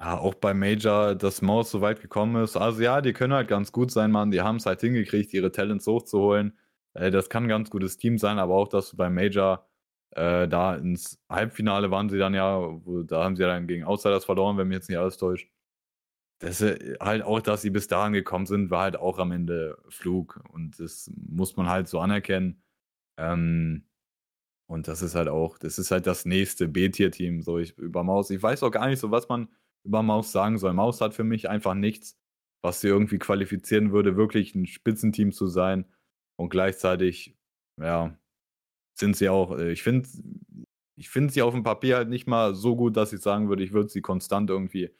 Ja, 0.00 0.18
auch 0.18 0.34
bei 0.34 0.54
Major, 0.54 1.14
dass 1.16 1.42
Maus 1.42 1.70
so 1.72 1.80
weit 1.80 2.00
gekommen 2.00 2.42
ist. 2.44 2.56
Also 2.56 2.82
ja, 2.82 3.00
die 3.00 3.12
können 3.12 3.32
halt 3.32 3.48
ganz 3.48 3.72
gut 3.72 3.90
sein, 3.90 4.12
Mann. 4.12 4.30
Die 4.30 4.40
haben 4.40 4.56
es 4.56 4.66
halt 4.66 4.80
hingekriegt, 4.80 5.32
ihre 5.34 5.50
Talents 5.50 5.86
hochzuholen. 5.88 6.56
Äh, 6.94 7.10
das 7.10 7.28
kann 7.28 7.44
ein 7.44 7.48
ganz 7.48 7.68
gutes 7.70 7.96
Team 7.96 8.16
sein, 8.18 8.38
aber 8.38 8.54
auch, 8.54 8.68
dass 8.68 8.90
du 8.90 8.96
beim 8.96 9.14
Major 9.14 9.64
Äh, 10.12 10.48
da 10.48 10.74
ins 10.76 11.20
Halbfinale 11.28 11.90
waren 11.90 12.08
sie 12.08 12.16
dann 12.18 12.32
ja, 12.34 12.58
wo, 12.86 13.02
da 13.02 13.24
haben 13.24 13.36
sie 13.36 13.42
ja 13.42 13.48
dann 13.48 13.66
gegen 13.66 13.84
Outsiders 13.84 14.24
verloren, 14.24 14.56
wenn 14.56 14.66
mich 14.68 14.76
jetzt 14.76 14.88
nicht 14.88 14.98
alles 14.98 15.18
täuscht. 15.18 15.50
Das 16.40 16.60
ist 16.60 17.00
halt 17.00 17.22
auch, 17.22 17.40
dass 17.40 17.62
sie 17.62 17.70
bis 17.70 17.88
dahin 17.88 18.12
gekommen 18.12 18.46
sind, 18.46 18.70
war 18.70 18.82
halt 18.84 18.96
auch 18.96 19.18
am 19.18 19.32
Ende 19.32 19.78
Flug. 19.88 20.40
Und 20.52 20.78
das 20.80 21.10
muss 21.16 21.56
man 21.56 21.68
halt 21.68 21.88
so 21.88 22.00
anerkennen. 22.00 22.62
Ähm, 23.18 23.86
und 24.66 24.88
das 24.88 25.02
ist 25.02 25.14
halt 25.14 25.28
auch, 25.28 25.58
das 25.58 25.78
ist 25.78 25.90
halt 25.90 26.06
das 26.06 26.24
nächste 26.26 26.68
B-Tier-Team, 26.68 27.42
so 27.42 27.58
ich, 27.58 27.76
über 27.78 28.04
Maus. 28.04 28.30
Ich 28.30 28.42
weiß 28.42 28.62
auch 28.62 28.70
gar 28.70 28.88
nicht 28.88 29.00
so, 29.00 29.10
was 29.10 29.28
man 29.28 29.48
über 29.84 30.02
Maus 30.02 30.32
sagen 30.32 30.58
soll. 30.58 30.72
Maus 30.72 31.00
hat 31.00 31.14
für 31.14 31.24
mich 31.24 31.48
einfach 31.48 31.74
nichts, 31.74 32.18
was 32.62 32.80
sie 32.80 32.88
irgendwie 32.88 33.18
qualifizieren 33.18 33.92
würde, 33.92 34.16
wirklich 34.16 34.54
ein 34.54 34.66
Spitzenteam 34.66 35.32
zu 35.32 35.46
sein. 35.46 35.86
Und 36.36 36.50
gleichzeitig, 36.50 37.36
ja, 37.80 38.16
sind 38.98 39.16
sie 39.16 39.28
auch, 39.28 39.56
äh, 39.58 39.72
ich 39.72 39.82
finde 39.82 40.08
ich 40.98 41.10
finde 41.10 41.32
sie 41.32 41.42
auf 41.42 41.54
dem 41.54 41.62
Papier 41.62 41.96
halt 41.96 42.08
nicht 42.08 42.26
mal 42.26 42.54
so 42.54 42.74
gut, 42.76 42.96
dass 42.96 43.12
ich 43.12 43.20
sagen 43.20 43.48
würde, 43.48 43.62
ich 43.62 43.72
würde 43.72 43.88
sie 43.88 44.02
konstant 44.02 44.50
irgendwie 44.50 44.90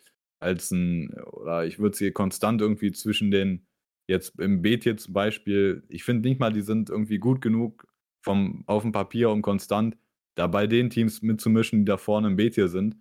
als 0.41 0.71
ein, 0.71 1.13
oder 1.25 1.67
ich 1.67 1.79
würde 1.81 1.97
sie 1.97 2.13
konstant 2.13 2.61
irgendwie 2.61 2.93
zwischen 2.93 3.31
den, 3.31 3.67
jetzt 4.09 4.39
im 4.39 4.63
B-Tier 4.63 4.97
zum 4.97 5.13
Beispiel, 5.13 5.85
ich 5.89 6.05
finde 6.05 6.29
nicht 6.29 6.39
mal, 6.39 6.53
die 6.53 6.63
sind 6.63 6.89
irgendwie 6.89 7.19
gut 7.19 7.41
genug 7.41 7.87
vom, 8.25 8.63
auf 8.67 8.83
dem 8.83 8.93
Papier, 8.93 9.31
um 9.31 9.43
konstant 9.43 9.99
da 10.37 10.47
bei 10.47 10.69
den 10.69 10.89
Teams 10.91 11.21
mitzumischen, 11.23 11.81
die 11.81 11.85
da 11.87 11.97
vorne 11.97 12.29
im 12.29 12.37
B-Tier 12.37 12.69
sind. 12.69 12.97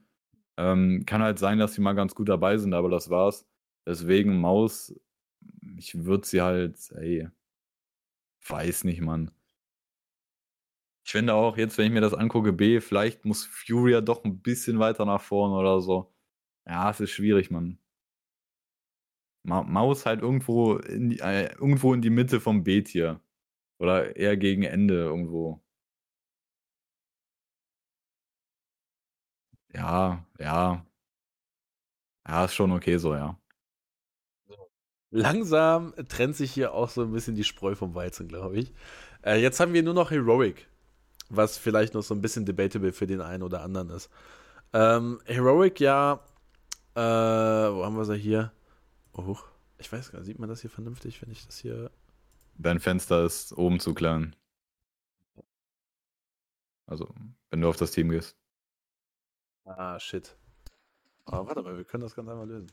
Ähm, 0.57 1.03
kann 1.05 1.21
halt 1.21 1.39
sein, 1.39 1.59
dass 1.59 1.73
sie 1.75 1.81
mal 1.81 1.93
ganz 1.93 2.15
gut 2.15 2.29
dabei 2.29 2.57
sind, 2.57 2.73
aber 2.73 2.89
das 2.89 3.09
war's. 3.09 3.45
Deswegen 3.85 4.39
Maus, 4.41 4.93
ich 5.77 6.03
würde 6.05 6.25
sie 6.27 6.41
halt, 6.41 6.77
ey, 6.93 7.29
weiß 8.47 8.83
nicht, 8.85 9.01
Mann. 9.01 9.31
Ich 11.05 11.11
finde 11.11 11.33
auch, 11.33 11.57
jetzt, 11.57 11.77
wenn 11.77 11.87
ich 11.87 11.93
mir 11.93 12.01
das 12.01 12.13
angucke, 12.13 12.51
B, 12.53 12.81
vielleicht 12.81 13.23
muss 13.25 13.45
Furia 13.45 14.01
doch 14.01 14.23
ein 14.25 14.41
bisschen 14.41 14.77
weiter 14.79 15.05
nach 15.05 15.21
vorne 15.21 15.55
oder 15.55 15.81
so. 15.81 16.13
Ja, 16.67 16.89
es 16.91 16.99
ist 16.99 17.11
schwierig, 17.11 17.49
Mann. 17.51 17.79
Ma 19.43 19.63
Maus 19.63 20.05
halt 20.05 20.21
irgendwo 20.21 20.75
in 20.77 21.09
die, 21.09 21.19
äh, 21.19 21.51
irgendwo 21.53 21.93
in 21.93 22.01
die 22.01 22.09
Mitte 22.09 22.39
vom 22.41 22.63
B-Tier. 22.63 23.21
Oder 23.79 24.15
eher 24.17 24.37
gegen 24.37 24.63
Ende 24.63 24.95
irgendwo. 24.95 25.61
Ja, 29.77 30.25
ja. 30.39 30.83
Ja, 32.27 32.45
ist 32.45 32.55
schon 32.55 32.71
okay 32.71 32.97
so, 32.97 33.13
ja. 33.13 33.39
Langsam 35.11 35.93
trennt 36.09 36.35
sich 36.35 36.51
hier 36.51 36.73
auch 36.73 36.89
so 36.89 37.03
ein 37.03 37.11
bisschen 37.13 37.35
die 37.35 37.43
Spreu 37.43 37.75
vom 37.75 37.95
Weizen, 37.95 38.27
glaube 38.27 38.57
ich. 38.57 38.73
Äh, 39.23 39.39
jetzt 39.41 39.59
haben 39.59 39.73
wir 39.73 39.83
nur 39.83 39.93
noch 39.93 40.11
Heroic, 40.11 40.67
was 41.29 41.57
vielleicht 41.57 41.93
noch 41.93 42.01
so 42.01 42.13
ein 42.15 42.21
bisschen 42.21 42.45
debatable 42.45 42.91
für 42.91 43.07
den 43.07 43.21
einen 43.21 43.43
oder 43.43 43.61
anderen 43.61 43.89
ist. 43.91 44.09
Ähm, 44.73 45.21
Heroic, 45.25 45.79
ja, 45.79 46.23
äh, 46.95 46.99
wo 46.99 47.85
haben 47.85 47.95
wir 47.95 48.05
sie 48.05 48.17
hier? 48.17 48.51
Oh, 49.13 49.37
ich 49.77 49.91
weiß 49.91 50.11
gar 50.11 50.19
nicht, 50.19 50.27
sieht 50.27 50.39
man 50.39 50.49
das 50.49 50.61
hier 50.61 50.71
vernünftig, 50.71 51.21
wenn 51.21 51.31
ich 51.31 51.45
das 51.45 51.59
hier. 51.59 51.91
Dein 52.57 52.79
Fenster 52.79 53.23
ist 53.23 53.53
oben 53.55 53.79
zu 53.79 53.93
klein. 53.93 54.35
Also, 56.87 57.13
wenn 57.51 57.61
du 57.61 57.69
auf 57.69 57.77
das 57.77 57.91
Team 57.91 58.09
gehst. 58.09 58.35
Ah, 59.67 59.99
shit. 59.99 60.35
Aber 61.25 61.47
warte 61.47 61.61
mal, 61.61 61.75
wir 61.75 61.83
können 61.83 62.03
das 62.03 62.15
ganz 62.15 62.29
einmal 62.29 62.47
lösen. 62.47 62.71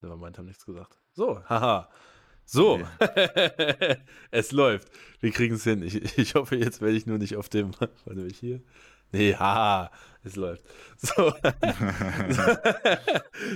Nevermind, 0.00 0.38
haben 0.38 0.46
nichts 0.46 0.64
gesagt. 0.64 0.98
So, 1.12 1.42
haha. 1.48 1.90
So, 2.46 2.80
okay. 3.00 3.96
es 4.30 4.52
läuft. 4.52 4.90
Wir 5.20 5.30
kriegen 5.30 5.56
es 5.56 5.64
hin. 5.64 5.82
Ich, 5.82 6.18
ich 6.18 6.34
hoffe, 6.34 6.56
jetzt 6.56 6.80
werde 6.80 6.96
ich 6.96 7.06
nur 7.06 7.18
nicht 7.18 7.36
auf 7.36 7.48
dem. 7.48 7.72
Warte 7.78 7.94
mal, 8.06 8.28
hier. 8.30 8.62
Nee, 9.12 9.34
haha, 9.34 9.90
es 10.24 10.36
läuft. 10.36 10.64
So, 10.96 11.32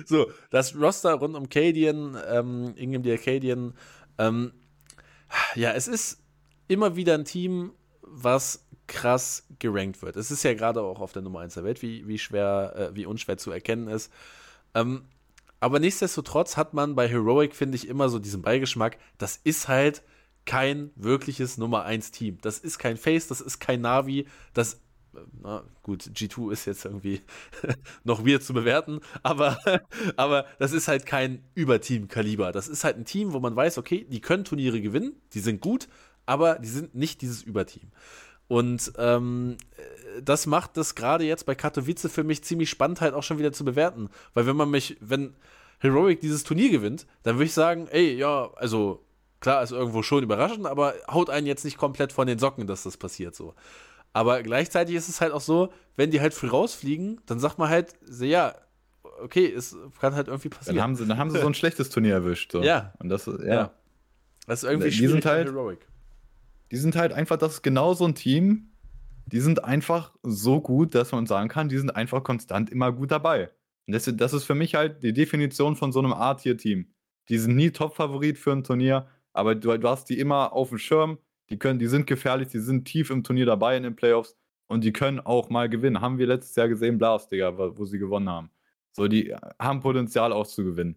so 0.07 0.31
das 0.51 0.77
Roster 0.77 1.15
rund 1.15 1.35
um 1.35 1.49
Cadian, 1.49 2.17
ähm, 2.29 2.75
Ingame 2.77 3.03
die 3.03 3.13
Arcadian, 3.13 3.75
ähm, 4.19 4.53
ja, 5.55 5.73
es 5.73 5.89
ist 5.89 6.23
immer 6.69 6.95
wieder 6.95 7.15
ein 7.15 7.25
Team, 7.25 7.73
was 8.03 8.68
krass 8.89 9.47
gerankt 9.59 10.03
wird. 10.03 10.17
Es 10.17 10.31
ist 10.31 10.43
ja 10.43 10.55
gerade 10.55 10.83
auch 10.83 11.01
auf 11.01 11.13
der 11.13 11.23
Nummer 11.23 11.41
1 11.41 11.55
der 11.55 11.65
Welt, 11.65 11.83
wie, 11.83 12.09
wie 12.09 12.19
schwer, 12.19 12.75
äh, 12.77 12.97
wie 12.97 13.07
unschwer 13.07 13.39
zu 13.39 13.53
erkennen 13.53 13.87
ist. 13.87 14.13
Ähm, 14.75 15.05
aber 15.61 15.79
nichtsdestotrotz 15.79 16.57
hat 16.57 16.75
man 16.75 16.95
bei 16.95 17.09
Heroic, 17.09 17.55
finde 17.55 17.77
ich, 17.77 17.89
immer 17.89 18.09
so 18.09 18.19
diesen 18.19 18.43
Beigeschmack, 18.43 18.99
das 19.19 19.37
ist 19.37 19.69
halt 19.69 20.03
kein 20.45 20.91
wirkliches 20.97 21.59
Nummer 21.59 21.85
1 21.85 22.11
Team. 22.11 22.39
Das 22.41 22.59
ist 22.59 22.79
kein 22.79 22.97
Face, 22.97 23.29
das 23.29 23.41
ist 23.41 23.61
kein 23.61 23.81
Navi, 23.81 24.27
das 24.55 24.81
na 25.43 25.65
gut, 25.83 26.03
G2 26.03 26.53
ist 26.53 26.67
jetzt 26.67 26.85
irgendwie 26.85 27.23
noch 28.05 28.25
weird 28.25 28.43
zu 28.43 28.53
bewerten, 28.53 29.01
aber, 29.23 29.59
aber 30.17 30.47
das 30.59 30.73
ist 30.73 30.89
halt 30.89 31.07
kein 31.07 31.43
Überteam-Kaliber. 31.55 32.53
Das 32.53 32.69
ist 32.69 32.85
halt 32.85 32.97
ein 32.97 33.05
Team, 33.05 33.33
wo 33.33 33.41
man 33.41 33.57
weiß, 33.57 33.79
okay, 33.79 34.07
die 34.09 34.21
können 34.21 34.45
Turniere 34.45 34.81
gewinnen, 34.81 35.17
die 35.33 35.41
sind 35.41 35.61
gut, 35.61 35.89
aber 36.27 36.59
die 36.59 36.69
sind 36.69 36.95
nicht 36.95 37.23
dieses 37.23 37.43
Überteam. 37.43 37.91
Und 38.49 38.93
ähm, 38.97 39.57
das 40.23 40.47
macht 40.47 40.77
das 40.77 40.95
gerade 40.95 41.25
jetzt 41.25 41.47
bei 41.47 41.55
Katowice 41.55 42.11
für 42.11 42.25
mich 42.25 42.43
ziemlich 42.43 42.71
spannend, 42.71 43.01
halt 43.01 43.15
auch 43.15 43.23
schon 43.23 43.39
wieder 43.39 43.53
zu 43.53 43.65
bewerten. 43.65 44.09
Weil 44.35 44.47
wenn 44.47 44.57
man 44.57 44.71
mich, 44.71 44.97
wenn 45.01 45.35
Heroic 45.81 46.21
dieses 46.21 46.45
Turnier 46.45 46.71
gewinnt, 46.71 47.07
dann 47.23 47.37
würde 47.37 47.45
ich 47.45 47.53
sagen, 47.53 47.87
ey, 47.91 48.15
ja, 48.15 48.51
also 48.57 49.05
klar, 49.41 49.63
ist 49.63 49.71
irgendwo 49.71 50.03
schon 50.03 50.23
überraschend, 50.23 50.67
aber 50.67 50.95
haut 51.11 51.31
einen 51.31 51.47
jetzt 51.47 51.65
nicht 51.65 51.77
komplett 51.77 52.13
von 52.13 52.27
den 52.27 52.39
Socken, 52.39 52.67
dass 52.67 52.83
das 52.83 52.97
passiert 52.97 53.37
so. 53.37 53.55
Aber 54.13 54.43
gleichzeitig 54.43 54.97
ist 54.97 55.09
es 55.09 55.21
halt 55.21 55.33
auch 55.33 55.41
so, 55.41 55.73
wenn 55.97 56.11
die 56.11 56.21
halt 56.21 56.35
früh 56.35 56.49
rausfliegen, 56.49 57.21
dann 57.27 57.39
sagt 57.39 57.59
man 57.59 57.69
halt, 57.69 57.95
ja, 58.21 58.55
okay, 59.23 59.53
es 59.53 59.77
kann 60.01 60.15
halt 60.15 60.29
irgendwie 60.29 60.49
passieren. 60.49 60.77
Dann 60.77 60.83
haben 60.83 60.97
sie, 60.97 61.07
dann 61.07 61.19
haben 61.19 61.31
sie 61.31 61.41
so 61.41 61.47
ein 61.47 61.55
schlechtes 61.55 61.91
Turnier 61.91 62.15
erwischt. 62.15 62.53
So. 62.53 62.63
Ja. 62.63 62.95
Und 62.99 63.11
das, 63.11 63.27
ja. 63.27 63.45
ja. 63.45 63.71
Das 64.47 64.63
ist 64.63 64.69
irgendwie 64.69 64.89
die 64.89 64.97
schwierig 64.97 65.13
sind 65.13 65.27
halt, 65.27 65.49
Heroic. 65.49 65.87
Die 66.71 66.77
sind 66.77 66.97
halt 66.97 67.13
einfach, 67.13 67.37
das 67.37 67.55
ist 67.55 67.63
genau 67.63 67.95
so 67.95 68.05
ein 68.05 68.15
Team, 68.15 68.73
die 69.27 69.41
sind 69.41 69.65
einfach 69.65 70.15
so 70.23 70.61
gut, 70.61 70.95
dass 70.95 71.13
man 71.13 71.27
sagen 71.27 71.49
kann, 71.49 71.69
die 71.69 71.79
sind 71.79 71.95
einfach 71.95 72.23
konstant 72.23 72.71
immer 72.71 72.93
gut 72.93 73.11
dabei. 73.11 73.51
Und 73.87 73.95
das, 73.95 74.11
das 74.15 74.33
ist 74.33 74.45
für 74.45 74.55
mich 74.55 74.75
halt 74.75 75.03
die 75.03 75.13
Definition 75.13 75.77
von 75.77 75.93
so 75.93 75.99
einem 75.99 76.13
A-Tier-Team. 76.13 76.93
Die 77.29 77.39
sind 77.39 77.57
nie 77.57 77.71
Top-Favorit 77.71 78.39
für 78.39 78.53
ein 78.53 78.65
Turnier, 78.65 79.07
aber 79.33 79.55
du, 79.55 79.77
du 79.77 79.89
hast 79.89 80.09
die 80.09 80.19
immer 80.19 80.53
auf 80.53 80.71
dem 80.71 80.79
Schirm, 80.79 81.19
die 81.51 81.59
können, 81.59 81.79
die 81.79 81.87
sind 81.87 82.07
gefährlich, 82.07 82.49
die 82.49 82.59
sind 82.59 82.85
tief 82.87 83.11
im 83.11 83.25
Turnier 83.25 83.47
dabei 83.47 83.77
in 83.77 83.83
den 83.83 83.97
Playoffs 83.97 84.37
und 84.67 84.85
die 84.85 84.93
können 84.93 85.21
auch 85.21 85.49
mal 85.51 85.69
gewinnen. 85.69 86.01
Haben 86.01 86.19
wir 86.19 86.27
letztes 86.27 86.55
Jahr 86.57 86.69
gesehen, 86.69 86.99
Blast, 86.99 87.33
Digga, 87.33 87.57
wo 87.57 87.85
sie 87.85 87.99
gewonnen 87.99 88.29
haben. 88.29 88.51
So, 88.93 89.09
die 89.09 89.35
haben 89.59 89.81
Potenzial 89.81 90.33
auch 90.33 90.47
zu 90.47 90.65
gewinnen. 90.65 90.97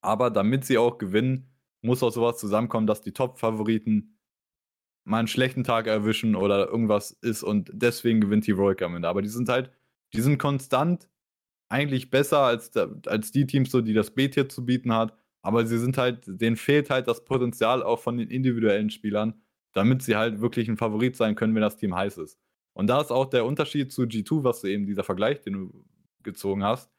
Aber 0.00 0.30
damit 0.30 0.64
sie 0.64 0.78
auch 0.78 0.98
gewinnen, 0.98 1.50
muss 1.82 2.02
auch 2.02 2.10
sowas 2.10 2.38
zusammenkommen, 2.38 2.86
dass 2.86 3.02
die 3.02 3.12
Top-Favoriten 3.12 4.16
mal 5.04 5.18
einen 5.18 5.28
schlechten 5.28 5.64
Tag 5.64 5.86
erwischen 5.86 6.34
oder 6.36 6.68
irgendwas 6.68 7.12
ist 7.22 7.42
und 7.42 7.70
deswegen 7.72 8.20
gewinnt 8.20 8.46
Heroic 8.46 8.82
am 8.82 8.96
Ende. 8.96 9.08
Aber 9.08 9.22
die 9.22 9.28
sind 9.28 9.48
halt, 9.48 9.70
die 10.14 10.20
sind 10.20 10.38
konstant 10.38 11.08
eigentlich 11.68 12.10
besser 12.10 12.40
als, 12.40 12.76
als 13.06 13.32
die 13.32 13.46
Teams, 13.46 13.70
so, 13.70 13.80
die 13.80 13.94
das 13.94 14.10
B-Tier 14.12 14.48
zu 14.48 14.64
bieten 14.64 14.92
hat. 14.92 15.14
Aber 15.42 15.66
sie 15.66 15.78
sind 15.78 15.96
halt, 15.96 16.24
denen 16.26 16.56
fehlt 16.56 16.90
halt 16.90 17.08
das 17.08 17.24
Potenzial 17.24 17.82
auch 17.82 18.00
von 18.00 18.18
den 18.18 18.28
individuellen 18.28 18.90
Spielern, 18.90 19.40
damit 19.72 20.02
sie 20.02 20.16
halt 20.16 20.40
wirklich 20.40 20.68
ein 20.68 20.76
Favorit 20.76 21.16
sein 21.16 21.34
können, 21.34 21.54
wenn 21.54 21.62
das 21.62 21.76
Team 21.76 21.94
heiß 21.94 22.18
ist. 22.18 22.38
Und 22.74 22.88
da 22.88 23.00
ist 23.00 23.10
auch 23.10 23.26
der 23.26 23.44
Unterschied 23.44 23.92
zu 23.92 24.02
G2, 24.02 24.44
was 24.44 24.60
du 24.60 24.68
eben, 24.68 24.86
dieser 24.86 25.04
Vergleich, 25.04 25.40
den 25.40 25.52
du 25.54 25.84
gezogen 26.22 26.64
hast. 26.64 26.90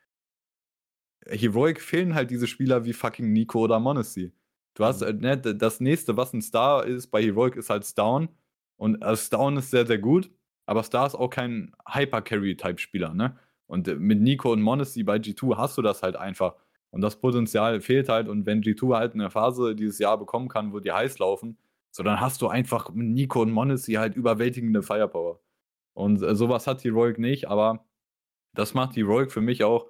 Heroic 1.28 1.82
fehlen 1.82 2.16
halt 2.16 2.32
diese 2.32 2.48
Spieler 2.48 2.84
wie 2.86 2.94
fucking 2.94 3.32
Nico 3.32 3.60
oder 3.60 3.80
Monacy. 3.80 4.32
Du 4.74 4.86
hast, 4.86 5.02
mhm. 5.02 5.20
ne, 5.20 5.38
das 5.38 5.80
nächste, 5.80 6.18
was 6.18 6.34
ein 6.34 6.42
Star 6.42 6.86
ist 6.86 7.08
bei 7.08 7.22
Heroic, 7.22 7.56
ist 7.56 7.70
halt 7.70 7.86
Stown. 7.86 8.30
Und 8.78 9.02
äh, 9.02 9.16
Stown 9.16 9.58
ist 9.58 9.72
sehr, 9.72 9.86
sehr 9.86 10.00
gut, 10.00 10.32
aber 10.66 10.84
Star 10.84 11.08
ist 11.08 11.16
auch 11.16 11.30
kein 11.30 11.74
Hyper-Carry-Type-Spieler, 11.88 13.14
ne? 13.14 13.38
Und 13.68 13.88
äh, 13.88 13.96
mit 13.96 14.22
Nico 14.22 14.52
und 14.52 14.62
Monacy 14.62 15.04
bei 15.04 15.18
G2 15.18 15.58
hast 15.58 15.78
du 15.78 15.82
das 15.82 16.04
halt 16.04 16.16
einfach. 16.16 16.56
Und 16.92 17.02
das 17.02 17.20
Potenzial 17.20 17.80
fehlt 17.82 18.10
halt. 18.10 18.28
Und 18.28 18.46
wenn 18.46 18.62
G2 18.62 18.96
halt 18.96 19.14
eine 19.14 19.30
Phase 19.30 19.76
dieses 19.76 20.00
Jahr 20.00 20.18
bekommen 20.18 20.50
kann, 20.50 20.74
wo 20.74 20.80
die 20.80 20.92
heiß 20.92 21.20
laufen, 21.20 21.58
so, 21.92 22.04
dann 22.04 22.22
hast 22.22 22.42
du 22.42 22.48
einfach 22.48 22.90
mit 22.92 23.08
Nico 23.08 23.42
und 23.42 23.52
Monacy 23.52 23.94
halt 23.94 24.16
überwältigende 24.16 24.82
Firepower. 24.82 25.42
Und 25.94 26.22
äh, 26.22 26.36
sowas 26.36 26.68
hat 26.68 26.84
Heroic 26.84 27.20
nicht, 27.20 27.48
aber 27.50 27.86
das 28.54 28.74
macht 28.74 28.96
Heroic 28.96 29.32
für 29.32 29.42
mich 29.42 29.64
auch. 29.64 29.88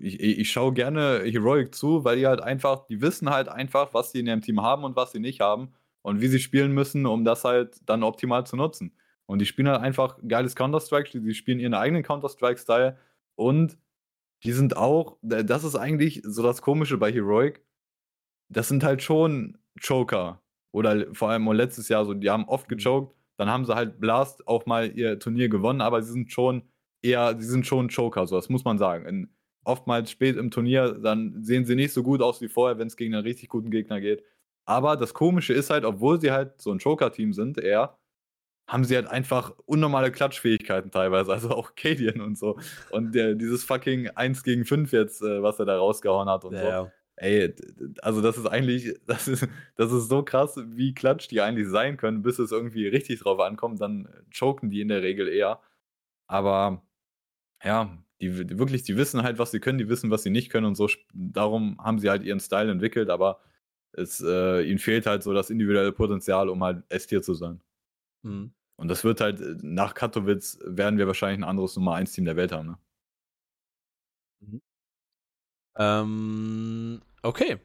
Ich, 0.00 0.20
ich 0.20 0.50
schaue 0.50 0.72
gerne 0.72 1.22
Heroic 1.24 1.74
zu, 1.74 2.04
weil 2.04 2.16
die 2.16 2.26
halt 2.26 2.40
einfach, 2.40 2.86
die 2.86 3.00
wissen 3.00 3.30
halt 3.30 3.48
einfach, 3.48 3.94
was 3.94 4.12
sie 4.12 4.20
in 4.20 4.26
ihrem 4.26 4.42
Team 4.42 4.62
haben 4.62 4.84
und 4.84 4.96
was 4.96 5.12
sie 5.12 5.20
nicht 5.20 5.40
haben 5.40 5.72
und 6.02 6.20
wie 6.20 6.28
sie 6.28 6.38
spielen 6.38 6.72
müssen, 6.72 7.06
um 7.06 7.24
das 7.24 7.44
halt 7.44 7.80
dann 7.86 8.02
optimal 8.02 8.46
zu 8.46 8.56
nutzen. 8.56 8.92
Und 9.26 9.40
die 9.40 9.46
spielen 9.46 9.68
halt 9.68 9.80
einfach 9.80 10.18
geiles 10.26 10.54
Counter-Strike, 10.54 11.20
die 11.20 11.34
spielen 11.34 11.58
ihren 11.58 11.74
eigenen 11.74 12.02
Counter-Strike-Style 12.02 12.96
und 13.34 13.76
die 14.44 14.52
sind 14.52 14.76
auch, 14.76 15.16
das 15.22 15.64
ist 15.64 15.74
eigentlich 15.74 16.22
so 16.24 16.42
das 16.42 16.62
Komische 16.62 16.98
bei 16.98 17.10
Heroic, 17.10 17.64
das 18.48 18.68
sind 18.68 18.84
halt 18.84 19.02
schon 19.02 19.58
Joker. 19.80 20.42
Oder 20.72 21.12
vor 21.14 21.30
allem 21.30 21.50
letztes 21.52 21.88
Jahr 21.88 22.04
so, 22.04 22.14
die 22.14 22.30
haben 22.30 22.44
oft 22.44 22.70
mhm. 22.70 22.76
gechoked, 22.76 23.14
dann 23.38 23.50
haben 23.50 23.64
sie 23.64 23.74
halt 23.74 24.00
Blast 24.00 24.46
auch 24.46 24.66
mal 24.66 24.96
ihr 24.96 25.18
Turnier 25.18 25.48
gewonnen, 25.48 25.80
aber 25.80 26.02
sie 26.02 26.12
sind 26.12 26.30
schon 26.30 26.62
eher, 27.02 27.36
sie 27.38 27.46
sind 27.46 27.66
schon 27.66 27.88
Joker, 27.88 28.26
so 28.26 28.36
das 28.36 28.48
muss 28.48 28.64
man 28.64 28.78
sagen. 28.78 29.06
In, 29.06 29.35
oftmals 29.66 30.10
spät 30.10 30.36
im 30.36 30.50
Turnier, 30.50 30.92
dann 30.92 31.42
sehen 31.42 31.64
sie 31.64 31.74
nicht 31.74 31.92
so 31.92 32.02
gut 32.02 32.22
aus 32.22 32.40
wie 32.40 32.48
vorher, 32.48 32.78
wenn 32.78 32.86
es 32.86 32.96
gegen 32.96 33.14
einen 33.14 33.24
richtig 33.24 33.48
guten 33.48 33.70
Gegner 33.70 34.00
geht. 34.00 34.24
Aber 34.64 34.96
das 34.96 35.12
Komische 35.12 35.52
ist 35.52 35.70
halt, 35.70 35.84
obwohl 35.84 36.20
sie 36.20 36.32
halt 36.32 36.60
so 36.60 36.72
ein 36.72 36.78
Joker-Team 36.78 37.32
sind, 37.32 37.58
eher, 37.58 37.98
haben 38.68 38.84
sie 38.84 38.96
halt 38.96 39.06
einfach 39.06 39.52
unnormale 39.66 40.10
Klatschfähigkeiten 40.10 40.90
teilweise, 40.90 41.32
also 41.32 41.50
auch 41.50 41.74
Cadian 41.76 42.20
und 42.20 42.38
so. 42.38 42.58
Und 42.90 43.14
der, 43.14 43.34
dieses 43.34 43.64
fucking 43.64 44.10
1 44.10 44.42
gegen 44.42 44.64
5 44.64 44.92
jetzt, 44.92 45.22
äh, 45.22 45.42
was 45.42 45.58
er 45.58 45.66
da 45.66 45.76
rausgehauen 45.76 46.28
hat 46.28 46.44
und 46.44 46.54
ja, 46.54 46.84
so. 46.84 46.90
Ey, 47.16 47.54
also 48.02 48.20
das 48.20 48.36
ist 48.38 48.46
eigentlich, 48.46 48.94
das 49.06 49.26
ist, 49.28 49.48
das 49.76 49.92
ist 49.92 50.08
so 50.08 50.22
krass, 50.22 50.60
wie 50.64 50.94
klatsch 50.94 51.28
die 51.28 51.40
eigentlich 51.40 51.68
sein 51.68 51.96
können, 51.96 52.22
bis 52.22 52.38
es 52.38 52.52
irgendwie 52.52 52.86
richtig 52.86 53.20
drauf 53.20 53.40
ankommt, 53.40 53.80
dann 53.80 54.08
choken 54.36 54.70
die 54.70 54.80
in 54.80 54.88
der 54.88 55.02
Regel 55.02 55.28
eher. 55.28 55.60
Aber 56.28 56.82
ja, 57.64 57.96
die, 58.20 58.46
die 58.46 58.58
wirklich, 58.58 58.82
die 58.82 58.96
wissen 58.96 59.22
halt, 59.22 59.38
was 59.38 59.50
sie 59.50 59.60
können, 59.60 59.78
die 59.78 59.88
wissen, 59.88 60.10
was 60.10 60.22
sie 60.22 60.30
nicht 60.30 60.50
können 60.50 60.66
und 60.66 60.74
so. 60.74 60.88
Darum 61.12 61.78
haben 61.78 61.98
sie 61.98 62.10
halt 62.10 62.22
ihren 62.22 62.40
Style 62.40 62.70
entwickelt, 62.70 63.10
aber 63.10 63.40
es, 63.92 64.20
äh, 64.20 64.62
ihnen 64.62 64.78
fehlt 64.78 65.06
halt 65.06 65.22
so 65.22 65.32
das 65.34 65.50
individuelle 65.50 65.92
Potenzial, 65.92 66.48
um 66.48 66.62
halt 66.62 66.82
S-Tier 66.88 67.22
zu 67.22 67.34
sein. 67.34 67.60
Mhm. 68.22 68.52
Und 68.76 68.88
das 68.88 69.04
wird 69.04 69.20
halt, 69.20 69.40
äh, 69.40 69.56
nach 69.62 69.94
Katowice 69.94 70.58
werden 70.64 70.98
wir 70.98 71.06
wahrscheinlich 71.06 71.40
ein 71.40 71.48
anderes 71.48 71.76
Nummer 71.76 71.94
1 71.94 72.12
Team 72.12 72.24
der 72.24 72.36
Welt 72.36 72.52
haben, 72.52 72.68
ne? 72.68 72.78
Mhm. 74.40 74.62
Ähm, 75.76 77.02
okay. 77.22 77.58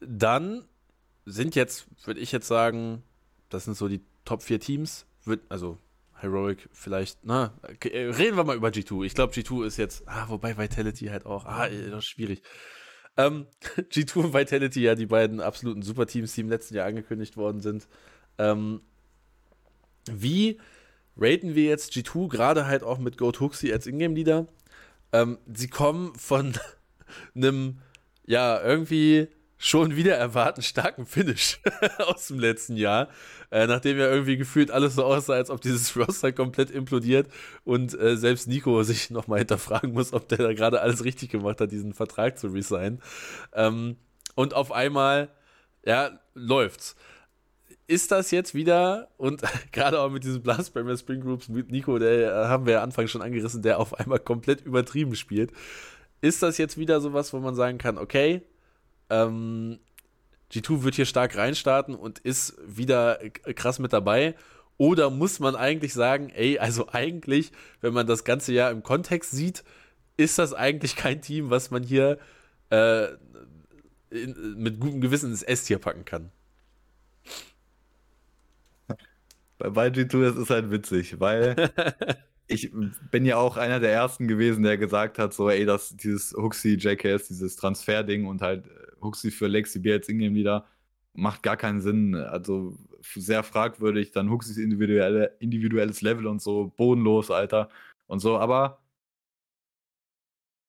Dann 0.00 0.64
sind 1.26 1.54
jetzt, 1.54 1.86
würde 2.06 2.20
ich 2.20 2.32
jetzt 2.32 2.48
sagen, 2.48 3.02
das 3.48 3.64
sind 3.64 3.76
so 3.76 3.88
die 3.88 4.00
Top 4.24 4.42
4 4.42 4.60
Teams. 4.60 5.06
Also 5.48 5.78
Heroic 6.20 6.68
vielleicht, 6.72 7.18
na, 7.24 7.58
äh, 7.84 8.06
reden 8.06 8.36
wir 8.36 8.44
mal 8.44 8.56
über 8.56 8.68
G2. 8.68 9.04
Ich 9.04 9.14
glaube, 9.14 9.32
G2 9.32 9.66
ist 9.66 9.76
jetzt, 9.76 10.06
ah, 10.06 10.28
wobei 10.28 10.56
Vitality 10.58 11.06
halt 11.06 11.26
auch, 11.26 11.44
ah, 11.46 11.68
das 11.68 11.98
ist 11.98 12.06
schwierig. 12.06 12.42
Ähm, 13.16 13.46
G2 13.76 14.16
und 14.16 14.34
Vitality, 14.34 14.82
ja, 14.82 14.94
die 14.94 15.06
beiden 15.06 15.40
absoluten 15.40 15.82
Superteams, 15.82 16.34
die 16.34 16.42
im 16.42 16.48
letzten 16.48 16.74
Jahr 16.74 16.86
angekündigt 16.86 17.36
worden 17.36 17.60
sind. 17.60 17.88
Ähm, 18.38 18.82
wie 20.10 20.60
raten 21.16 21.54
wir 21.54 21.64
jetzt 21.64 21.92
G2, 21.92 22.28
gerade 22.28 22.66
halt 22.66 22.82
auch 22.82 22.98
mit 22.98 23.18
Goat 23.18 23.40
Hooksy 23.40 23.72
als 23.72 23.86
Ingame-Leader? 23.86 24.46
Ähm, 25.12 25.38
sie 25.52 25.68
kommen 25.68 26.14
von 26.14 26.54
einem, 27.34 27.78
ja, 28.26 28.62
irgendwie 28.62 29.28
schon 29.62 29.94
wieder 29.94 30.16
erwarten 30.16 30.62
starken 30.62 31.04
Finish 31.04 31.60
aus 31.98 32.28
dem 32.28 32.38
letzten 32.38 32.76
Jahr, 32.76 33.08
äh, 33.50 33.66
nachdem 33.66 33.98
ja 33.98 34.10
irgendwie 34.10 34.38
gefühlt 34.38 34.70
alles 34.70 34.94
so 34.94 35.04
aussah, 35.04 35.34
als 35.34 35.50
ob 35.50 35.60
dieses 35.60 35.94
Roster 35.96 36.32
komplett 36.32 36.70
implodiert 36.70 37.28
und 37.64 37.96
äh, 38.00 38.16
selbst 38.16 38.48
Nico 38.48 38.82
sich 38.82 39.10
nochmal 39.10 39.40
hinterfragen 39.40 39.92
muss, 39.92 40.14
ob 40.14 40.28
der 40.28 40.38
da 40.38 40.54
gerade 40.54 40.80
alles 40.80 41.04
richtig 41.04 41.28
gemacht 41.30 41.60
hat, 41.60 41.70
diesen 41.70 41.92
Vertrag 41.92 42.38
zu 42.38 42.48
resignen. 42.48 43.02
Ähm, 43.52 43.96
und 44.34 44.54
auf 44.54 44.72
einmal, 44.72 45.28
ja, 45.84 46.18
läuft's 46.34 46.96
ist 47.86 48.12
das 48.12 48.30
jetzt 48.30 48.54
wieder, 48.54 49.08
und 49.16 49.42
gerade 49.72 50.00
auch 50.00 50.10
mit 50.10 50.22
diesen 50.22 50.42
Blast 50.42 50.72
Premier 50.72 50.96
Spring 50.96 51.20
Groups 51.20 51.48
mit 51.48 51.72
Nico, 51.72 51.98
der 51.98 52.32
äh, 52.32 52.46
haben 52.46 52.64
wir 52.64 52.74
ja 52.74 52.82
Anfang 52.82 53.08
schon 53.08 53.20
angerissen, 53.20 53.62
der 53.62 53.80
auf 53.80 53.98
einmal 53.98 54.20
komplett 54.20 54.60
übertrieben 54.60 55.16
spielt. 55.16 55.52
Ist 56.20 56.42
das 56.42 56.56
jetzt 56.56 56.78
wieder 56.78 57.00
sowas, 57.00 57.32
wo 57.32 57.40
man 57.40 57.56
sagen 57.56 57.78
kann, 57.78 57.98
okay, 57.98 58.42
ähm, 59.10 59.78
G2 60.52 60.82
wird 60.82 60.94
hier 60.94 61.06
stark 61.06 61.36
reinstarten 61.36 61.94
und 61.94 62.18
ist 62.18 62.54
wieder 62.66 63.18
krass 63.54 63.78
mit 63.78 63.92
dabei? 63.92 64.34
Oder 64.78 65.10
muss 65.10 65.40
man 65.40 65.56
eigentlich 65.56 65.92
sagen, 65.92 66.30
ey, 66.30 66.58
also 66.58 66.88
eigentlich, 66.88 67.52
wenn 67.82 67.92
man 67.92 68.06
das 68.06 68.24
ganze 68.24 68.52
Jahr 68.52 68.70
im 68.70 68.82
Kontext 68.82 69.30
sieht, 69.30 69.62
ist 70.16 70.38
das 70.38 70.54
eigentlich 70.54 70.96
kein 70.96 71.20
Team, 71.20 71.50
was 71.50 71.70
man 71.70 71.82
hier 71.82 72.18
äh, 72.70 73.08
in, 74.10 74.54
mit 74.56 74.80
gutem 74.80 75.00
Gewissen 75.00 75.30
ins 75.30 75.42
S-Tier 75.42 75.78
packen 75.78 76.04
kann? 76.04 76.32
bei 79.58 79.88
G2 79.88 80.30
ist 80.30 80.36
es 80.36 80.50
halt 80.50 80.70
witzig, 80.70 81.20
weil 81.20 81.54
ich 82.46 82.72
bin 83.10 83.24
ja 83.24 83.36
auch 83.36 83.56
einer 83.56 83.80
der 83.80 83.92
ersten 83.92 84.26
gewesen, 84.26 84.62
der 84.62 84.78
gesagt 84.78 85.18
hat, 85.18 85.34
so, 85.34 85.50
ey, 85.50 85.64
das, 85.64 85.94
dieses 85.96 86.32
Huxi 86.32 86.76
JKS, 86.78 87.28
dieses 87.28 87.56
Transfer-Ding 87.56 88.26
und 88.26 88.42
halt 88.42 88.64
Huxi 89.02 89.30
für 89.30 89.46
Lexi 89.46 89.78
B 89.80 89.92
als 89.92 90.08
Ingame 90.08 90.34
wieder 90.34 90.66
macht 91.14 91.42
gar 91.42 91.56
keinen 91.56 91.80
Sinn. 91.80 92.14
Also 92.14 92.76
sehr 93.02 93.42
fragwürdig, 93.42 94.12
dann 94.12 94.30
Huxis 94.30 94.56
individuelle, 94.58 95.36
individuelles 95.40 96.02
Level 96.02 96.26
und 96.26 96.40
so, 96.42 96.72
bodenlos, 96.76 97.30
Alter. 97.30 97.68
Und 98.06 98.20
so, 98.20 98.38
aber 98.38 98.82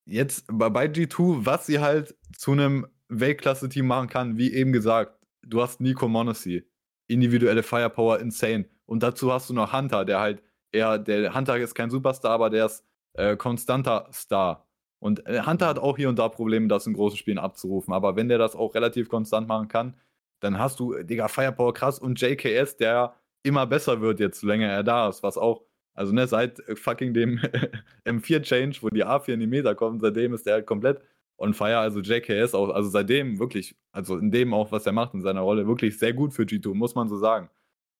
jetzt 0.06 0.44
bei 0.48 0.86
G2, 0.86 1.46
was 1.46 1.66
sie 1.66 1.80
halt 1.80 2.16
zu 2.36 2.52
einem 2.52 2.86
Weltklasse-Team 3.08 3.86
machen 3.86 4.08
kann, 4.08 4.38
wie 4.38 4.52
eben 4.52 4.72
gesagt, 4.72 5.18
du 5.42 5.62
hast 5.62 5.80
Nico 5.80 6.08
Monacy, 6.08 6.64
individuelle 7.08 7.62
Firepower 7.62 8.20
insane. 8.20 8.68
Und 8.86 9.02
dazu 9.02 9.32
hast 9.32 9.50
du 9.50 9.54
noch 9.54 9.72
Hunter, 9.72 10.04
der 10.04 10.20
halt 10.20 10.42
eher, 10.72 10.98
der 10.98 11.34
Hunter 11.34 11.58
ist 11.58 11.74
kein 11.74 11.90
Superstar, 11.90 12.32
aber 12.32 12.50
der 12.50 12.66
ist 12.66 12.84
äh, 13.14 13.36
konstanter 13.36 14.08
Star. 14.12 14.66
Und 15.02 15.26
äh, 15.26 15.42
Hunter 15.44 15.66
hat 15.66 15.80
auch 15.80 15.96
hier 15.96 16.08
und 16.08 16.18
da 16.20 16.28
Probleme, 16.28 16.68
das 16.68 16.86
in 16.86 16.92
großen 16.92 17.18
Spielen 17.18 17.38
abzurufen. 17.38 17.92
Aber 17.92 18.14
wenn 18.14 18.28
der 18.28 18.38
das 18.38 18.54
auch 18.54 18.72
relativ 18.76 19.08
konstant 19.08 19.48
machen 19.48 19.66
kann, 19.66 19.94
dann 20.38 20.60
hast 20.60 20.78
du, 20.78 20.94
Digga, 21.02 21.26
Firepower 21.26 21.74
krass 21.74 21.98
und 21.98 22.20
JKS, 22.20 22.76
der 22.76 23.16
immer 23.42 23.66
besser 23.66 24.00
wird 24.00 24.20
jetzt, 24.20 24.44
länger 24.44 24.68
er 24.68 24.84
da 24.84 25.08
ist. 25.08 25.24
Was 25.24 25.36
auch, 25.36 25.64
also 25.94 26.12
ne, 26.12 26.28
seit 26.28 26.60
äh, 26.68 26.76
fucking 26.76 27.14
dem 27.14 27.40
M4-Change, 28.06 28.78
wo 28.80 28.90
die 28.90 29.04
A4 29.04 29.34
in 29.34 29.40
die 29.40 29.48
Meter 29.48 29.74
kommt, 29.74 30.02
seitdem 30.02 30.34
ist 30.34 30.46
der 30.46 30.54
halt 30.54 30.66
komplett 30.66 31.02
on 31.36 31.52
fire. 31.52 31.78
Also 31.78 31.98
JKS 31.98 32.54
auch, 32.54 32.70
also 32.70 32.88
seitdem 32.88 33.40
wirklich, 33.40 33.74
also 33.90 34.16
in 34.18 34.30
dem 34.30 34.54
auch, 34.54 34.70
was 34.70 34.86
er 34.86 34.92
macht 34.92 35.14
in 35.14 35.20
seiner 35.20 35.40
Rolle, 35.40 35.66
wirklich 35.66 35.98
sehr 35.98 36.12
gut 36.12 36.32
für 36.32 36.44
G2, 36.44 36.74
muss 36.74 36.94
man 36.94 37.08
so 37.08 37.16
sagen. 37.16 37.50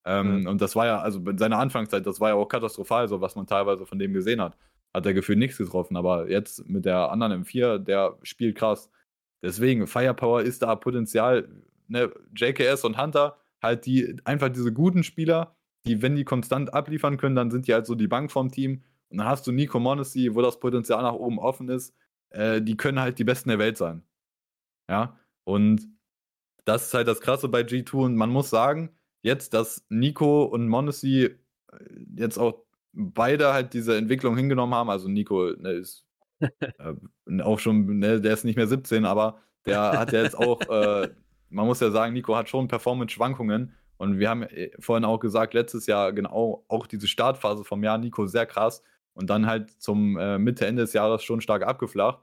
Ähm, 0.04 0.42
mhm. 0.42 0.46
Und 0.46 0.60
das 0.60 0.76
war 0.76 0.86
ja, 0.86 1.00
also 1.00 1.18
in 1.18 1.38
seiner 1.38 1.58
Anfangszeit, 1.58 2.06
das 2.06 2.20
war 2.20 2.28
ja 2.28 2.34
auch 2.36 2.46
katastrophal, 2.46 3.08
so 3.08 3.20
was 3.20 3.34
man 3.34 3.48
teilweise 3.48 3.86
von 3.86 3.98
dem 3.98 4.12
gesehen 4.12 4.40
hat. 4.40 4.56
Hat 4.94 5.06
er 5.06 5.14
gefühlt 5.14 5.38
nichts 5.38 5.58
getroffen, 5.58 5.96
aber 5.96 6.30
jetzt 6.30 6.68
mit 6.68 6.84
der 6.84 7.10
anderen 7.10 7.44
M4, 7.44 7.78
der 7.78 8.18
spielt 8.22 8.56
krass. 8.56 8.90
Deswegen, 9.42 9.86
Firepower 9.86 10.42
ist 10.42 10.62
da 10.62 10.74
Potenzial. 10.76 11.48
Ne? 11.88 12.12
JKS 12.36 12.84
und 12.84 13.00
Hunter, 13.00 13.38
halt 13.62 13.86
die, 13.86 14.16
einfach 14.24 14.50
diese 14.50 14.72
guten 14.72 15.02
Spieler, 15.02 15.56
die, 15.86 16.02
wenn 16.02 16.14
die 16.14 16.24
konstant 16.24 16.72
abliefern 16.74 17.16
können, 17.16 17.36
dann 17.36 17.50
sind 17.50 17.66
die 17.66 17.74
halt 17.74 17.86
so 17.86 17.94
die 17.94 18.08
Bank 18.08 18.30
vom 18.30 18.50
Team. 18.50 18.82
Und 19.08 19.18
dann 19.18 19.26
hast 19.26 19.46
du 19.46 19.52
Nico 19.52 19.80
Monacy, 19.80 20.34
wo 20.34 20.42
das 20.42 20.60
Potenzial 20.60 21.02
nach 21.02 21.14
oben 21.14 21.38
offen 21.38 21.68
ist. 21.68 21.94
Äh, 22.30 22.62
die 22.62 22.76
können 22.76 23.00
halt 23.00 23.18
die 23.18 23.24
Besten 23.24 23.48
der 23.48 23.58
Welt 23.58 23.76
sein. 23.76 24.02
Ja, 24.88 25.18
und 25.44 25.88
das 26.64 26.86
ist 26.86 26.94
halt 26.94 27.08
das 27.08 27.20
Krasse 27.20 27.48
bei 27.48 27.62
G2 27.62 27.94
und 28.04 28.16
man 28.16 28.30
muss 28.30 28.50
sagen, 28.50 28.90
jetzt, 29.22 29.54
dass 29.54 29.84
Nico 29.88 30.44
und 30.44 30.68
Monacy 30.68 31.24
äh, 31.24 31.36
jetzt 32.16 32.38
auch 32.38 32.64
beide 32.92 33.52
halt 33.52 33.74
diese 33.74 33.96
Entwicklung 33.96 34.36
hingenommen 34.36 34.74
haben. 34.74 34.90
Also 34.90 35.08
Nico 35.08 35.52
ne, 35.58 35.72
ist 35.72 36.04
äh, 36.40 37.42
auch 37.42 37.58
schon, 37.58 37.98
ne, 37.98 38.20
der 38.20 38.34
ist 38.34 38.44
nicht 38.44 38.56
mehr 38.56 38.66
17, 38.66 39.04
aber 39.04 39.38
der 39.66 39.98
hat 39.98 40.12
ja 40.12 40.22
jetzt 40.22 40.36
auch, 40.36 40.60
äh, 40.62 41.08
man 41.48 41.66
muss 41.66 41.80
ja 41.80 41.90
sagen, 41.90 42.12
Nico 42.12 42.34
hat 42.36 42.48
schon 42.48 42.68
Performance-Schwankungen. 42.68 43.74
Und 43.96 44.18
wir 44.18 44.28
haben 44.28 44.42
äh, 44.42 44.70
vorhin 44.80 45.04
auch 45.04 45.20
gesagt, 45.20 45.54
letztes 45.54 45.86
Jahr 45.86 46.12
genau 46.12 46.64
auch 46.68 46.86
diese 46.86 47.06
Startphase 47.06 47.64
vom 47.64 47.84
Jahr 47.84 47.98
Nico 47.98 48.26
sehr 48.26 48.46
krass 48.46 48.82
und 49.14 49.30
dann 49.30 49.46
halt 49.46 49.70
zum 49.80 50.16
äh, 50.18 50.38
Mitte, 50.38 50.66
Ende 50.66 50.82
des 50.82 50.92
Jahres 50.92 51.22
schon 51.22 51.40
stark 51.40 51.62
abgeflacht. 51.62 52.20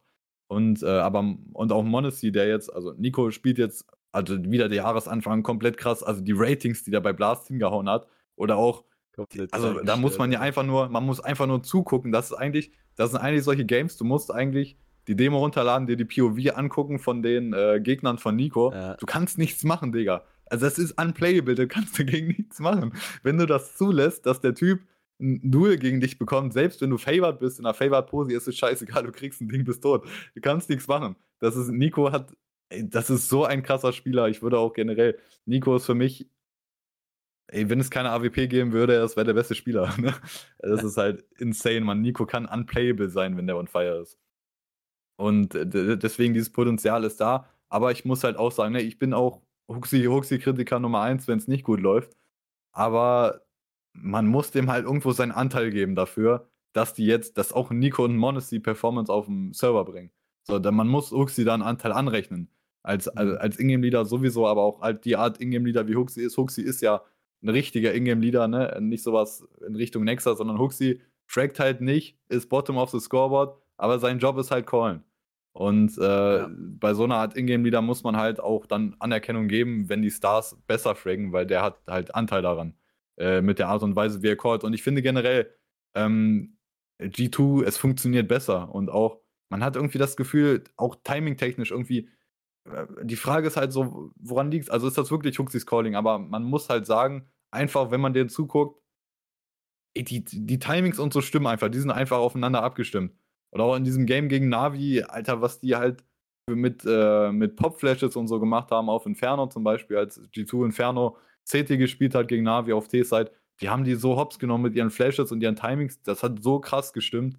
Und 0.47 0.83
äh, 0.83 0.87
aber 0.87 1.35
und 1.53 1.71
auch 1.71 1.83
Monacy, 1.83 2.31
der 2.31 2.47
jetzt, 2.47 2.73
also 2.73 2.93
Nico 2.97 3.31
spielt 3.31 3.59
jetzt 3.59 3.85
also 4.11 4.43
wieder 4.43 4.67
der 4.67 4.77
Jahresanfang 4.77 5.43
komplett 5.43 5.77
krass. 5.77 6.03
Also 6.03 6.21
die 6.21 6.33
Ratings, 6.35 6.83
die 6.83 6.91
der 6.91 7.01
bei 7.01 7.13
Blast 7.13 7.47
hingehauen 7.47 7.87
hat. 7.89 8.07
Oder 8.35 8.57
auch, 8.57 8.83
komplett 9.19 9.53
also 9.53 9.81
da 9.81 9.97
muss 9.97 10.17
man 10.17 10.31
ja 10.31 10.39
einfach 10.39 10.63
nur, 10.63 10.89
man 10.89 11.05
muss 11.05 11.19
einfach 11.19 11.47
nur 11.47 11.61
zugucken. 11.63 12.11
Das 12.11 12.31
ist 12.31 12.37
eigentlich, 12.37 12.71
das 12.95 13.11
sind 13.11 13.19
eigentlich 13.19 13.43
solche 13.43 13.65
Games, 13.65 13.97
du 13.97 14.05
musst 14.05 14.33
eigentlich 14.33 14.77
die 15.07 15.15
Demo 15.15 15.39
runterladen, 15.39 15.87
dir 15.87 15.97
die 15.97 16.05
POV 16.05 16.55
angucken 16.55 16.99
von 16.99 17.21
den 17.21 17.53
äh, 17.53 17.79
Gegnern 17.81 18.17
von 18.17 18.35
Nico. 18.35 18.71
Ja. 18.71 18.95
Du 18.95 19.05
kannst 19.05 19.37
nichts 19.37 19.63
machen, 19.63 19.91
Digga. 19.91 20.23
Also 20.45 20.65
das 20.65 20.77
ist 20.77 20.99
unplayable, 21.01 21.55
du 21.55 21.67
kannst 21.67 21.99
dagegen 21.99 22.27
nichts 22.27 22.59
machen. 22.59 22.93
Wenn 23.23 23.37
du 23.37 23.45
das 23.45 23.75
zulässt, 23.75 24.25
dass 24.25 24.41
der 24.41 24.55
Typ 24.55 24.81
ein 25.19 25.51
Duel 25.51 25.77
gegen 25.77 25.99
dich 25.99 26.17
bekommt, 26.17 26.53
selbst 26.53 26.81
wenn 26.81 26.89
du 26.89 26.97
favored 26.97 27.39
bist, 27.39 27.59
in 27.59 27.65
einer 27.65 27.73
favored 27.73 28.07
Pose, 28.07 28.33
ist 28.33 28.47
es 28.47 28.57
scheißegal, 28.57 29.03
du 29.03 29.11
kriegst 29.11 29.41
ein 29.41 29.49
Ding, 29.49 29.65
bist 29.65 29.83
tot. 29.83 30.05
Du 30.33 30.41
kannst 30.41 30.69
nichts 30.69 30.87
machen. 30.87 31.15
Das 31.39 31.55
ist, 31.55 31.69
Nico 31.69 32.11
hat 32.11 32.33
Ey, 32.69 32.87
das 32.87 33.09
ist 33.09 33.29
so 33.29 33.45
ein 33.45 33.63
krasser 33.63 33.91
Spieler. 33.93 34.27
Ich 34.29 34.41
würde 34.41 34.59
auch 34.59 34.73
generell, 34.73 35.17
Nico 35.45 35.75
ist 35.75 35.85
für 35.85 35.95
mich, 35.95 36.27
ey, 37.51 37.69
wenn 37.69 37.79
es 37.79 37.89
keine 37.89 38.11
AWP 38.11 38.47
geben 38.47 38.71
würde, 38.71 38.99
das 38.99 39.15
wäre 39.15 39.25
der 39.25 39.33
beste 39.33 39.55
Spieler. 39.55 39.93
Ne? 39.99 40.13
Das 40.59 40.83
ist 40.83 40.97
halt 40.97 41.25
insane, 41.39 41.81
man. 41.81 42.01
Nico 42.01 42.25
kann 42.25 42.45
unplayable 42.45 43.09
sein, 43.09 43.37
wenn 43.37 43.47
der 43.47 43.57
on 43.57 43.67
fire 43.67 44.01
ist. 44.01 44.17
Und 45.17 45.53
deswegen, 45.53 46.33
dieses 46.33 46.51
Potenzial 46.51 47.03
ist 47.03 47.19
da. 47.19 47.49
Aber 47.69 47.91
ich 47.91 48.05
muss 48.05 48.23
halt 48.23 48.37
auch 48.37 48.51
sagen, 48.51 48.73
ne, 48.73 48.81
ich 48.81 48.99
bin 48.99 49.13
auch 49.13 49.41
Huxi-Kritiker 49.69 50.79
Nummer 50.79 51.01
eins, 51.01 51.27
wenn 51.27 51.37
es 51.37 51.47
nicht 51.47 51.63
gut 51.63 51.81
läuft. 51.81 52.15
aber 52.73 53.41
man 53.93 54.27
muss 54.27 54.51
dem 54.51 54.69
halt 54.71 54.85
irgendwo 54.85 55.11
seinen 55.11 55.31
Anteil 55.31 55.71
geben 55.71 55.95
dafür, 55.95 56.49
dass 56.73 56.93
die 56.93 57.05
jetzt, 57.05 57.37
dass 57.37 57.53
auch 57.53 57.71
Nico 57.71 58.05
und 58.05 58.17
Monis 58.17 58.49
die 58.49 58.59
Performance 58.59 59.11
auf 59.11 59.25
dem 59.25 59.53
Server 59.53 59.85
bringen. 59.85 60.11
So, 60.43 60.59
denn 60.59 60.75
man 60.75 60.87
muss 60.87 61.11
Huxi 61.11 61.43
da 61.43 61.53
einen 61.53 61.63
Anteil 61.63 61.91
anrechnen. 61.91 62.49
Als, 62.83 63.07
als, 63.09 63.37
als 63.37 63.59
Ingame-Leader 63.59 64.05
sowieso, 64.05 64.47
aber 64.47 64.61
auch 64.63 64.81
halt 64.81 65.05
die 65.05 65.15
Art 65.17 65.41
Ingame-Leader 65.41 65.87
wie 65.87 65.95
Huxi 65.95 66.21
ist. 66.21 66.37
Huxi 66.37 66.61
ist 66.61 66.81
ja 66.81 67.03
ein 67.41 67.49
richtiger 67.49 67.93
Ingame-Leader, 67.93 68.47
ne? 68.47 68.77
Nicht 68.81 69.03
sowas 69.03 69.47
in 69.65 69.75
Richtung 69.75 70.03
Nexa, 70.03 70.35
sondern 70.35 70.59
Huxi 70.59 71.01
fragt 71.25 71.59
halt 71.59 71.81
nicht, 71.81 72.17
ist 72.27 72.49
Bottom 72.49 72.77
of 72.77 72.89
the 72.89 72.99
Scoreboard, 72.99 73.61
aber 73.77 73.99
sein 73.99 74.19
Job 74.19 74.37
ist 74.37 74.51
halt 74.51 74.67
callen. 74.67 75.03
Und 75.53 75.97
äh, 75.97 76.37
ja. 76.37 76.49
bei 76.51 76.93
so 76.93 77.03
einer 77.03 77.15
Art 77.15 77.35
Ingame-Leader 77.35 77.81
muss 77.81 78.03
man 78.03 78.17
halt 78.17 78.39
auch 78.39 78.65
dann 78.65 78.95
Anerkennung 78.99 79.47
geben, 79.47 79.89
wenn 79.89 80.01
die 80.01 80.11
Stars 80.11 80.57
besser 80.67 80.95
fraggen, 80.95 81.31
weil 81.33 81.45
der 81.45 81.61
hat 81.61 81.81
halt 81.87 82.13
Anteil 82.15 82.41
daran. 82.41 82.75
Äh, 83.19 83.41
mit 83.41 83.59
der 83.59 83.67
Art 83.67 83.83
und 83.83 83.97
Weise, 83.97 84.21
wie 84.21 84.29
er 84.29 84.37
callt. 84.37 84.63
Und 84.63 84.73
ich 84.73 84.81
finde 84.81 85.01
generell, 85.01 85.53
ähm, 85.93 86.57
G2, 87.01 87.65
es 87.65 87.77
funktioniert 87.77 88.29
besser. 88.29 88.73
Und 88.73 88.89
auch, 88.89 89.19
man 89.49 89.63
hat 89.63 89.75
irgendwie 89.75 89.97
das 89.97 90.15
Gefühl, 90.15 90.63
auch 90.77 90.95
timing-technisch 91.03 91.71
irgendwie, 91.71 92.09
die 93.03 93.15
Frage 93.15 93.47
ist 93.47 93.57
halt 93.57 93.71
so, 93.71 94.11
woran 94.15 94.51
liegt 94.51 94.65
es? 94.65 94.69
Also 94.69 94.87
ist 94.87 94.97
das 94.97 95.11
wirklich 95.11 95.39
Huxis 95.39 95.65
Calling? 95.65 95.95
Aber 95.95 96.19
man 96.19 96.43
muss 96.43 96.69
halt 96.69 96.85
sagen, 96.85 97.27
einfach, 97.51 97.91
wenn 97.91 98.01
man 98.01 98.13
denen 98.13 98.29
zuguckt, 98.29 98.81
die, 99.97 100.23
die 100.23 100.59
Timings 100.59 100.99
und 100.99 101.13
so 101.13 101.21
stimmen 101.21 101.47
einfach, 101.47 101.69
die 101.69 101.79
sind 101.79 101.91
einfach 101.91 102.17
aufeinander 102.17 102.63
abgestimmt. 102.63 103.13
Oder 103.51 103.63
auch 103.63 103.75
in 103.75 103.83
diesem 103.83 104.05
Game 104.05 104.29
gegen 104.29 104.49
Navi, 104.49 105.03
Alter, 105.03 105.41
was 105.41 105.59
die 105.59 105.75
halt 105.75 106.03
mit, 106.47 106.83
äh, 106.85 107.31
mit 107.31 107.55
Pop-Flashes 107.55 108.15
und 108.15 108.27
so 108.27 108.39
gemacht 108.39 108.71
haben 108.71 108.89
auf 108.89 109.05
Inferno 109.05 109.47
zum 109.47 109.63
Beispiel, 109.63 109.97
als 109.97 110.21
G2 110.31 110.65
Inferno 110.65 111.17
CT 111.49 111.77
gespielt 111.77 112.15
hat 112.15 112.27
gegen 112.27 112.43
Navi 112.43 112.73
auf 112.73 112.87
T-Side, 112.87 113.31
die 113.61 113.69
haben 113.69 113.83
die 113.83 113.95
so 113.95 114.17
hops 114.17 114.39
genommen 114.39 114.63
mit 114.63 114.75
ihren 114.75 114.91
Flashes 114.91 115.31
und 115.31 115.41
ihren 115.41 115.55
Timings, 115.55 116.01
das 116.03 116.23
hat 116.23 116.41
so 116.41 116.59
krass 116.59 116.93
gestimmt. 116.93 117.37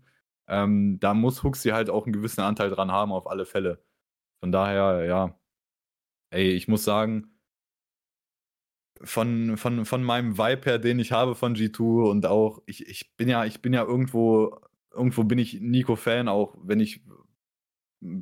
Ähm, 0.49 0.99
da 1.01 1.15
muss 1.15 1.43
Huxi 1.43 1.71
halt 1.71 1.91
auch 1.91 2.05
einen 2.05 2.13
gewissen 2.13 2.41
Anteil 2.41 2.71
dran 2.71 2.91
haben, 2.91 3.13
auf 3.13 3.31
alle 3.31 3.47
Fälle. 3.47 3.83
Von 4.41 4.53
daher, 4.53 5.05
ja. 5.05 5.39
Ey, 6.31 6.51
ich 6.53 6.69
muss 6.69 6.85
sagen, 6.85 7.37
von, 9.03 9.57
von, 9.57 9.85
von 9.85 10.03
meinem 10.05 10.37
Vibe 10.39 10.65
her, 10.65 10.79
den 10.79 10.99
ich 10.99 11.13
habe 11.13 11.35
von 11.35 11.55
G2 11.55 12.11
und 12.11 12.27
auch, 12.27 12.63
ich, 12.67 12.87
ich 12.87 13.17
bin 13.17 13.29
ja, 13.29 13.45
ich 13.45 13.63
bin 13.63 13.73
ja 13.73 13.83
irgendwo, 13.85 14.59
irgendwo 14.93 15.25
bin 15.25 15.39
ich 15.39 15.61
Nico-Fan, 15.61 16.29
auch 16.29 16.57
wenn 16.63 16.81
ich 16.81 17.03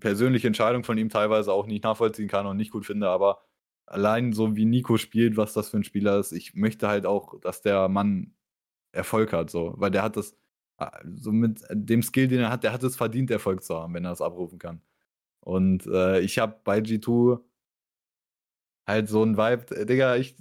persönliche 0.00 0.46
Entscheidungen 0.46 0.84
von 0.84 0.98
ihm 0.98 1.08
teilweise 1.08 1.52
auch 1.52 1.66
nicht 1.66 1.84
nachvollziehen 1.84 2.28
kann 2.28 2.46
und 2.46 2.56
nicht 2.56 2.72
gut 2.72 2.86
finde, 2.86 3.08
aber 3.08 3.42
allein 3.86 4.32
so 4.32 4.56
wie 4.56 4.64
Nico 4.64 4.96
spielt, 4.98 5.36
was 5.36 5.52
das 5.52 5.70
für 5.70 5.78
ein 5.78 5.84
Spieler 5.84 6.18
ist, 6.18 6.32
ich 6.32 6.54
möchte 6.54 6.88
halt 6.88 7.06
auch, 7.06 7.38
dass 7.40 7.62
der 7.62 7.88
Mann 7.88 8.34
Erfolg 8.92 9.32
hat, 9.32 9.50
so, 9.50 9.74
weil 9.78 9.90
der 9.90 10.02
hat 10.02 10.16
das, 10.16 10.36
so 11.16 11.32
mit 11.32 11.62
dem 11.72 12.02
Skill, 12.02 12.28
den 12.28 12.40
er 12.40 12.50
hat, 12.50 12.64
der 12.64 12.72
hat 12.72 12.82
es 12.82 12.96
verdient, 12.96 13.30
Erfolg 13.30 13.62
zu 13.64 13.76
haben, 13.76 13.94
wenn 13.94 14.04
er 14.04 14.12
es 14.12 14.20
abrufen 14.22 14.58
kann. 14.58 14.82
Und 15.40 15.86
äh, 15.86 16.20
ich 16.20 16.38
habe 16.38 16.56
bei 16.64 16.78
G2 16.78 17.40
halt 18.86 19.08
so 19.08 19.22
ein 19.22 19.36
Vibe, 19.36 19.86
Digga, 19.86 20.16
ich 20.16 20.36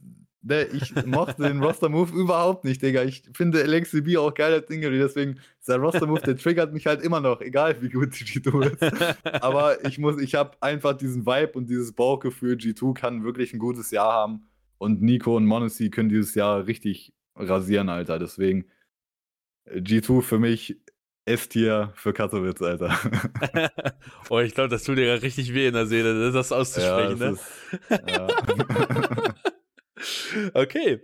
Ne, 0.47 0.63
ich 0.63 0.93
mochte 1.05 1.43
den 1.43 1.61
Roster-Move 1.63 2.13
überhaupt 2.15 2.63
nicht, 2.63 2.81
Digga. 2.81 3.03
Ich 3.03 3.23
finde 3.33 3.63
LXCB 3.63 4.15
auch 4.17 4.33
geil 4.33 4.53
als 4.53 4.69
Ingrid, 4.69 5.01
deswegen 5.01 5.39
dieser 5.61 5.77
Roster-Move, 5.77 6.21
der 6.21 6.37
triggert 6.37 6.73
mich 6.73 6.85
halt 6.85 7.01
immer 7.01 7.19
noch, 7.19 7.41
egal 7.41 7.81
wie 7.81 7.89
gut 7.89 8.13
G2 8.13 8.71
ist. 8.71 9.43
Aber 9.43 9.83
ich 9.85 9.97
muss, 9.97 10.21
ich 10.21 10.35
habe 10.35 10.51
einfach 10.61 10.93
diesen 10.93 11.25
Vibe 11.25 11.53
und 11.53 11.69
dieses 11.69 11.91
Bauchgefühl, 11.91 12.55
G2 12.55 12.93
kann 12.93 13.23
wirklich 13.25 13.53
ein 13.53 13.59
gutes 13.59 13.91
Jahr 13.91 14.13
haben 14.13 14.47
und 14.77 15.01
Nico 15.01 15.35
und 15.35 15.45
Monacy 15.45 15.89
können 15.89 16.09
dieses 16.09 16.33
Jahr 16.33 16.65
richtig 16.65 17.13
rasieren, 17.35 17.89
Alter. 17.89 18.17
Deswegen 18.17 18.65
G2 19.69 20.21
für 20.21 20.39
mich 20.39 20.79
S-Tier 21.27 21.91
für 21.95 22.13
Katowice, 22.13 22.61
Alter. 22.61 22.97
oh, 24.29 24.39
ich 24.39 24.53
glaube, 24.53 24.69
das 24.69 24.83
tut 24.83 24.97
dir 24.97 25.05
ja 25.05 25.15
richtig 25.15 25.53
weh 25.53 25.67
in 25.67 25.73
der 25.73 25.85
Seele, 25.85 26.31
das 26.31 26.51
auszusprechen, 26.51 27.19
ja, 27.19 27.29
das 27.31 27.39
ne? 27.89 27.89
Ist, 27.89 28.01
ja. 28.09 28.27
Okay. 30.53 31.01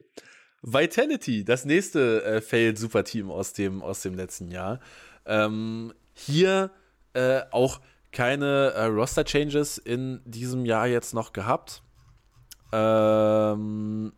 Vitality, 0.61 1.43
das 1.43 1.65
nächste 1.65 2.24
äh, 2.24 2.41
Failed-Superteam 2.41 3.32
aus 3.32 3.53
dem, 3.53 3.82
aus 3.82 4.01
dem 4.01 4.13
letzten 4.13 4.49
Jahr. 4.49 4.80
Ähm, 5.26 5.93
hier 6.13 6.71
äh, 7.13 7.41
auch 7.51 7.82
keine 8.11 8.71
äh, 8.76 8.86
Roster-Changes 8.86 9.78
in 9.78 10.21
diesem 10.26 10.65
Jahr 10.65 10.88
jetzt 10.88 11.13
noch 11.13 11.34
gehabt. 11.34 11.82
Ähm, 12.71 14.13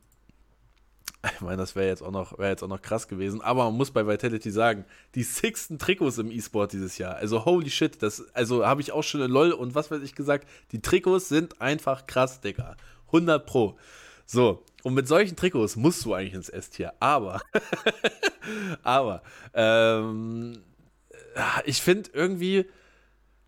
ich 1.33 1.41
meine, 1.41 1.57
das 1.57 1.75
wäre 1.75 1.87
jetzt, 1.87 2.01
auch 2.01 2.11
noch, 2.11 2.37
wär 2.37 2.49
jetzt 2.49 2.63
auch 2.63 2.67
noch 2.67 2.81
krass 2.81 3.07
gewesen. 3.07 3.41
Aber 3.41 3.65
man 3.65 3.75
muss 3.75 3.91
bei 3.91 4.05
Vitality 4.05 4.51
sagen, 4.51 4.85
die 5.15 5.23
sixten 5.23 5.79
Trikots 5.79 6.17
im 6.17 6.31
E-Sport 6.31 6.73
dieses 6.73 6.97
Jahr. 6.97 7.15
Also 7.15 7.45
holy 7.45 7.69
shit, 7.69 8.01
das, 8.01 8.23
also 8.33 8.65
habe 8.65 8.81
ich 8.81 8.91
auch 8.91 9.03
schon 9.03 9.21
in 9.21 9.31
LOL 9.31 9.51
und 9.51 9.75
was 9.75 9.91
weiß 9.91 10.01
ich 10.01 10.15
gesagt. 10.15 10.47
Die 10.71 10.81
Trikots 10.81 11.29
sind 11.29 11.61
einfach 11.61 12.05
krass, 12.07 12.41
Digga. 12.41 12.75
100 13.07 13.45
Pro. 13.45 13.77
So, 14.25 14.63
und 14.83 14.93
mit 14.93 15.07
solchen 15.07 15.35
Trikots 15.35 15.75
musst 15.75 16.05
du 16.05 16.13
eigentlich 16.13 16.33
ins 16.33 16.49
S-Tier. 16.49 16.93
Aber, 16.99 17.41
aber, 18.83 19.21
ähm, 19.53 20.61
ich 21.65 21.81
finde 21.81 22.09
irgendwie, 22.13 22.65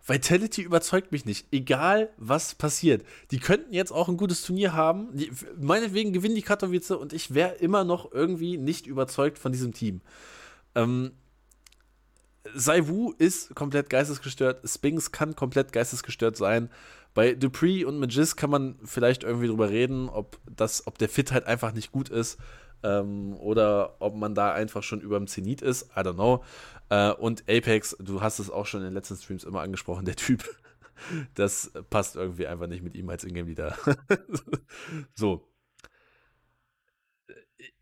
Vitality 0.08 0.62
überzeugt 0.62 1.12
mich 1.12 1.26
nicht. 1.26 1.47
Egal, 1.51 2.10
was 2.18 2.55
passiert. 2.55 3.05
Die 3.32 3.39
könnten 3.39 3.74
jetzt 3.74 3.91
auch 3.91 4.08
ein 4.08 4.18
gutes 4.18 4.41
Turnier 4.41 4.74
haben. 4.74 5.10
Die, 5.14 5.32
meinetwegen 5.60 6.14
gewinnen 6.14 6.36
die 6.36 6.41
Katowice 6.41 6.91
und 6.91 7.12
ich 7.12 7.34
wäre 7.34 7.55
immer 7.55 7.84
noch 7.84 8.12
irgendwie 8.14 8.58
nicht 8.58 8.88
überzeugt 8.88 9.38
von 9.38 9.51
diesem 9.51 9.74
Team. 9.74 10.01
Ähm, 10.76 11.12
Saiwu 12.55 13.12
ist 13.18 13.53
komplett 13.53 13.89
geistesgestört. 13.89 14.68
Spinks 14.68 15.12
kann 15.12 15.36
komplett 15.36 15.74
geistesgestört 15.74 16.38
sein. 16.38 16.70
Bei 17.14 17.34
Dupree 17.34 17.84
und 17.84 17.99
Magis 17.99 18.38
kann 18.38 18.49
man 18.49 18.80
vielleicht 18.86 19.24
irgendwie 19.24 19.47
drüber 19.47 19.70
reden, 19.70 20.08
ob, 20.08 20.39
das, 20.55 20.88
ob 20.88 20.97
der 20.97 21.10
Fit 21.10 21.34
halt 21.34 21.45
einfach 21.45 21.74
nicht 21.74 21.91
gut 21.91 22.08
ist 22.10 22.38
ähm, 22.84 23.36
oder 23.38 23.96
ob 24.00 24.16
man 24.16 24.36
da 24.36 24.54
einfach 24.54 24.84
schon 24.84 25.02
über 25.02 25.18
dem 25.18 25.28
Zenit 25.28 25.62
ist. 25.62 25.90
I 25.96 26.00
don't 26.00 26.14
know. 26.14 26.44
Äh, 26.90 27.12
und 27.14 27.44
Apex, 27.50 27.96
du 28.00 28.22
hast 28.22 28.40
es 28.40 28.50
auch 28.50 28.66
schon 28.66 28.82
in 28.82 28.88
den 28.88 28.94
letzten 28.94 29.18
Streams 29.18 29.44
immer 29.44 29.62
angesprochen, 29.62 30.06
der 30.06 30.16
Typ. 30.16 30.44
Das 31.36 31.72
passt 31.92 32.16
irgendwie 32.16 32.48
einfach 32.48 32.66
nicht 32.66 32.82
mit 32.82 32.96
ihm 32.96 33.08
als 33.08 33.24
Ingame-Leader. 33.24 33.78
so. 35.14 35.48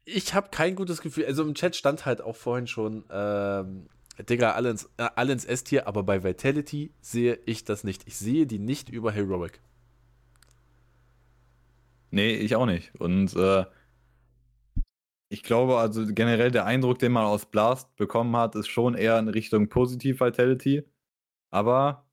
Ich 0.04 0.34
habe 0.34 0.50
kein 0.52 0.76
gutes 0.76 1.00
Gefühl. 1.00 1.26
Also 1.26 1.43
im 1.43 1.56
Chat 1.56 1.78
stand 1.78 2.06
halt 2.06 2.20
auch 2.20 2.36
vorhin 2.36 2.68
schon, 2.68 3.06
ähm, 3.10 3.88
Digga, 4.30 4.52
alle 4.52 4.70
ins, 4.70 4.89
äh, 4.98 5.54
S-Tier, 5.54 5.88
aber 5.88 6.04
bei 6.04 6.26
Vitality 6.26 6.93
sehe 7.00 7.39
ich 7.46 7.64
das 7.64 7.86
nicht. 7.86 8.04
Ich 8.06 8.18
sehe 8.18 8.46
die 8.48 8.60
nicht 8.60 8.89
über 8.89 9.14
Heroic. 9.14 9.62
Nee, 12.12 12.36
ich 12.36 12.55
auch 12.55 12.66
nicht. 12.66 12.93
Und 13.00 13.34
äh, 13.36 13.66
ich 15.30 15.43
glaube, 15.43 15.78
also 15.78 16.06
generell 16.08 16.52
der 16.52 16.66
Eindruck, 16.66 17.00
den 17.00 17.12
man 17.12 17.26
aus 17.26 17.46
Blast 17.46 17.96
bekommen 17.96 18.36
hat, 18.36 18.56
ist 18.56 18.68
schon 18.68 18.96
eher 18.96 19.18
in 19.20 19.28
Richtung 19.28 19.70
Positiv 19.70 20.20
Vitality. 20.22 20.84
Aber, 21.52 22.08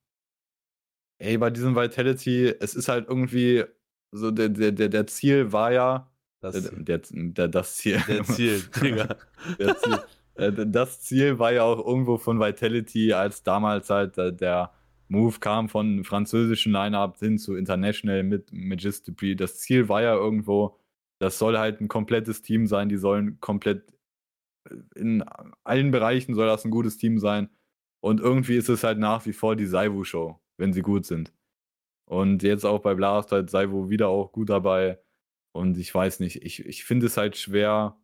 ey, 1.19 1.39
bei 1.39 1.51
diesem 1.51 1.77
Vitality, 1.77 2.55
es 2.61 2.75
ist 2.75 2.89
halt 2.89 3.09
irgendwie 3.09 3.65
so, 4.13 4.31
der, 4.31 4.49
der, 4.49 4.73
der 4.73 5.07
Ziel 5.07 5.53
war 5.53 5.73
ja. 5.73 6.11
Das 6.41 6.55
Ziel. 6.55 6.85
Der, 6.85 7.01
der, 7.11 7.49
das 7.49 7.77
Ziel. 7.77 8.03
Der 8.09 8.25
Ziel, 8.25 8.63
Digga. 8.83 9.17
der 9.59 9.77
Ziel. 9.77 9.99
Äh, 10.35 10.53
das 10.67 11.03
Ziel 11.03 11.39
war 11.39 11.53
ja 11.53 11.63
auch 11.63 11.85
irgendwo 11.87 12.19
von 12.19 12.41
Vitality, 12.41 13.13
als 13.13 13.43
damals 13.43 13.91
halt 13.91 14.19
äh, 14.19 14.33
der 14.33 14.73
Move 15.09 15.39
kam 15.41 15.69
von 15.69 16.05
französischen 16.05 16.73
Line-Up 16.73 17.19
hin 17.19 17.39
zu 17.39 17.55
International 17.55 18.23
mit 18.23 18.51
Magis 18.53 19.03
Dupree. 19.03 19.35
Das 19.35 19.59
Ziel 19.59 19.89
war 19.89 20.03
ja 20.03 20.15
irgendwo, 20.15 20.79
das 21.23 21.39
soll 21.39 21.57
halt 21.57 21.81
ein 21.81 21.87
komplettes 21.87 22.43
Team 22.43 22.67
sein, 22.67 22.89
die 22.89 22.97
sollen 22.97 23.39
komplett 23.41 23.95
äh, 24.69 24.77
in 24.97 25.23
allen 25.65 25.93
Bereichen 25.93 26.35
soll 26.35 26.47
das 26.49 26.65
ein 26.65 26.73
gutes 26.73 26.97
Team 26.97 27.19
sein. 27.21 27.49
Und 28.03 28.21
irgendwie 28.21 28.57
ist 28.57 28.69
es 28.69 28.83
halt 28.85 28.99
nach 28.99 29.25
wie 29.27 29.33
vor 29.33 29.55
die 29.57 29.67
Saivu-Show, 29.67 30.41
wenn 30.59 30.73
sie 30.73 30.83
gut 30.83 31.07
sind. 31.07 31.33
Und 32.11 32.43
jetzt 32.43 32.65
auch 32.67 32.81
bei 32.81 32.95
Blast 32.95 33.31
halt 33.33 33.51
Saivu 33.51 33.89
wieder 33.89 34.09
auch 34.09 34.33
gut 34.33 34.51
dabei. 34.51 35.01
Und 35.55 35.79
ich 35.79 35.95
weiß 35.95 36.21
nicht, 36.21 36.43
ich, 36.43 36.67
ich 36.67 36.85
finde 36.85 37.07
es 37.07 37.17
halt 37.17 37.37
schwer, 37.37 37.97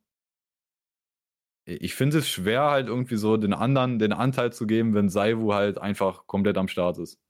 ich 1.67 1.95
finde 1.97 2.19
es 2.19 2.29
schwer, 2.29 2.71
halt 2.71 2.87
irgendwie 2.89 3.17
so 3.17 3.37
den 3.37 3.53
anderen 3.53 3.99
den 3.99 4.13
Anteil 4.13 4.53
zu 4.53 4.67
geben, 4.69 4.95
wenn 4.95 5.09
Saivu 5.09 5.55
halt 5.55 5.79
einfach 5.79 6.27
komplett 6.29 6.57
am 6.57 6.69
Start 6.69 6.99
ist. 6.99 7.21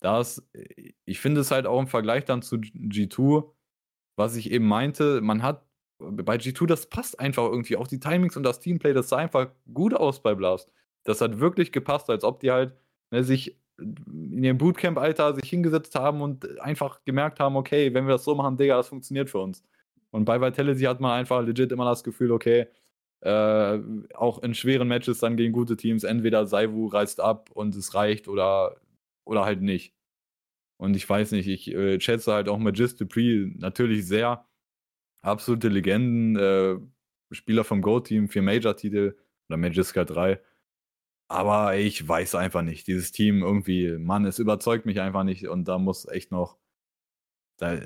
Das, 0.00 0.48
ich 1.04 1.20
finde 1.20 1.40
es 1.40 1.50
halt 1.50 1.66
auch 1.66 1.80
im 1.80 1.88
Vergleich 1.88 2.24
dann 2.24 2.42
zu 2.42 2.56
G2, 2.56 3.52
was 4.22 4.36
ich 4.36 4.50
eben 4.52 4.66
meinte, 4.66 5.20
man 5.20 5.42
hat 5.42 5.66
bei 5.98 6.36
G2, 6.36 6.66
das 6.66 6.86
passt 6.86 7.18
einfach 7.20 7.44
irgendwie. 7.44 7.76
Auch 7.76 7.88
die 7.88 8.00
Timings 8.00 8.36
und 8.36 8.44
das 8.44 8.60
Teamplay, 8.60 8.92
das 8.92 9.08
sah 9.08 9.18
einfach 9.18 9.48
gut 9.72 9.94
aus 9.94 10.22
bei 10.22 10.34
Blast. 10.34 10.70
Das 11.04 11.20
hat 11.20 11.40
wirklich 11.40 11.72
gepasst, 11.72 12.08
als 12.10 12.24
ob 12.24 12.40
die 12.40 12.50
halt 12.50 12.74
ne, 13.10 13.24
sich 13.24 13.56
in 13.78 14.44
ihrem 14.44 14.58
Bootcamp-Alter 14.58 15.34
sich 15.34 15.48
hingesetzt 15.48 15.94
haben 15.94 16.20
und 16.22 16.60
einfach 16.60 17.00
gemerkt 17.04 17.40
haben, 17.40 17.56
okay, 17.56 17.92
wenn 17.94 18.06
wir 18.06 18.12
das 18.12 18.24
so 18.24 18.34
machen, 18.34 18.56
Digga, 18.56 18.76
das 18.76 18.88
funktioniert 18.88 19.30
für 19.30 19.38
uns. 19.38 19.64
Und 20.10 20.24
bei 20.24 20.40
Vitality 20.40 20.82
hat 20.82 21.00
man 21.00 21.12
einfach 21.12 21.42
legit 21.42 21.72
immer 21.72 21.86
das 21.86 22.04
Gefühl, 22.04 22.30
okay, 22.32 22.66
äh, 23.20 23.78
auch 24.14 24.42
in 24.42 24.54
schweren 24.54 24.88
Matches 24.88 25.18
dann 25.18 25.36
gegen 25.36 25.52
gute 25.52 25.76
Teams, 25.76 26.04
entweder 26.04 26.46
Saivu 26.46 26.86
reißt 26.86 27.20
ab 27.20 27.50
und 27.52 27.74
es 27.74 27.94
reicht 27.94 28.28
oder, 28.28 28.76
oder 29.24 29.44
halt 29.44 29.62
nicht. 29.62 29.94
Und 30.82 30.96
ich 30.96 31.08
weiß 31.08 31.30
nicht, 31.30 31.46
ich 31.46 31.72
äh, 31.72 32.00
schätze 32.00 32.32
halt 32.32 32.48
auch 32.48 32.58
Magist 32.58 33.00
Dupree 33.00 33.52
natürlich 33.54 34.04
sehr. 34.04 34.44
Absolute 35.22 35.68
Legenden, 35.68 36.34
äh, 36.34 36.76
Spieler 37.32 37.62
vom 37.62 37.82
Go-Team, 37.82 38.28
vier 38.28 38.42
Major-Titel 38.42 39.16
oder 39.48 39.58
Magiska 39.58 40.04
3. 40.04 40.42
Aber 41.28 41.76
ich 41.76 42.08
weiß 42.08 42.34
einfach 42.34 42.62
nicht. 42.62 42.88
Dieses 42.88 43.12
Team 43.12 43.42
irgendwie, 43.44 43.96
Mann, 43.96 44.24
es 44.24 44.40
überzeugt 44.40 44.84
mich 44.84 45.00
einfach 45.00 45.22
nicht 45.22 45.46
und 45.46 45.68
da 45.68 45.78
muss 45.78 46.08
echt 46.08 46.32
noch. 46.32 46.58
Da, 47.58 47.80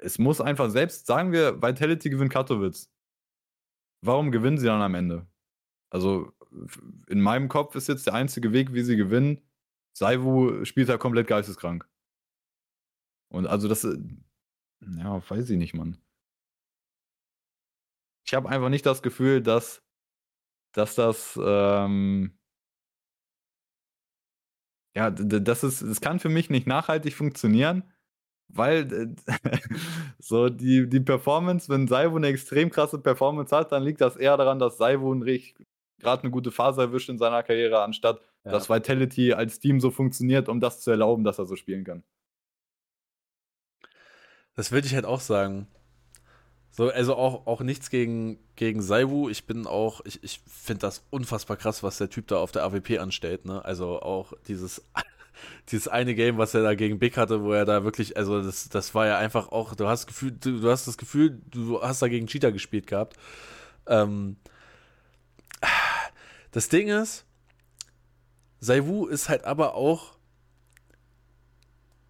es 0.00 0.20
muss 0.20 0.40
einfach 0.40 0.70
selbst, 0.70 1.06
sagen 1.08 1.32
wir, 1.32 1.60
Vitality 1.60 2.10
gewinnt 2.10 2.32
Katowice. 2.32 2.92
Warum 4.02 4.30
gewinnen 4.30 4.58
sie 4.58 4.66
dann 4.66 4.82
am 4.82 4.94
Ende? 4.94 5.26
Also, 5.90 6.32
in 7.08 7.20
meinem 7.20 7.48
Kopf 7.48 7.74
ist 7.74 7.88
jetzt 7.88 8.06
der 8.06 8.14
einzige 8.14 8.52
Weg, 8.52 8.72
wie 8.72 8.82
sie 8.84 8.96
gewinnen. 8.96 9.40
Saivu 9.94 10.64
spielt 10.64 10.88
halt 10.88 11.00
komplett 11.00 11.26
geisteskrank. 11.26 11.88
Und 13.36 13.46
also 13.46 13.68
das, 13.68 13.84
äh, 13.84 13.98
ja, 14.96 15.22
weiß 15.28 15.50
ich 15.50 15.58
nicht, 15.58 15.74
Mann. 15.74 15.98
Ich 18.24 18.32
habe 18.32 18.48
einfach 18.48 18.70
nicht 18.70 18.86
das 18.86 19.02
Gefühl, 19.02 19.42
dass, 19.42 19.82
dass 20.72 20.94
das, 20.94 21.38
ähm, 21.40 22.38
ja, 24.94 25.10
das 25.10 25.62
ist, 25.62 25.82
das 25.82 26.00
kann 26.00 26.18
für 26.18 26.30
mich 26.30 26.48
nicht 26.48 26.66
nachhaltig 26.66 27.12
funktionieren, 27.12 27.84
weil 28.48 29.14
so 30.18 30.48
die, 30.48 30.88
die 30.88 31.00
Performance, 31.00 31.68
wenn 31.68 31.86
Saivu 31.86 32.16
eine 32.16 32.28
extrem 32.28 32.70
krasse 32.70 32.98
Performance 32.98 33.54
hat, 33.54 33.70
dann 33.70 33.82
liegt 33.82 34.00
das 34.00 34.16
eher 34.16 34.38
daran, 34.38 34.58
dass 34.58 34.78
Saivu 34.78 35.14
gerade 35.98 36.22
eine 36.22 36.30
gute 36.30 36.50
Phase 36.50 36.80
erwischt 36.80 37.10
in 37.10 37.18
seiner 37.18 37.42
Karriere, 37.42 37.82
anstatt 37.82 38.18
ja. 38.44 38.52
dass 38.52 38.70
Vitality 38.70 39.34
als 39.34 39.58
Team 39.58 39.78
so 39.78 39.90
funktioniert, 39.90 40.48
um 40.48 40.58
das 40.58 40.80
zu 40.80 40.90
erlauben, 40.90 41.22
dass 41.22 41.38
er 41.38 41.44
so 41.44 41.54
spielen 41.54 41.84
kann. 41.84 42.02
Das 44.56 44.72
würde 44.72 44.86
ich 44.86 44.94
halt 44.94 45.04
auch 45.04 45.20
sagen. 45.20 45.68
So, 46.70 46.90
also 46.90 47.14
auch, 47.16 47.46
auch 47.46 47.60
nichts 47.60 47.88
gegen, 47.88 48.38
gegen 48.56 48.82
Saivu. 48.82 49.30
Ich 49.30 49.46
bin 49.46 49.66
auch, 49.66 50.00
ich, 50.04 50.22
ich 50.22 50.40
finde 50.46 50.80
das 50.80 51.04
unfassbar 51.10 51.56
krass, 51.56 51.82
was 51.82 51.98
der 51.98 52.10
Typ 52.10 52.26
da 52.26 52.38
auf 52.38 52.52
der 52.52 52.64
AWP 52.64 52.98
anstellt, 52.98 53.44
ne? 53.46 53.64
Also 53.64 54.02
auch 54.02 54.32
dieses, 54.48 54.82
dieses 55.70 55.88
eine 55.88 56.14
Game, 56.14 56.36
was 56.38 56.54
er 56.54 56.62
da 56.62 56.74
gegen 56.74 56.98
Big 56.98 57.16
hatte, 57.16 57.42
wo 57.42 57.52
er 57.52 57.64
da 57.64 57.84
wirklich, 57.84 58.16
also 58.16 58.42
das, 58.42 58.68
das 58.68 58.94
war 58.94 59.06
ja 59.06 59.18
einfach 59.18 59.48
auch, 59.52 59.74
du 59.74 59.86
hast 59.86 60.06
Gefühl, 60.06 60.32
du, 60.32 60.60
du 60.60 60.70
hast 60.70 60.86
das 60.86 60.98
Gefühl, 60.98 61.40
du 61.50 61.80
hast 61.82 62.02
da 62.02 62.08
gegen 62.08 62.26
Cheater 62.26 62.52
gespielt 62.52 62.86
gehabt. 62.86 63.16
Ähm, 63.86 64.36
das 66.50 66.68
Ding 66.68 66.88
ist, 66.88 67.24
Saivu 68.60 69.06
ist 69.06 69.28
halt 69.28 69.44
aber 69.44 69.74
auch 69.74 70.15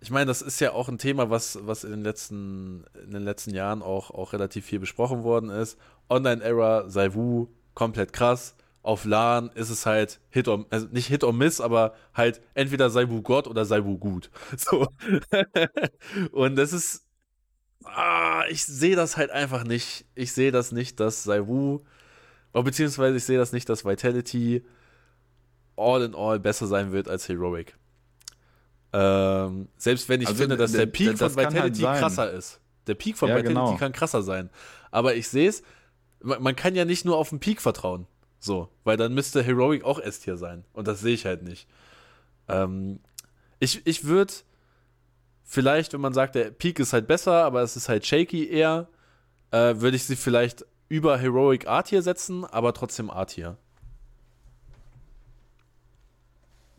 ich 0.06 0.12
meine, 0.12 0.26
das 0.26 0.40
ist 0.40 0.60
ja 0.60 0.70
auch 0.70 0.88
ein 0.88 0.98
Thema, 0.98 1.30
was, 1.30 1.58
was 1.62 1.82
in, 1.82 1.90
den 1.90 2.04
letzten, 2.04 2.84
in 3.02 3.10
den 3.10 3.24
letzten 3.24 3.52
Jahren 3.52 3.82
auch, 3.82 4.12
auch 4.12 4.32
relativ 4.32 4.64
viel 4.64 4.78
besprochen 4.78 5.24
worden 5.24 5.50
ist. 5.50 5.76
Online-Error, 6.08 6.88
Saivu, 6.88 7.48
komplett 7.74 8.12
krass. 8.12 8.54
Auf 8.84 9.04
LAN 9.04 9.50
ist 9.56 9.68
es 9.68 9.84
halt 9.84 10.20
Hit 10.30 10.46
or, 10.46 10.64
also 10.70 10.86
nicht 10.92 11.08
Hit 11.08 11.24
or 11.24 11.32
Miss, 11.32 11.60
aber 11.60 11.92
halt 12.14 12.40
entweder 12.54 12.88
Saivu 12.88 13.20
Gott 13.20 13.48
oder 13.48 13.64
Saivu 13.64 13.98
gut. 13.98 14.30
So. 14.56 14.86
Und 16.30 16.54
das 16.54 16.72
ist, 16.72 17.04
ah, 17.82 18.44
ich 18.48 18.64
sehe 18.64 18.94
das 18.94 19.16
halt 19.16 19.32
einfach 19.32 19.64
nicht. 19.64 20.06
Ich 20.14 20.30
sehe 20.30 20.52
das 20.52 20.70
nicht, 20.70 21.00
dass 21.00 21.24
Saivu, 21.24 21.80
beziehungsweise 22.52 23.16
ich 23.16 23.24
sehe 23.24 23.38
das 23.38 23.50
nicht, 23.50 23.68
dass 23.68 23.84
Vitality 23.84 24.64
all 25.76 26.02
in 26.02 26.14
all 26.14 26.38
besser 26.38 26.68
sein 26.68 26.92
wird 26.92 27.08
als 27.08 27.28
Heroic. 27.28 27.76
Ähm, 28.98 29.68
selbst 29.76 30.08
wenn 30.08 30.22
ich 30.22 30.28
also, 30.28 30.40
finde, 30.40 30.56
dass 30.56 30.72
der 30.72 30.86
Peak 30.86 31.18
von 31.18 31.36
halt 31.36 31.36
Vitality 31.36 31.82
halt 31.82 32.00
krasser 32.00 32.30
ist. 32.30 32.60
Der 32.86 32.94
Peak 32.94 33.18
von 33.18 33.28
ja, 33.28 33.36
Vitality 33.36 33.54
genau. 33.54 33.76
kann 33.76 33.92
krasser 33.92 34.22
sein. 34.22 34.48
Aber 34.90 35.14
ich 35.16 35.28
sehe 35.28 35.50
es, 35.50 35.62
man, 36.22 36.42
man, 36.42 36.56
kann 36.56 36.74
ja 36.74 36.86
nicht 36.86 37.04
nur 37.04 37.18
auf 37.18 37.28
den 37.28 37.38
Peak 37.38 37.60
vertrauen. 37.60 38.06
So, 38.38 38.70
weil 38.84 38.96
dann 38.96 39.12
müsste 39.12 39.42
Heroic 39.42 39.84
auch 39.84 39.98
S-Tier 39.98 40.38
sein. 40.38 40.64
Und 40.72 40.88
das 40.88 41.00
sehe 41.00 41.12
ich 41.12 41.26
halt 41.26 41.42
nicht. 41.42 41.68
Ähm, 42.48 43.00
ich 43.58 43.86
ich 43.86 44.04
würde 44.04 44.32
vielleicht, 45.44 45.92
wenn 45.92 46.00
man 46.00 46.14
sagt, 46.14 46.34
der 46.34 46.50
Peak 46.50 46.78
ist 46.78 46.94
halt 46.94 47.06
besser, 47.06 47.44
aber 47.44 47.60
es 47.60 47.76
ist 47.76 47.90
halt 47.90 48.06
shaky 48.06 48.48
eher, 48.48 48.88
äh, 49.50 49.74
würde 49.76 49.96
ich 49.96 50.04
sie 50.04 50.16
vielleicht 50.16 50.64
über 50.88 51.18
Heroic 51.18 51.66
A-Tier 51.66 52.00
setzen, 52.00 52.46
aber 52.46 52.72
trotzdem 52.72 53.10
A-Tier. 53.10 53.58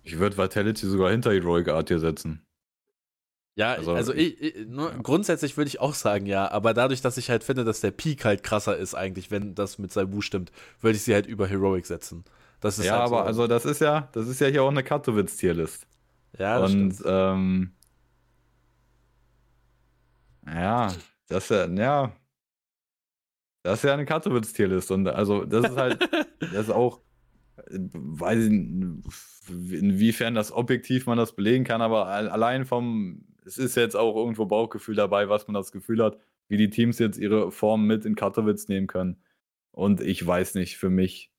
Ich 0.07 0.19
würde 0.19 0.37
Vitality 0.37 0.87
sogar 0.87 1.11
hinter 1.11 1.33
Heroic 1.33 1.67
Art 1.67 1.89
hier 1.89 1.99
setzen. 1.99 2.41
Ja, 3.55 3.73
also, 3.73 3.93
also 3.93 4.13
ich, 4.13 4.39
ich, 4.41 4.67
nur, 4.67 4.91
ja. 4.91 4.97
grundsätzlich 5.01 5.57
würde 5.57 5.67
ich 5.67 5.81
auch 5.81 5.95
sagen, 5.95 6.27
ja, 6.27 6.49
aber 6.49 6.73
dadurch, 6.73 7.01
dass 7.01 7.17
ich 7.17 7.29
halt 7.29 7.43
finde, 7.43 7.65
dass 7.65 7.81
der 7.81 7.91
Peak 7.91 8.23
halt 8.23 8.41
krasser 8.41 8.77
ist, 8.77 8.93
eigentlich, 8.93 9.31
wenn 9.31 9.53
das 9.53 9.79
mit 9.79 9.91
Saibu 9.91 10.21
stimmt, 10.21 10.51
würde 10.79 10.95
ich 10.95 11.03
sie 11.03 11.13
halt 11.13 11.25
über 11.25 11.45
Heroic 11.45 11.85
setzen. 11.85 12.23
Das 12.61 12.79
ist 12.79 12.85
ja, 12.85 12.93
halt 12.93 13.01
aber 13.01 13.17
so. 13.17 13.23
also 13.23 13.47
das 13.47 13.65
ist 13.65 13.81
ja, 13.81 14.07
das 14.13 14.27
ist 14.27 14.39
ja 14.39 14.47
hier 14.47 14.63
auch 14.63 14.69
eine 14.69 14.83
Katowice-Tierlist. 14.83 15.87
Ja, 16.37 16.59
das 16.61 16.71
Und, 16.71 16.93
stimmt. 16.93 17.07
ähm, 17.07 17.71
ja, 20.45 20.93
das 21.27 21.43
ist 21.43 21.49
ja, 21.49 21.65
ja, 21.65 22.13
das 23.63 23.79
ist 23.79 23.83
ja 23.83 23.93
eine 23.93 24.05
Katowice-Tierlist. 24.05 24.89
Und 24.91 25.07
also, 25.07 25.43
das 25.43 25.69
ist 25.69 25.77
halt, 25.77 26.09
das 26.39 26.53
ist 26.53 26.71
auch, 26.71 27.01
weiß 27.69 28.45
inwiefern 28.47 30.35
das 30.35 30.51
objektiv 30.51 31.05
man 31.05 31.17
das 31.17 31.35
belegen 31.35 31.63
kann, 31.63 31.81
aber 31.81 32.07
allein 32.07 32.65
vom, 32.65 33.25
es 33.45 33.57
ist 33.57 33.75
jetzt 33.75 33.95
auch 33.95 34.15
irgendwo 34.15 34.45
Bauchgefühl 34.45 34.95
dabei, 34.95 35.29
was 35.29 35.47
man 35.47 35.55
das 35.55 35.71
Gefühl 35.71 36.03
hat, 36.03 36.19
wie 36.49 36.57
die 36.57 36.69
Teams 36.69 36.99
jetzt 36.99 37.17
ihre 37.17 37.51
Form 37.51 37.85
mit 37.85 38.05
in 38.05 38.15
Katowice 38.15 38.67
nehmen 38.67 38.87
können. 38.87 39.17
Und 39.71 40.01
ich 40.01 40.25
weiß 40.25 40.55
nicht, 40.55 40.77
für 40.77 40.89
mich, 40.89 41.31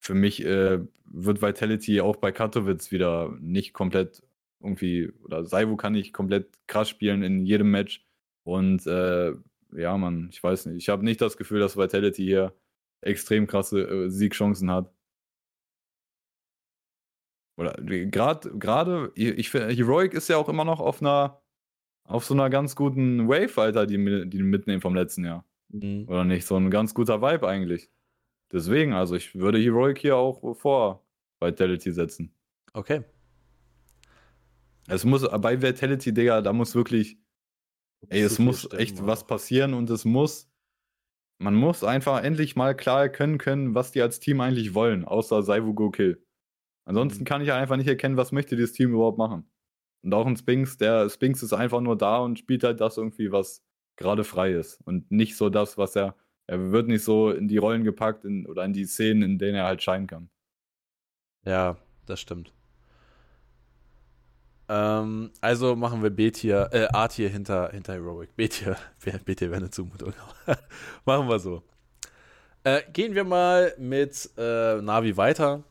für 0.00 0.14
mich 0.14 0.44
äh, 0.44 0.78
wird 1.04 1.42
Vitality 1.42 2.00
auch 2.00 2.16
bei 2.16 2.32
Katowice 2.32 2.92
wieder 2.92 3.36
nicht 3.40 3.72
komplett 3.72 4.22
irgendwie, 4.60 5.12
oder 5.24 5.44
Saivu 5.44 5.76
kann 5.76 5.92
nicht 5.92 6.12
komplett 6.12 6.48
krass 6.66 6.88
spielen 6.88 7.22
in 7.22 7.44
jedem 7.44 7.70
Match. 7.70 8.04
Und 8.44 8.86
äh, 8.86 9.32
ja, 9.76 9.96
man, 9.96 10.28
ich 10.32 10.42
weiß 10.42 10.66
nicht. 10.66 10.78
Ich 10.78 10.88
habe 10.88 11.04
nicht 11.04 11.20
das 11.20 11.36
Gefühl, 11.36 11.60
dass 11.60 11.76
Vitality 11.76 12.24
hier 12.24 12.54
extrem 13.00 13.46
krasse 13.46 13.80
äh, 13.82 14.10
Siegchancen 14.10 14.70
hat. 14.70 14.92
Oder 17.56 17.74
gerade, 17.82 18.56
gerade, 18.56 19.10
ich 19.16 19.50
finde, 19.50 19.74
Heroic 19.74 20.14
ist 20.14 20.28
ja 20.28 20.36
auch 20.36 20.48
immer 20.48 20.64
noch 20.64 20.78
auf 20.78 21.00
einer, 21.00 21.42
auf 22.04 22.24
so 22.24 22.34
einer 22.34 22.50
ganz 22.50 22.76
guten 22.76 23.28
Wave, 23.28 23.60
Alter, 23.60 23.84
die, 23.86 23.96
die 24.28 24.42
mitnehmen 24.42 24.80
vom 24.80 24.94
letzten 24.94 25.24
Jahr. 25.24 25.44
Mhm. 25.70 26.06
Oder 26.08 26.24
nicht? 26.24 26.46
So 26.46 26.56
ein 26.56 26.70
ganz 26.70 26.94
guter 26.94 27.20
Vibe 27.20 27.48
eigentlich. 27.48 27.90
Deswegen, 28.52 28.92
also 28.92 29.16
ich 29.16 29.34
würde 29.34 29.58
Heroic 29.58 29.98
hier 29.98 30.16
auch 30.16 30.54
vor 30.56 31.04
Vitality 31.40 31.92
setzen. 31.92 32.32
Okay. 32.72 33.02
Es 34.86 35.04
muss, 35.04 35.28
bei 35.40 35.60
Vitality, 35.60 36.14
Digga, 36.14 36.40
da 36.40 36.52
muss 36.52 36.74
wirklich, 36.74 37.18
ey, 38.08 38.22
es 38.22 38.38
muss 38.38 38.72
echt 38.72 39.04
was 39.04 39.26
passieren 39.26 39.74
und 39.74 39.90
es 39.90 40.04
muss, 40.04 40.47
man 41.38 41.54
muss 41.54 41.84
einfach 41.84 42.22
endlich 42.22 42.56
mal 42.56 42.74
klar 42.76 43.02
erkennen 43.02 43.38
können, 43.38 43.74
was 43.74 43.92
die 43.92 44.02
als 44.02 44.20
Team 44.20 44.40
eigentlich 44.40 44.74
wollen, 44.74 45.04
außer 45.04 45.42
Saivu 45.42 45.74
Go 45.74 45.90
Kill. 45.90 46.22
Ansonsten 46.84 47.20
mhm. 47.20 47.26
kann 47.26 47.42
ich 47.42 47.52
einfach 47.52 47.76
nicht 47.76 47.88
erkennen, 47.88 48.16
was 48.16 48.32
möchte 48.32 48.56
dieses 48.56 48.72
Team 48.72 48.92
überhaupt 48.92 49.18
machen. 49.18 49.48
Und 50.02 50.14
auch 50.14 50.26
ein 50.26 50.36
Spinks, 50.36 50.76
der 50.78 51.08
Spinks 51.10 51.42
ist 51.42 51.52
einfach 51.52 51.80
nur 51.80 51.96
da 51.96 52.18
und 52.18 52.38
spielt 52.38 52.64
halt 52.64 52.80
das 52.80 52.96
irgendwie, 52.96 53.32
was 53.32 53.64
gerade 53.96 54.24
frei 54.24 54.52
ist. 54.52 54.80
Und 54.84 55.10
nicht 55.10 55.36
so 55.36 55.50
das, 55.50 55.76
was 55.78 55.96
er. 55.96 56.16
Er 56.46 56.72
wird 56.72 56.88
nicht 56.88 57.04
so 57.04 57.30
in 57.30 57.46
die 57.46 57.58
Rollen 57.58 57.84
gepackt 57.84 58.24
in, 58.24 58.46
oder 58.46 58.64
in 58.64 58.72
die 58.72 58.86
Szenen, 58.86 59.22
in 59.22 59.38
denen 59.38 59.56
er 59.56 59.64
halt 59.64 59.82
scheinen 59.82 60.06
kann. 60.06 60.30
Ja, 61.44 61.76
das 62.06 62.20
stimmt. 62.20 62.54
Ähm, 64.68 65.30
also 65.40 65.76
machen 65.76 66.02
wir 66.02 66.10
B-Tier, 66.10 66.68
äh, 66.72 66.88
A-Tier 66.92 67.28
hinter, 67.30 67.70
hinter 67.70 67.94
Heroic. 67.94 68.36
B-Tier, 68.36 68.76
B-Tier 69.24 69.50
wäre 69.50 69.60
eine 69.60 69.70
Zumutung. 69.70 70.12
machen 71.04 71.28
wir 71.28 71.38
so. 71.38 71.62
Äh, 72.64 72.82
gehen 72.92 73.14
wir 73.14 73.24
mal 73.24 73.74
mit 73.78 74.30
äh, 74.36 74.80
Navi 74.82 75.16
weiter. 75.16 75.62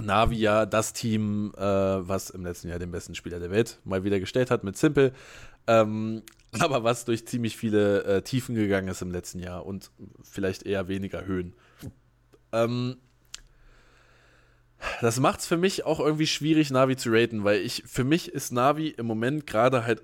Navi 0.00 0.36
ja 0.36 0.66
das 0.66 0.92
Team, 0.92 1.52
äh, 1.56 1.62
was 1.62 2.30
im 2.30 2.44
letzten 2.44 2.68
Jahr 2.68 2.78
den 2.78 2.90
besten 2.90 3.14
Spieler 3.14 3.38
der 3.38 3.50
Welt 3.50 3.78
mal 3.84 4.02
wieder 4.02 4.18
gestellt 4.18 4.50
hat 4.50 4.64
mit 4.64 4.76
Simple. 4.76 5.12
Ähm, 5.68 6.22
aber 6.58 6.82
was 6.82 7.04
durch 7.04 7.26
ziemlich 7.26 7.56
viele 7.56 8.02
äh, 8.04 8.22
Tiefen 8.22 8.54
gegangen 8.54 8.88
ist 8.88 9.02
im 9.02 9.12
letzten 9.12 9.38
Jahr 9.38 9.64
und 9.64 9.90
vielleicht 10.22 10.64
eher 10.64 10.88
weniger 10.88 11.24
Höhen. 11.24 11.54
Ähm, 12.50 12.96
das 15.00 15.20
macht 15.20 15.40
es 15.40 15.46
für 15.46 15.56
mich 15.56 15.84
auch 15.84 16.00
irgendwie 16.00 16.26
schwierig, 16.26 16.70
Navi 16.70 16.96
zu 16.96 17.10
raten, 17.10 17.44
weil 17.44 17.60
ich, 17.60 17.82
für 17.86 18.04
mich 18.04 18.28
ist 18.28 18.52
Navi 18.52 18.88
im 18.88 19.06
Moment 19.06 19.46
gerade 19.46 19.84
halt 19.84 20.02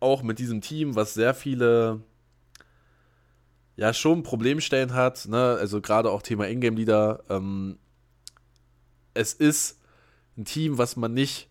auch 0.00 0.22
mit 0.22 0.38
diesem 0.38 0.60
Team, 0.60 0.94
was 0.94 1.14
sehr 1.14 1.34
viele 1.34 2.02
ja 3.76 3.92
schon 3.92 4.22
Problemstellen 4.22 4.94
hat, 4.94 5.26
ne? 5.26 5.56
also 5.58 5.80
gerade 5.80 6.10
auch 6.10 6.22
Thema 6.22 6.46
Ingame-Leader. 6.46 7.24
Ähm, 7.28 7.78
es 9.14 9.32
ist 9.32 9.80
ein 10.36 10.44
Team, 10.44 10.78
was 10.78 10.96
man 10.96 11.14
nicht 11.14 11.48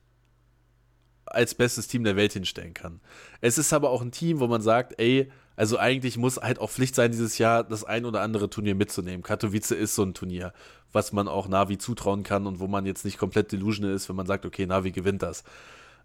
als 1.26 1.56
bestes 1.56 1.88
Team 1.88 2.04
der 2.04 2.16
Welt 2.16 2.34
hinstellen 2.34 2.74
kann. 2.74 3.02
Es 3.42 3.58
ist 3.58 3.74
aber 3.74 3.90
auch 3.90 4.02
ein 4.02 4.12
Team, 4.12 4.40
wo 4.40 4.48
man 4.48 4.62
sagt, 4.62 5.00
ey, 5.00 5.32
also 5.56 5.78
eigentlich 5.78 6.18
muss 6.18 6.38
halt 6.38 6.60
auch 6.60 6.70
Pflicht 6.70 6.96
sein, 6.96 7.12
dieses 7.12 7.38
Jahr 7.38 7.64
das 7.64 7.84
ein 7.84 8.06
oder 8.06 8.22
andere 8.22 8.50
Turnier 8.50 8.76
mitzunehmen. 8.76 9.22
Katowice 9.22 9.72
ist 9.72 9.96
so 9.96 10.04
ein 10.04 10.14
Turnier, 10.14 10.54
was 10.92 11.14
man 11.14 11.28
auch 11.28 11.48
Navi 11.48 11.78
zutrauen 11.78 12.24
kann 12.24 12.48
und 12.48 12.60
wo 12.60 12.68
man 12.68 12.86
jetzt 12.86 13.06
nicht 13.06 13.18
komplett 13.18 13.52
delusional 13.52 13.94
ist, 13.94 14.10
wenn 14.10 14.16
man 14.16 14.26
sagt, 14.26 14.46
okay, 14.46 14.66
Navi 14.66 14.92
gewinnt 14.92 15.22
das. 15.22 15.44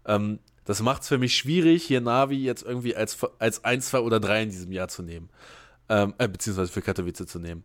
Ähm, 0.05 0.39
das 0.65 0.81
macht 0.81 1.01
es 1.01 1.07
für 1.07 1.17
mich 1.17 1.35
schwierig, 1.35 1.83
hier 1.83 2.01
Navi 2.01 2.43
jetzt 2.43 2.63
irgendwie 2.63 2.95
als, 2.95 3.17
als 3.39 3.63
1, 3.63 3.87
2 3.87 3.99
oder 3.99 4.19
3 4.19 4.43
in 4.43 4.49
diesem 4.51 4.71
Jahr 4.71 4.87
zu 4.87 5.01
nehmen. 5.01 5.29
Ähm, 5.89 6.13
äh, 6.19 6.27
beziehungsweise 6.27 6.71
für 6.71 6.83
Katowice 6.83 7.25
zu 7.25 7.39
nehmen. 7.39 7.63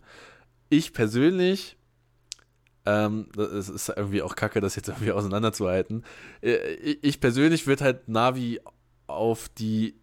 Ich 0.70 0.94
persönlich, 0.94 1.76
ähm, 2.86 3.28
ist 3.36 3.90
irgendwie 3.90 4.22
auch 4.22 4.36
kacke, 4.36 4.60
das 4.60 4.76
jetzt 4.76 4.88
irgendwie 4.88 5.12
auseinanderzuhalten. 5.12 6.04
Äh, 6.42 6.56
ich 7.02 7.20
persönlich 7.20 7.66
würde 7.66 7.84
halt 7.84 8.08
Navi 8.08 8.60
auf 9.06 9.50
die 9.50 9.94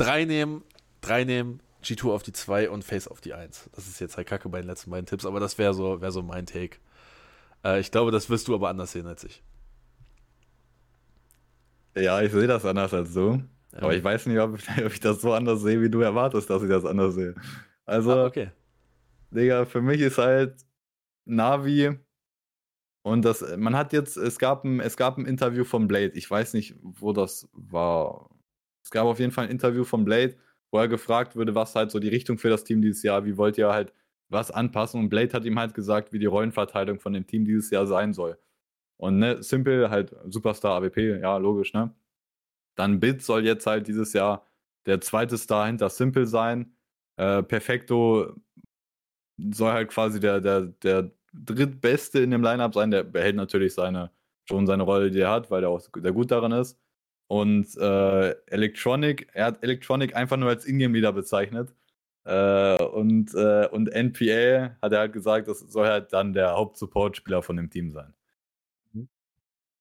3 0.00 0.24
nehmen, 0.24 0.64
3 1.02 1.24
nehmen, 1.24 1.62
G2 1.82 2.10
auf 2.10 2.22
die 2.22 2.32
2 2.32 2.70
und 2.70 2.84
Face 2.84 3.08
auf 3.08 3.20
die 3.20 3.34
1. 3.34 3.70
Das 3.72 3.86
ist 3.86 4.00
jetzt 4.00 4.16
halt 4.16 4.26
kacke 4.26 4.48
bei 4.48 4.60
den 4.60 4.66
letzten 4.66 4.90
beiden 4.90 5.06
Tipps, 5.06 5.26
aber 5.26 5.40
das 5.40 5.58
wäre 5.58 5.74
so, 5.74 6.00
wär 6.00 6.12
so 6.12 6.22
mein 6.22 6.46
Take. 6.46 6.78
Äh, 7.64 7.80
ich 7.80 7.90
glaube, 7.90 8.10
das 8.10 8.30
wirst 8.30 8.48
du 8.48 8.54
aber 8.54 8.68
anders 8.68 8.92
sehen 8.92 9.06
als 9.06 9.24
ich. 9.24 9.42
Ja, 11.96 12.20
ich 12.22 12.32
sehe 12.32 12.46
das 12.46 12.64
anders 12.64 12.94
als 12.94 13.14
du. 13.14 13.42
Ja. 13.72 13.82
Aber 13.82 13.94
ich 13.94 14.02
weiß 14.02 14.26
nicht, 14.26 14.38
ob, 14.38 14.54
ob, 14.84 14.92
ich 14.92 15.00
das 15.00 15.20
so 15.20 15.32
anders 15.32 15.60
sehe, 15.62 15.80
wie 15.80 15.90
du 15.90 16.00
erwartest, 16.00 16.50
dass 16.50 16.62
ich 16.62 16.68
das 16.68 16.84
anders 16.84 17.14
sehe. 17.14 17.34
Also, 17.86 18.12
ah, 18.12 18.26
okay. 18.26 18.50
Digga, 19.30 19.64
für 19.64 19.80
mich 19.80 20.00
ist 20.00 20.18
halt 20.18 20.56
Navi 21.24 21.98
und 23.02 23.24
das, 23.24 23.44
man 23.56 23.76
hat 23.76 23.92
jetzt, 23.92 24.16
es 24.16 24.38
gab 24.38 24.64
ein, 24.64 24.80
es 24.80 24.96
gab 24.96 25.16
ein 25.16 25.26
Interview 25.26 25.64
von 25.64 25.88
Blade. 25.88 26.12
Ich 26.14 26.30
weiß 26.30 26.54
nicht, 26.54 26.76
wo 26.82 27.12
das 27.12 27.48
war. 27.52 28.28
Es 28.82 28.90
gab 28.90 29.06
auf 29.06 29.18
jeden 29.18 29.32
Fall 29.32 29.44
ein 29.44 29.50
Interview 29.50 29.84
von 29.84 30.04
Blade, 30.04 30.36
wo 30.70 30.78
er 30.78 30.88
gefragt 30.88 31.36
wurde, 31.36 31.54
was 31.54 31.74
halt 31.74 31.90
so 31.90 31.98
die 31.98 32.08
Richtung 32.08 32.38
für 32.38 32.48
das 32.48 32.64
Team 32.64 32.82
dieses 32.82 33.02
Jahr, 33.02 33.24
wie 33.24 33.36
wollt 33.36 33.58
ihr 33.58 33.68
halt 33.70 33.92
was 34.28 34.50
anpassen? 34.50 35.00
Und 35.00 35.08
Blade 35.08 35.32
hat 35.32 35.44
ihm 35.44 35.58
halt 35.58 35.74
gesagt, 35.74 36.12
wie 36.12 36.18
die 36.18 36.26
Rollenverteilung 36.26 37.00
von 37.00 37.12
dem 37.12 37.26
Team 37.26 37.44
dieses 37.44 37.70
Jahr 37.70 37.86
sein 37.86 38.12
soll. 38.12 38.38
Und 38.96 39.18
ne, 39.18 39.42
Simple 39.42 39.90
halt 39.90 40.14
Superstar 40.28 40.76
AWP, 40.76 41.20
ja, 41.20 41.36
logisch, 41.38 41.72
ne? 41.72 41.94
Dann 42.76 43.00
Bit 43.00 43.22
soll 43.22 43.44
jetzt 43.44 43.66
halt 43.66 43.88
dieses 43.88 44.12
Jahr 44.12 44.46
der 44.86 45.00
zweite 45.00 45.38
Star 45.38 45.66
hinter 45.66 45.90
Simple 45.90 46.26
sein. 46.26 46.74
Äh, 47.16 47.42
Perfecto 47.42 48.34
soll 49.52 49.72
halt 49.72 49.90
quasi 49.90 50.20
der, 50.20 50.40
der, 50.40 50.62
der 50.62 51.10
drittbeste 51.32 52.20
in 52.20 52.30
dem 52.30 52.42
Lineup 52.42 52.74
sein. 52.74 52.90
Der 52.90 53.04
behält 53.04 53.36
natürlich 53.36 53.74
seine, 53.74 54.10
schon 54.48 54.66
seine 54.66 54.82
Rolle, 54.82 55.10
die 55.10 55.20
er 55.20 55.30
hat, 55.30 55.50
weil 55.50 55.64
er 55.64 55.70
auch 55.70 55.80
sehr 55.80 56.12
gut 56.12 56.30
daran 56.30 56.52
ist. 56.52 56.78
Und 57.30 57.76
äh, 57.76 58.30
Electronic, 58.46 59.28
er 59.34 59.44
hat 59.44 59.62
Electronic 59.62 60.16
einfach 60.16 60.36
nur 60.36 60.48
als 60.48 60.66
Ingame-Leader 60.66 61.12
bezeichnet. 61.12 61.72
Äh, 62.24 62.82
und, 62.82 63.32
äh, 63.36 63.68
und 63.68 63.86
NPA 63.88 64.76
hat 64.82 64.92
er 64.92 64.98
halt 64.98 65.12
gesagt, 65.12 65.46
das 65.46 65.60
soll 65.60 65.86
halt 65.86 66.12
dann 66.12 66.32
der 66.32 66.56
Hauptsupport-Spieler 66.56 67.44
von 67.44 67.56
dem 67.56 67.70
Team 67.70 67.92
sein. 67.92 68.14
Mhm. 68.92 69.08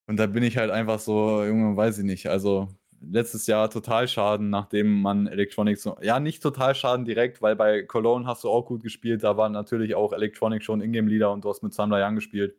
Und 0.06 0.18
da 0.18 0.28
bin 0.28 0.44
ich 0.44 0.58
halt 0.58 0.70
einfach 0.70 1.00
so, 1.00 1.44
Junge, 1.44 1.76
weiß 1.76 1.98
ich 1.98 2.04
nicht. 2.04 2.28
Also 2.28 2.68
letztes 3.02 3.48
Jahr 3.48 3.72
total 3.72 4.08
Schaden, 4.08 4.52
nachdem 4.52 5.02
man 5.02 5.26
Electronics, 5.26 5.90
ja, 6.02 6.20
nicht 6.20 6.44
total 6.44 6.76
Schaden 6.76 7.04
direkt, 7.04 7.42
weil 7.42 7.56
bei 7.56 7.82
Cologne 7.82 8.28
hast 8.28 8.44
du 8.44 8.50
auch 8.50 8.68
gut 8.68 8.84
gespielt. 8.84 9.24
Da 9.24 9.38
war 9.38 9.50
natürlich 9.50 9.96
auch 9.96 10.14
Electronic 10.14 10.64
schon 10.64 10.82
Ingame-Leader 10.82 11.32
und 11.32 11.44
du 11.44 11.50
hast 11.50 11.64
mit 11.64 11.74
Samurai 11.74 12.06
Young 12.06 12.14
gespielt. 12.14 12.56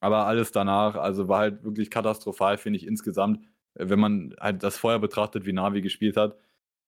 Aber 0.00 0.26
alles 0.26 0.50
danach, 0.50 0.96
also 0.96 1.28
war 1.28 1.38
halt 1.38 1.62
wirklich 1.62 1.92
katastrophal, 1.92 2.58
finde 2.58 2.78
ich 2.78 2.88
insgesamt, 2.88 3.38
wenn 3.74 4.00
man 4.00 4.34
halt 4.40 4.62
das 4.62 4.78
vorher 4.78 4.98
betrachtet, 4.98 5.46
wie 5.46 5.52
Navi 5.52 5.80
gespielt 5.80 6.16
hat. 6.16 6.36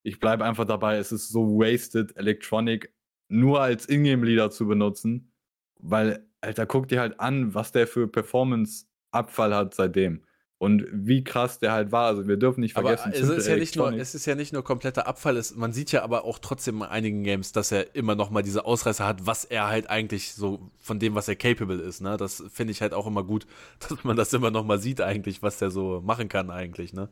Ich 0.02 0.20
bleibe 0.20 0.44
einfach 0.44 0.66
dabei, 0.66 0.96
es 0.98 1.12
ist 1.12 1.28
so 1.30 1.58
wasted, 1.58 2.16
Electronic 2.16 2.92
nur 3.28 3.60
als 3.62 3.88
Ingame-Leader 3.88 4.50
zu 4.50 4.66
benutzen, 4.66 5.32
weil, 5.80 6.26
Alter, 6.40 6.66
guck 6.66 6.88
dir 6.88 7.00
halt 7.00 7.20
an, 7.20 7.54
was 7.54 7.72
der 7.72 7.86
für 7.86 8.06
Performance-Abfall 8.08 9.54
hat 9.54 9.74
seitdem 9.74 10.24
und 10.64 10.86
wie 10.90 11.22
krass 11.22 11.58
der 11.58 11.72
halt 11.72 11.92
war. 11.92 12.06
Also 12.06 12.26
wir 12.26 12.38
dürfen 12.38 12.62
nicht 12.62 12.72
vergessen. 12.72 13.12
Aber 13.12 13.14
es 13.14 13.28
ist, 13.28 13.46
ja 13.46 13.56
nicht 13.56 13.76
nur, 13.76 13.92
es 13.92 14.14
ist 14.14 14.24
ja 14.24 14.34
nicht 14.34 14.54
nur 14.54 14.64
kompletter 14.64 15.06
Abfall, 15.06 15.36
es, 15.36 15.54
man 15.54 15.74
sieht 15.74 15.92
ja 15.92 16.02
aber 16.02 16.24
auch 16.24 16.38
trotzdem 16.38 16.76
in 16.76 16.82
einigen 16.84 17.22
Games, 17.22 17.52
dass 17.52 17.70
er 17.70 17.94
immer 17.94 18.14
noch 18.14 18.30
mal 18.30 18.42
diese 18.42 18.64
Ausreißer 18.64 19.06
hat, 19.06 19.26
was 19.26 19.44
er 19.44 19.68
halt 19.68 19.90
eigentlich 19.90 20.32
so 20.32 20.70
von 20.80 20.98
dem, 20.98 21.14
was 21.14 21.28
er 21.28 21.36
capable 21.36 21.82
ist. 21.82 22.00
Ne? 22.00 22.16
Das 22.16 22.42
finde 22.50 22.70
ich 22.70 22.80
halt 22.80 22.94
auch 22.94 23.06
immer 23.06 23.24
gut, 23.24 23.46
dass 23.88 24.02
man 24.04 24.16
das 24.16 24.32
immer 24.32 24.50
noch 24.50 24.64
mal 24.64 24.78
sieht 24.78 25.02
eigentlich, 25.02 25.42
was 25.42 25.58
der 25.58 25.70
so 25.70 26.00
machen 26.02 26.30
kann 26.30 26.50
eigentlich. 26.50 26.94
Ne? 26.94 27.10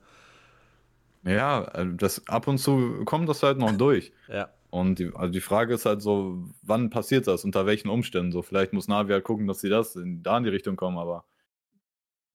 Ja, 1.24 1.65
also 1.65 1.93
das 1.93 2.27
ab 2.29 2.49
und 2.49 2.57
zu 2.57 3.05
kommt 3.05 3.29
das 3.29 3.43
halt 3.43 3.59
noch 3.59 3.77
durch. 3.77 4.12
ja. 4.29 4.49
Und 4.70 4.99
die, 4.99 5.11
also 5.15 5.31
die 5.31 5.43
Frage 5.43 5.74
ist 5.74 5.85
halt 5.85 6.01
so, 6.01 6.43
wann 6.62 6.89
passiert 6.89 7.27
das, 7.27 7.45
unter 7.45 7.66
welchen 7.66 7.91
Umständen? 7.91 8.33
So, 8.33 8.41
vielleicht 8.41 8.73
muss 8.73 8.89
Navi 8.89 9.12
halt 9.12 9.24
gucken, 9.24 9.47
dass 9.47 9.61
sie 9.61 9.69
das 9.69 9.95
in, 9.97 10.23
da 10.23 10.39
in 10.39 10.45
die 10.45 10.49
Richtung 10.49 10.77
kommen, 10.77 10.97
aber 10.97 11.27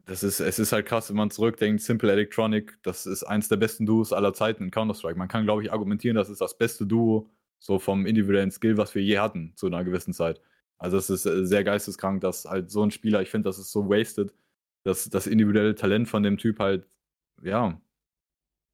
das 0.08 0.24
ist, 0.24 0.40
es 0.40 0.58
ist 0.58 0.72
halt 0.72 0.86
krass, 0.86 1.10
wenn 1.10 1.18
man 1.18 1.32
zurückdenkt, 1.32 1.82
Simple 1.82 2.12
Electronic, 2.12 2.80
das 2.82 3.06
ist 3.06 3.24
eins 3.24 3.50
der 3.50 3.58
besten 3.58 3.86
Duos 3.86 4.14
aller 4.14 4.34
Zeiten 4.34 4.64
in 4.64 4.72
Counter-Strike. 4.72 5.20
Man 5.20 5.28
kann, 5.28 5.44
glaube 5.44 5.64
ich, 5.64 5.72
argumentieren, 5.72 6.16
das 6.16 6.30
ist 6.30 6.40
das 6.40 6.58
beste 6.58 6.86
Duo, 6.88 7.30
so 7.60 7.78
vom 7.78 8.06
individuellen 8.06 8.50
Skill, 8.52 8.78
was 8.78 8.96
wir 8.96 9.04
je 9.04 9.20
hatten, 9.20 9.54
zu 9.58 9.68
einer 9.68 9.84
gewissen 9.84 10.14
Zeit. 10.14 10.42
Also 10.78 10.98
es 10.98 11.10
ist 11.10 11.26
äh, 11.26 11.46
sehr 11.46 11.64
geisteskrank, 11.66 12.22
dass 12.22 12.46
halt 12.46 12.72
so 12.72 12.84
ein 12.84 12.92
Spieler, 12.92 13.22
ich 13.22 13.30
finde, 13.30 13.50
das 13.50 13.60
ist 13.60 13.72
so 13.72 13.90
wasted, 13.90 14.34
dass 14.84 15.10
das 15.10 15.28
individuelle 15.28 15.76
Talent 15.76 16.08
von 16.08 16.24
dem 16.24 16.38
Typ 16.38 16.60
halt, 16.60 16.88
ja, 17.44 17.82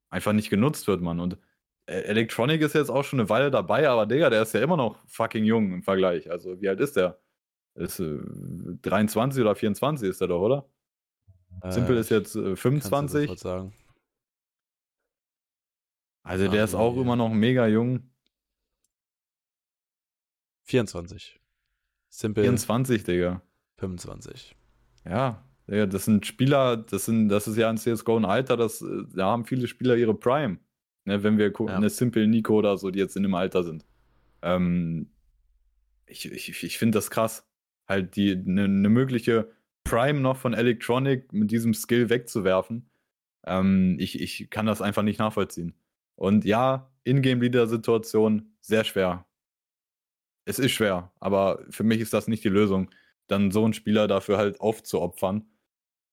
einfach 0.10 0.34
nicht 0.34 0.49
genutzt 0.51 0.88
wird, 0.88 1.01
man. 1.01 1.19
Und 1.19 1.39
äh, 1.88 2.01
Electronic 2.03 2.61
ist 2.61 2.76
jetzt 2.76 2.89
auch 2.91 3.03
schon 3.03 3.19
eine 3.19 3.30
Weile 3.30 3.51
dabei, 3.51 3.89
aber 3.89 4.05
Digga, 4.05 4.30
der 4.30 4.43
ist 4.43 4.53
ja 4.53 4.61
immer 4.61 4.77
noch 4.77 4.99
fucking 5.07 5.45
jung 5.45 5.73
im 5.73 5.84
Vergleich. 5.84 6.30
Also 6.31 6.61
wie 6.61 6.69
alt 6.69 6.80
ist 6.80 6.95
der? 6.97 7.19
Ist 7.76 7.99
äh, 7.99 8.19
23 8.84 9.41
oder 9.41 9.55
24 9.55 10.10
ist 10.10 10.22
er 10.22 10.27
doch, 10.27 10.41
oder? 10.41 10.69
Simple 11.69 11.95
äh, 11.95 11.99
ist 11.99 12.10
jetzt 12.10 12.35
äh, 12.35 12.56
25. 12.56 13.40
Sagen. 13.40 13.73
Also 16.23 16.48
der 16.49 16.64
ist 16.64 16.76
auch 16.76 16.98
immer 16.98 17.15
noch 17.15 17.30
mega 17.30 17.68
jung. 17.68 18.10
24. 20.64 21.40
Simple. 22.10 22.44
24, 22.44 23.03
Digga. 23.03 23.41
25. 23.77 24.56
Ja, 25.06 25.44
Digga, 25.69 25.85
das 25.85 26.06
sind 26.06 26.26
Spieler, 26.26 26.77
das 26.77 27.06
sind, 27.06 27.27
das 27.30 27.48
ist 27.48 27.57
ja 27.57 27.69
ein 27.69 27.77
CSGO 27.77 28.18
ein 28.18 28.26
Alter, 28.26 28.56
das, 28.56 28.81
äh, 28.81 29.03
da 29.14 29.27
haben 29.27 29.45
viele 29.45 29.68
Spieler 29.68 29.95
ihre 29.95 30.14
Prime. 30.14 30.60
Ne, 31.06 31.22
wenn 31.22 31.38
wir 31.38 31.52
gucken, 31.52 31.73
ja. 31.73 31.77
eine 31.77 31.90
Simple 31.90 32.27
Nico 32.27 32.57
oder 32.57 32.77
so, 32.77 32.90
die 32.90 32.99
jetzt 32.99 33.18
in 33.18 33.23
dem 33.23 33.35
Alter 33.35 33.64
sind. 33.64 33.85
Ähm, 34.41 35.11
ich 36.06 36.31
ich, 36.31 36.64
ich 36.64 36.77
finde 36.77 36.98
das 36.98 37.11
krass. 37.11 37.45
Halt 37.85 38.15
die 38.15 38.31
eine 38.31 38.69
ne 38.69 38.90
mögliche 38.90 39.52
Prime 39.84 40.19
noch 40.19 40.38
von 40.38 40.53
Electronic 40.53 41.31
mit 41.34 41.51
diesem 41.51 41.73
Skill 41.73 42.10
wegzuwerfen. 42.10 42.89
Ähm, 43.45 43.97
ich, 43.99 44.19
ich 44.22 44.49
kann 44.49 44.65
das 44.65 44.81
einfach 44.81 45.03
nicht 45.03 45.19
nachvollziehen. 45.19 45.76
Und 46.15 46.45
ja, 46.45 46.91
Ingame-Leader-Situation 47.03 48.55
sehr 48.61 48.84
schwer. 48.84 49.26
Es 50.45 50.60
ist 50.60 50.72
schwer, 50.72 51.11
aber 51.19 51.65
für 51.69 51.84
mich 51.84 51.99
ist 52.01 52.14
das 52.14 52.27
nicht 52.27 52.43
die 52.43 52.49
Lösung, 52.49 52.89
dann 53.27 53.51
so 53.51 53.64
einen 53.64 53.73
Spieler 53.73 54.07
dafür 54.07 54.38
halt 54.38 54.60
aufzuopfern. 54.60 55.45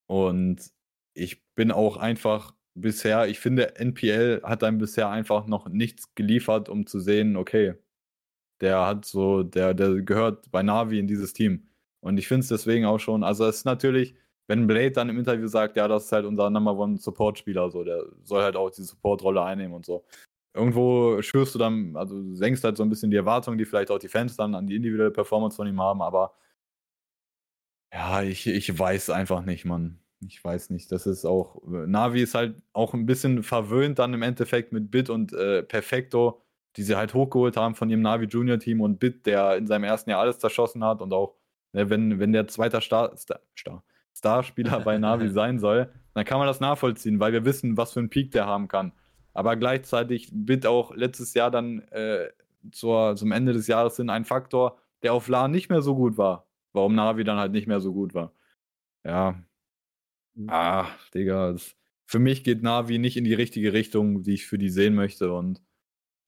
Und 0.07 0.71
ich 1.13 1.43
bin 1.55 1.71
auch 1.71 1.97
einfach 1.97 2.53
bisher, 2.73 3.27
ich 3.27 3.39
finde, 3.39 3.75
NPL 3.75 4.41
hat 4.43 4.61
dann 4.61 4.77
bisher 4.77 5.09
einfach 5.09 5.47
noch 5.47 5.67
nichts 5.69 6.15
geliefert, 6.15 6.69
um 6.69 6.87
zu 6.87 6.99
sehen, 6.99 7.35
okay, 7.35 7.75
der 8.61 8.85
hat 8.85 9.05
so, 9.05 9.43
der, 9.43 9.73
der 9.73 10.01
gehört 10.01 10.51
bei 10.51 10.63
Navi 10.63 10.99
in 10.99 11.07
dieses 11.07 11.33
Team. 11.33 11.67
Und 12.01 12.17
ich 12.17 12.27
finde 12.27 12.41
es 12.41 12.47
deswegen 12.49 12.85
auch 12.85 12.99
schon, 12.99 13.23
also 13.23 13.45
es 13.45 13.57
ist 13.57 13.65
natürlich, 13.65 14.15
wenn 14.47 14.67
Blade 14.67 14.91
dann 14.91 15.09
im 15.09 15.19
Interview 15.19 15.47
sagt, 15.47 15.77
ja, 15.77 15.87
das 15.87 16.05
ist 16.05 16.11
halt 16.11 16.25
unser 16.25 16.49
Number 16.49 16.75
One 16.75 16.97
Support-Spieler, 16.97 17.69
so, 17.71 17.83
der 17.83 18.05
soll 18.23 18.41
halt 18.41 18.55
auch 18.55 18.69
die 18.71 18.83
Support-Rolle 18.83 19.43
einnehmen 19.43 19.73
und 19.73 19.85
so. 19.85 20.03
Irgendwo 20.53 21.21
schürst 21.21 21.55
du 21.55 21.59
dann, 21.59 21.95
also 21.95 22.21
senkst 22.33 22.63
halt 22.63 22.75
so 22.75 22.83
ein 22.83 22.89
bisschen 22.89 23.11
die 23.11 23.17
Erwartungen, 23.17 23.57
die 23.57 23.65
vielleicht 23.65 23.91
auch 23.91 23.99
die 23.99 24.09
Fans 24.09 24.35
dann 24.35 24.55
an 24.55 24.67
die 24.67 24.75
individuelle 24.75 25.11
Performance 25.11 25.55
von 25.55 25.67
ihm 25.67 25.79
haben, 25.79 26.01
aber 26.01 26.33
ja, 27.93 28.21
ich, 28.21 28.47
ich 28.47 28.77
weiß 28.77 29.09
einfach 29.09 29.43
nicht, 29.43 29.65
Mann. 29.65 29.99
Ich 30.27 30.43
weiß 30.43 30.69
nicht. 30.69 30.91
Das 30.91 31.07
ist 31.07 31.25
auch. 31.25 31.61
Navi 31.65 32.21
ist 32.21 32.35
halt 32.35 32.61
auch 32.73 32.93
ein 32.93 33.05
bisschen 33.05 33.43
verwöhnt 33.43 33.99
dann 33.99 34.13
im 34.13 34.21
Endeffekt 34.21 34.71
mit 34.71 34.91
Bit 34.91 35.09
und 35.09 35.33
äh, 35.33 35.63
Perfecto, 35.63 36.41
die 36.77 36.83
sie 36.83 36.95
halt 36.95 37.13
hochgeholt 37.13 37.57
haben 37.57 37.75
von 37.75 37.89
ihrem 37.89 38.01
Navi 38.01 38.25
Junior 38.25 38.59
Team 38.59 38.81
und 38.81 38.99
Bit, 38.99 39.25
der 39.25 39.57
in 39.57 39.67
seinem 39.67 39.83
ersten 39.83 40.09
Jahr 40.11 40.21
alles 40.21 40.39
zerschossen 40.39 40.83
hat 40.83 41.01
und 41.01 41.11
auch 41.13 41.35
Ne, 41.73 41.89
wenn, 41.89 42.19
wenn 42.19 42.33
der 42.33 42.47
zweite 42.47 42.81
Star, 42.81 43.15
Star, 43.17 43.39
Star, 43.57 43.83
Starspieler 44.15 44.81
bei 44.81 44.97
Navi 44.97 45.29
sein 45.31 45.59
soll, 45.59 45.91
dann 46.13 46.25
kann 46.25 46.37
man 46.37 46.47
das 46.47 46.59
nachvollziehen, 46.59 47.19
weil 47.19 47.33
wir 47.33 47.45
wissen, 47.45 47.77
was 47.77 47.93
für 47.93 47.99
einen 47.99 48.09
Peak 48.09 48.31
der 48.31 48.45
haben 48.45 48.67
kann. 48.67 48.91
Aber 49.33 49.55
gleichzeitig 49.55 50.29
wird 50.33 50.65
auch 50.65 50.93
letztes 50.93 51.33
Jahr 51.33 51.51
dann 51.51 51.79
äh, 51.89 52.29
zur, 52.71 53.15
zum 53.15 53.31
Ende 53.31 53.53
des 53.53 53.67
Jahres 53.67 53.95
hin 53.95 54.09
ein 54.09 54.25
Faktor, 54.25 54.77
der 55.03 55.13
auf 55.13 55.27
LAN 55.27 55.51
nicht 55.51 55.69
mehr 55.69 55.81
so 55.81 55.95
gut 55.95 56.17
war. 56.17 56.47
Warum 56.73 56.95
Navi 56.95 57.23
dann 57.23 57.37
halt 57.37 57.51
nicht 57.51 57.67
mehr 57.67 57.79
so 57.79 57.93
gut 57.93 58.13
war. 58.13 58.33
Ja. 59.03 59.41
Ah, 60.47 60.87
Digga. 61.13 61.53
Das, 61.53 61.75
für 62.05 62.19
mich 62.19 62.43
geht 62.43 62.61
Navi 62.63 62.97
nicht 62.97 63.17
in 63.17 63.23
die 63.23 63.33
richtige 63.33 63.73
Richtung, 63.73 64.23
die 64.23 64.33
ich 64.33 64.45
für 64.45 64.57
die 64.57 64.69
sehen 64.69 64.95
möchte. 64.95 65.33
Und 65.33 65.61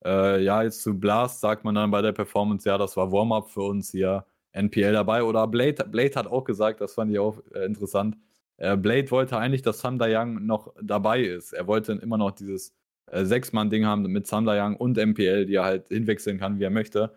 äh, 0.05 0.41
ja, 0.43 0.63
jetzt 0.63 0.81
zu 0.81 0.99
Blast 0.99 1.41
sagt 1.41 1.65
man 1.65 1.75
dann 1.75 1.91
bei 1.91 2.01
der 2.01 2.13
Performance, 2.13 2.67
ja, 2.67 2.77
das 2.77 2.97
war 2.97 3.11
Warm-up 3.11 3.49
für 3.51 3.61
uns 3.61 3.91
hier. 3.91 4.25
NPL 4.53 4.93
dabei. 4.93 5.23
Oder 5.23 5.47
Blade, 5.47 5.83
Blade 5.85 6.15
hat 6.15 6.27
auch 6.27 6.43
gesagt, 6.43 6.81
das 6.81 6.93
fand 6.93 7.11
ich 7.11 7.19
auch 7.19 7.39
äh, 7.53 7.65
interessant. 7.65 8.17
Äh, 8.57 8.77
Blade 8.77 9.11
wollte 9.11 9.37
eigentlich, 9.37 9.61
dass 9.61 9.81
Thunder 9.81 10.07
Young 10.09 10.45
noch 10.45 10.73
dabei 10.81 11.21
ist. 11.21 11.53
Er 11.53 11.67
wollte 11.67 11.93
immer 11.93 12.17
noch 12.17 12.31
dieses 12.31 12.73
äh, 13.07 13.25
Sechs-Mann-Ding 13.25 13.85
haben 13.85 14.03
mit 14.03 14.29
Thunder 14.29 14.63
Young 14.63 14.77
und 14.77 14.97
MPL, 14.97 15.45
die 15.45 15.55
er 15.55 15.65
halt 15.65 15.87
hinwechseln 15.89 16.39
kann, 16.39 16.59
wie 16.59 16.63
er 16.63 16.69
möchte. 16.69 17.11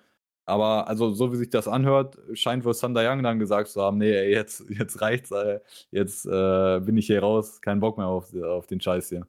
Aber 0.45 0.89
also 0.89 1.11
so 1.11 1.33
wie 1.33 1.37
sich 1.37 1.51
das 1.51 1.67
anhört, 1.67 2.19
scheint 2.35 2.65
wohl 2.65 2.75
Thunder 2.75 3.09
Young 3.11 3.23
dann 3.23 3.39
gesagt 3.39 3.69
zu 3.69 3.83
haben, 3.83 3.99
nee, 3.99 4.13
ey, 4.13 4.33
jetzt, 4.33 4.65
jetzt 4.69 5.01
reicht's, 5.01 5.31
ey. 5.33 5.59
jetzt 5.91 6.27
äh, 6.27 6.81
bin 6.81 6.97
ich 6.97 7.07
hier 7.07 7.21
raus, 7.21 7.61
kein 7.61 7.81
Bock 7.81 7.99
mehr 7.99 8.07
auf, 8.07 8.33
auf 8.35 8.67
den 8.67 8.81
Scheiß 8.81 9.09
hier. 9.09 9.27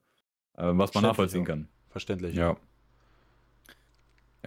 Äh, 0.58 0.72
was 0.74 0.94
man 0.94 1.04
nachvollziehen 1.04 1.44
kann. 1.44 1.68
Verständlich. 1.90 2.36
Ja. 2.36 2.50
Ja, 2.52 2.58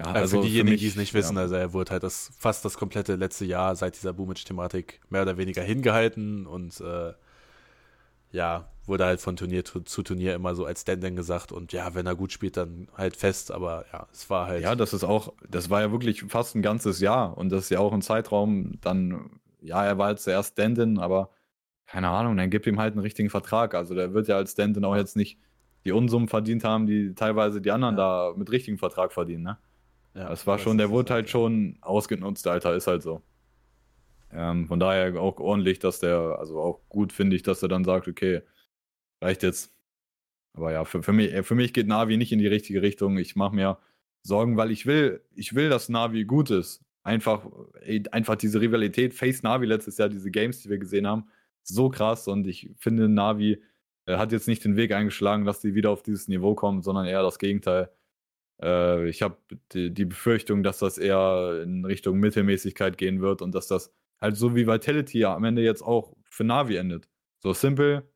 also, 0.07 0.19
also 0.19 0.41
für 0.43 0.49
diejenigen, 0.49 0.79
die 0.79 0.87
es 0.87 0.97
nicht 0.97 1.15
wissen, 1.15 1.37
ja. 1.37 1.43
also 1.43 1.55
er 1.55 1.73
wurde 1.73 1.93
halt 1.93 2.03
das 2.03 2.33
fast 2.39 2.65
das 2.65 2.77
komplette 2.77 3.17
letzte 3.17 3.45
Jahr 3.45 3.75
seit 3.77 3.97
dieser 3.97 4.13
Boomage-Thematik 4.13 5.01
mehr 5.11 5.23
oder 5.23 5.37
weniger 5.37 5.63
hingehalten 5.63 6.47
und 6.47 6.81
äh, 6.81 7.13
ja, 8.33 8.69
wurde 8.87 9.05
halt 9.05 9.21
von 9.21 9.37
Turnier 9.37 9.65
zu, 9.65 9.81
zu 9.81 10.03
Turnier 10.03 10.35
immer 10.35 10.55
so 10.55 10.65
als 10.65 10.83
Stand-in 10.83 11.17
gesagt 11.17 11.53
und 11.53 11.73
ja, 11.73 11.95
wenn 11.95 12.07
er 12.07 12.15
gut 12.15 12.33
spielt, 12.33 12.57
dann 12.57 12.89
halt 12.97 13.17
fest, 13.17 13.51
aber 13.51 13.87
ja, 13.93 14.07
es 14.13 14.31
war 14.31 14.47
halt. 14.47 14.63
Ja, 14.63 14.75
das 14.75 14.93
ist 14.93 15.05
auch, 15.05 15.33
das 15.49 15.71
war 15.71 15.81
ja 15.81 15.91
wirklich 15.91 16.25
fast 16.29 16.55
ein 16.55 16.63
ganzes 16.63 17.01
Jahr 17.01 17.37
und 17.37 17.51
das 17.51 17.65
ist 17.65 17.71
ja 17.71 17.81
auch 17.81 17.93
ein 17.93 18.03
Zeitraum, 18.03 18.79
dann, 18.81 19.41
ja, 19.61 19.85
er 19.85 19.99
war 19.99 20.07
halt 20.07 20.21
zuerst 20.21 20.53
Stand-in, 20.53 20.99
aber 20.99 21.31
keine 21.87 22.09
Ahnung, 22.09 22.37
dann 22.37 22.51
gibt 22.51 22.67
ihm 22.69 22.79
halt 22.79 22.93
einen 22.93 23.03
richtigen 23.03 23.31
Vertrag. 23.31 23.75
Also 23.75 23.97
der 23.97 24.15
wird 24.15 24.29
ja 24.29 24.37
als 24.37 24.53
Stand-in 24.53 24.85
auch 24.85 24.95
jetzt 24.95 25.17
nicht 25.17 25.41
die 25.85 25.91
Unsummen 25.91 26.29
verdient 26.29 26.63
haben, 26.63 26.87
die 26.87 27.15
teilweise 27.15 27.61
die 27.61 27.73
anderen 27.73 27.97
ja. 27.97 28.31
da 28.31 28.35
mit 28.37 28.51
richtigem 28.53 28.79
Vertrag 28.79 29.13
verdienen, 29.13 29.43
ne? 29.43 29.59
Ja, 30.15 30.29
das 30.29 30.47
war 30.47 30.59
schon, 30.59 30.79
der 30.79 30.91
wurde 30.91 31.15
halt 31.15 31.31
schon 31.31 31.79
ausgenutzt, 31.83 32.47
Alter, 32.47 32.75
ist 32.75 32.87
halt 32.87 33.03
so. 33.03 33.23
Ähm, 34.33 34.67
von 34.67 34.81
daher 34.81 35.21
auch 35.21 35.39
ordentlich, 35.39 35.79
dass 35.79 36.01
der, 36.01 36.37
also 36.39 36.61
auch 36.61 36.81
gut 36.89 37.13
finde 37.13 37.37
ich, 37.37 37.43
dass 37.43 37.63
er 37.63 37.69
dann 37.69 37.85
sagt, 37.85 38.09
okay, 38.09 38.43
reicht 39.21 39.43
jetzt. 39.43 39.73
Aber 40.55 40.73
ja, 40.73 40.85
für, 40.85 41.03
für, 41.03 41.13
mich, 41.13 41.33
für 41.47 41.55
mich 41.55 41.73
geht 41.73 41.87
Navi 41.87 42.17
nicht 42.17 42.33
in 42.33 42.39
die 42.39 42.47
richtige 42.47 42.83
Richtung. 42.83 43.19
Ich 43.19 43.37
mache 43.37 43.55
mir 43.55 43.79
Sorgen, 44.23 44.57
weil 44.57 44.71
ich 44.71 44.87
will, 44.87 45.23
ich 45.35 45.55
will, 45.55 45.69
dass 45.71 45.89
Navi 45.89 46.25
gut 46.25 46.51
ist. 46.51 46.85
Einfach, 47.03 47.47
einfach 48.13 48.37
diese 48.37 48.61
Rivalität, 48.61 49.15
Face 49.15 49.43
Navi 49.43 49.67
letztes 49.67 49.97
Jahr, 49.99 50.09
diese 50.09 50.31
Games, 50.31 50.61
die 50.63 50.69
wir 50.69 50.79
gesehen 50.79 51.07
haben, 51.07 51.25
so 51.63 51.89
krass. 51.89 52.29
Und 52.29 52.47
ich 52.47 52.71
finde, 52.79 53.09
Navi 53.09 53.63
äh, 54.07 54.17
hat 54.17 54.33
jetzt 54.33 54.49
nicht 54.49 54.65
den 54.65 54.77
Weg 54.77 54.93
eingeschlagen, 54.93 55.45
dass 55.45 55.61
die 55.61 55.75
wieder 55.75 55.91
auf 55.91 56.03
dieses 56.03 56.29
Niveau 56.29 56.55
kommen, 56.55 56.83
sondern 56.83 57.07
eher 57.07 57.23
das 57.23 57.39
Gegenteil. 57.39 57.91
Äh, 58.63 59.09
ich 59.09 59.23
habe 59.23 59.37
die, 59.73 59.93
die, 59.93 60.05
Befürchtung, 60.05 60.63
dass 60.63 60.79
das 60.79 60.99
eher 60.99 61.63
in 61.63 61.85
Richtung 61.85 62.19
Mittelmäßigkeit 62.19 62.99
gehen 62.99 63.21
wird 63.21 63.43
und 63.43 63.55
dass 63.55 63.67
das 63.67 63.93
halt 64.21 64.37
so 64.37 64.55
wie 64.55 64.67
Vitality 64.67 65.21
ja 65.21 65.35
am 65.35 65.45
Ende 65.45 65.63
jetzt 65.63 65.83
auch 65.83 66.15
für 66.29 66.45
Navi 66.45 66.77
endet. 66.77 67.09
So 67.41 67.53
simpel, 67.53 68.09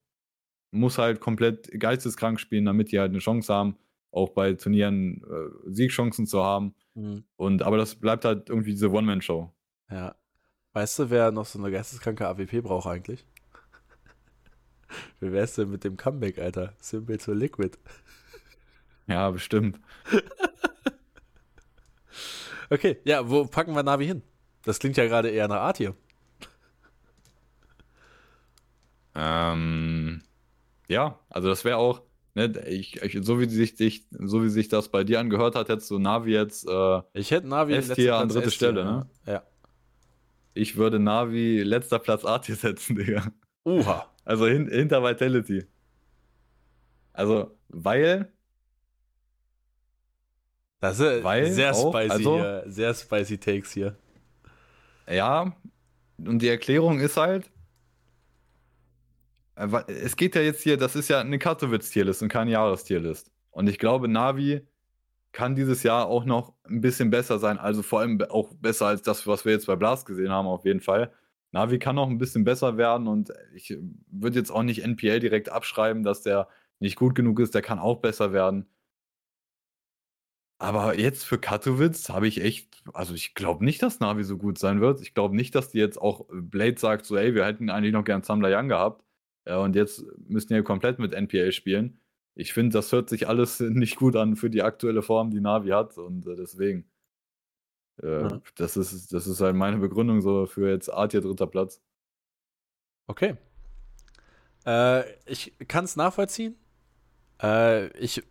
muss 0.70 0.98
halt 0.98 1.20
komplett 1.20 1.70
geisteskrank 1.78 2.40
spielen, 2.40 2.66
damit 2.66 2.92
die 2.92 2.98
halt 2.98 3.10
eine 3.10 3.20
Chance 3.20 3.52
haben, 3.52 3.76
auch 4.10 4.30
bei 4.30 4.52
Turnieren 4.54 5.22
äh, 5.22 5.70
Siegchancen 5.72 6.26
zu 6.26 6.44
haben. 6.44 6.74
Mhm. 6.94 7.24
Und 7.36 7.62
aber 7.62 7.76
das 7.76 7.94
bleibt 7.94 8.24
halt 8.24 8.48
irgendwie 8.50 8.72
diese 8.72 8.90
One-Man-Show. 8.90 9.50
Ja. 9.90 10.14
Weißt 10.72 10.98
du, 10.98 11.10
wer 11.10 11.30
noch 11.30 11.46
so 11.46 11.58
eine 11.58 11.70
geisteskranke 11.70 12.26
AWP 12.26 12.62
braucht 12.62 12.88
eigentlich? 12.88 13.24
Wie 15.20 15.30
wär's 15.30 15.54
denn 15.54 15.70
mit 15.70 15.84
dem 15.84 15.96
Comeback, 15.96 16.38
Alter? 16.38 16.74
Simple 16.80 17.18
to 17.18 17.32
Liquid. 17.32 17.78
Ja, 19.06 19.30
bestimmt. 19.30 19.78
okay, 22.70 22.98
ja, 23.04 23.28
wo 23.28 23.46
packen 23.46 23.74
wir 23.74 23.82
Navi 23.82 24.06
hin? 24.06 24.22
Das 24.62 24.78
klingt 24.78 24.96
ja 24.96 25.06
gerade 25.06 25.28
eher 25.28 25.48
nach 25.48 25.60
Art 25.60 25.76
hier. 25.76 25.94
Ähm, 29.14 30.22
ja, 30.88 31.20
also 31.28 31.48
das 31.48 31.64
wäre 31.64 31.76
auch, 31.76 32.02
ne, 32.34 32.52
ich, 32.66 33.00
ich, 33.02 33.24
so, 33.24 33.40
wie 33.40 33.48
sich, 33.48 33.78
ich, 33.80 34.06
so 34.10 34.42
wie 34.42 34.48
sich 34.48 34.68
das 34.68 34.88
bei 34.88 35.04
dir 35.04 35.20
angehört 35.20 35.54
hat, 35.54 35.68
hättest 35.68 35.90
du 35.90 35.98
Navi 35.98 36.32
jetzt 36.32 36.66
äh, 36.68 37.02
ich 37.12 37.30
hätte 37.30 37.46
Navi 37.46 37.74
S 37.74 37.94
hier 37.94 38.16
an 38.16 38.28
dritte 38.28 38.50
Stelle, 38.50 38.84
ne? 38.84 39.10
Ja. 39.26 39.42
Ich 40.54 40.76
würde 40.76 40.98
Navi 40.98 41.62
letzter 41.62 41.98
Platz 41.98 42.24
A 42.24 42.40
hier 42.42 42.56
setzen, 42.56 42.96
Digga. 42.96 43.32
Uha. 43.64 44.06
Also 44.24 44.46
hin, 44.46 44.68
hinter 44.68 45.02
Vitality. 45.02 45.66
Also, 47.12 47.56
weil 47.68 48.32
das 50.84 51.00
ist 51.00 51.24
Weil 51.24 51.50
sehr 51.50 51.72
spicy, 51.72 52.10
also, 52.10 52.36
hier, 52.36 52.64
sehr 52.66 52.94
spicy 52.94 53.38
Takes 53.38 53.72
hier. 53.72 53.96
Ja, 55.08 55.56
und 56.18 56.40
die 56.40 56.48
Erklärung 56.48 57.00
ist 57.00 57.16
halt, 57.16 57.50
äh, 59.56 59.66
es 59.88 60.16
geht 60.16 60.34
ja 60.34 60.42
jetzt 60.42 60.62
hier, 60.62 60.76
das 60.76 60.94
ist 60.94 61.08
ja 61.08 61.20
eine 61.20 61.38
Katowice-Tierlist 61.38 62.22
und 62.22 62.28
keine 62.28 62.50
Jahrestierlist. 62.50 63.30
Und 63.50 63.68
ich 63.68 63.78
glaube, 63.78 64.08
Navi 64.08 64.66
kann 65.32 65.56
dieses 65.56 65.82
Jahr 65.82 66.06
auch 66.06 66.26
noch 66.26 66.52
ein 66.64 66.82
bisschen 66.82 67.10
besser 67.10 67.38
sein, 67.38 67.58
also 67.58 67.82
vor 67.82 68.00
allem 68.00 68.20
auch 68.28 68.52
besser 68.54 68.86
als 68.86 69.00
das, 69.00 69.26
was 69.26 69.44
wir 69.44 69.52
jetzt 69.52 69.66
bei 69.66 69.76
Blast 69.76 70.06
gesehen 70.06 70.30
haben, 70.30 70.46
auf 70.46 70.66
jeden 70.66 70.80
Fall. 70.80 71.12
Navi 71.50 71.78
kann 71.78 71.96
noch 71.96 72.08
ein 72.08 72.18
bisschen 72.18 72.44
besser 72.44 72.76
werden 72.76 73.06
und 73.06 73.32
ich 73.54 73.76
würde 74.10 74.38
jetzt 74.38 74.50
auch 74.50 74.62
nicht 74.62 74.84
NPL 74.84 75.20
direkt 75.20 75.48
abschreiben, 75.48 76.02
dass 76.02 76.22
der 76.22 76.48
nicht 76.78 76.96
gut 76.96 77.14
genug 77.14 77.40
ist, 77.40 77.54
der 77.54 77.62
kann 77.62 77.78
auch 77.78 78.00
besser 78.00 78.32
werden. 78.32 78.66
Aber 80.64 80.98
jetzt 80.98 81.24
für 81.24 81.36
Katowice 81.36 82.08
habe 82.08 82.26
ich 82.26 82.40
echt, 82.40 82.82
also 82.94 83.12
ich 83.12 83.34
glaube 83.34 83.62
nicht, 83.66 83.82
dass 83.82 84.00
Navi 84.00 84.24
so 84.24 84.38
gut 84.38 84.56
sein 84.56 84.80
wird. 84.80 85.02
Ich 85.02 85.12
glaube 85.12 85.36
nicht, 85.36 85.54
dass 85.54 85.68
die 85.68 85.78
jetzt 85.78 86.00
auch 86.00 86.30
äh, 86.30 86.40
Blade 86.40 86.78
sagt, 86.78 87.04
so, 87.04 87.16
ey, 87.16 87.34
wir 87.34 87.44
hätten 87.44 87.68
eigentlich 87.68 87.92
noch 87.92 88.04
gern 88.04 88.22
Samla 88.22 88.48
Young 88.48 88.68
gehabt. 88.68 89.04
Ja, 89.46 89.58
und 89.58 89.76
jetzt 89.76 90.06
müssen 90.26 90.48
wir 90.48 90.62
komplett 90.62 90.98
mit 90.98 91.12
NPL 91.12 91.52
spielen. 91.52 92.00
Ich 92.34 92.54
finde, 92.54 92.72
das 92.72 92.90
hört 92.92 93.10
sich 93.10 93.28
alles 93.28 93.60
nicht 93.60 93.96
gut 93.96 94.16
an 94.16 94.36
für 94.36 94.48
die 94.48 94.62
aktuelle 94.62 95.02
Form, 95.02 95.30
die 95.30 95.40
Navi 95.40 95.68
hat. 95.68 95.98
Und 95.98 96.26
äh, 96.26 96.34
deswegen. 96.34 96.90
Äh, 98.02 98.22
ja. 98.22 98.40
das, 98.56 98.78
ist, 98.78 99.12
das 99.12 99.26
ist 99.26 99.42
halt 99.42 99.56
meine 99.56 99.76
Begründung 99.76 100.22
so 100.22 100.46
für 100.46 100.70
jetzt 100.70 100.88
Art 100.88 101.12
hier 101.12 101.20
dritter 101.20 101.46
Platz. 101.46 101.82
Okay. 103.06 103.36
Äh, 104.64 105.02
ich 105.26 105.52
kann 105.68 105.84
es 105.84 105.94
nachvollziehen. 105.96 106.56
Äh, 107.42 107.88
ich 107.98 108.22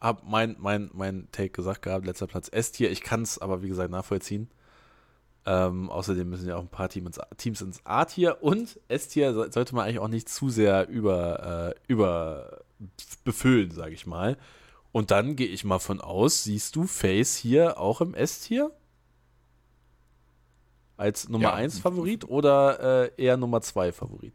habe 0.00 0.22
mein, 0.24 0.56
mein, 0.58 0.90
mein 0.92 1.28
Take 1.32 1.50
gesagt 1.50 1.82
gehabt, 1.82 2.06
letzter 2.06 2.26
Platz 2.26 2.48
S-Tier. 2.50 2.90
Ich 2.90 3.02
kann 3.02 3.22
es 3.22 3.38
aber, 3.38 3.62
wie 3.62 3.68
gesagt, 3.68 3.90
nachvollziehen. 3.90 4.48
Ähm, 5.46 5.90
außerdem 5.90 6.28
müssen 6.28 6.48
ja 6.48 6.56
auch 6.56 6.62
ein 6.62 6.68
paar 6.68 6.88
Team 6.88 7.06
ins, 7.06 7.18
Teams 7.36 7.60
ins 7.62 7.84
A-Tier 7.84 8.38
und 8.42 8.78
S-Tier 8.88 9.32
sollte 9.50 9.74
man 9.74 9.84
eigentlich 9.84 9.98
auch 9.98 10.08
nicht 10.08 10.28
zu 10.28 10.50
sehr 10.50 10.88
über, 10.88 11.74
äh, 11.76 11.92
über 11.92 12.62
befüllen, 13.24 13.70
sage 13.70 13.94
ich 13.94 14.06
mal. 14.06 14.36
Und 14.92 15.10
dann 15.10 15.36
gehe 15.36 15.46
ich 15.46 15.64
mal 15.64 15.78
von 15.78 16.00
aus, 16.00 16.44
siehst 16.44 16.76
du 16.76 16.84
Face 16.84 17.36
hier 17.36 17.78
auch 17.78 18.00
im 18.00 18.14
S-Tier? 18.14 18.70
Als 20.96 21.30
Nummer 21.30 21.54
1 21.54 21.76
ja. 21.76 21.82
Favorit 21.82 22.28
oder 22.28 23.04
äh, 23.04 23.10
eher 23.16 23.38
Nummer 23.38 23.62
2 23.62 23.92
Favorit? 23.92 24.34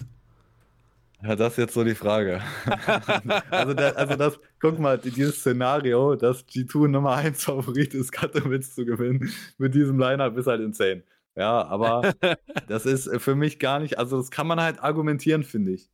Ja, 1.23 1.35
das 1.35 1.53
ist 1.53 1.57
jetzt 1.57 1.73
so 1.73 1.83
die 1.83 1.95
Frage. 1.95 2.41
also, 3.49 3.73
da, 3.73 3.89
also 3.91 4.15
das, 4.15 4.39
guck 4.59 4.79
mal, 4.79 4.97
dieses 4.97 5.39
Szenario, 5.39 6.15
dass 6.15 6.47
G2 6.47 6.87
Nummer 6.87 7.15
1 7.15 7.43
Favorit 7.43 7.93
ist, 7.93 8.11
Katowice 8.11 8.75
zu 8.75 8.85
gewinnen, 8.85 9.31
mit 9.57 9.73
diesem 9.73 9.97
Lineup 9.97 10.37
ist 10.37 10.47
halt 10.47 10.61
insane. 10.61 11.03
Ja, 11.35 11.65
aber 11.65 12.13
das 12.67 12.85
ist 12.85 13.09
für 13.21 13.35
mich 13.35 13.59
gar 13.59 13.79
nicht, 13.79 13.97
also 13.97 14.17
das 14.17 14.31
kann 14.31 14.47
man 14.47 14.61
halt 14.61 14.81
argumentieren, 14.81 15.43
finde 15.43 15.71
ich. 15.73 15.89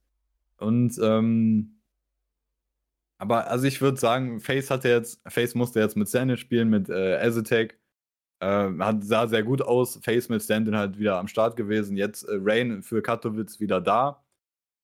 Und, 0.57 0.99
ähm, 1.02 1.81
aber 3.18 3.48
also 3.48 3.68
ich 3.68 3.81
würde 3.81 3.99
sagen, 3.99 4.39
Face 4.39 4.72
hatte 4.72 4.89
jetzt, 4.89 5.22
Face 5.27 5.56
musste 5.56 5.80
jetzt 5.80 5.95
mit 5.95 6.10
Sandin 6.10 6.38
spielen, 6.38 6.69
mit 6.69 6.89
äh, 6.89 7.18
Azitec. 7.18 7.80
Äh, 8.39 8.72
hat, 8.80 9.03
sah 9.03 9.27
sehr 9.27 9.43
gut 9.43 9.61
aus. 9.61 9.99
Face 10.03 10.27
mit 10.30 10.41
Standin 10.41 10.76
halt 10.76 10.98
wieder 10.98 11.19
am 11.19 11.27
Start 11.27 11.56
gewesen. 11.56 11.95
Jetzt 11.98 12.23
äh, 12.23 12.39
Rain 12.41 12.81
für 12.81 13.03
Katowice 13.03 13.60
wieder 13.60 13.80
da. 13.80 14.23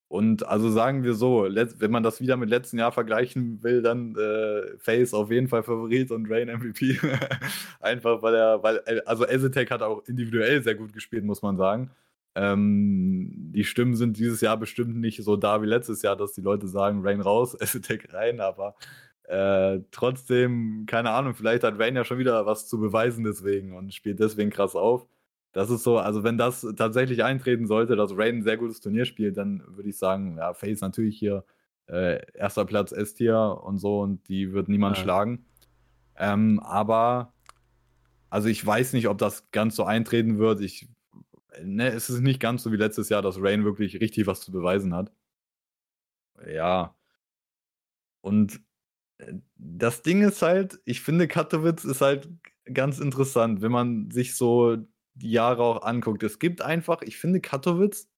Und 0.09 0.47
also 0.47 0.69
sagen 0.69 1.03
wir 1.03 1.13
so, 1.15 1.43
wenn 1.43 1.91
man 1.91 2.01
das 2.01 2.21
wieder 2.21 2.37
mit 2.37 2.49
letzten 2.49 2.79
Jahr 2.79 2.93
vergleichen 2.93 3.61
will, 3.61 3.81
dann 3.81 4.15
äh, 4.15 4.77
Face 4.77 5.13
auf 5.13 5.31
jeden 5.31 5.49
Fall 5.49 5.63
Favorit 5.63 6.11
und 6.11 6.31
Rain 6.31 6.47
MVP. 6.47 6.97
Einfach 7.81 8.21
weil 8.21 8.35
er, 8.35 8.63
weil, 8.63 8.79
also 9.05 9.25
Ezetec 9.25 9.69
hat 9.69 9.81
auch 9.81 10.03
individuell 10.07 10.63
sehr 10.63 10.75
gut 10.75 10.93
gespielt, 10.93 11.25
muss 11.25 11.41
man 11.41 11.57
sagen. 11.57 11.91
Ähm, 12.35 13.51
die 13.51 13.65
Stimmen 13.65 13.95
sind 13.95 14.17
dieses 14.17 14.39
Jahr 14.41 14.57
bestimmt 14.57 14.95
nicht 14.95 15.23
so 15.23 15.35
da 15.35 15.61
wie 15.61 15.65
letztes 15.65 16.03
Jahr, 16.03 16.15
dass 16.15 16.33
die 16.33 16.41
Leute 16.41 16.67
sagen, 16.67 17.01
Rain 17.03 17.19
raus, 17.19 17.53
Essetec 17.59 18.13
rein, 18.13 18.39
aber 18.39 18.75
äh, 19.23 19.79
trotzdem, 19.91 20.85
keine 20.87 21.11
Ahnung, 21.11 21.33
vielleicht 21.33 21.63
hat 21.63 21.79
Rain 21.79 21.95
ja 21.95 22.05
schon 22.05 22.19
wieder 22.19 22.45
was 22.45 22.67
zu 22.67 22.79
beweisen 22.79 23.25
deswegen 23.25 23.75
und 23.75 23.93
spielt 23.93 24.19
deswegen 24.19 24.51
krass 24.51 24.75
auf. 24.75 25.05
Das 25.53 25.69
ist 25.69 25.83
so, 25.83 25.97
also 25.97 26.23
wenn 26.23 26.37
das 26.37 26.67
tatsächlich 26.75 27.23
eintreten 27.23 27.67
sollte, 27.67 27.95
dass 27.95 28.15
Rain 28.15 28.37
ein 28.37 28.43
sehr 28.43 28.57
gutes 28.57 28.79
Turnier 28.79 29.05
spielt, 29.05 29.37
dann 29.37 29.63
würde 29.67 29.89
ich 29.89 29.97
sagen, 29.97 30.37
ja, 30.37 30.53
Face 30.53 30.81
natürlich 30.81 31.17
hier 31.17 31.45
äh, 31.87 32.21
erster 32.33 32.65
Platz 32.65 32.91
S-Tier 32.91 33.61
und 33.63 33.77
so 33.77 34.01
und 34.01 34.27
die 34.27 34.53
wird 34.53 34.69
niemand 34.69 34.97
ja. 34.97 35.03
schlagen. 35.03 35.45
Ähm, 36.17 36.59
aber 36.59 37.33
also 38.29 38.49
ich 38.49 38.65
weiß 38.65 38.93
nicht, 38.93 39.07
ob 39.07 39.17
das 39.17 39.49
ganz 39.51 39.75
so 39.75 39.83
eintreten 39.85 40.37
wird. 40.37 40.61
Ich, 40.61 40.87
ne, 41.63 41.87
es 41.89 42.09
ist 42.09 42.21
nicht 42.21 42.39
ganz 42.39 42.63
so 42.63 42.71
wie 42.71 42.77
letztes 42.77 43.09
Jahr, 43.09 43.21
dass 43.21 43.41
Rain 43.41 43.63
wirklich 43.63 43.99
richtig 44.01 44.27
was 44.27 44.41
zu 44.41 44.51
beweisen 44.51 44.93
hat. 44.93 45.11
Ja. 46.45 46.95
Und 48.21 48.61
äh, 49.19 49.33
das 49.55 50.01
Ding 50.01 50.23
ist 50.23 50.41
halt, 50.41 50.79
ich 50.85 51.01
finde, 51.01 51.27
Katowice 51.27 51.85
ist 51.85 52.01
halt 52.01 52.29
ganz 52.73 52.99
interessant, 52.99 53.61
wenn 53.61 53.71
man 53.71 54.11
sich 54.11 54.35
so 54.35 54.77
Jahre 55.21 55.63
auch 55.63 55.83
anguckt. 55.83 56.23
Es 56.23 56.39
gibt 56.39 56.61
einfach, 56.61 57.01
ich 57.01 57.17
finde, 57.17 57.41
Katowice 57.41 58.09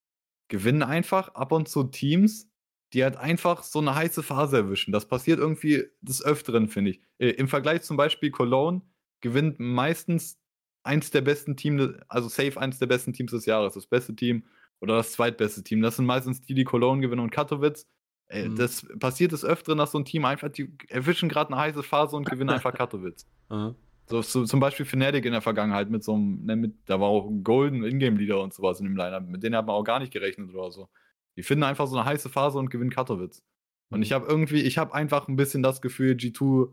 gewinnen 0.47 0.83
einfach 0.83 1.29
ab 1.35 1.51
und 1.51 1.69
zu 1.69 1.83
Teams, 1.83 2.49
die 2.93 3.03
halt 3.03 3.17
einfach 3.17 3.63
so 3.63 3.79
eine 3.79 3.95
heiße 3.95 4.23
Phase 4.23 4.57
erwischen. 4.57 4.91
Das 4.91 5.07
passiert 5.07 5.39
irgendwie 5.39 5.85
des 6.01 6.23
Öfteren, 6.23 6.69
finde 6.69 6.91
ich. 6.91 7.01
Äh, 7.19 7.29
Im 7.31 7.47
Vergleich 7.47 7.83
zum 7.83 7.97
Beispiel 7.97 8.31
Cologne 8.31 8.81
gewinnt 9.21 9.59
meistens 9.59 10.39
eins 10.83 11.11
der 11.11 11.21
besten 11.21 11.55
Teams, 11.55 11.93
also 12.07 12.29
safe 12.29 12.59
eins 12.59 12.79
der 12.79 12.87
besten 12.87 13.13
Teams 13.13 13.31
des 13.31 13.45
Jahres, 13.45 13.73
das 13.75 13.85
beste 13.85 14.15
Team 14.15 14.45
oder 14.79 14.95
das 14.95 15.11
zweitbeste 15.11 15.63
Team. 15.63 15.81
Das 15.81 15.97
sind 15.97 16.05
meistens 16.05 16.41
die, 16.41 16.55
die 16.55 16.63
Cologne 16.63 17.01
gewinnen 17.01 17.21
und 17.21 17.31
Katowice. 17.31 17.87
Äh, 18.27 18.49
mhm. 18.49 18.55
Das 18.55 18.87
passiert 18.99 19.33
des 19.33 19.45
Öfteren, 19.45 19.77
dass 19.77 19.91
so 19.91 19.99
ein 19.99 20.05
Team 20.05 20.25
einfach, 20.25 20.49
die 20.49 20.73
erwischen 20.87 21.29
gerade 21.29 21.53
eine 21.53 21.61
heiße 21.61 21.83
Phase 21.83 22.15
und 22.15 22.25
gewinnen 22.29 22.49
einfach 22.49 22.73
Katowice. 22.73 23.27
Mhm. 23.49 23.75
So, 24.09 24.23
so, 24.23 24.43
zum 24.45 24.59
Beispiel 24.59 24.85
Fnatic 24.87 25.25
in 25.25 25.33
der 25.33 25.41
Vergangenheit 25.41 25.89
mit 25.91 26.03
so 26.03 26.15
einem, 26.15 26.43
ne, 26.43 26.55
mit, 26.55 26.73
da 26.85 26.99
war 26.99 27.09
auch 27.09 27.27
ein 27.27 27.43
Golden 27.43 27.83
Ingame-Leader 27.83 28.41
und 28.41 28.53
sowas 28.53 28.79
in 28.79 28.85
dem 28.85 28.95
Lineup. 28.95 29.27
Mit 29.27 29.43
denen 29.43 29.55
hat 29.55 29.67
man 29.67 29.75
auch 29.75 29.83
gar 29.83 29.99
nicht 29.99 30.11
gerechnet 30.11 30.53
oder 30.53 30.71
so. 30.71 30.89
Die 31.37 31.43
finden 31.43 31.63
einfach 31.63 31.85
so 31.87 31.95
eine 31.95 32.05
heiße 32.05 32.29
Phase 32.29 32.57
und 32.57 32.69
gewinnen 32.71 32.89
Katowice. 32.89 33.43
Und 33.91 34.01
ich 34.01 34.09
mhm. 34.09 34.15
habe 34.15 34.27
irgendwie, 34.27 34.61
ich 34.61 34.79
habe 34.79 34.95
einfach 34.95 35.27
ein 35.27 35.35
bisschen 35.35 35.61
das 35.61 35.81
Gefühl, 35.81 36.13
G2, 36.13 36.71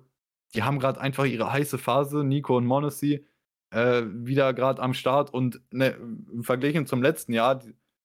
die 0.55 0.63
haben 0.63 0.79
gerade 0.79 1.01
einfach 1.01 1.27
ihre 1.27 1.53
heiße 1.53 1.77
Phase, 1.77 2.25
Nico 2.25 2.57
und 2.57 2.65
Monacy, 2.65 3.27
äh, 3.71 4.03
wieder 4.07 4.55
gerade 4.55 4.81
am 4.83 4.95
Start 4.95 5.33
und 5.33 5.61
ne, 5.71 5.89
im 6.33 6.43
Vergleich 6.43 6.83
zum 6.87 7.03
letzten 7.03 7.35
Jahr, 7.35 7.63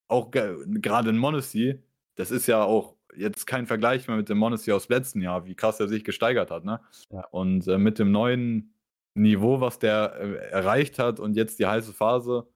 auch 0.07 0.29
gerade 0.31 1.09
in 1.09 1.17
Monacy, 1.17 1.79
das 2.15 2.31
ist 2.31 2.47
ja 2.47 2.63
auch 2.63 2.95
jetzt 3.15 3.47
kein 3.47 3.65
Vergleich 3.65 4.07
mehr 4.07 4.17
mit 4.17 4.27
dem 4.27 4.37
Monacy 4.37 4.73
aus 4.73 4.89
letzten 4.89 5.21
Jahr, 5.21 5.45
wie 5.45 5.55
krass 5.55 5.79
er 5.79 5.87
sich 5.87 6.03
gesteigert 6.03 6.51
hat, 6.51 6.65
ne? 6.65 6.81
Ja. 7.09 7.25
Und 7.31 7.67
äh, 7.67 7.77
mit 7.77 7.99
dem 7.99 8.11
neuen 8.11 8.73
Niveau, 9.13 9.59
was 9.59 9.79
der 9.79 10.15
äh, 10.15 10.35
erreicht 10.51 10.99
hat 10.99 11.19
und 11.19 11.35
jetzt 11.35 11.59
die 11.59 11.65
heiße 11.65 11.93
Phase, 11.93 12.47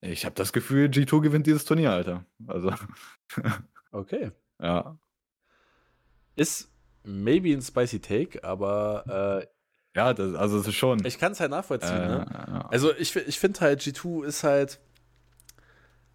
ich 0.00 0.24
habe 0.24 0.34
das 0.34 0.52
Gefühl, 0.52 0.88
G2 0.88 1.20
gewinnt 1.20 1.46
dieses 1.46 1.64
Turnier, 1.64 1.90
Alter. 1.90 2.24
Also. 2.46 2.72
okay. 3.90 4.30
Ja. 4.60 4.98
Ist 6.36 6.70
maybe 7.02 7.52
ein 7.52 7.62
spicy 7.62 8.00
Take, 8.00 8.44
aber. 8.44 9.42
Äh, 9.42 9.46
ja, 9.96 10.14
das, 10.14 10.34
also 10.34 10.58
es 10.58 10.68
ist 10.68 10.76
schon. 10.76 11.04
Ich 11.04 11.18
kann 11.18 11.32
es 11.32 11.40
halt 11.40 11.50
nachvollziehen, 11.50 11.96
äh, 11.96 12.08
ne? 12.08 12.26
Ja. 12.30 12.68
Also 12.70 12.94
ich, 12.94 13.16
ich 13.16 13.40
finde 13.40 13.60
halt, 13.60 13.80
G2 13.80 14.24
ist 14.24 14.44
halt. 14.44 14.80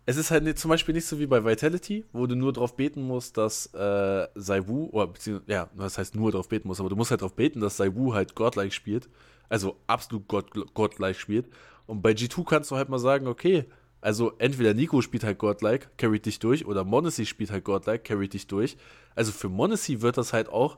Es 0.05 0.17
ist 0.17 0.31
halt 0.31 0.59
zum 0.59 0.69
Beispiel 0.69 0.93
nicht 0.93 1.05
so 1.05 1.17
wie 1.19 1.27
bei 1.27 1.45
Vitality, 1.45 2.05
wo 2.11 2.27
du 2.27 2.35
nur 2.35 2.51
darauf 2.51 2.75
beten 2.75 3.03
musst, 3.03 3.37
dass 3.37 3.73
äh, 3.73 4.27
Saiwu, 4.35 4.89
oder 4.91 5.13
ja, 5.47 5.69
das 5.77 5.97
heißt 5.97 6.15
nur 6.15 6.31
darauf 6.31 6.49
beten 6.49 6.67
musst, 6.67 6.81
aber 6.81 6.89
du 6.89 6.95
musst 6.97 7.11
halt 7.11 7.21
darauf 7.21 7.35
beten, 7.35 7.61
dass 7.61 7.77
Saiwu 7.77 8.13
halt 8.13 8.35
godlike 8.35 8.73
spielt. 8.73 9.07
Also 9.47 9.77
absolut 9.87 10.27
god, 10.27 10.73
godlike 10.73 11.17
spielt. 11.17 11.47
Und 11.85 12.01
bei 12.01 12.11
G2 12.11 12.43
kannst 12.45 12.71
du 12.71 12.75
halt 12.75 12.89
mal 12.89 12.99
sagen, 12.99 13.27
okay, 13.27 13.65
also 14.03 14.33
entweder 14.37 14.73
Nico 14.73 15.01
spielt 15.01 15.23
halt 15.23 15.37
Godlike, 15.37 15.91
carryt 15.97 16.25
dich 16.25 16.39
durch, 16.39 16.65
oder 16.65 16.83
Monacy 16.83 17.25
spielt 17.25 17.51
halt 17.51 17.63
Godlike, 17.63 18.03
carryt 18.03 18.33
dich 18.33 18.47
durch. 18.47 18.75
Also 19.15 19.31
für 19.31 19.47
Monacy 19.47 20.01
wird 20.01 20.17
das 20.17 20.33
halt 20.33 20.49
auch. 20.49 20.77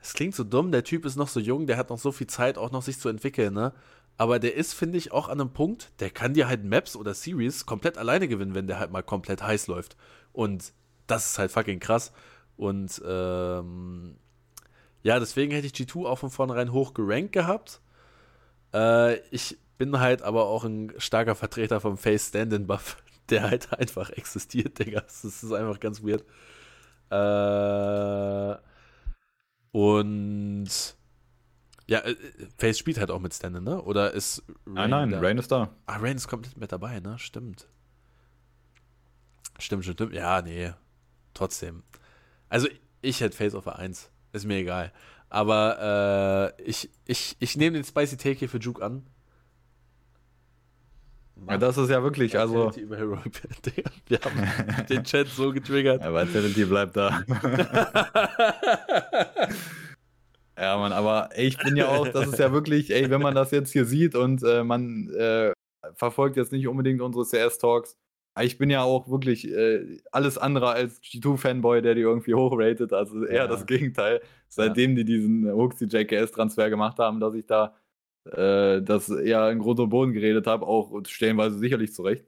Es 0.00 0.12
klingt 0.12 0.34
so 0.34 0.42
dumm, 0.42 0.72
der 0.72 0.82
Typ 0.82 1.04
ist 1.04 1.14
noch 1.14 1.28
so 1.28 1.38
jung, 1.38 1.68
der 1.68 1.76
hat 1.76 1.90
noch 1.90 1.98
so 2.00 2.10
viel 2.10 2.26
Zeit, 2.26 2.58
auch 2.58 2.72
noch 2.72 2.82
sich 2.82 2.98
zu 2.98 3.08
entwickeln, 3.08 3.54
ne? 3.54 3.72
Aber 4.16 4.38
der 4.38 4.54
ist, 4.54 4.74
finde 4.74 4.98
ich, 4.98 5.12
auch 5.12 5.28
an 5.28 5.40
einem 5.40 5.52
Punkt, 5.52 5.90
der 6.00 6.10
kann 6.10 6.34
dir 6.34 6.46
halt 6.48 6.64
Maps 6.64 6.96
oder 6.96 7.14
Series 7.14 7.66
komplett 7.66 7.98
alleine 7.98 8.28
gewinnen, 8.28 8.54
wenn 8.54 8.66
der 8.66 8.78
halt 8.78 8.90
mal 8.90 9.02
komplett 9.02 9.42
heiß 9.42 9.66
läuft. 9.66 9.96
Und 10.32 10.72
das 11.06 11.32
ist 11.32 11.38
halt 11.38 11.50
fucking 11.50 11.80
krass. 11.80 12.12
Und 12.56 13.02
ähm, 13.06 14.16
ja, 15.02 15.18
deswegen 15.18 15.52
hätte 15.52 15.66
ich 15.66 15.72
G2 15.72 16.06
auch 16.06 16.18
von 16.18 16.30
vornherein 16.30 16.72
hoch 16.72 16.94
gerankt 16.94 17.32
gehabt. 17.32 17.80
Äh, 18.72 19.16
ich 19.30 19.58
bin 19.78 19.98
halt 19.98 20.22
aber 20.22 20.46
auch 20.46 20.64
ein 20.64 20.92
starker 20.98 21.34
Vertreter 21.34 21.80
vom 21.80 21.96
Face 21.98 22.28
Stand-In 22.28 22.66
Buff, 22.66 22.96
der 23.30 23.42
halt 23.50 23.72
einfach 23.72 24.10
existiert, 24.10 24.78
Digga. 24.78 25.00
Das 25.00 25.24
ist 25.24 25.52
einfach 25.52 25.80
ganz 25.80 26.02
weird. 26.02 26.24
Äh, 27.10 28.56
und 29.72 30.68
ja, 31.86 32.00
äh, 32.00 32.16
Face 32.56 32.78
spielt 32.78 32.98
halt 32.98 33.10
auch 33.10 33.20
mit 33.20 33.34
Stand-In, 33.34 33.64
ne? 33.64 33.82
Oder 33.82 34.12
ist 34.12 34.42
Rain 34.66 34.74
Nein, 34.74 34.90
nein, 34.90 35.10
da? 35.10 35.20
Rain 35.20 35.38
ist 35.38 35.50
da. 35.50 35.70
Ah, 35.86 35.96
Rain 35.96 36.16
ist 36.16 36.28
komplett 36.28 36.56
mit 36.56 36.72
dabei, 36.72 37.00
ne? 37.00 37.18
Stimmt. 37.18 37.66
Stimmt, 39.58 39.84
stimmt. 39.84 40.12
Ja, 40.12 40.42
nee. 40.42 40.72
Trotzdem. 41.34 41.82
Also, 42.48 42.68
ich 43.00 43.20
hätte 43.20 43.36
Face 43.36 43.54
auf 43.54 43.66
1. 43.66 44.10
Ist 44.32 44.46
mir 44.46 44.56
egal. 44.56 44.92
Aber 45.28 46.54
äh, 46.58 46.62
ich, 46.62 46.90
ich, 47.06 47.36
ich 47.38 47.56
nehme 47.56 47.74
den 47.74 47.84
Spicy 47.84 48.16
Take 48.16 48.38
hier 48.38 48.48
für 48.48 48.58
Juke 48.58 48.84
an. 48.84 49.06
Ja, 51.48 51.58
das 51.58 51.76
ist 51.76 51.90
ja 51.90 52.02
wirklich, 52.02 52.38
also. 52.38 52.72
Wir 52.76 54.20
haben 54.20 54.86
den 54.88 55.04
Chat 55.04 55.28
so 55.28 55.52
getriggert. 55.52 56.02
Aber 56.02 56.26
Vitality 56.26 56.64
bleibt 56.64 56.96
da. 56.96 57.22
ja, 60.62 60.78
Mann, 60.78 60.92
aber 60.92 61.30
ey, 61.32 61.48
ich 61.48 61.58
bin 61.58 61.76
ja 61.76 61.88
auch, 61.88 62.06
das 62.06 62.28
ist 62.28 62.38
ja 62.38 62.52
wirklich, 62.52 62.92
ey, 62.94 63.10
wenn 63.10 63.20
man 63.20 63.34
das 63.34 63.50
jetzt 63.50 63.72
hier 63.72 63.84
sieht 63.84 64.14
und 64.14 64.44
äh, 64.44 64.62
man 64.62 65.10
äh, 65.10 65.52
verfolgt 65.94 66.36
jetzt 66.36 66.52
nicht 66.52 66.68
unbedingt 66.68 67.00
unsere 67.00 67.24
CS-Talks, 67.24 67.96
ich 68.40 68.58
bin 68.58 68.70
ja 68.70 68.82
auch 68.82 69.10
wirklich 69.10 69.46
äh, 69.50 69.98
alles 70.12 70.38
andere 70.38 70.70
als 70.70 71.02
G2-Fanboy, 71.02 71.82
der 71.82 71.94
die 71.96 72.02
irgendwie 72.02 72.34
hochratet. 72.34 72.92
Also 72.92 73.24
eher 73.24 73.42
ja. 73.42 73.46
das 73.46 73.66
Gegenteil. 73.66 74.22
Seitdem 74.48 74.92
ja. 74.92 74.96
die 74.98 75.04
diesen 75.04 75.52
Huxi 75.52 75.86
JKS-Transfer 75.86 76.70
gemacht 76.70 76.98
haben, 76.98 77.20
dass 77.20 77.34
ich 77.34 77.46
da 77.46 77.76
äh, 78.24 78.80
das 78.80 79.10
eher 79.10 79.50
in 79.50 79.58
Grund 79.58 79.80
und 79.80 79.90
Boden 79.90 80.12
geredet 80.12 80.46
habe, 80.46 80.66
auch 80.66 80.92
stellenweise 81.06 81.58
sicherlich 81.58 81.92
zurecht. 81.92 82.26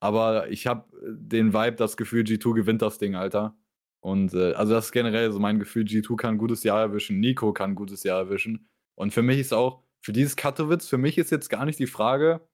Aber 0.00 0.48
ich 0.50 0.66
habe 0.66 0.86
den 1.02 1.52
Vibe, 1.52 1.76
das 1.76 1.96
Gefühl, 1.96 2.22
G2 2.22 2.54
gewinnt 2.54 2.82
das 2.82 2.98
Ding, 2.98 3.14
Alter. 3.14 3.56
Und 4.00 4.34
äh, 4.34 4.52
also 4.52 4.74
das 4.74 4.86
ist 4.86 4.92
generell 4.92 5.32
so 5.32 5.38
mein 5.38 5.58
Gefühl, 5.58 5.84
G2 5.84 6.16
kann 6.16 6.34
ein 6.34 6.38
gutes 6.38 6.62
Jahr 6.62 6.80
erwischen, 6.80 7.18
Nico 7.20 7.52
kann 7.52 7.70
ein 7.70 7.74
gutes 7.74 8.02
Jahr 8.02 8.18
erwischen. 8.18 8.68
Und 8.94 9.12
für 9.12 9.22
mich 9.22 9.38
ist 9.38 9.52
auch, 9.52 9.82
für 10.00 10.12
dieses 10.12 10.36
Katowice, 10.36 10.88
für 10.88 10.98
mich 10.98 11.18
ist 11.18 11.30
jetzt 11.30 11.48
gar 11.48 11.64
nicht 11.64 11.78
die 11.78 11.86
Frage, 11.86 12.46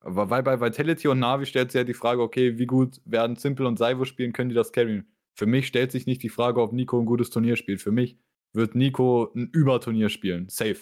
weil 0.00 0.42
bei 0.42 0.60
Vitality 0.60 1.08
und 1.08 1.18
Navi 1.18 1.46
stellt 1.46 1.72
sich 1.72 1.78
ja 1.78 1.84
die 1.84 1.94
Frage, 1.94 2.22
okay, 2.22 2.58
wie 2.58 2.66
gut 2.66 3.00
werden 3.04 3.36
Simple 3.36 3.66
und 3.66 3.78
Saivo 3.78 4.04
spielen, 4.04 4.32
können 4.32 4.50
die 4.50 4.54
das 4.54 4.72
carryen? 4.72 5.06
Für 5.34 5.46
mich 5.46 5.66
stellt 5.66 5.92
sich 5.92 6.06
nicht 6.06 6.22
die 6.22 6.28
Frage, 6.28 6.60
ob 6.62 6.72
Nico 6.72 6.98
ein 6.98 7.06
gutes 7.06 7.30
Turnier 7.30 7.56
spielt. 7.56 7.82
Für 7.82 7.92
mich 7.92 8.18
wird 8.52 8.74
Nico 8.74 9.32
ein 9.34 9.50
Überturnier 9.52 10.08
spielen. 10.08 10.48
Safe. 10.48 10.78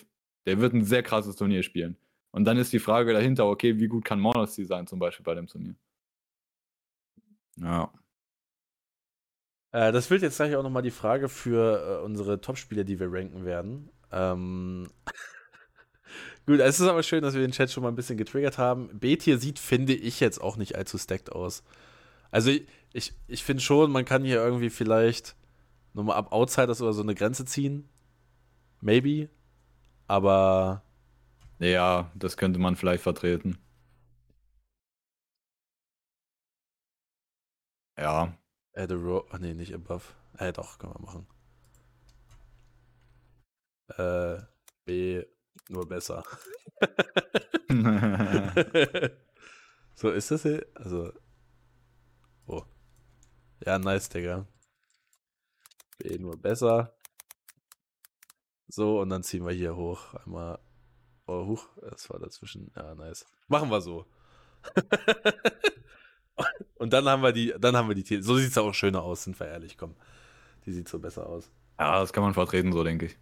Der 0.47 0.61
wird 0.61 0.75
ein 0.75 0.85
sehr 0.85 1.03
krasses 1.03 1.37
Turnier 1.37 1.63
spielen. 1.63 1.97
Und 2.31 2.45
dann 2.45 2.57
ist 2.59 2.73
die 2.73 2.79
Frage 2.79 3.13
dahinter, 3.13 3.47
okay, 3.47 3.79
wie 3.79 3.89
gut 3.89 4.05
kann 4.05 4.21
Monosty 4.21 4.65
sein, 4.65 4.87
zum 4.87 4.99
Beispiel 4.99 5.25
bei 5.25 5.35
dem 5.35 5.47
Turnier? 5.47 5.75
Ja. 7.57 7.93
Äh, 9.75 9.91
das 9.91 10.09
wird 10.09 10.23
jetzt 10.23 10.37
gleich 10.37 10.55
auch 10.55 10.63
nochmal 10.63 10.83
die 10.83 10.93
Frage 10.93 11.29
für 11.29 11.99
äh, 11.99 12.05
unsere 12.05 12.41
Top-Spieler, 12.41 12.85
die 12.85 13.01
wir 13.01 13.13
ranken 13.13 13.45
werden. 13.45 13.91
Ähm. 14.13 14.89
Gut, 16.47 16.61
es 16.61 16.79
ist 16.79 16.87
aber 16.87 17.03
schön, 17.03 17.23
dass 17.23 17.35
wir 17.35 17.41
den 17.41 17.51
Chat 17.51 17.73
schon 17.73 17.83
mal 17.83 17.89
ein 17.89 17.97
bisschen 17.97 18.17
getriggert 18.17 18.57
haben. 18.57 18.89
B-Tier 19.01 19.39
sieht, 19.39 19.59
finde 19.59 19.93
ich, 19.95 20.21
jetzt 20.21 20.41
auch 20.41 20.57
nicht 20.57 20.77
allzu 20.77 20.97
stacked 20.97 21.33
aus. 21.33 21.65
Also 22.31 22.51
ich, 22.51 22.69
ich, 22.93 23.15
ich 23.27 23.43
finde 23.43 23.63
schon, 23.63 23.91
man 23.91 24.05
kann 24.05 24.23
hier 24.25 24.37
irgendwie 24.37 24.71
vielleicht 24.71 25.35
nochmal 25.93 26.19
ab 26.19 26.33
Outsiders 26.33 26.81
oder 26.81 26.93
so 26.93 27.03
eine 27.03 27.17
Grenze 27.17 27.45
ziehen. 27.45 27.89
Maybe. 28.81 29.29
Aber. 30.07 30.85
Ja, 31.59 32.13
das 32.15 32.37
könnte 32.37 32.61
man 32.61 32.77
vielleicht 32.77 33.03
vertreten. 33.03 33.59
Ja. 37.99 38.37
Add 38.77 38.93
a 38.93 38.97
row. 38.97 39.25
Ach 39.31 39.39
nee, 39.39 39.55
nicht 39.55 39.73
above. 39.75 40.05
Äh, 40.39 40.53
doch, 40.53 40.79
können 40.79 40.95
wir 40.95 41.01
machen. 41.01 41.27
Äh, 43.97 44.43
B. 44.85 45.25
Nur 45.69 45.89
besser. 45.89 46.25
so 49.95 50.11
ist 50.11 50.31
das 50.31 50.43
hier. 50.43 50.67
Also. 50.75 51.13
Oh. 52.47 52.65
Ja, 53.65 53.79
nice, 53.79 54.09
Digga. 54.09 54.47
B 55.99 56.19
nur 56.19 56.37
besser. 56.37 56.97
So, 58.69 59.01
und 59.01 59.11
dann 59.11 59.23
ziehen 59.23 59.47
wir 59.47 59.53
hier 59.53 59.77
hoch. 59.77 60.15
Einmal. 60.15 60.59
Oh, 61.27 61.47
hoch. 61.47 61.69
Das 61.81 62.11
war 62.11 62.19
dazwischen. 62.19 62.73
Ja, 62.75 62.95
nice. 62.95 63.25
Machen 63.49 63.71
wir 63.71 63.81
so. 63.81 64.07
und 66.77 66.93
dann 66.93 67.09
haben 67.09 67.23
wir 67.23 67.33
die, 67.33 67.55
dann 67.59 67.77
haben 67.77 67.89
wir 67.89 67.95
die 67.95 68.23
So 68.23 68.37
sieht 68.37 68.51
es 68.51 68.59
auch 68.59 68.75
schöner 68.75 69.03
aus, 69.03 69.25
sind 69.25 69.39
wir 69.39 69.47
ehrlich, 69.47 69.77
komm. 69.77 69.95
Die 70.67 70.73
sieht 70.73 70.89
so 70.89 70.99
besser 70.99 71.27
aus. 71.27 71.51
Ja, 71.79 72.01
das 72.01 72.13
kann 72.13 72.23
man 72.23 72.35
vertreten, 72.35 72.73
so 72.73 72.85
denke 72.85 73.07
ich. 73.07 73.19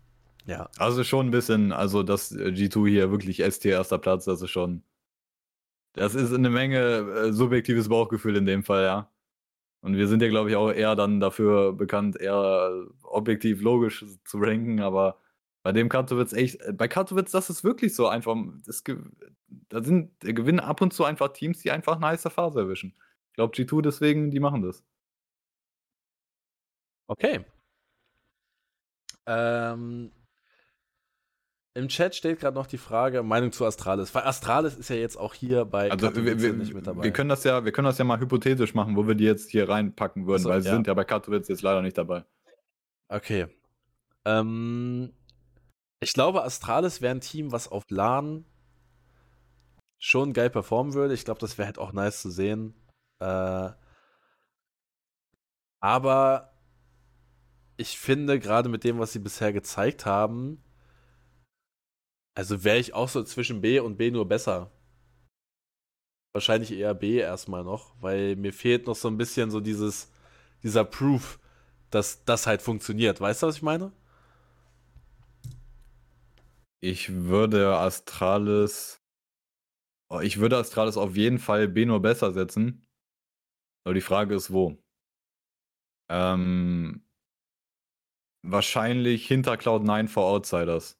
Ja. 0.46 0.68
Also 0.78 1.04
schon 1.04 1.28
ein 1.28 1.30
bisschen, 1.30 1.72
also 1.72 2.02
das 2.02 2.32
äh, 2.32 2.48
G2 2.48 2.88
hier 2.88 3.10
wirklich 3.10 3.42
ST 3.42 3.64
erster 3.66 3.98
Platz, 3.98 4.24
das 4.24 4.42
ist 4.42 4.50
schon. 4.50 4.82
Das 5.94 6.14
ist 6.14 6.32
eine 6.32 6.50
Menge 6.50 6.78
äh, 6.78 7.32
subjektives 7.32 7.88
Bauchgefühl 7.88 8.36
in 8.36 8.46
dem 8.46 8.62
Fall, 8.62 8.84
ja. 8.84 9.10
Und 9.82 9.96
wir 9.96 10.08
sind 10.08 10.22
ja, 10.22 10.28
glaube 10.28 10.50
ich, 10.50 10.56
auch 10.56 10.70
eher 10.70 10.94
dann 10.96 11.20
dafür 11.20 11.72
bekannt, 11.72 12.18
eher 12.20 12.86
objektiv 13.02 13.60
logisch 13.62 14.04
zu 14.24 14.38
ranken, 14.38 14.80
aber 14.80 15.18
bei 15.62 15.72
dem 15.72 15.88
Katowice 15.88 16.32
echt, 16.32 16.60
äh, 16.60 16.72
bei 16.72 16.88
Katowice, 16.88 17.30
das 17.30 17.50
ist 17.50 17.64
wirklich 17.64 17.94
so 17.94 18.08
einfach, 18.08 18.36
das, 18.66 18.82
da 19.68 19.82
sind, 19.82 20.18
gewinnen 20.20 20.60
ab 20.60 20.80
und 20.80 20.92
zu 20.92 21.04
einfach 21.04 21.32
Teams, 21.32 21.60
die 21.60 21.70
einfach 21.70 21.96
eine 21.96 22.06
heiße 22.06 22.30
Phase 22.30 22.60
erwischen. 22.60 22.94
Ich 23.30 23.36
glaube, 23.36 23.54
G2 23.54 23.82
deswegen, 23.82 24.30
die 24.30 24.40
machen 24.40 24.62
das. 24.62 24.84
Okay. 27.06 27.44
Ähm, 29.26 30.10
Im 31.74 31.88
Chat 31.88 32.14
steht 32.14 32.40
gerade 32.40 32.56
noch 32.56 32.66
die 32.66 32.78
Frage, 32.78 33.22
Meinung 33.22 33.52
zu 33.52 33.64
Astralis. 33.64 34.14
Weil 34.14 34.24
Astralis 34.24 34.76
ist 34.76 34.90
ja 34.90 34.96
jetzt 34.96 35.16
auch 35.16 35.32
hier 35.32 35.64
bei 35.64 35.90
also 35.90 36.14
wir, 36.16 36.40
wir, 36.40 36.52
nicht 36.52 36.74
mit 36.74 36.86
dabei. 36.86 37.04
Wir 37.04 37.12
können, 37.12 37.28
das 37.28 37.44
ja, 37.44 37.64
wir 37.64 37.72
können 37.72 37.86
das 37.86 37.98
ja 37.98 38.04
mal 38.04 38.18
hypothetisch 38.18 38.74
machen, 38.74 38.96
wo 38.96 39.06
wir 39.06 39.14
die 39.14 39.24
jetzt 39.24 39.50
hier 39.50 39.68
reinpacken 39.68 40.26
würden, 40.26 40.40
also, 40.40 40.48
weil 40.50 40.62
sie 40.62 40.68
ja. 40.68 40.74
sind 40.74 40.86
ja 40.86 40.94
bei 40.94 41.04
Katowice 41.04 41.48
jetzt 41.48 41.62
leider 41.62 41.82
nicht 41.82 41.96
dabei. 41.96 42.24
Okay. 43.08 43.46
Ähm, 44.24 45.12
ich 46.02 46.12
glaube, 46.14 46.42
Astralis 46.42 47.00
wäre 47.00 47.14
ein 47.14 47.20
Team, 47.20 47.52
was 47.52 47.68
auf 47.68 47.84
LAN 47.88 48.44
schon 49.98 50.32
geil 50.32 50.50
performen 50.50 50.94
würde. 50.94 51.14
Ich 51.14 51.24
glaube, 51.24 51.40
das 51.40 51.58
wäre 51.58 51.66
halt 51.66 51.78
auch 51.78 51.92
nice 51.92 52.20
zu 52.22 52.30
sehen. 52.30 52.74
Äh, 53.20 53.70
aber 55.80 56.52
ich 57.76 57.98
finde, 57.98 58.40
gerade 58.40 58.68
mit 58.68 58.82
dem, 58.82 58.98
was 58.98 59.12
sie 59.12 59.20
bisher 59.20 59.52
gezeigt 59.52 60.04
haben, 60.04 60.62
also 62.34 62.64
wäre 62.64 62.78
ich 62.78 62.94
auch 62.94 63.08
so 63.08 63.22
zwischen 63.22 63.60
B 63.60 63.78
und 63.78 63.96
B 63.96 64.10
nur 64.10 64.26
besser. 64.26 64.72
Wahrscheinlich 66.32 66.72
eher 66.72 66.94
B 66.94 67.18
erstmal 67.18 67.62
noch, 67.62 67.94
weil 68.00 68.34
mir 68.36 68.52
fehlt 68.52 68.86
noch 68.86 68.96
so 68.96 69.06
ein 69.06 69.18
bisschen 69.18 69.50
so 69.52 69.60
dieses, 69.60 70.10
dieser 70.64 70.84
Proof, 70.84 71.38
dass 71.90 72.24
das 72.24 72.46
halt 72.48 72.62
funktioniert. 72.62 73.20
Weißt 73.20 73.42
du, 73.42 73.46
was 73.46 73.56
ich 73.56 73.62
meine? 73.62 73.92
Ich 76.82 77.12
würde 77.12 77.76
Astralis. 77.76 79.00
Oh, 80.10 80.18
ich 80.18 80.40
würde 80.40 80.58
Astralis 80.58 80.96
auf 80.96 81.16
jeden 81.16 81.38
Fall 81.38 81.68
B 81.68 81.86
nur 81.86 82.02
besser 82.02 82.32
setzen. 82.32 82.88
Aber 83.84 83.94
die 83.94 84.00
Frage 84.00 84.34
ist, 84.34 84.52
wo? 84.52 84.82
Ähm, 86.10 87.06
wahrscheinlich 88.44 89.26
hinter 89.26 89.54
Cloud9 89.54 90.08
vor 90.08 90.24
Outsiders. 90.24 90.98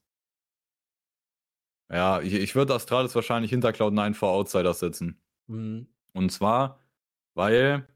Ja, 1.93 2.21
ich, 2.21 2.35
ich 2.35 2.55
würde 2.55 2.75
Astralis 2.75 3.15
wahrscheinlich 3.17 3.51
hinter 3.51 3.71
Cloud9 3.71 4.15
vor 4.15 4.31
Outsiders 4.31 4.79
setzen. 4.79 5.21
Mhm. 5.49 5.89
Und 6.13 6.31
zwar, 6.31 6.81
weil 7.35 7.89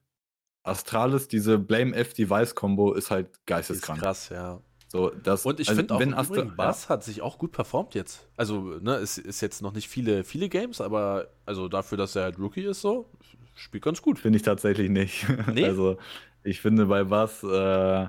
Astralis, 0.64 1.28
diese 1.28 1.58
Blame-F-Device-Kombo 1.58 2.94
ist 2.94 3.12
halt 3.12 3.46
geisteskrank. 3.46 3.98
Ist 3.98 4.04
krass, 4.04 4.28
ja. 4.30 4.60
So, 4.96 5.10
das, 5.10 5.44
und 5.44 5.60
ich 5.60 5.68
also, 5.68 5.80
finde 5.80 5.94
auch, 5.94 6.00
wenn 6.00 6.14
Astra 6.14 6.44
Bass 6.44 6.84
ja. 6.84 6.88
hat 6.88 7.04
sich 7.04 7.20
auch 7.20 7.38
gut 7.38 7.52
performt 7.52 7.94
jetzt. 7.94 8.26
Also, 8.36 8.78
ne, 8.80 8.94
es 8.94 9.18
ist 9.18 9.42
jetzt 9.42 9.60
noch 9.60 9.74
nicht 9.74 9.88
viele, 9.88 10.24
viele 10.24 10.48
Games, 10.48 10.80
aber 10.80 11.28
also 11.44 11.68
dafür, 11.68 11.98
dass 11.98 12.16
er 12.16 12.22
halt 12.22 12.38
Rookie 12.38 12.64
ist, 12.64 12.80
so, 12.80 13.10
spielt 13.54 13.84
ganz 13.84 14.00
gut. 14.00 14.18
Finde 14.18 14.38
ich 14.38 14.42
tatsächlich 14.42 14.88
nicht. 14.88 15.26
Nee? 15.52 15.66
Also, 15.66 15.98
ich 16.44 16.60
finde 16.60 16.86
bei 16.86 17.04
Bass, 17.04 17.42
äh, 17.42 18.08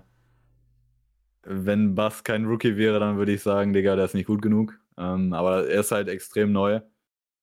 wenn 1.44 1.96
Bass 1.96 2.24
kein 2.24 2.46
Rookie 2.46 2.78
wäre, 2.78 3.00
dann 3.00 3.18
würde 3.18 3.34
ich 3.34 3.42
sagen, 3.42 3.74
Digga, 3.74 3.96
der 3.96 4.06
ist 4.06 4.14
nicht 4.14 4.28
gut 4.28 4.42
genug. 4.42 4.80
Ähm, 4.98 5.34
aber 5.34 5.68
er 5.68 5.82
ist 5.82 5.92
halt 5.92 6.08
extrem 6.08 6.52
neu. 6.52 6.82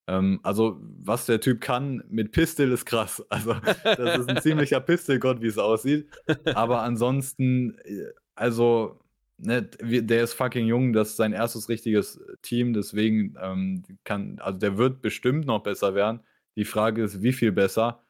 Ähm, 0.06 0.40
also, 0.42 0.80
was 0.80 1.26
der 1.26 1.40
Typ 1.40 1.60
kann 1.60 2.02
mit 2.08 2.32
Pistol 2.32 2.72
ist 2.72 2.86
krass. 2.86 3.24
Also, 3.30 3.54
das 3.82 4.20
ist 4.20 4.28
ein 4.28 4.40
ziemlicher 4.40 4.80
Pistol-Gott, 4.80 5.40
wie 5.40 5.48
es 5.48 5.58
aussieht. 5.58 6.08
Aber 6.54 6.82
ansonsten, 6.82 7.78
äh, 7.84 8.06
also, 8.34 9.00
ne, 9.38 9.62
der 9.62 10.22
ist 10.22 10.34
fucking 10.34 10.66
jung, 10.66 10.92
das 10.92 11.10
ist 11.10 11.16
sein 11.16 11.32
erstes 11.32 11.68
richtiges 11.68 12.16
äh, 12.16 12.36
Team, 12.42 12.72
deswegen 12.72 13.36
ähm, 13.40 13.84
kann, 14.04 14.38
also 14.40 14.58
der 14.58 14.78
wird 14.78 15.02
bestimmt 15.02 15.46
noch 15.46 15.62
besser 15.62 15.94
werden. 15.94 16.20
Die 16.56 16.64
Frage 16.64 17.02
ist, 17.02 17.22
wie 17.22 17.32
viel 17.32 17.52
besser. 17.52 18.00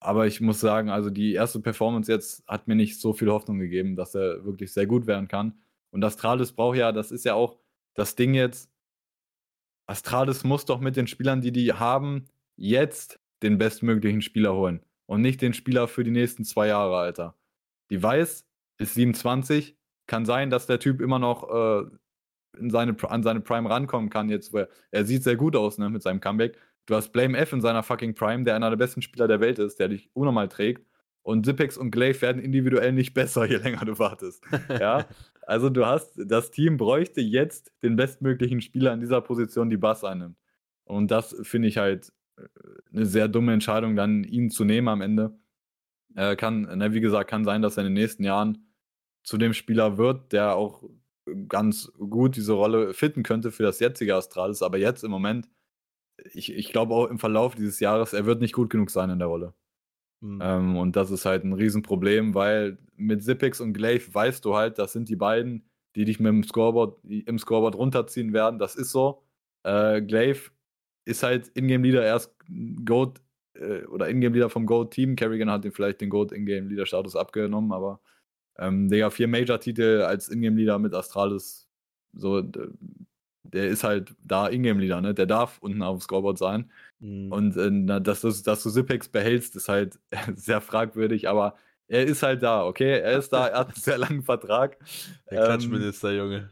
Aber 0.00 0.26
ich 0.26 0.40
muss 0.40 0.60
sagen, 0.60 0.90
also 0.90 1.10
die 1.10 1.32
erste 1.32 1.60
Performance 1.60 2.12
jetzt 2.12 2.46
hat 2.46 2.68
mir 2.68 2.74
nicht 2.74 3.00
so 3.00 3.14
viel 3.14 3.30
Hoffnung 3.30 3.58
gegeben, 3.58 3.96
dass 3.96 4.14
er 4.14 4.44
wirklich 4.44 4.72
sehr 4.72 4.86
gut 4.86 5.06
werden 5.06 5.28
kann. 5.28 5.54
Und 5.90 6.04
Astralis 6.04 6.52
braucht 6.52 6.76
ja, 6.76 6.92
das 6.92 7.10
ist 7.10 7.24
ja 7.24 7.34
auch 7.34 7.58
das 7.94 8.16
Ding 8.16 8.34
jetzt. 8.34 8.70
Astralis 9.86 10.44
muss 10.44 10.64
doch 10.66 10.80
mit 10.80 10.96
den 10.96 11.06
Spielern, 11.06 11.40
die 11.40 11.52
die 11.52 11.72
haben, 11.72 12.26
jetzt 12.56 13.20
den 13.42 13.58
bestmöglichen 13.58 14.22
Spieler 14.22 14.54
holen. 14.54 14.80
Und 15.06 15.20
nicht 15.20 15.40
den 15.42 15.54
Spieler 15.54 15.88
für 15.88 16.04
die 16.04 16.10
nächsten 16.10 16.44
zwei 16.44 16.68
Jahre, 16.68 16.96
Alter. 16.96 17.36
Die 17.90 18.02
Weiß 18.02 18.46
ist 18.78 18.94
27, 18.94 19.76
kann 20.06 20.24
sein, 20.24 20.50
dass 20.50 20.66
der 20.66 20.78
Typ 20.78 21.00
immer 21.00 21.18
noch 21.18 21.50
äh, 21.50 21.86
in 22.58 22.70
seine, 22.70 22.96
an 23.08 23.22
seine 23.22 23.40
Prime 23.40 23.68
rankommen 23.68 24.10
kann 24.10 24.28
jetzt, 24.28 24.52
weil 24.52 24.68
er 24.90 25.04
sieht 25.04 25.22
sehr 25.22 25.36
gut 25.36 25.56
aus, 25.56 25.78
ne, 25.78 25.90
mit 25.90 26.02
seinem 26.02 26.20
Comeback. 26.20 26.58
Du 26.86 26.94
hast 26.94 27.12
Blame 27.12 27.36
F 27.38 27.52
in 27.52 27.60
seiner 27.60 27.82
fucking 27.82 28.14
Prime, 28.14 28.44
der 28.44 28.56
einer 28.56 28.70
der 28.70 28.76
besten 28.76 29.02
Spieler 29.02 29.26
der 29.26 29.40
Welt 29.40 29.58
ist, 29.58 29.80
der 29.80 29.88
dich 29.88 30.10
unnormal 30.12 30.48
trägt. 30.48 30.86
Und 31.22 31.46
Zipex 31.46 31.78
und 31.78 31.90
Glaive 31.90 32.20
werden 32.20 32.42
individuell 32.42 32.92
nicht 32.92 33.14
besser, 33.14 33.46
je 33.46 33.56
länger 33.56 33.84
du 33.86 33.98
wartest. 33.98 34.44
ja, 34.68 35.06
also 35.42 35.70
du 35.70 35.86
hast, 35.86 36.12
das 36.16 36.50
Team 36.50 36.76
bräuchte 36.76 37.22
jetzt 37.22 37.72
den 37.82 37.96
bestmöglichen 37.96 38.60
Spieler 38.60 38.92
in 38.92 39.00
dieser 39.00 39.22
Position, 39.22 39.70
die 39.70 39.78
Bass 39.78 40.04
einnimmt. 40.04 40.36
Und 40.84 41.10
das 41.10 41.34
finde 41.42 41.68
ich 41.68 41.78
halt 41.78 42.12
äh, 42.36 42.42
eine 42.92 43.06
sehr 43.06 43.28
dumme 43.28 43.54
Entscheidung, 43.54 43.96
dann 43.96 44.22
ihn 44.24 44.50
zu 44.50 44.64
nehmen 44.64 44.88
am 44.88 45.00
Ende. 45.00 45.34
Äh, 46.14 46.36
kann, 46.36 46.62
ne, 46.62 46.92
wie 46.92 47.00
gesagt, 47.00 47.30
kann 47.30 47.46
sein, 47.46 47.62
dass 47.62 47.78
er 47.78 47.86
in 47.86 47.94
den 47.94 48.02
nächsten 48.02 48.22
Jahren 48.22 48.66
zu 49.24 49.38
dem 49.38 49.54
Spieler 49.54 49.98
wird, 49.98 50.32
der 50.32 50.54
auch 50.54 50.84
ganz 51.48 51.90
gut 51.98 52.36
diese 52.36 52.52
Rolle 52.52 52.94
fitten 52.94 53.22
könnte 53.22 53.50
für 53.50 53.62
das 53.62 53.80
jetzige 53.80 54.14
Astralis. 54.14 54.62
Aber 54.62 54.78
jetzt 54.78 55.02
im 55.02 55.10
Moment, 55.10 55.48
ich, 56.32 56.52
ich 56.52 56.70
glaube 56.70 56.94
auch 56.94 57.06
im 57.08 57.18
Verlauf 57.18 57.54
dieses 57.54 57.80
Jahres, 57.80 58.12
er 58.12 58.26
wird 58.26 58.40
nicht 58.40 58.52
gut 58.52 58.70
genug 58.70 58.90
sein 58.90 59.10
in 59.10 59.18
der 59.18 59.28
Rolle. 59.28 59.54
Mhm. 60.20 60.40
Ähm, 60.42 60.76
und 60.76 60.96
das 60.96 61.10
ist 61.10 61.24
halt 61.24 61.44
ein 61.44 61.54
Riesenproblem, 61.54 62.34
weil 62.34 62.78
mit 62.96 63.24
Zippix 63.24 63.60
und 63.60 63.72
Glaive 63.72 64.14
weißt 64.14 64.44
du 64.44 64.54
halt, 64.54 64.78
das 64.78 64.92
sind 64.92 65.08
die 65.08 65.16
beiden, 65.16 65.68
die 65.96 66.04
dich 66.04 66.20
mit 66.20 66.28
dem 66.28 66.44
Scoreboard, 66.44 67.02
im 67.04 67.38
Scoreboard 67.38 67.76
runterziehen 67.76 68.32
werden. 68.32 68.58
Das 68.58 68.76
ist 68.76 68.90
so. 68.90 69.22
Äh, 69.64 70.02
Glaive 70.02 70.50
ist 71.06 71.22
halt 71.22 71.50
Ingame-Leader 71.54 72.04
erst 72.04 72.34
Goat 72.84 73.20
äh, 73.54 73.84
oder 73.84 74.08
Ingame-Leader 74.08 74.50
vom 74.50 74.66
Goat-Team. 74.66 75.16
Kerrigan 75.16 75.50
hat 75.50 75.64
ihm 75.64 75.72
vielleicht 75.72 76.00
den 76.00 76.10
Goat-Ingame-Leader-Status 76.10 77.16
abgenommen, 77.16 77.72
aber 77.72 78.00
ähm, 78.58 78.88
Digga, 78.88 79.10
vier 79.10 79.28
Major-Titel 79.28 80.02
als 80.02 80.28
Ingame-Leader 80.28 80.78
mit 80.78 80.94
Astralis. 80.94 81.68
So, 82.12 82.42
der 83.42 83.68
ist 83.68 83.84
halt 83.84 84.14
da 84.22 84.48
Ingame-Leader, 84.48 85.00
ne? 85.00 85.14
Der 85.14 85.26
darf 85.26 85.58
unten 85.60 85.82
auf 85.82 85.98
dem 85.98 86.00
Scoreboard 86.00 86.38
sein. 86.38 86.70
Mhm. 87.00 87.32
Und 87.32 87.56
äh, 87.56 88.00
dass, 88.00 88.20
du, 88.20 88.30
dass 88.30 88.62
du 88.62 88.70
Zipex 88.70 89.08
behältst, 89.08 89.56
ist 89.56 89.68
halt 89.68 89.98
sehr 90.34 90.60
fragwürdig, 90.60 91.28
aber 91.28 91.56
er 91.86 92.04
ist 92.04 92.22
halt 92.22 92.42
da, 92.42 92.64
okay? 92.64 93.00
Er 93.00 93.18
ist 93.18 93.32
da, 93.32 93.48
er 93.48 93.60
hat 93.60 93.68
einen 93.68 93.76
sehr 93.76 93.98
langen 93.98 94.22
Vertrag. 94.22 94.78
Der 95.30 95.40
ähm, 95.40 95.44
Klatschminister, 95.44 96.12
Junge. 96.12 96.50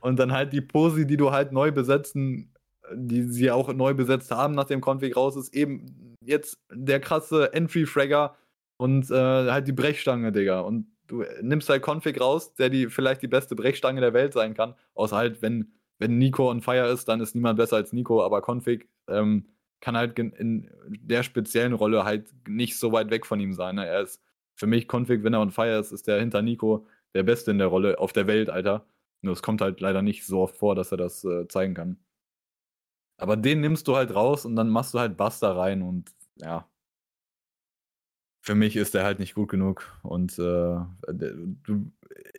Und 0.00 0.18
dann 0.18 0.32
halt 0.32 0.52
die 0.52 0.60
Posi, 0.60 1.06
die 1.06 1.16
du 1.16 1.32
halt 1.32 1.52
neu 1.52 1.72
besetzen, 1.72 2.54
die 2.94 3.22
sie 3.22 3.50
auch 3.50 3.72
neu 3.72 3.94
besetzt 3.94 4.30
haben, 4.30 4.54
nachdem 4.54 4.80
Config 4.80 5.16
raus 5.16 5.36
ist, 5.36 5.54
eben 5.54 6.14
jetzt 6.22 6.58
der 6.72 7.00
krasse 7.00 7.52
Entry-Fragger 7.52 8.36
und 8.76 9.10
äh, 9.10 9.50
halt 9.50 9.66
die 9.66 9.72
Brechstange, 9.72 10.30
Digga. 10.30 10.60
Und 10.60 10.86
du 11.08 11.24
nimmst 11.42 11.68
halt 11.68 11.82
Config 11.86 12.20
raus, 12.20 12.54
der 12.54 12.70
die 12.70 12.88
vielleicht 12.88 13.22
die 13.22 13.28
beste 13.28 13.56
Brechstange 13.56 14.00
der 14.00 14.12
Welt 14.12 14.32
sein 14.32 14.54
kann. 14.54 14.74
Außer 14.94 15.16
halt, 15.16 15.42
wenn, 15.42 15.72
wenn 15.98 16.18
Nico 16.18 16.50
on 16.50 16.60
fire 16.60 16.88
ist, 16.88 17.08
dann 17.08 17.20
ist 17.20 17.34
niemand 17.34 17.58
besser 17.58 17.76
als 17.76 17.92
Nico, 17.92 18.22
aber 18.24 18.42
Config 18.46 18.88
ähm, 19.08 19.48
kann 19.80 19.96
halt 19.96 20.18
in 20.18 20.70
der 20.88 21.22
speziellen 21.22 21.72
Rolle 21.72 22.04
halt 22.04 22.32
nicht 22.46 22.78
so 22.78 22.92
weit 22.92 23.10
weg 23.10 23.26
von 23.26 23.40
ihm 23.40 23.54
sein. 23.54 23.76
Ne? 23.76 23.86
Er 23.86 24.02
ist 24.02 24.22
für 24.54 24.66
mich 24.66 24.88
Config, 24.92 25.22
wenn 25.24 25.34
er 25.34 25.40
on 25.40 25.50
fire 25.50 25.78
ist, 25.78 25.92
ist 25.92 26.06
der 26.06 26.20
hinter 26.20 26.42
Nico 26.42 26.86
der 27.14 27.22
Beste 27.22 27.50
in 27.50 27.58
der 27.58 27.68
Rolle 27.68 27.98
auf 27.98 28.12
der 28.12 28.26
Welt, 28.26 28.50
Alter. 28.50 28.86
Nur 29.22 29.32
es 29.32 29.42
kommt 29.42 29.60
halt 29.60 29.80
leider 29.80 30.02
nicht 30.02 30.26
so 30.26 30.40
oft 30.40 30.56
vor, 30.56 30.74
dass 30.74 30.92
er 30.92 30.98
das 30.98 31.24
äh, 31.24 31.48
zeigen 31.48 31.74
kann. 31.74 31.98
Aber 33.16 33.36
den 33.36 33.60
nimmst 33.60 33.88
du 33.88 33.96
halt 33.96 34.14
raus 34.14 34.44
und 34.44 34.56
dann 34.56 34.68
machst 34.68 34.94
du 34.94 34.98
halt 35.00 35.16
Buster 35.16 35.56
rein 35.56 35.82
und 35.82 36.10
ja. 36.36 36.68
Für 38.40 38.54
mich 38.54 38.76
ist 38.76 38.94
der 38.94 39.04
halt 39.04 39.18
nicht 39.18 39.34
gut 39.34 39.48
genug. 39.48 39.98
Und 40.02 40.38
äh, 40.38 40.76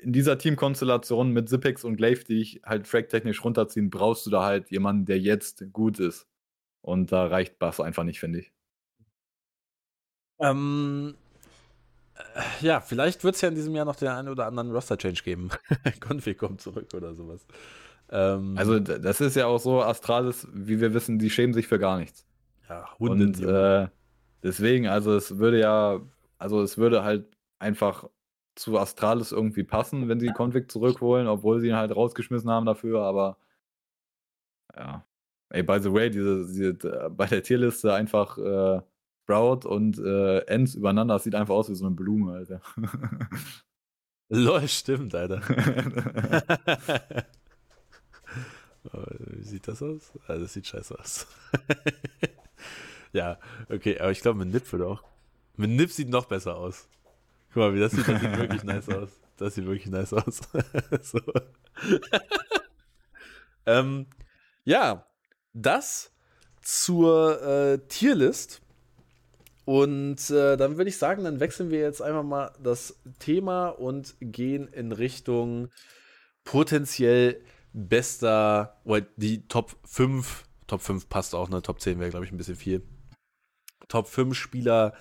in 0.02 0.14
dieser 0.14 0.38
Teamkonstellation 0.38 1.32
mit 1.32 1.50
Zipex 1.50 1.84
und 1.84 1.98
Glaive, 1.98 2.24
die 2.24 2.42
ich 2.42 2.62
halt 2.66 2.88
frag-technisch 2.88 3.44
runterziehen, 3.44 3.90
brauchst 3.90 4.26
du 4.26 4.30
da 4.30 4.44
halt 4.44 4.72
jemanden, 4.72 5.06
der 5.06 5.20
jetzt 5.20 5.66
gut 5.74 6.00
ist. 6.00 6.28
Und 6.82 7.12
da 7.12 7.28
reicht 7.28 7.60
Bass 7.60 7.80
einfach 7.80 8.04
nicht, 8.04 8.20
finde 8.20 8.40
ich. 8.40 8.54
Ähm, 10.40 11.16
äh, 12.16 12.66
ja, 12.66 12.80
vielleicht 12.80 13.24
wird 13.24 13.36
es 13.36 13.42
ja 13.42 13.50
in 13.50 13.56
diesem 13.56 13.76
Jahr 13.76 13.86
noch 13.86 13.98
den 13.98 14.08
einen 14.08 14.30
oder 14.30 14.46
anderen 14.46 14.72
Roster-Change 14.72 15.24
geben. 15.24 15.50
Config 16.00 16.38
kommt 16.38 16.62
zurück 16.62 16.88
oder 16.94 17.14
sowas. 17.14 17.46
Ähm, 18.10 18.58
also, 18.58 18.80
das 18.80 19.22
ist 19.22 19.36
ja 19.36 19.46
auch 19.48 19.60
so, 19.60 19.82
Astralis, 19.82 20.48
wie 20.54 20.80
wir 20.80 20.94
wissen, 20.94 21.20
die 21.20 21.30
schämen 21.30 21.54
sich 21.54 21.68
für 21.68 21.80
gar 21.80 21.98
nichts. 21.98 22.26
Ja, 22.70 22.98
Hunde. 22.98 23.26
Und 23.26 23.42
äh, 23.42 23.88
deswegen, 24.44 24.88
also 24.88 25.16
es 25.16 25.38
würde 25.38 25.60
ja, 25.60 26.02
also 26.38 26.62
es 26.62 26.78
würde 26.78 27.04
halt 27.04 27.26
einfach 27.60 28.10
zu 28.56 28.78
Astralis 28.78 29.32
irgendwie 29.32 29.64
passen, 29.64 30.10
wenn 30.10 30.20
sie 30.20 30.32
Config 30.36 30.70
zurückholen, 30.72 31.28
obwohl 31.28 31.60
sie 31.60 31.70
ihn 31.70 31.76
halt 31.76 31.96
rausgeschmissen 31.96 32.50
haben 32.50 32.66
dafür, 32.66 33.04
aber 33.04 33.38
ja. 34.76 35.06
Ey, 35.52 35.64
by 35.64 35.80
the 35.82 35.92
way, 35.92 36.10
diese, 36.12 36.46
diese 36.46 37.10
bei 37.10 37.26
der 37.26 37.42
Tierliste 37.44 37.94
einfach 37.94 38.38
äh, 38.38 38.82
Sprout 39.24 39.68
und 39.68 39.98
äh, 40.00 40.40
Ends 40.48 40.76
übereinander, 40.76 41.16
das 41.16 41.24
sieht 41.24 41.36
einfach 41.36 41.56
aus 41.56 41.70
wie 41.70 41.76
so 41.76 41.86
eine 41.86 41.96
Blume, 41.96 42.34
Alter. 42.34 42.62
Lol, 44.30 44.68
stimmt, 44.68 45.16
Alter. 45.16 45.42
Oh, 48.94 49.04
wie 49.32 49.44
sieht 49.44 49.68
das 49.68 49.82
aus? 49.82 50.12
Ah, 50.28 50.38
das 50.38 50.54
sieht 50.54 50.68
scheiße 50.68 50.98
aus. 50.98 51.28
ja, 53.14 53.40
okay, 53.70 54.00
aber 54.00 54.12
ich 54.12 54.22
glaube, 54.22 54.40
mit 54.40 54.54
Nip 54.54 54.72
würde 54.72 54.88
auch. 54.88 55.04
Mit 55.56 55.72
Nip 55.72 55.92
sieht 55.92 56.10
noch 56.10 56.26
besser 56.26 56.56
aus. 56.56 56.88
Guck 57.54 57.58
mal, 57.58 57.74
wie 57.74 57.80
das 57.80 57.92
sieht, 57.92 58.08
das 58.08 58.22
sieht 58.22 58.38
wirklich 58.38 58.64
nice 58.64 58.90
aus. 58.96 59.10
Das 59.38 59.56
sieht 59.56 59.66
wirklich 59.66 59.88
nice 59.88 60.14
aus. 60.14 60.42
so. 61.02 61.20
ähm, 63.66 64.06
ja, 64.66 65.06
das 65.54 66.12
zur 66.62 67.42
äh, 67.42 67.80
Tierlist. 67.88 68.62
Und 69.66 70.30
äh, 70.32 70.58
dann 70.58 70.78
würde 70.78 70.90
ich 70.90 70.98
sagen, 70.98 71.24
dann 71.24 71.40
wechseln 71.40 71.70
wir 71.70 71.80
jetzt 71.80 72.02
einfach 72.02 72.24
mal 72.24 72.52
das 72.62 73.00
Thema 73.20 73.70
und 73.70 74.16
gehen 74.20 74.68
in 74.68 74.92
Richtung 74.92 75.70
potenziell 76.44 77.42
bester, 77.74 78.80
oder 78.84 79.06
die 79.16 79.48
Top 79.48 79.76
5, 79.86 80.46
Top 80.66 80.82
5 80.82 81.08
passt 81.08 81.36
auch, 81.36 81.50
ne? 81.50 81.62
Top 81.62 81.80
10 81.80 82.00
wäre, 82.00 82.10
glaube 82.10 82.26
ich, 82.26 82.32
ein 82.32 82.38
bisschen 82.38 82.56
viel. 82.56 82.82
Top 83.90 84.08
5 84.08 84.36
Spieler 84.36 84.94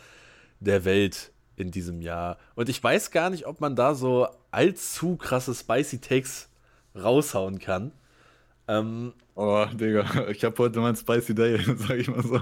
der 0.59 0.85
Welt 0.85 1.31
in 1.55 1.71
diesem 1.71 2.03
Jahr. 2.03 2.39
Und 2.55 2.69
ich 2.69 2.83
weiß 2.83 3.11
gar 3.11 3.31
nicht, 3.31 3.47
ob 3.47 3.61
man 3.61 3.77
da 3.77 3.95
so 3.95 4.29
allzu 4.51 5.17
krasse 5.17 5.55
Spicy 5.55 6.01
Takes 6.01 6.49
raushauen 6.97 7.59
kann. 7.59 7.93
Ähm, 8.67 9.15
oh, 9.35 9.67
Digga, 9.73 10.29
ich 10.29 10.45
habe 10.45 10.59
heute 10.59 10.81
mal 10.81 10.91
ein 10.91 10.97
Spicy 10.97 11.35
Day, 11.35 11.59
sag 11.77 11.99
ich 11.99 12.09
mal 12.09 12.23
so. 12.23 12.41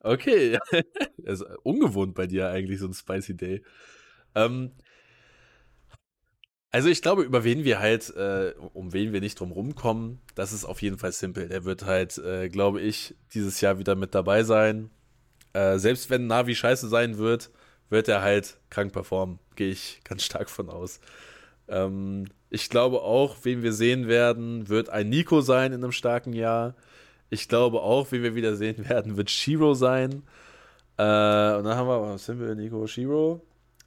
okay, 0.00 0.58
also 1.26 1.46
ungewohnt 1.62 2.14
bei 2.14 2.26
dir 2.26 2.48
eigentlich 2.48 2.80
so 2.80 2.86
ein 2.86 2.94
Spicy 2.94 3.36
Day. 3.36 3.62
Ähm, 4.34 4.72
also 6.72 6.88
ich 6.88 7.02
glaube, 7.02 7.22
über 7.22 7.42
wen 7.42 7.64
wir 7.64 7.80
halt, 7.80 8.10
äh, 8.10 8.54
um 8.74 8.92
wen 8.92 9.12
wir 9.12 9.20
nicht 9.20 9.40
drum 9.40 9.50
rumkommen, 9.50 10.20
das 10.36 10.52
ist 10.52 10.64
auf 10.64 10.80
jeden 10.82 10.98
Fall 10.98 11.12
simpel. 11.12 11.48
Der 11.48 11.64
wird 11.64 11.84
halt, 11.84 12.16
äh, 12.18 12.48
glaube 12.48 12.80
ich, 12.80 13.16
dieses 13.34 13.60
Jahr 13.60 13.78
wieder 13.78 13.96
mit 13.96 14.14
dabei 14.14 14.44
sein. 14.44 14.90
Äh, 15.52 15.78
selbst 15.78 16.10
wenn 16.10 16.26
Navi 16.26 16.54
scheiße 16.54 16.88
sein 16.88 17.18
wird, 17.18 17.50
wird 17.88 18.08
er 18.08 18.22
halt 18.22 18.58
krank 18.70 18.92
performen. 18.92 19.38
Gehe 19.56 19.70
ich 19.70 20.00
ganz 20.04 20.22
stark 20.24 20.48
von 20.48 20.68
aus. 20.68 21.00
Ähm, 21.68 22.26
ich 22.50 22.68
glaube 22.68 23.02
auch, 23.02 23.36
wen 23.42 23.62
wir 23.62 23.72
sehen 23.72 24.08
werden, 24.08 24.68
wird 24.68 24.90
ein 24.90 25.08
Nico 25.08 25.40
sein 25.40 25.72
in 25.72 25.82
einem 25.82 25.92
starken 25.92 26.32
Jahr. 26.32 26.74
Ich 27.30 27.48
glaube 27.48 27.80
auch, 27.80 28.10
wen 28.10 28.22
wir 28.22 28.34
wieder 28.34 28.56
sehen 28.56 28.88
werden, 28.88 29.16
wird 29.16 29.30
Shiro 29.30 29.74
sein. 29.74 30.22
Äh, 30.96 31.02
und 31.56 31.64
dann 31.64 31.76
haben 31.76 31.88
wir, 31.88 32.40
wir, 32.40 32.54
Nico, 32.54 32.86
Shiro? 32.86 33.40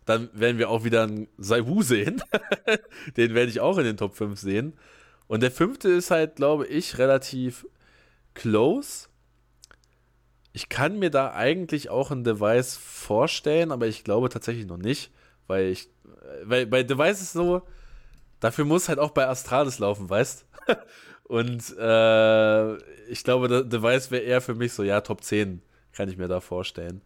Dann 0.06 0.30
werden 0.34 0.58
wir 0.58 0.70
auch 0.70 0.84
wieder 0.84 1.04
einen 1.04 1.28
Saiwu 1.38 1.82
sehen. 1.82 2.22
den 3.18 3.34
werde 3.34 3.52
ich 3.52 3.62
auch 3.62 3.78
in 3.78 3.86
den 3.86 3.98
Top 3.98 4.16
5 4.16 4.40
sehen. 4.40 4.74
Und 5.28 5.44
der 5.44 5.52
fünfte 5.52 5.90
ist 5.90 6.12
halt, 6.12 6.36
glaube 6.36 6.68
ich, 6.68 6.98
relativ 6.98 7.66
close. 8.34 9.08
Ich 10.54 10.70
kann 10.70 11.00
mir 11.00 11.10
da 11.10 11.34
eigentlich 11.34 11.90
auch 11.90 12.12
ein 12.12 12.24
Device 12.24 12.78
vorstellen, 12.78 13.72
aber 13.72 13.88
ich 13.88 14.04
glaube 14.04 14.30
tatsächlich 14.30 14.68
noch 14.68 14.78
nicht, 14.78 15.12
weil 15.48 15.66
ich, 15.68 15.90
weil 16.44 16.66
bei 16.68 16.84
Device 16.84 17.22
ist 17.22 17.34
so, 17.34 17.64
dafür 18.40 18.66
muss 18.66 18.90
halt 18.90 19.00
auch 19.00 19.12
bei 19.12 19.28
Astralis 19.28 19.80
laufen, 19.80 20.10
weißt? 20.10 20.46
Und 21.26 21.76
äh, 21.78 22.76
ich 23.10 23.24
glaube, 23.24 23.66
Device 23.68 24.12
wäre 24.12 24.24
eher 24.24 24.42
für 24.42 24.56
mich 24.56 24.74
so, 24.74 24.84
ja, 24.84 25.02
Top 25.02 25.24
10 25.24 25.62
kann 25.92 26.10
ich 26.10 26.18
mir 26.18 26.28
da 26.28 26.40
vorstellen. 26.40 27.02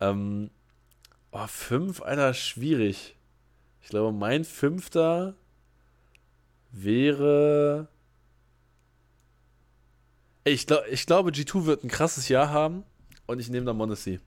Ähm, 0.00 0.50
Oh, 1.34 1.46
fünf, 1.46 2.02
Alter, 2.02 2.34
schwierig. 2.34 3.16
Ich 3.80 3.88
glaube, 3.88 4.12
mein 4.16 4.44
fünfter 4.44 5.34
wäre. 6.70 7.88
Ich, 10.44 10.66
glaub, 10.66 10.86
ich 10.88 11.06
glaube, 11.06 11.30
G2 11.30 11.66
wird 11.66 11.84
ein 11.84 11.88
krasses 11.88 12.28
Jahr 12.28 12.50
haben 12.50 12.84
und 13.26 13.38
ich 13.38 13.48
nehme 13.48 13.66
da 13.66 13.72
Monacy. 13.72 14.20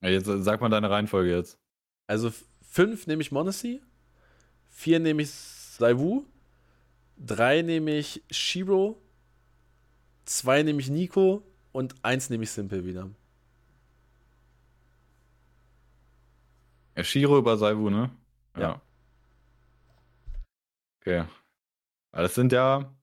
Jetzt 0.00 0.26
sag 0.26 0.60
mal 0.60 0.68
deine 0.68 0.90
Reihenfolge 0.90 1.30
jetzt. 1.30 1.58
Also 2.08 2.32
fünf 2.60 3.06
nehme 3.06 3.22
ich 3.22 3.30
Monacy, 3.30 3.80
vier 4.68 4.98
nehme 4.98 5.22
ich 5.22 5.30
Saiwu, 5.30 6.24
drei 7.16 7.62
nehme 7.62 7.92
ich 7.92 8.22
Shiro, 8.30 9.00
zwei 10.24 10.64
nehme 10.64 10.80
ich 10.80 10.90
Nico 10.90 11.44
und 11.70 11.94
eins 12.02 12.30
nehme 12.30 12.42
ich 12.42 12.50
Simple 12.50 12.84
wieder. 12.84 13.08
Ja, 16.96 17.04
Shiro 17.04 17.38
über 17.38 17.56
Saivu, 17.56 17.88
ne? 17.88 18.10
Ja. 18.56 18.60
ja. 18.60 18.82
Okay. 21.00 21.24
Aber 22.12 22.22
das 22.22 22.34
sind 22.34 22.52
ja. 22.52 22.94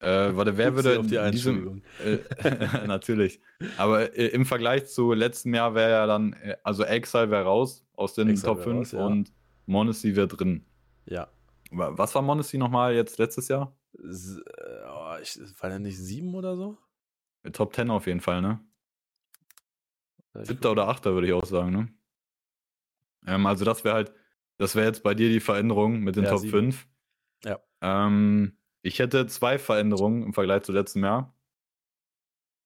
Äh, 0.00 0.36
warte, 0.36 0.58
wer 0.58 0.74
würde 0.74 0.98
auf 0.98 1.06
die 1.06 1.16
in 1.16 1.32
diesem, 1.32 1.82
äh, 2.04 2.18
natürlich. 2.86 3.40
Aber 3.78 4.16
äh, 4.16 4.26
im 4.28 4.44
Vergleich 4.44 4.86
zu 4.86 5.12
letztem 5.12 5.54
Jahr 5.54 5.74
wäre 5.74 5.90
ja 5.90 6.06
dann, 6.06 6.34
äh, 6.34 6.56
also 6.62 6.84
Exile 6.84 7.30
wäre 7.30 7.44
raus 7.44 7.86
aus 7.94 8.14
den 8.14 8.28
Exile 8.28 8.54
Top 8.54 8.62
5 8.62 8.78
raus, 8.78 8.92
ja. 8.92 9.06
und 9.06 9.32
Monacy 9.64 10.14
wäre 10.16 10.28
drin. 10.28 10.66
Ja. 11.06 11.28
Was 11.70 12.14
war 12.14 12.22
Monacy 12.22 12.58
nochmal 12.58 12.94
jetzt 12.94 13.18
letztes 13.18 13.48
Jahr? 13.48 13.76
S 13.94 14.38
äh, 14.38 14.88
oh, 14.88 15.16
ich, 15.22 15.38
war 15.60 15.70
der 15.70 15.78
nicht 15.78 15.98
sieben 15.98 16.34
oder 16.34 16.56
so? 16.56 16.76
Top 17.52 17.74
10 17.74 17.90
auf 17.90 18.06
jeden 18.06 18.20
Fall, 18.20 18.42
ne? 18.42 18.60
Siebter 20.34 20.72
oder 20.72 20.88
achter 20.88 21.14
würde 21.14 21.26
ich 21.26 21.32
auch 21.32 21.46
sagen, 21.46 21.72
ne? 21.72 21.88
Ähm, 23.26 23.46
also 23.46 23.64
das 23.64 23.82
wäre 23.84 23.94
halt, 23.94 24.12
das 24.58 24.74
wäre 24.74 24.86
jetzt 24.86 25.02
bei 25.02 25.14
dir 25.14 25.30
die 25.30 25.40
Veränderung 25.40 26.00
mit 26.00 26.16
den 26.16 26.24
ja, 26.24 26.30
Top 26.30 26.40
sieben. 26.40 26.72
5. 26.72 26.86
Ja. 27.44 27.60
Ähm, 27.80 28.56
ich 28.82 28.98
hätte 28.98 29.26
zwei 29.26 29.58
Veränderungen 29.58 30.22
im 30.22 30.32
Vergleich 30.32 30.62
zu 30.62 30.72
letztem 30.72 31.04
Jahr. 31.04 31.34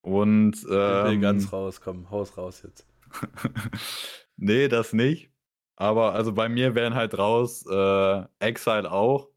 Und 0.03 0.55
ähm, 0.55 0.61
ich 0.63 0.69
will 0.69 1.13
ähm, 1.13 1.21
ganz 1.21 1.53
raus, 1.53 1.81
komm, 1.81 2.11
Haus 2.11 2.37
raus 2.37 2.63
jetzt. 2.63 2.87
nee, 4.37 4.69
das 4.69 4.93
nicht. 4.93 5.31
Aber 5.77 6.13
also 6.13 6.33
bei 6.33 6.49
mir 6.49 6.75
wären 6.75 6.95
halt 6.95 7.17
raus 7.17 7.65
äh, 7.67 8.25
Exile 8.39 8.91
auch. 8.91 9.31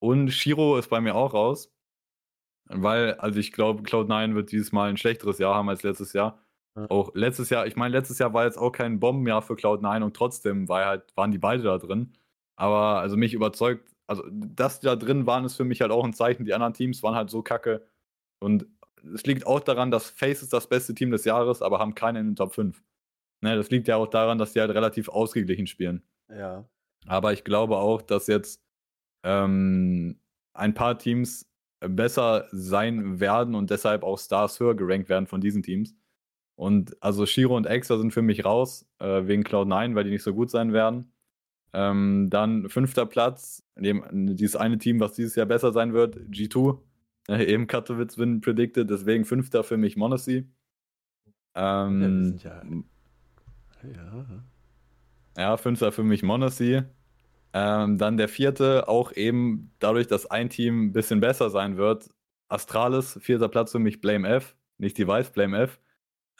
Und 0.00 0.30
Shiro 0.30 0.76
ist 0.76 0.88
bei 0.88 1.00
mir 1.00 1.14
auch 1.14 1.34
raus. 1.34 1.72
Weil, 2.66 3.14
also 3.14 3.40
ich 3.40 3.52
glaube, 3.52 3.82
Cloud9 3.82 4.34
wird 4.34 4.52
dieses 4.52 4.72
Mal 4.72 4.90
ein 4.90 4.96
schlechteres 4.96 5.38
Jahr 5.38 5.54
haben 5.54 5.68
als 5.68 5.82
letztes 5.82 6.12
Jahr. 6.12 6.38
Auch 6.88 7.12
letztes 7.14 7.50
Jahr, 7.50 7.66
ich 7.66 7.74
meine, 7.74 7.96
letztes 7.96 8.18
Jahr 8.18 8.32
war 8.34 8.44
jetzt 8.44 8.58
auch 8.58 8.70
kein 8.70 9.00
Bombenjahr 9.00 9.42
für 9.42 9.54
Cloud9 9.54 10.02
und 10.04 10.14
trotzdem 10.14 10.68
war 10.68 10.84
halt, 10.84 11.16
waren 11.16 11.32
die 11.32 11.38
beide 11.38 11.62
da 11.62 11.78
drin. 11.78 12.12
Aber 12.56 13.00
also 13.00 13.16
mich 13.16 13.34
überzeugt, 13.34 13.96
also 14.08 14.24
dass 14.30 14.80
die 14.80 14.86
da 14.86 14.96
drin 14.96 15.26
waren, 15.26 15.44
ist 15.44 15.56
für 15.56 15.64
mich 15.64 15.80
halt 15.80 15.92
auch 15.92 16.04
ein 16.04 16.14
Zeichen. 16.14 16.44
Die 16.44 16.54
anderen 16.54 16.74
Teams 16.74 17.02
waren 17.02 17.14
halt 17.14 17.30
so 17.30 17.42
kacke. 17.42 17.86
Und 18.40 18.66
es 19.14 19.24
liegt 19.24 19.46
auch 19.46 19.60
daran, 19.60 19.90
dass 19.90 20.10
Face 20.10 20.42
ist 20.42 20.52
das 20.52 20.68
beste 20.68 20.94
Team 20.94 21.10
des 21.10 21.24
Jahres, 21.24 21.62
aber 21.62 21.78
haben 21.78 21.94
keinen 21.94 22.16
in 22.16 22.26
den 22.30 22.36
Top 22.36 22.54
5. 22.54 22.82
Ne, 23.40 23.54
das 23.54 23.70
liegt 23.70 23.86
ja 23.86 23.96
auch 23.96 24.08
daran, 24.08 24.38
dass 24.38 24.52
die 24.52 24.60
halt 24.60 24.70
relativ 24.70 25.08
ausgeglichen 25.08 25.66
spielen. 25.66 26.02
Ja. 26.28 26.68
Aber 27.06 27.32
ich 27.32 27.44
glaube 27.44 27.76
auch, 27.76 28.02
dass 28.02 28.26
jetzt 28.26 28.64
ähm, 29.24 30.18
ein 30.54 30.74
paar 30.74 30.98
Teams 30.98 31.48
besser 31.80 32.48
sein 32.50 33.20
werden 33.20 33.54
und 33.54 33.70
deshalb 33.70 34.02
auch 34.02 34.18
Stars 34.18 34.58
höher 34.58 34.74
gerankt 34.74 35.08
werden 35.08 35.26
von 35.26 35.40
diesen 35.40 35.62
Teams. 35.62 35.94
Und 36.56 37.00
also 37.00 37.24
Shiro 37.24 37.56
und 37.56 37.66
Exa 37.66 37.98
sind 37.98 38.12
für 38.12 38.22
mich 38.22 38.44
raus, 38.44 38.88
äh, 38.98 39.26
wegen 39.26 39.44
Cloud9, 39.44 39.94
weil 39.94 40.04
die 40.04 40.10
nicht 40.10 40.24
so 40.24 40.34
gut 40.34 40.50
sein 40.50 40.72
werden. 40.72 41.12
Ähm, 41.72 42.28
dann 42.30 42.68
fünfter 42.68 43.06
Platz, 43.06 43.62
dem, 43.76 44.36
dieses 44.36 44.56
eine 44.56 44.78
Team, 44.78 45.00
was 45.00 45.12
dieses 45.12 45.34
Jahr 45.36 45.46
besser 45.46 45.72
sein 45.72 45.92
wird, 45.92 46.16
G2. 46.16 46.78
Äh, 47.28 47.44
eben 47.44 47.66
Katowice 47.66 48.18
Win 48.18 48.40
predicted, 48.40 48.88
deswegen 48.90 49.24
fünfter 49.24 49.62
für 49.62 49.76
mich 49.76 49.96
Monacy. 49.96 50.48
Ähm, 51.54 52.38
ja, 52.42 52.62
ja. 53.82 54.24
ja, 55.36 55.56
fünfter 55.56 55.92
für 55.92 56.04
mich 56.04 56.22
Monacy. 56.22 56.82
Ähm, 57.52 57.98
dann 57.98 58.16
der 58.16 58.28
vierte, 58.28 58.88
auch 58.88 59.12
eben 59.12 59.72
dadurch, 59.78 60.06
dass 60.06 60.30
ein 60.30 60.50
Team 60.50 60.86
ein 60.86 60.92
bisschen 60.92 61.20
besser 61.20 61.50
sein 61.50 61.76
wird. 61.76 62.08
Astralis, 62.48 63.18
vierter 63.20 63.48
Platz 63.48 63.72
für 63.72 63.78
mich 63.78 64.00
Blame 64.00 64.28
F, 64.28 64.56
nicht 64.78 64.96
Device, 64.96 65.30
Blame 65.30 65.58
F. 65.58 65.80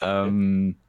Ähm, 0.01 0.77
okay. 0.77 0.88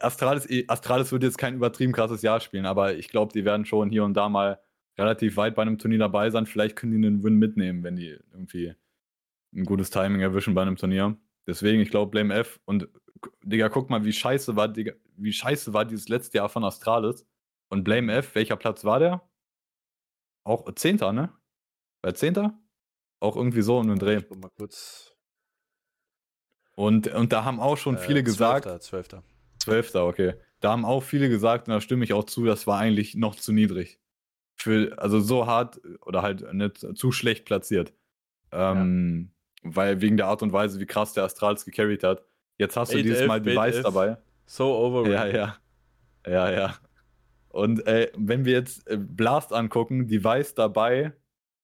Astralis, 0.00 0.48
Astralis 0.68 1.12
wird 1.12 1.22
jetzt 1.22 1.38
kein 1.38 1.54
übertrieben 1.54 1.92
krasses 1.92 2.22
Jahr 2.22 2.40
spielen, 2.40 2.66
aber 2.66 2.94
ich 2.94 3.08
glaube, 3.08 3.32
die 3.32 3.44
werden 3.44 3.64
schon 3.64 3.90
hier 3.90 4.04
und 4.04 4.14
da 4.14 4.28
mal 4.28 4.60
relativ 4.98 5.36
weit 5.36 5.54
bei 5.54 5.62
einem 5.62 5.78
Turnier 5.78 5.98
dabei 5.98 6.30
sein. 6.30 6.46
Vielleicht 6.46 6.76
können 6.76 6.92
die 6.92 7.06
einen 7.06 7.22
Win 7.22 7.36
mitnehmen, 7.36 7.82
wenn 7.82 7.96
die 7.96 8.18
irgendwie 8.32 8.74
ein 9.54 9.64
gutes 9.64 9.90
Timing 9.90 10.20
erwischen 10.20 10.54
bei 10.54 10.62
einem 10.62 10.76
Turnier. 10.76 11.16
Deswegen, 11.46 11.80
ich 11.80 11.90
glaube, 11.90 12.10
Blame 12.10 12.34
F. 12.34 12.60
Und 12.64 12.88
Digga, 13.42 13.68
guck 13.68 13.90
mal, 13.90 14.04
wie 14.04 14.12
scheiße 14.12 14.56
war, 14.56 14.68
Digga, 14.68 14.92
wie 15.16 15.32
scheiße 15.32 15.72
war 15.72 15.84
dieses 15.84 16.08
letzte 16.08 16.38
Jahr 16.38 16.48
von 16.48 16.64
Astralis. 16.64 17.26
Und 17.68 17.84
Blame 17.84 18.12
F, 18.12 18.34
welcher 18.34 18.56
Platz 18.56 18.84
war 18.84 18.98
der? 18.98 19.22
Auch 20.44 20.72
Zehnter, 20.74 21.12
ne? 21.12 21.32
Bei 22.02 22.12
Zehnter? 22.12 22.58
Auch 23.20 23.36
irgendwie 23.36 23.62
so 23.62 23.78
um 23.78 23.88
den 23.88 23.98
Dreh. 23.98 24.18
Ich 24.18 24.30
mal 24.36 24.50
kurz. 24.50 25.14
Und, 26.76 27.08
und 27.08 27.32
da 27.32 27.44
haben 27.44 27.60
auch 27.60 27.76
schon 27.76 27.96
äh, 27.96 27.98
viele 27.98 28.22
gesagt. 28.22 28.82
Zwölfter. 28.82 29.22
Zwölfter, 29.64 30.06
okay. 30.06 30.34
Da 30.60 30.70
haben 30.72 30.84
auch 30.84 31.02
viele 31.02 31.28
gesagt, 31.28 31.68
und 31.68 31.74
da 31.74 31.80
stimme 31.80 32.04
ich 32.04 32.12
auch 32.12 32.24
zu, 32.24 32.44
das 32.44 32.66
war 32.66 32.78
eigentlich 32.78 33.14
noch 33.14 33.34
zu 33.34 33.52
niedrig. 33.52 34.00
Für, 34.56 34.98
also 34.98 35.20
so 35.20 35.46
hart 35.46 35.80
oder 36.02 36.22
halt 36.22 36.52
nicht 36.52 36.78
zu 36.96 37.12
schlecht 37.12 37.44
platziert. 37.44 37.92
Ähm, 38.52 39.30
ja. 39.62 39.70
Weil 39.74 40.00
wegen 40.00 40.16
der 40.16 40.26
Art 40.26 40.42
und 40.42 40.52
Weise, 40.52 40.80
wie 40.80 40.86
krass 40.86 41.12
der 41.12 41.24
Astrals 41.24 41.64
gecarried 41.64 42.04
hat. 42.04 42.24
Jetzt 42.58 42.76
hast 42.76 42.92
du 42.92 43.02
dieses 43.02 43.26
Mal 43.26 43.40
Device 43.40 43.82
dabei. 43.82 44.18
So 44.46 44.74
over. 44.74 45.08
Ja, 45.10 45.26
ja. 45.26 45.56
Ja, 46.26 46.50
ja. 46.50 46.74
Und 47.48 47.86
äh, 47.86 48.10
wenn 48.16 48.44
wir 48.44 48.52
jetzt 48.52 48.88
äh, 48.88 48.96
Blast 48.96 49.52
angucken, 49.52 50.08
Device 50.08 50.54
dabei 50.54 51.12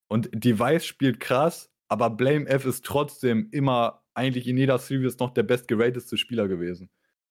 und 0.09 0.31
Device 0.33 0.85
spielt 0.85 1.21
krass, 1.21 1.73
aber 1.89 2.11
Blame 2.11 2.49
F 2.49 2.65
ist 2.65 2.85
trotzdem 2.85 3.49
immer 3.51 4.03
eigentlich 4.15 4.47
in 4.47 4.57
jeder 4.57 4.79
Series 4.79 5.19
noch 5.19 5.31
der 5.31 5.43
bestgerateste 5.43 6.17
Spieler 6.17 6.49
gewesen. 6.49 6.91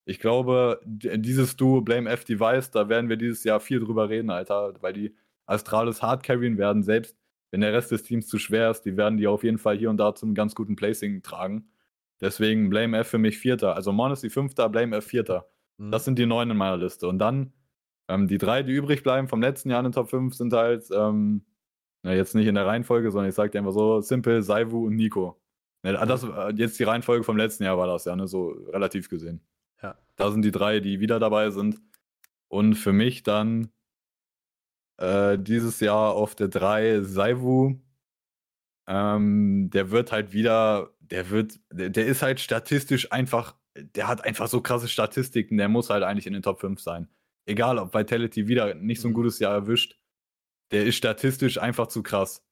Ich 0.10 0.20
glaube, 0.20 0.82
dieses 0.84 1.56
Duo 1.56 1.82
Blame 1.82 2.10
F 2.10 2.26
Device, 2.26 2.72
da 2.72 2.90
werden 2.90 3.10
wir 3.10 3.16
dieses 3.16 3.44
Jahr 3.44 3.60
viel 3.60 3.80
drüber 3.80 4.10
reden, 4.10 4.32
Alter, 4.32 4.74
weil 4.82 4.92
die 4.92 5.16
Astralis 5.46 6.02
hard 6.02 6.24
carryen 6.24 6.58
werden, 6.58 6.82
selbst 6.82 7.16
wenn 7.52 7.62
der 7.62 7.74
Rest 7.74 7.92
des 7.92 8.02
Teams 8.02 8.28
zu 8.28 8.40
schwer 8.40 8.72
ist, 8.72 8.82
die 8.82 8.98
werden 8.98 9.18
die 9.18 9.28
auf 9.28 9.44
jeden 9.44 9.60
Fall 9.60 9.78
hier 9.78 9.92
und 9.92 9.98
da 9.98 10.16
zum 10.16 10.34
ganz 10.34 10.56
guten 10.56 10.76
Placing 10.76 11.22
tragen. 11.22 11.70
Deswegen 12.22 12.72
Blame 12.72 12.98
F 12.98 13.10
für 13.10 13.20
mich 13.20 13.38
Vierter. 13.38 13.76
Also 13.76 13.92
Monacy 13.92 14.32
Fünfter, 14.32 14.68
Blame 14.68 14.98
F 14.98 15.06
Vierter. 15.06 15.48
Mhm. 15.78 15.92
Das 15.92 16.06
sind 16.06 16.18
die 16.18 16.26
neun 16.26 16.50
in 16.50 16.58
meiner 16.58 16.78
Liste. 16.78 17.08
Und 17.08 17.20
dann 17.20 17.54
ähm, 18.08 18.28
die 18.28 18.40
drei, 18.40 18.64
die 18.64 18.74
übrig 18.74 19.04
bleiben 19.04 19.28
vom 19.28 19.42
letzten 19.44 19.70
Jahr 19.70 19.80
in 19.80 19.86
den 19.86 19.94
Top 19.94 20.10
5 20.10 20.34
sind 20.34 20.54
halt, 20.54 20.86
ähm, 20.92 21.46
na, 22.02 22.16
jetzt 22.16 22.34
nicht 22.34 22.48
in 22.48 22.56
der 22.56 22.66
Reihenfolge, 22.66 23.12
sondern 23.12 23.30
ich 23.30 23.36
sag 23.36 23.52
dir 23.52 23.60
einfach 23.60 23.74
so, 23.74 24.02
Simple, 24.02 24.42
Saivu 24.42 24.88
und 24.88 24.96
Nico. 24.96 25.40
Ja, 25.84 26.04
das, 26.04 26.24
äh, 26.24 26.52
jetzt 26.56 26.80
die 26.80 26.84
Reihenfolge 26.84 27.24
vom 27.24 27.38
letzten 27.38 27.64
Jahr 27.64 27.78
war 27.78 27.86
das 27.86 28.06
ja, 28.06 28.16
ne, 28.16 28.28
so 28.28 28.50
relativ 28.74 29.08
gesehen. 29.08 29.42
Ja. 29.82 29.98
Da 30.16 30.32
sind 30.32 30.44
die 30.44 30.52
drei, 30.52 30.80
die 30.80 31.00
wieder 31.00 31.20
dabei 31.20 31.50
sind. 31.50 31.82
Und 32.48 32.76
für 32.76 32.94
mich 32.94 33.24
dann 33.24 33.72
äh, 35.00 35.40
dieses 35.40 35.80
Jahr 35.80 36.14
auf 36.14 36.36
der 36.36 36.50
3 36.50 37.02
Saivu. 37.02 37.80
Ähm, 38.88 39.70
der 39.72 39.92
wird 39.92 40.12
halt 40.12 40.34
wieder, 40.34 40.92
der 41.00 41.30
wird, 41.30 41.60
der, 41.72 41.90
der, 41.90 42.06
ist 42.08 42.22
halt 42.22 42.40
statistisch 42.40 43.12
einfach, 43.12 43.56
der 43.76 44.08
hat 44.08 44.26
einfach 44.26 44.48
so 44.48 44.62
krasse 44.62 44.88
Statistiken, 44.88 45.58
der 45.58 45.70
muss 45.70 45.90
halt 45.90 46.04
eigentlich 46.04 46.28
in 46.28 46.34
den 46.34 46.42
Top 46.42 46.60
5 46.60 46.82
sein. 46.82 47.08
Egal, 47.46 47.78
ob 47.78 47.94
Vitality 47.94 48.48
wieder 48.48 48.74
nicht 48.76 49.00
so 49.00 49.08
ein 49.08 49.12
mhm. 49.12 49.16
gutes 49.16 49.40
Jahr 49.40 49.54
erwischt, 49.54 50.00
der 50.72 50.86
ist 50.86 50.96
statistisch 50.96 51.60
einfach 51.60 51.88
zu 51.88 52.04
krass. 52.04 52.46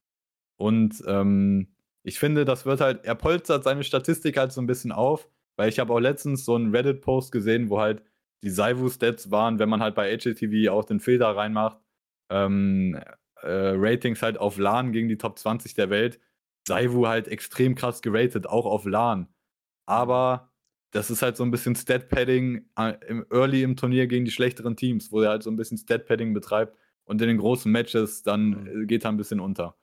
Und 0.57 1.03
ähm, 1.07 1.75
ich 2.03 2.19
finde, 2.19 2.45
das 2.45 2.65
wird 2.65 2.81
halt, 2.81 3.03
er 3.03 3.15
polstert 3.15 3.63
seine 3.63 3.83
Statistik 3.83 4.37
halt 4.37 4.51
so 4.51 4.61
ein 4.61 4.67
bisschen 4.67 4.91
auf, 4.91 5.29
weil 5.57 5.69
ich 5.69 5.79
habe 5.79 5.93
auch 5.93 5.99
letztens 5.99 6.45
so 6.45 6.55
einen 6.55 6.73
Reddit-Post 6.73 7.31
gesehen, 7.31 7.69
wo 7.69 7.79
halt 7.79 8.03
die 8.43 8.49
Saivu-Stats 8.49 9.31
waren, 9.31 9.59
wenn 9.59 9.69
man 9.69 9.81
halt 9.81 9.95
bei 9.95 10.15
HLTV 10.15 10.71
auch 10.71 10.85
den 10.85 10.99
Filter 10.99 11.35
reinmacht, 11.35 11.79
ähm, 12.29 12.97
äh, 13.41 13.73
Ratings 13.75 14.21
halt 14.21 14.37
auf 14.37 14.57
LAN 14.57 14.91
gegen 14.91 15.09
die 15.09 15.17
Top 15.17 15.37
20 15.37 15.73
der 15.73 15.89
Welt. 15.89 16.19
Saivu 16.67 17.07
halt 17.07 17.27
extrem 17.27 17.75
krass 17.75 18.01
geratet, 18.01 18.47
auch 18.47 18.65
auf 18.65 18.85
LAN. 18.85 19.27
Aber 19.85 20.51
das 20.91 21.09
ist 21.09 21.21
halt 21.21 21.37
so 21.37 21.43
ein 21.43 21.51
bisschen 21.51 21.75
Stat-Padding 21.75 22.69
äh, 22.77 22.93
im 23.07 23.25
Early 23.31 23.63
im 23.63 23.75
Turnier 23.75 24.07
gegen 24.07 24.25
die 24.25 24.31
schlechteren 24.31 24.75
Teams, 24.75 25.11
wo 25.11 25.21
er 25.21 25.29
halt 25.29 25.43
so 25.43 25.49
ein 25.49 25.55
bisschen 25.55 25.77
Stat-Padding 25.77 26.33
betreibt 26.33 26.77
und 27.05 27.21
in 27.21 27.27
den 27.27 27.37
großen 27.37 27.71
Matches 27.71 28.23
dann 28.23 28.49
mhm. 28.49 28.83
Äh, 28.83 28.85
geht 28.85 29.05
er 29.05 29.11
ein 29.11 29.17
bisschen 29.17 29.39
unter. 29.39 29.77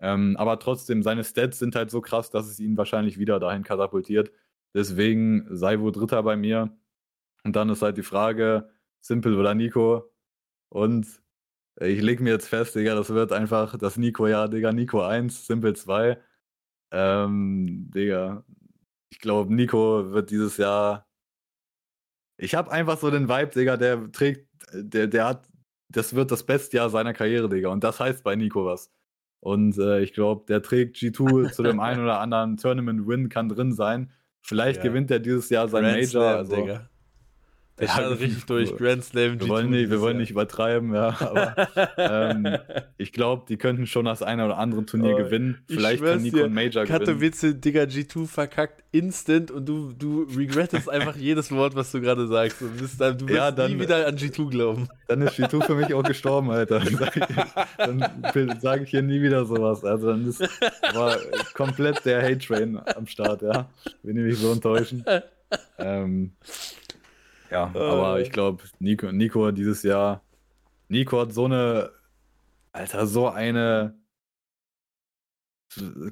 Ähm, 0.00 0.36
aber 0.36 0.58
trotzdem, 0.58 1.02
seine 1.02 1.24
Stats 1.24 1.58
sind 1.58 1.76
halt 1.76 1.90
so 1.90 2.00
krass, 2.00 2.30
dass 2.30 2.46
es 2.46 2.58
ihn 2.58 2.76
wahrscheinlich 2.76 3.18
wieder 3.18 3.38
dahin 3.38 3.62
katapultiert. 3.62 4.32
Deswegen 4.74 5.46
Saivu 5.54 5.90
Dritter 5.90 6.22
bei 6.22 6.36
mir. 6.36 6.76
Und 7.44 7.56
dann 7.56 7.68
ist 7.70 7.82
halt 7.82 7.96
die 7.96 8.02
Frage, 8.02 8.70
Simple 9.00 9.38
oder 9.38 9.54
Nico. 9.54 10.10
Und 10.70 11.06
ich 11.80 12.00
leg 12.02 12.20
mir 12.20 12.30
jetzt 12.30 12.48
fest, 12.48 12.74
Digga, 12.74 12.94
das 12.94 13.10
wird 13.10 13.32
einfach 13.32 13.76
das 13.78 13.96
Nico-Jahr, 13.96 14.48
Digga, 14.48 14.72
Nico 14.72 15.02
1, 15.02 15.46
Simple 15.46 15.74
2. 15.74 16.18
Ähm, 16.92 17.90
Digga, 17.94 18.44
ich 19.10 19.18
glaube, 19.20 19.54
Nico 19.54 20.12
wird 20.12 20.30
dieses 20.30 20.56
Jahr. 20.56 21.06
Ich 22.36 22.54
habe 22.54 22.70
einfach 22.70 22.98
so 22.98 23.10
den 23.10 23.28
Vibe, 23.28 23.52
Digga, 23.54 23.76
der 23.76 24.10
trägt, 24.12 24.48
der, 24.72 25.06
der 25.06 25.26
hat, 25.26 25.48
das 25.88 26.14
wird 26.14 26.30
das 26.30 26.44
beste 26.44 26.76
Jahr 26.78 26.90
seiner 26.90 27.12
Karriere, 27.12 27.48
Digga. 27.48 27.70
Und 27.70 27.84
das 27.84 28.00
heißt 28.00 28.24
bei 28.24 28.36
Nico 28.36 28.64
was. 28.66 28.90
Und 29.40 29.76
äh, 29.78 30.00
ich 30.00 30.14
glaube, 30.14 30.46
der 30.48 30.62
trägt 30.62 30.96
G2 30.96 31.52
zu 31.52 31.62
dem 31.62 31.78
einen 31.80 32.02
oder 32.02 32.20
anderen 32.20 32.56
Tournament-Win, 32.56 33.28
kann 33.28 33.48
drin 33.48 33.72
sein. 33.72 34.10
Vielleicht 34.46 34.84
ja. 34.84 34.90
gewinnt 34.90 35.10
er 35.10 35.20
dieses 35.20 35.48
Jahr 35.48 35.68
sein 35.68 35.84
Grand 35.84 35.96
Major. 35.96 36.06
Slam, 36.06 36.36
also, 36.36 36.56
Digga. 36.56 36.90
Der 37.78 37.88
ja, 37.88 38.06
richtig 38.06 38.44
durch 38.46 38.76
Grand 38.76 39.02
Slam. 39.02 39.40
Wir 39.40 39.48
wollen 39.48 39.68
nicht, 39.68 39.90
wir 39.90 40.00
wollen 40.00 40.18
nicht 40.18 40.30
übertreiben, 40.30 40.94
ja. 40.94 41.08
Aber 41.20 41.56
ähm, 41.96 42.46
ich 42.98 43.12
glaube, 43.12 43.46
die 43.48 43.56
könnten 43.56 43.88
schon 43.88 44.04
das 44.04 44.22
eine 44.22 44.44
oder 44.44 44.58
andere 44.58 44.86
Turnier 44.86 45.14
oh, 45.14 45.18
gewinnen. 45.18 45.58
Vielleicht 45.68 46.04
kann 46.04 46.22
Nico 46.22 46.44
ein 46.44 46.54
Major 46.54 46.84
Katowice, 46.84 47.40
gewinnen. 47.40 47.60
Digga, 47.62 47.82
G2 47.82 48.28
verkackt 48.28 48.84
instant 48.92 49.50
und 49.50 49.68
du, 49.68 49.92
du 49.92 50.22
regrettest 50.36 50.88
einfach 50.88 51.16
jedes 51.16 51.50
Wort, 51.50 51.74
was 51.74 51.90
du 51.90 52.00
gerade 52.00 52.28
sagst. 52.28 52.60
Du, 52.60 52.68
bist 52.70 53.00
dann, 53.00 53.18
du 53.18 53.26
wirst 53.26 53.36
ja, 53.36 53.50
dann, 53.50 53.72
nie 53.72 53.80
wieder 53.80 54.06
an 54.06 54.16
G2 54.16 54.50
glauben. 54.50 54.88
Dann 55.08 55.22
ist 55.22 55.36
G2 55.36 55.64
für 55.64 55.74
mich 55.74 55.92
auch 55.94 56.04
gestorben, 56.04 56.52
Alter. 56.52 56.80
Dann 57.76 58.60
sage 58.60 58.84
ich 58.84 58.90
hier 58.90 59.02
nie 59.02 59.20
wieder 59.20 59.44
sowas. 59.46 59.84
Also 59.84 60.08
dann 60.08 60.28
ist 60.28 60.40
war 60.92 61.16
komplett 61.54 62.04
der 62.04 62.22
Hate-Train 62.22 62.80
am 62.94 63.08
Start, 63.08 63.42
ja. 63.42 63.68
Wenn 64.04 64.14
die 64.14 64.22
mich 64.22 64.38
so 64.38 64.52
enttäuschen. 64.52 65.04
Ähm, 65.78 66.32
ja, 67.54 67.72
äh. 67.74 67.78
aber 67.78 68.20
ich 68.20 68.32
glaube, 68.32 68.64
Nico, 68.80 69.12
Nico 69.12 69.50
dieses 69.52 69.84
Jahr, 69.84 70.22
Nico 70.88 71.20
hat 71.20 71.32
so 71.32 71.44
eine, 71.44 71.92
Alter, 72.72 73.06
so 73.06 73.28
eine 73.28 73.96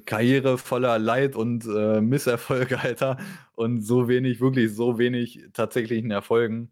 Karriere 0.05 0.57
voller 0.57 0.99
Leid 0.99 1.35
und 1.35 1.65
äh, 1.65 2.01
Misserfolge, 2.01 2.79
Alter, 2.81 3.17
und 3.55 3.81
so 3.81 4.07
wenig, 4.07 4.39
wirklich 4.39 4.73
so 4.73 4.97
wenig 4.97 5.49
tatsächlichen 5.53 6.11
Erfolgen, 6.11 6.71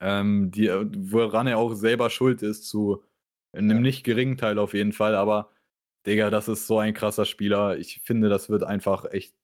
ähm, 0.00 0.50
die, 0.50 0.70
woran 0.70 1.46
er 1.46 1.58
auch 1.58 1.74
selber 1.74 2.08
schuld 2.10 2.42
ist, 2.42 2.68
zu 2.68 3.02
einem 3.52 3.76
ja. 3.76 3.82
nicht 3.82 4.04
geringen 4.04 4.38
Teil 4.38 4.58
auf 4.58 4.74
jeden 4.74 4.92
Fall, 4.92 5.14
aber 5.14 5.50
Digga, 6.06 6.30
das 6.30 6.48
ist 6.48 6.66
so 6.66 6.78
ein 6.78 6.94
krasser 6.94 7.24
Spieler. 7.26 7.78
Ich 7.78 8.00
finde, 8.04 8.28
das 8.28 8.48
wird 8.48 8.62
einfach 8.62 9.06
echt 9.12 9.34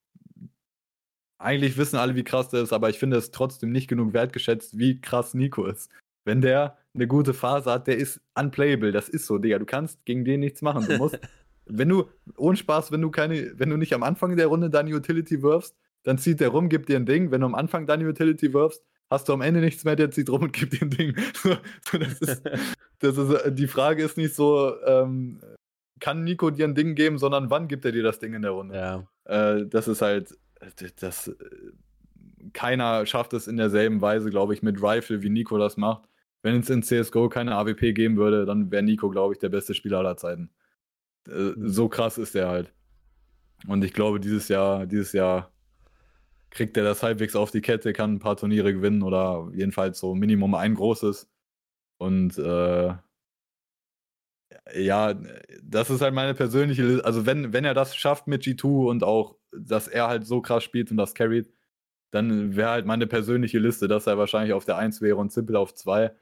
eigentlich 1.42 1.76
wissen 1.76 1.96
alle, 1.96 2.14
wie 2.14 2.24
krass 2.24 2.48
der 2.48 2.62
ist, 2.62 2.72
aber 2.72 2.90
ich 2.90 2.98
finde 2.98 3.16
es 3.16 3.30
trotzdem 3.30 3.72
nicht 3.72 3.88
genug 3.88 4.12
wertgeschätzt, 4.12 4.78
wie 4.78 5.00
krass 5.00 5.34
Nico 5.34 5.66
ist. 5.66 5.90
Wenn 6.24 6.40
der 6.40 6.78
eine 6.94 7.06
gute 7.06 7.34
Phase 7.34 7.70
hat, 7.70 7.86
der 7.86 7.96
ist 7.96 8.20
unplayable. 8.34 8.92
Das 8.92 9.08
ist 9.08 9.26
so, 9.26 9.38
Digga. 9.38 9.58
Du 9.58 9.66
kannst 9.66 10.04
gegen 10.04 10.24
den 10.24 10.40
nichts 10.40 10.62
machen. 10.62 10.86
Du 10.86 10.96
musst, 10.98 11.18
wenn 11.66 11.88
du, 11.88 12.08
ohne 12.36 12.56
Spaß, 12.56 12.92
wenn 12.92 13.00
du 13.00 13.10
keine, 13.10 13.52
wenn 13.58 13.70
du 13.70 13.76
nicht 13.76 13.94
am 13.94 14.02
Anfang 14.02 14.36
der 14.36 14.46
Runde 14.46 14.70
deine 14.70 14.94
Utility 14.94 15.42
wirfst, 15.42 15.76
dann 16.04 16.18
zieht 16.18 16.40
der 16.40 16.48
rum, 16.48 16.68
gibt 16.68 16.88
dir 16.88 16.96
ein 16.96 17.06
Ding. 17.06 17.30
Wenn 17.30 17.40
du 17.40 17.46
am 17.46 17.54
Anfang 17.54 17.86
deine 17.86 18.08
Utility 18.08 18.52
wirfst, 18.52 18.84
hast 19.10 19.28
du 19.28 19.32
am 19.32 19.40
Ende 19.40 19.60
nichts 19.60 19.84
mehr, 19.84 19.96
der 19.96 20.10
zieht 20.10 20.30
rum 20.30 20.42
und 20.42 20.52
gibt 20.52 20.72
dir 20.72 20.82
ein 20.82 20.90
Ding. 20.90 21.16
das 21.92 22.20
ist, 22.20 22.42
das 22.98 23.16
ist, 23.16 23.58
die 23.58 23.66
Frage 23.66 24.02
ist 24.02 24.16
nicht 24.16 24.34
so, 24.34 24.74
ähm, 24.84 25.40
kann 26.00 26.24
Nico 26.24 26.50
dir 26.50 26.66
ein 26.66 26.74
Ding 26.74 26.94
geben, 26.94 27.18
sondern 27.18 27.50
wann 27.50 27.68
gibt 27.68 27.84
er 27.84 27.92
dir 27.92 28.02
das 28.02 28.18
Ding 28.18 28.34
in 28.34 28.42
der 28.42 28.50
Runde? 28.50 28.74
Ja. 28.74 29.06
Äh, 29.24 29.66
das 29.66 29.86
ist 29.86 30.02
halt, 30.02 30.36
das, 31.00 31.30
keiner 32.52 33.06
schafft 33.06 33.32
es 33.32 33.48
in 33.48 33.56
derselben 33.56 34.00
Weise, 34.00 34.30
glaube 34.30 34.54
ich, 34.54 34.62
mit 34.62 34.82
Rifle, 34.82 35.22
wie 35.22 35.30
Nico 35.30 35.58
das 35.58 35.76
macht. 35.76 36.08
wenn 36.42 36.60
es 36.60 36.70
in 36.70 36.82
CSGO 36.82 37.28
keine 37.28 37.54
AWP 37.56 37.94
geben 37.94 38.16
würde, 38.16 38.44
dann 38.46 38.70
wäre 38.70 38.82
Nico, 38.82 39.10
glaube 39.10 39.34
ich, 39.34 39.38
der 39.38 39.48
beste 39.48 39.74
Spieler 39.74 39.98
aller 39.98 40.16
Zeiten. 40.16 40.50
Äh, 41.28 41.52
mhm. 41.56 41.68
So 41.68 41.88
krass 41.88 42.18
ist 42.18 42.34
er 42.34 42.48
halt. 42.48 42.72
Und 43.68 43.84
ich 43.84 43.92
glaube, 43.92 44.20
dieses 44.20 44.48
Jahr, 44.48 44.86
dieses 44.86 45.12
Jahr 45.12 45.52
kriegt 46.50 46.76
er 46.76 46.84
das 46.84 47.02
halbwegs 47.02 47.36
auf 47.36 47.50
die 47.50 47.60
Kette, 47.62 47.92
kann 47.92 48.14
ein 48.14 48.18
paar 48.18 48.36
Turniere 48.36 48.72
gewinnen 48.74 49.02
oder 49.02 49.48
jedenfalls 49.54 49.98
so 50.00 50.14
Minimum 50.14 50.54
ein 50.54 50.74
großes. 50.74 51.30
Und 51.98 52.36
äh, 52.38 52.94
ja, 54.74 55.14
das 55.62 55.90
ist 55.90 56.00
halt 56.02 56.14
meine 56.14 56.34
persönliche, 56.34 56.82
Liste. 56.84 57.04
also 57.04 57.26
wenn, 57.26 57.52
wenn 57.52 57.64
er 57.64 57.74
das 57.74 57.96
schafft 57.96 58.26
mit 58.26 58.42
G2 58.42 58.88
und 58.88 59.04
auch, 59.04 59.36
dass 59.56 59.88
er 59.88 60.08
halt 60.08 60.26
so 60.26 60.40
krass 60.40 60.64
spielt 60.64 60.90
und 60.90 60.96
das 60.96 61.14
carried, 61.14 61.50
dann 62.12 62.56
wäre 62.56 62.70
halt 62.70 62.86
meine 62.86 63.06
persönliche 63.06 63.58
Liste, 63.58 63.88
dass 63.88 64.06
er 64.06 64.18
wahrscheinlich 64.18 64.52
auf 64.52 64.64
der 64.64 64.76
1 64.76 65.00
wäre 65.00 65.16
und 65.16 65.32
Simple 65.32 65.58
auf 65.58 65.74
2. 65.74 66.12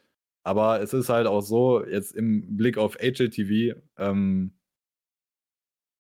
Aber 0.44 0.80
es 0.80 0.94
ist 0.94 1.08
halt 1.08 1.26
auch 1.26 1.42
so, 1.42 1.84
jetzt 1.84 2.12
im 2.12 2.56
Blick 2.56 2.78
auf 2.78 2.96
HLTV, 2.96 3.76
ähm, 3.98 4.52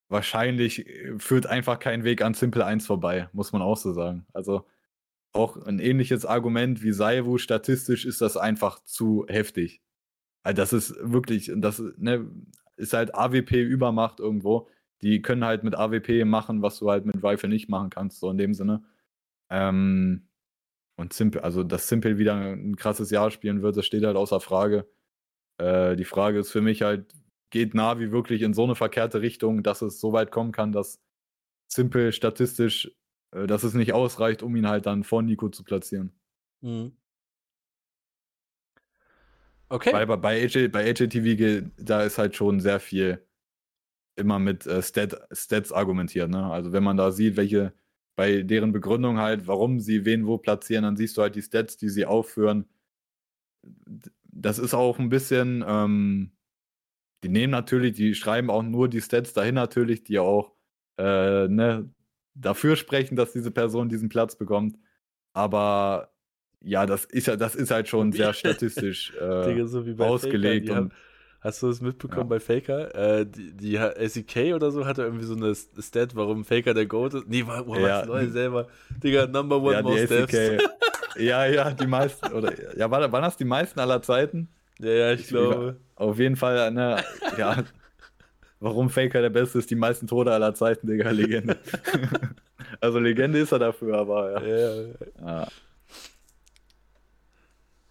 wahrscheinlich 0.08 0.86
führt 1.18 1.46
einfach 1.46 1.78
kein 1.78 2.04
Weg 2.04 2.22
an 2.22 2.34
Simple 2.34 2.64
1 2.64 2.86
vorbei, 2.86 3.28
muss 3.32 3.52
man 3.52 3.62
auch 3.62 3.76
so 3.76 3.92
sagen. 3.92 4.26
Also 4.32 4.66
auch 5.32 5.56
ein 5.56 5.78
ähnliches 5.78 6.26
Argument 6.26 6.82
wie 6.82 6.92
Saivu, 6.92 7.38
statistisch 7.38 8.04
ist 8.04 8.20
das 8.20 8.36
einfach 8.36 8.82
zu 8.84 9.26
heftig. 9.28 9.82
Also 10.42 10.56
das 10.56 10.72
ist 10.72 10.94
wirklich, 11.00 11.52
das 11.56 11.82
ne, 11.96 12.28
ist 12.76 12.92
halt 12.92 13.14
AWP-Übermacht 13.14 14.20
irgendwo. 14.20 14.68
Die 15.02 15.22
können 15.22 15.44
halt 15.44 15.64
mit 15.64 15.74
AWP 15.74 16.24
machen, 16.24 16.62
was 16.62 16.78
du 16.78 16.90
halt 16.90 17.06
mit 17.06 17.22
Rifle 17.22 17.48
nicht 17.48 17.68
machen 17.68 17.90
kannst, 17.90 18.20
so 18.20 18.30
in 18.30 18.38
dem 18.38 18.54
Sinne. 18.54 18.82
Ähm, 19.50 20.28
und 20.96 21.12
Simple, 21.12 21.42
also 21.42 21.62
dass 21.62 21.88
Simple 21.88 22.18
wieder 22.18 22.34
ein 22.34 22.76
krasses 22.76 23.10
Jahr 23.10 23.30
spielen 23.30 23.62
wird, 23.62 23.76
das 23.76 23.86
steht 23.86 24.04
halt 24.04 24.16
außer 24.16 24.40
Frage. 24.40 24.86
Äh, 25.58 25.96
die 25.96 26.04
Frage 26.04 26.38
ist 26.38 26.50
für 26.50 26.60
mich 26.60 26.82
halt, 26.82 27.14
geht 27.50 27.74
Navi 27.74 28.12
wirklich 28.12 28.42
in 28.42 28.54
so 28.54 28.64
eine 28.64 28.74
verkehrte 28.74 29.22
Richtung, 29.22 29.62
dass 29.62 29.82
es 29.82 30.00
so 30.00 30.12
weit 30.12 30.30
kommen 30.30 30.52
kann, 30.52 30.72
dass 30.72 31.00
Simple 31.68 32.12
statistisch, 32.12 32.92
äh, 33.32 33.46
dass 33.46 33.64
es 33.64 33.74
nicht 33.74 33.92
ausreicht, 33.92 34.42
um 34.42 34.54
ihn 34.56 34.68
halt 34.68 34.86
dann 34.86 35.04
vor 35.04 35.22
Nico 35.22 35.48
zu 35.48 35.64
platzieren. 35.64 36.12
Mhm. 36.60 36.92
Okay. 39.70 39.92
Weil 39.92 40.06
bei, 40.06 40.16
bei, 40.16 40.42
AJ, 40.42 40.68
bei 40.68 40.84
HLTV, 40.84 41.70
da 41.78 42.02
ist 42.02 42.18
halt 42.18 42.34
schon 42.36 42.60
sehr 42.60 42.80
viel 42.80 43.24
immer 44.20 44.38
mit 44.38 44.66
äh, 44.66 44.82
Stat, 44.82 45.20
Stats 45.32 45.72
argumentiert. 45.72 46.30
Ne? 46.30 46.44
Also 46.46 46.72
wenn 46.72 46.84
man 46.84 46.96
da 46.96 47.10
sieht, 47.10 47.36
welche 47.36 47.72
bei 48.16 48.42
deren 48.42 48.72
Begründung 48.72 49.18
halt, 49.18 49.46
warum 49.46 49.80
sie 49.80 50.04
wen 50.04 50.26
wo 50.26 50.36
platzieren, 50.38 50.84
dann 50.84 50.96
siehst 50.96 51.16
du 51.16 51.22
halt 51.22 51.34
die 51.36 51.42
Stats, 51.42 51.76
die 51.76 51.88
sie 51.88 52.04
aufführen. 52.04 52.66
Das 54.24 54.58
ist 54.58 54.74
auch 54.74 54.98
ein 54.98 55.08
bisschen, 55.08 55.64
ähm, 55.66 56.32
die 57.24 57.28
nehmen 57.28 57.50
natürlich, 57.50 57.94
die 57.94 58.14
schreiben 58.14 58.50
auch 58.50 58.62
nur 58.62 58.88
die 58.88 59.00
Stats 59.00 59.32
dahin 59.32 59.54
natürlich, 59.54 60.04
die 60.04 60.18
auch 60.18 60.52
äh, 60.98 61.48
ne, 61.48 61.90
dafür 62.34 62.76
sprechen, 62.76 63.16
dass 63.16 63.32
diese 63.32 63.50
Person 63.50 63.88
diesen 63.88 64.08
Platz 64.08 64.36
bekommt. 64.36 64.76
Aber 65.32 66.12
ja, 66.62 66.86
das 66.86 67.04
ist 67.06 67.26
ja, 67.26 67.36
das 67.36 67.54
ist 67.54 67.70
halt 67.70 67.88
schon 67.88 68.12
sehr 68.12 68.34
statistisch 68.34 69.14
äh, 69.20 69.46
Digga, 69.46 69.66
so 69.66 69.84
ausgelegt. 69.98 70.68
Faker, 70.68 70.82
und, 70.82 70.92
hast 71.40 71.62
du 71.62 71.68
das 71.68 71.80
mitbekommen 71.80 72.30
ja. 72.30 72.36
bei 72.36 72.40
Faker? 72.40 72.94
Äh, 72.94 73.26
die, 73.26 73.52
die 73.52 74.08
SEK 74.08 74.54
oder 74.54 74.70
so 74.70 74.86
hatte 74.86 75.02
irgendwie 75.02 75.24
so 75.24 75.34
eine 75.34 75.54
Stat, 75.54 76.14
warum 76.14 76.44
Faker 76.44 76.74
der 76.74 76.86
Goat 76.86 77.14
ist. 77.14 77.28
Nee, 77.28 77.46
war, 77.46 77.66
oh, 77.66 77.76
ja. 77.76 78.06
was 78.06 78.32
selber. 78.32 78.68
Digga, 79.02 79.26
Number 79.26 79.60
One 79.60 79.74
ja, 79.74 79.82
Most 79.82 80.04
Steps. 80.04 80.34
ja, 81.16 81.46
ja, 81.46 81.70
die 81.70 81.86
meisten, 81.86 82.32
oder, 82.32 82.76
ja, 82.76 82.90
war, 82.90 83.10
waren 83.10 83.22
das 83.22 83.36
die 83.36 83.44
meisten 83.44 83.80
aller 83.80 84.02
Zeiten? 84.02 84.48
Ja, 84.78 84.90
ja, 84.90 85.12
ich, 85.12 85.20
ich 85.22 85.28
glaube. 85.28 85.76
Auf 85.96 86.18
jeden 86.18 86.36
Fall, 86.36 86.70
ne, 86.70 87.02
ja, 87.36 87.62
warum 88.58 88.88
Faker 88.88 89.20
der 89.20 89.30
Beste 89.30 89.58
ist, 89.58 89.70
die 89.70 89.74
meisten 89.74 90.06
Tode 90.06 90.32
aller 90.32 90.54
Zeiten, 90.54 90.86
Digga, 90.86 91.10
Legende. 91.10 91.58
also 92.80 92.98
Legende 92.98 93.38
ist 93.38 93.52
er 93.52 93.58
dafür, 93.58 93.98
aber 93.98 94.42
ja. 94.42 94.56
ja. 94.56 94.84
ja. 95.20 95.48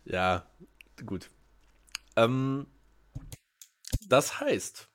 Ja, 0.05 0.43
gut. 1.05 1.29
Ähm, 2.15 2.65
das 4.09 4.39
heißt, 4.39 4.89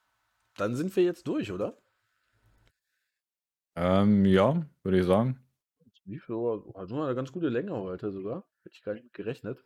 dann 0.57 0.77
sind 0.77 0.95
wir 0.97 1.05
jetzt 1.05 1.27
durch, 1.27 1.53
oder? 1.53 1.79
Ähm, 3.77 4.25
ja, 4.25 4.65
würde 4.83 4.99
ich 4.99 5.07
sagen. 5.07 5.41
Wie 6.05 6.19
viel 6.19 6.35
Uhr? 6.35 6.71
Also 6.77 7.01
eine 7.03 7.15
ganz 7.15 7.33
gute 7.33 7.49
Länge 7.49 7.73
heute 7.73 8.11
sogar. 8.11 8.45
Hätte 8.63 8.75
ich 8.75 8.83
gar 8.83 8.93
nicht 8.93 9.05
mit 9.05 9.15
gerechnet. 9.15 9.65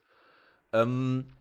Ähm, 0.73 1.33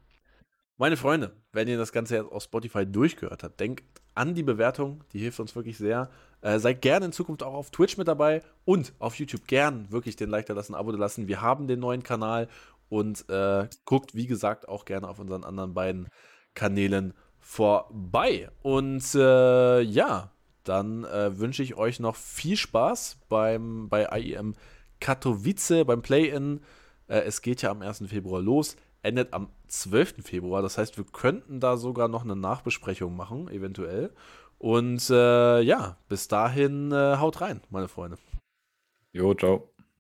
meine 0.78 0.98
Freunde, 0.98 1.36
wenn 1.52 1.68
ihr 1.68 1.78
das 1.78 1.92
Ganze 1.92 2.16
jetzt 2.16 2.32
auf 2.32 2.44
Spotify 2.44 2.86
durchgehört 2.86 3.44
habt, 3.44 3.60
denkt 3.60 3.84
an 4.16 4.34
die 4.34 4.44
Bewertung, 4.44 5.04
die 5.14 5.20
hilft 5.20 5.40
uns 5.40 5.56
wirklich 5.56 5.78
sehr. 5.78 6.10
Äh, 6.42 6.60
seid 6.60 6.82
gerne 6.82 7.08
in 7.08 7.12
Zukunft 7.12 7.44
auch 7.44 7.54
auf 7.54 7.70
Twitch 7.72 7.98
mit 7.98 8.08
dabei 8.08 8.42
und 8.66 8.94
auf 9.00 9.16
YouTube 9.16 9.48
gern 9.48 9.92
wirklich 9.92 10.16
den 10.16 10.30
Like 10.30 10.48
da 10.48 10.54
lassen, 10.54 10.76
Abo 10.76 10.92
da 10.92 10.98
lassen. 10.98 11.28
Wir 11.28 11.42
haben 11.42 11.68
den 11.68 11.80
neuen 11.80 12.04
Kanal 12.04 12.48
und 12.90 13.30
äh, 13.30 13.68
guckt, 13.86 14.16
wie 14.16 14.28
gesagt, 14.28 14.68
auch 14.68 14.86
gerne 14.86 15.08
auf 15.08 15.20
unseren 15.20 15.44
anderen 15.44 15.74
beiden 15.74 16.10
Kanälen 16.54 17.14
vorbei. 17.48 18.50
Und 18.62 19.16
äh, 19.16 19.82
ja, 19.82 20.32
dann 20.66 21.06
äh, 21.06 21.40
wünsche 21.40 21.64
ich 21.64 21.76
euch 21.76 22.00
noch 22.02 22.18
viel 22.18 22.58
Spaß 22.58 23.20
beim, 23.30 23.88
bei 23.88 24.06
IEM 24.20 24.54
Katowice, 25.00 25.86
beim 25.86 26.02
Play-In. 26.02 26.60
Äh, 27.08 27.20
es 27.20 27.42
geht 27.42 27.62
ja 27.62 27.72
am 27.72 27.82
1. 27.82 28.04
Februar 28.08 28.42
los, 28.42 28.76
endet 29.02 29.32
am 29.32 29.48
12. 29.70 30.26
Februar. 30.26 30.62
Das 30.62 30.78
heißt, 30.78 30.98
wir 30.98 31.06
könnten 31.06 31.62
da 31.62 31.78
sogar 31.78 32.10
noch 32.10 32.26
eine 32.26 32.36
Nachbesprechung 32.36 33.16
machen, 33.16 33.48
eventuell. 33.48 34.12
Und 34.58 35.10
äh, 35.10 35.62
ja, 35.62 35.98
bis 36.10 36.28
dahin 36.28 36.92
äh, 36.92 37.16
haut 37.18 37.40
rein, 37.40 37.62
meine 37.70 37.88
Freunde. 37.88 38.18
Jo, 39.14 39.34
ciao. 39.34 39.70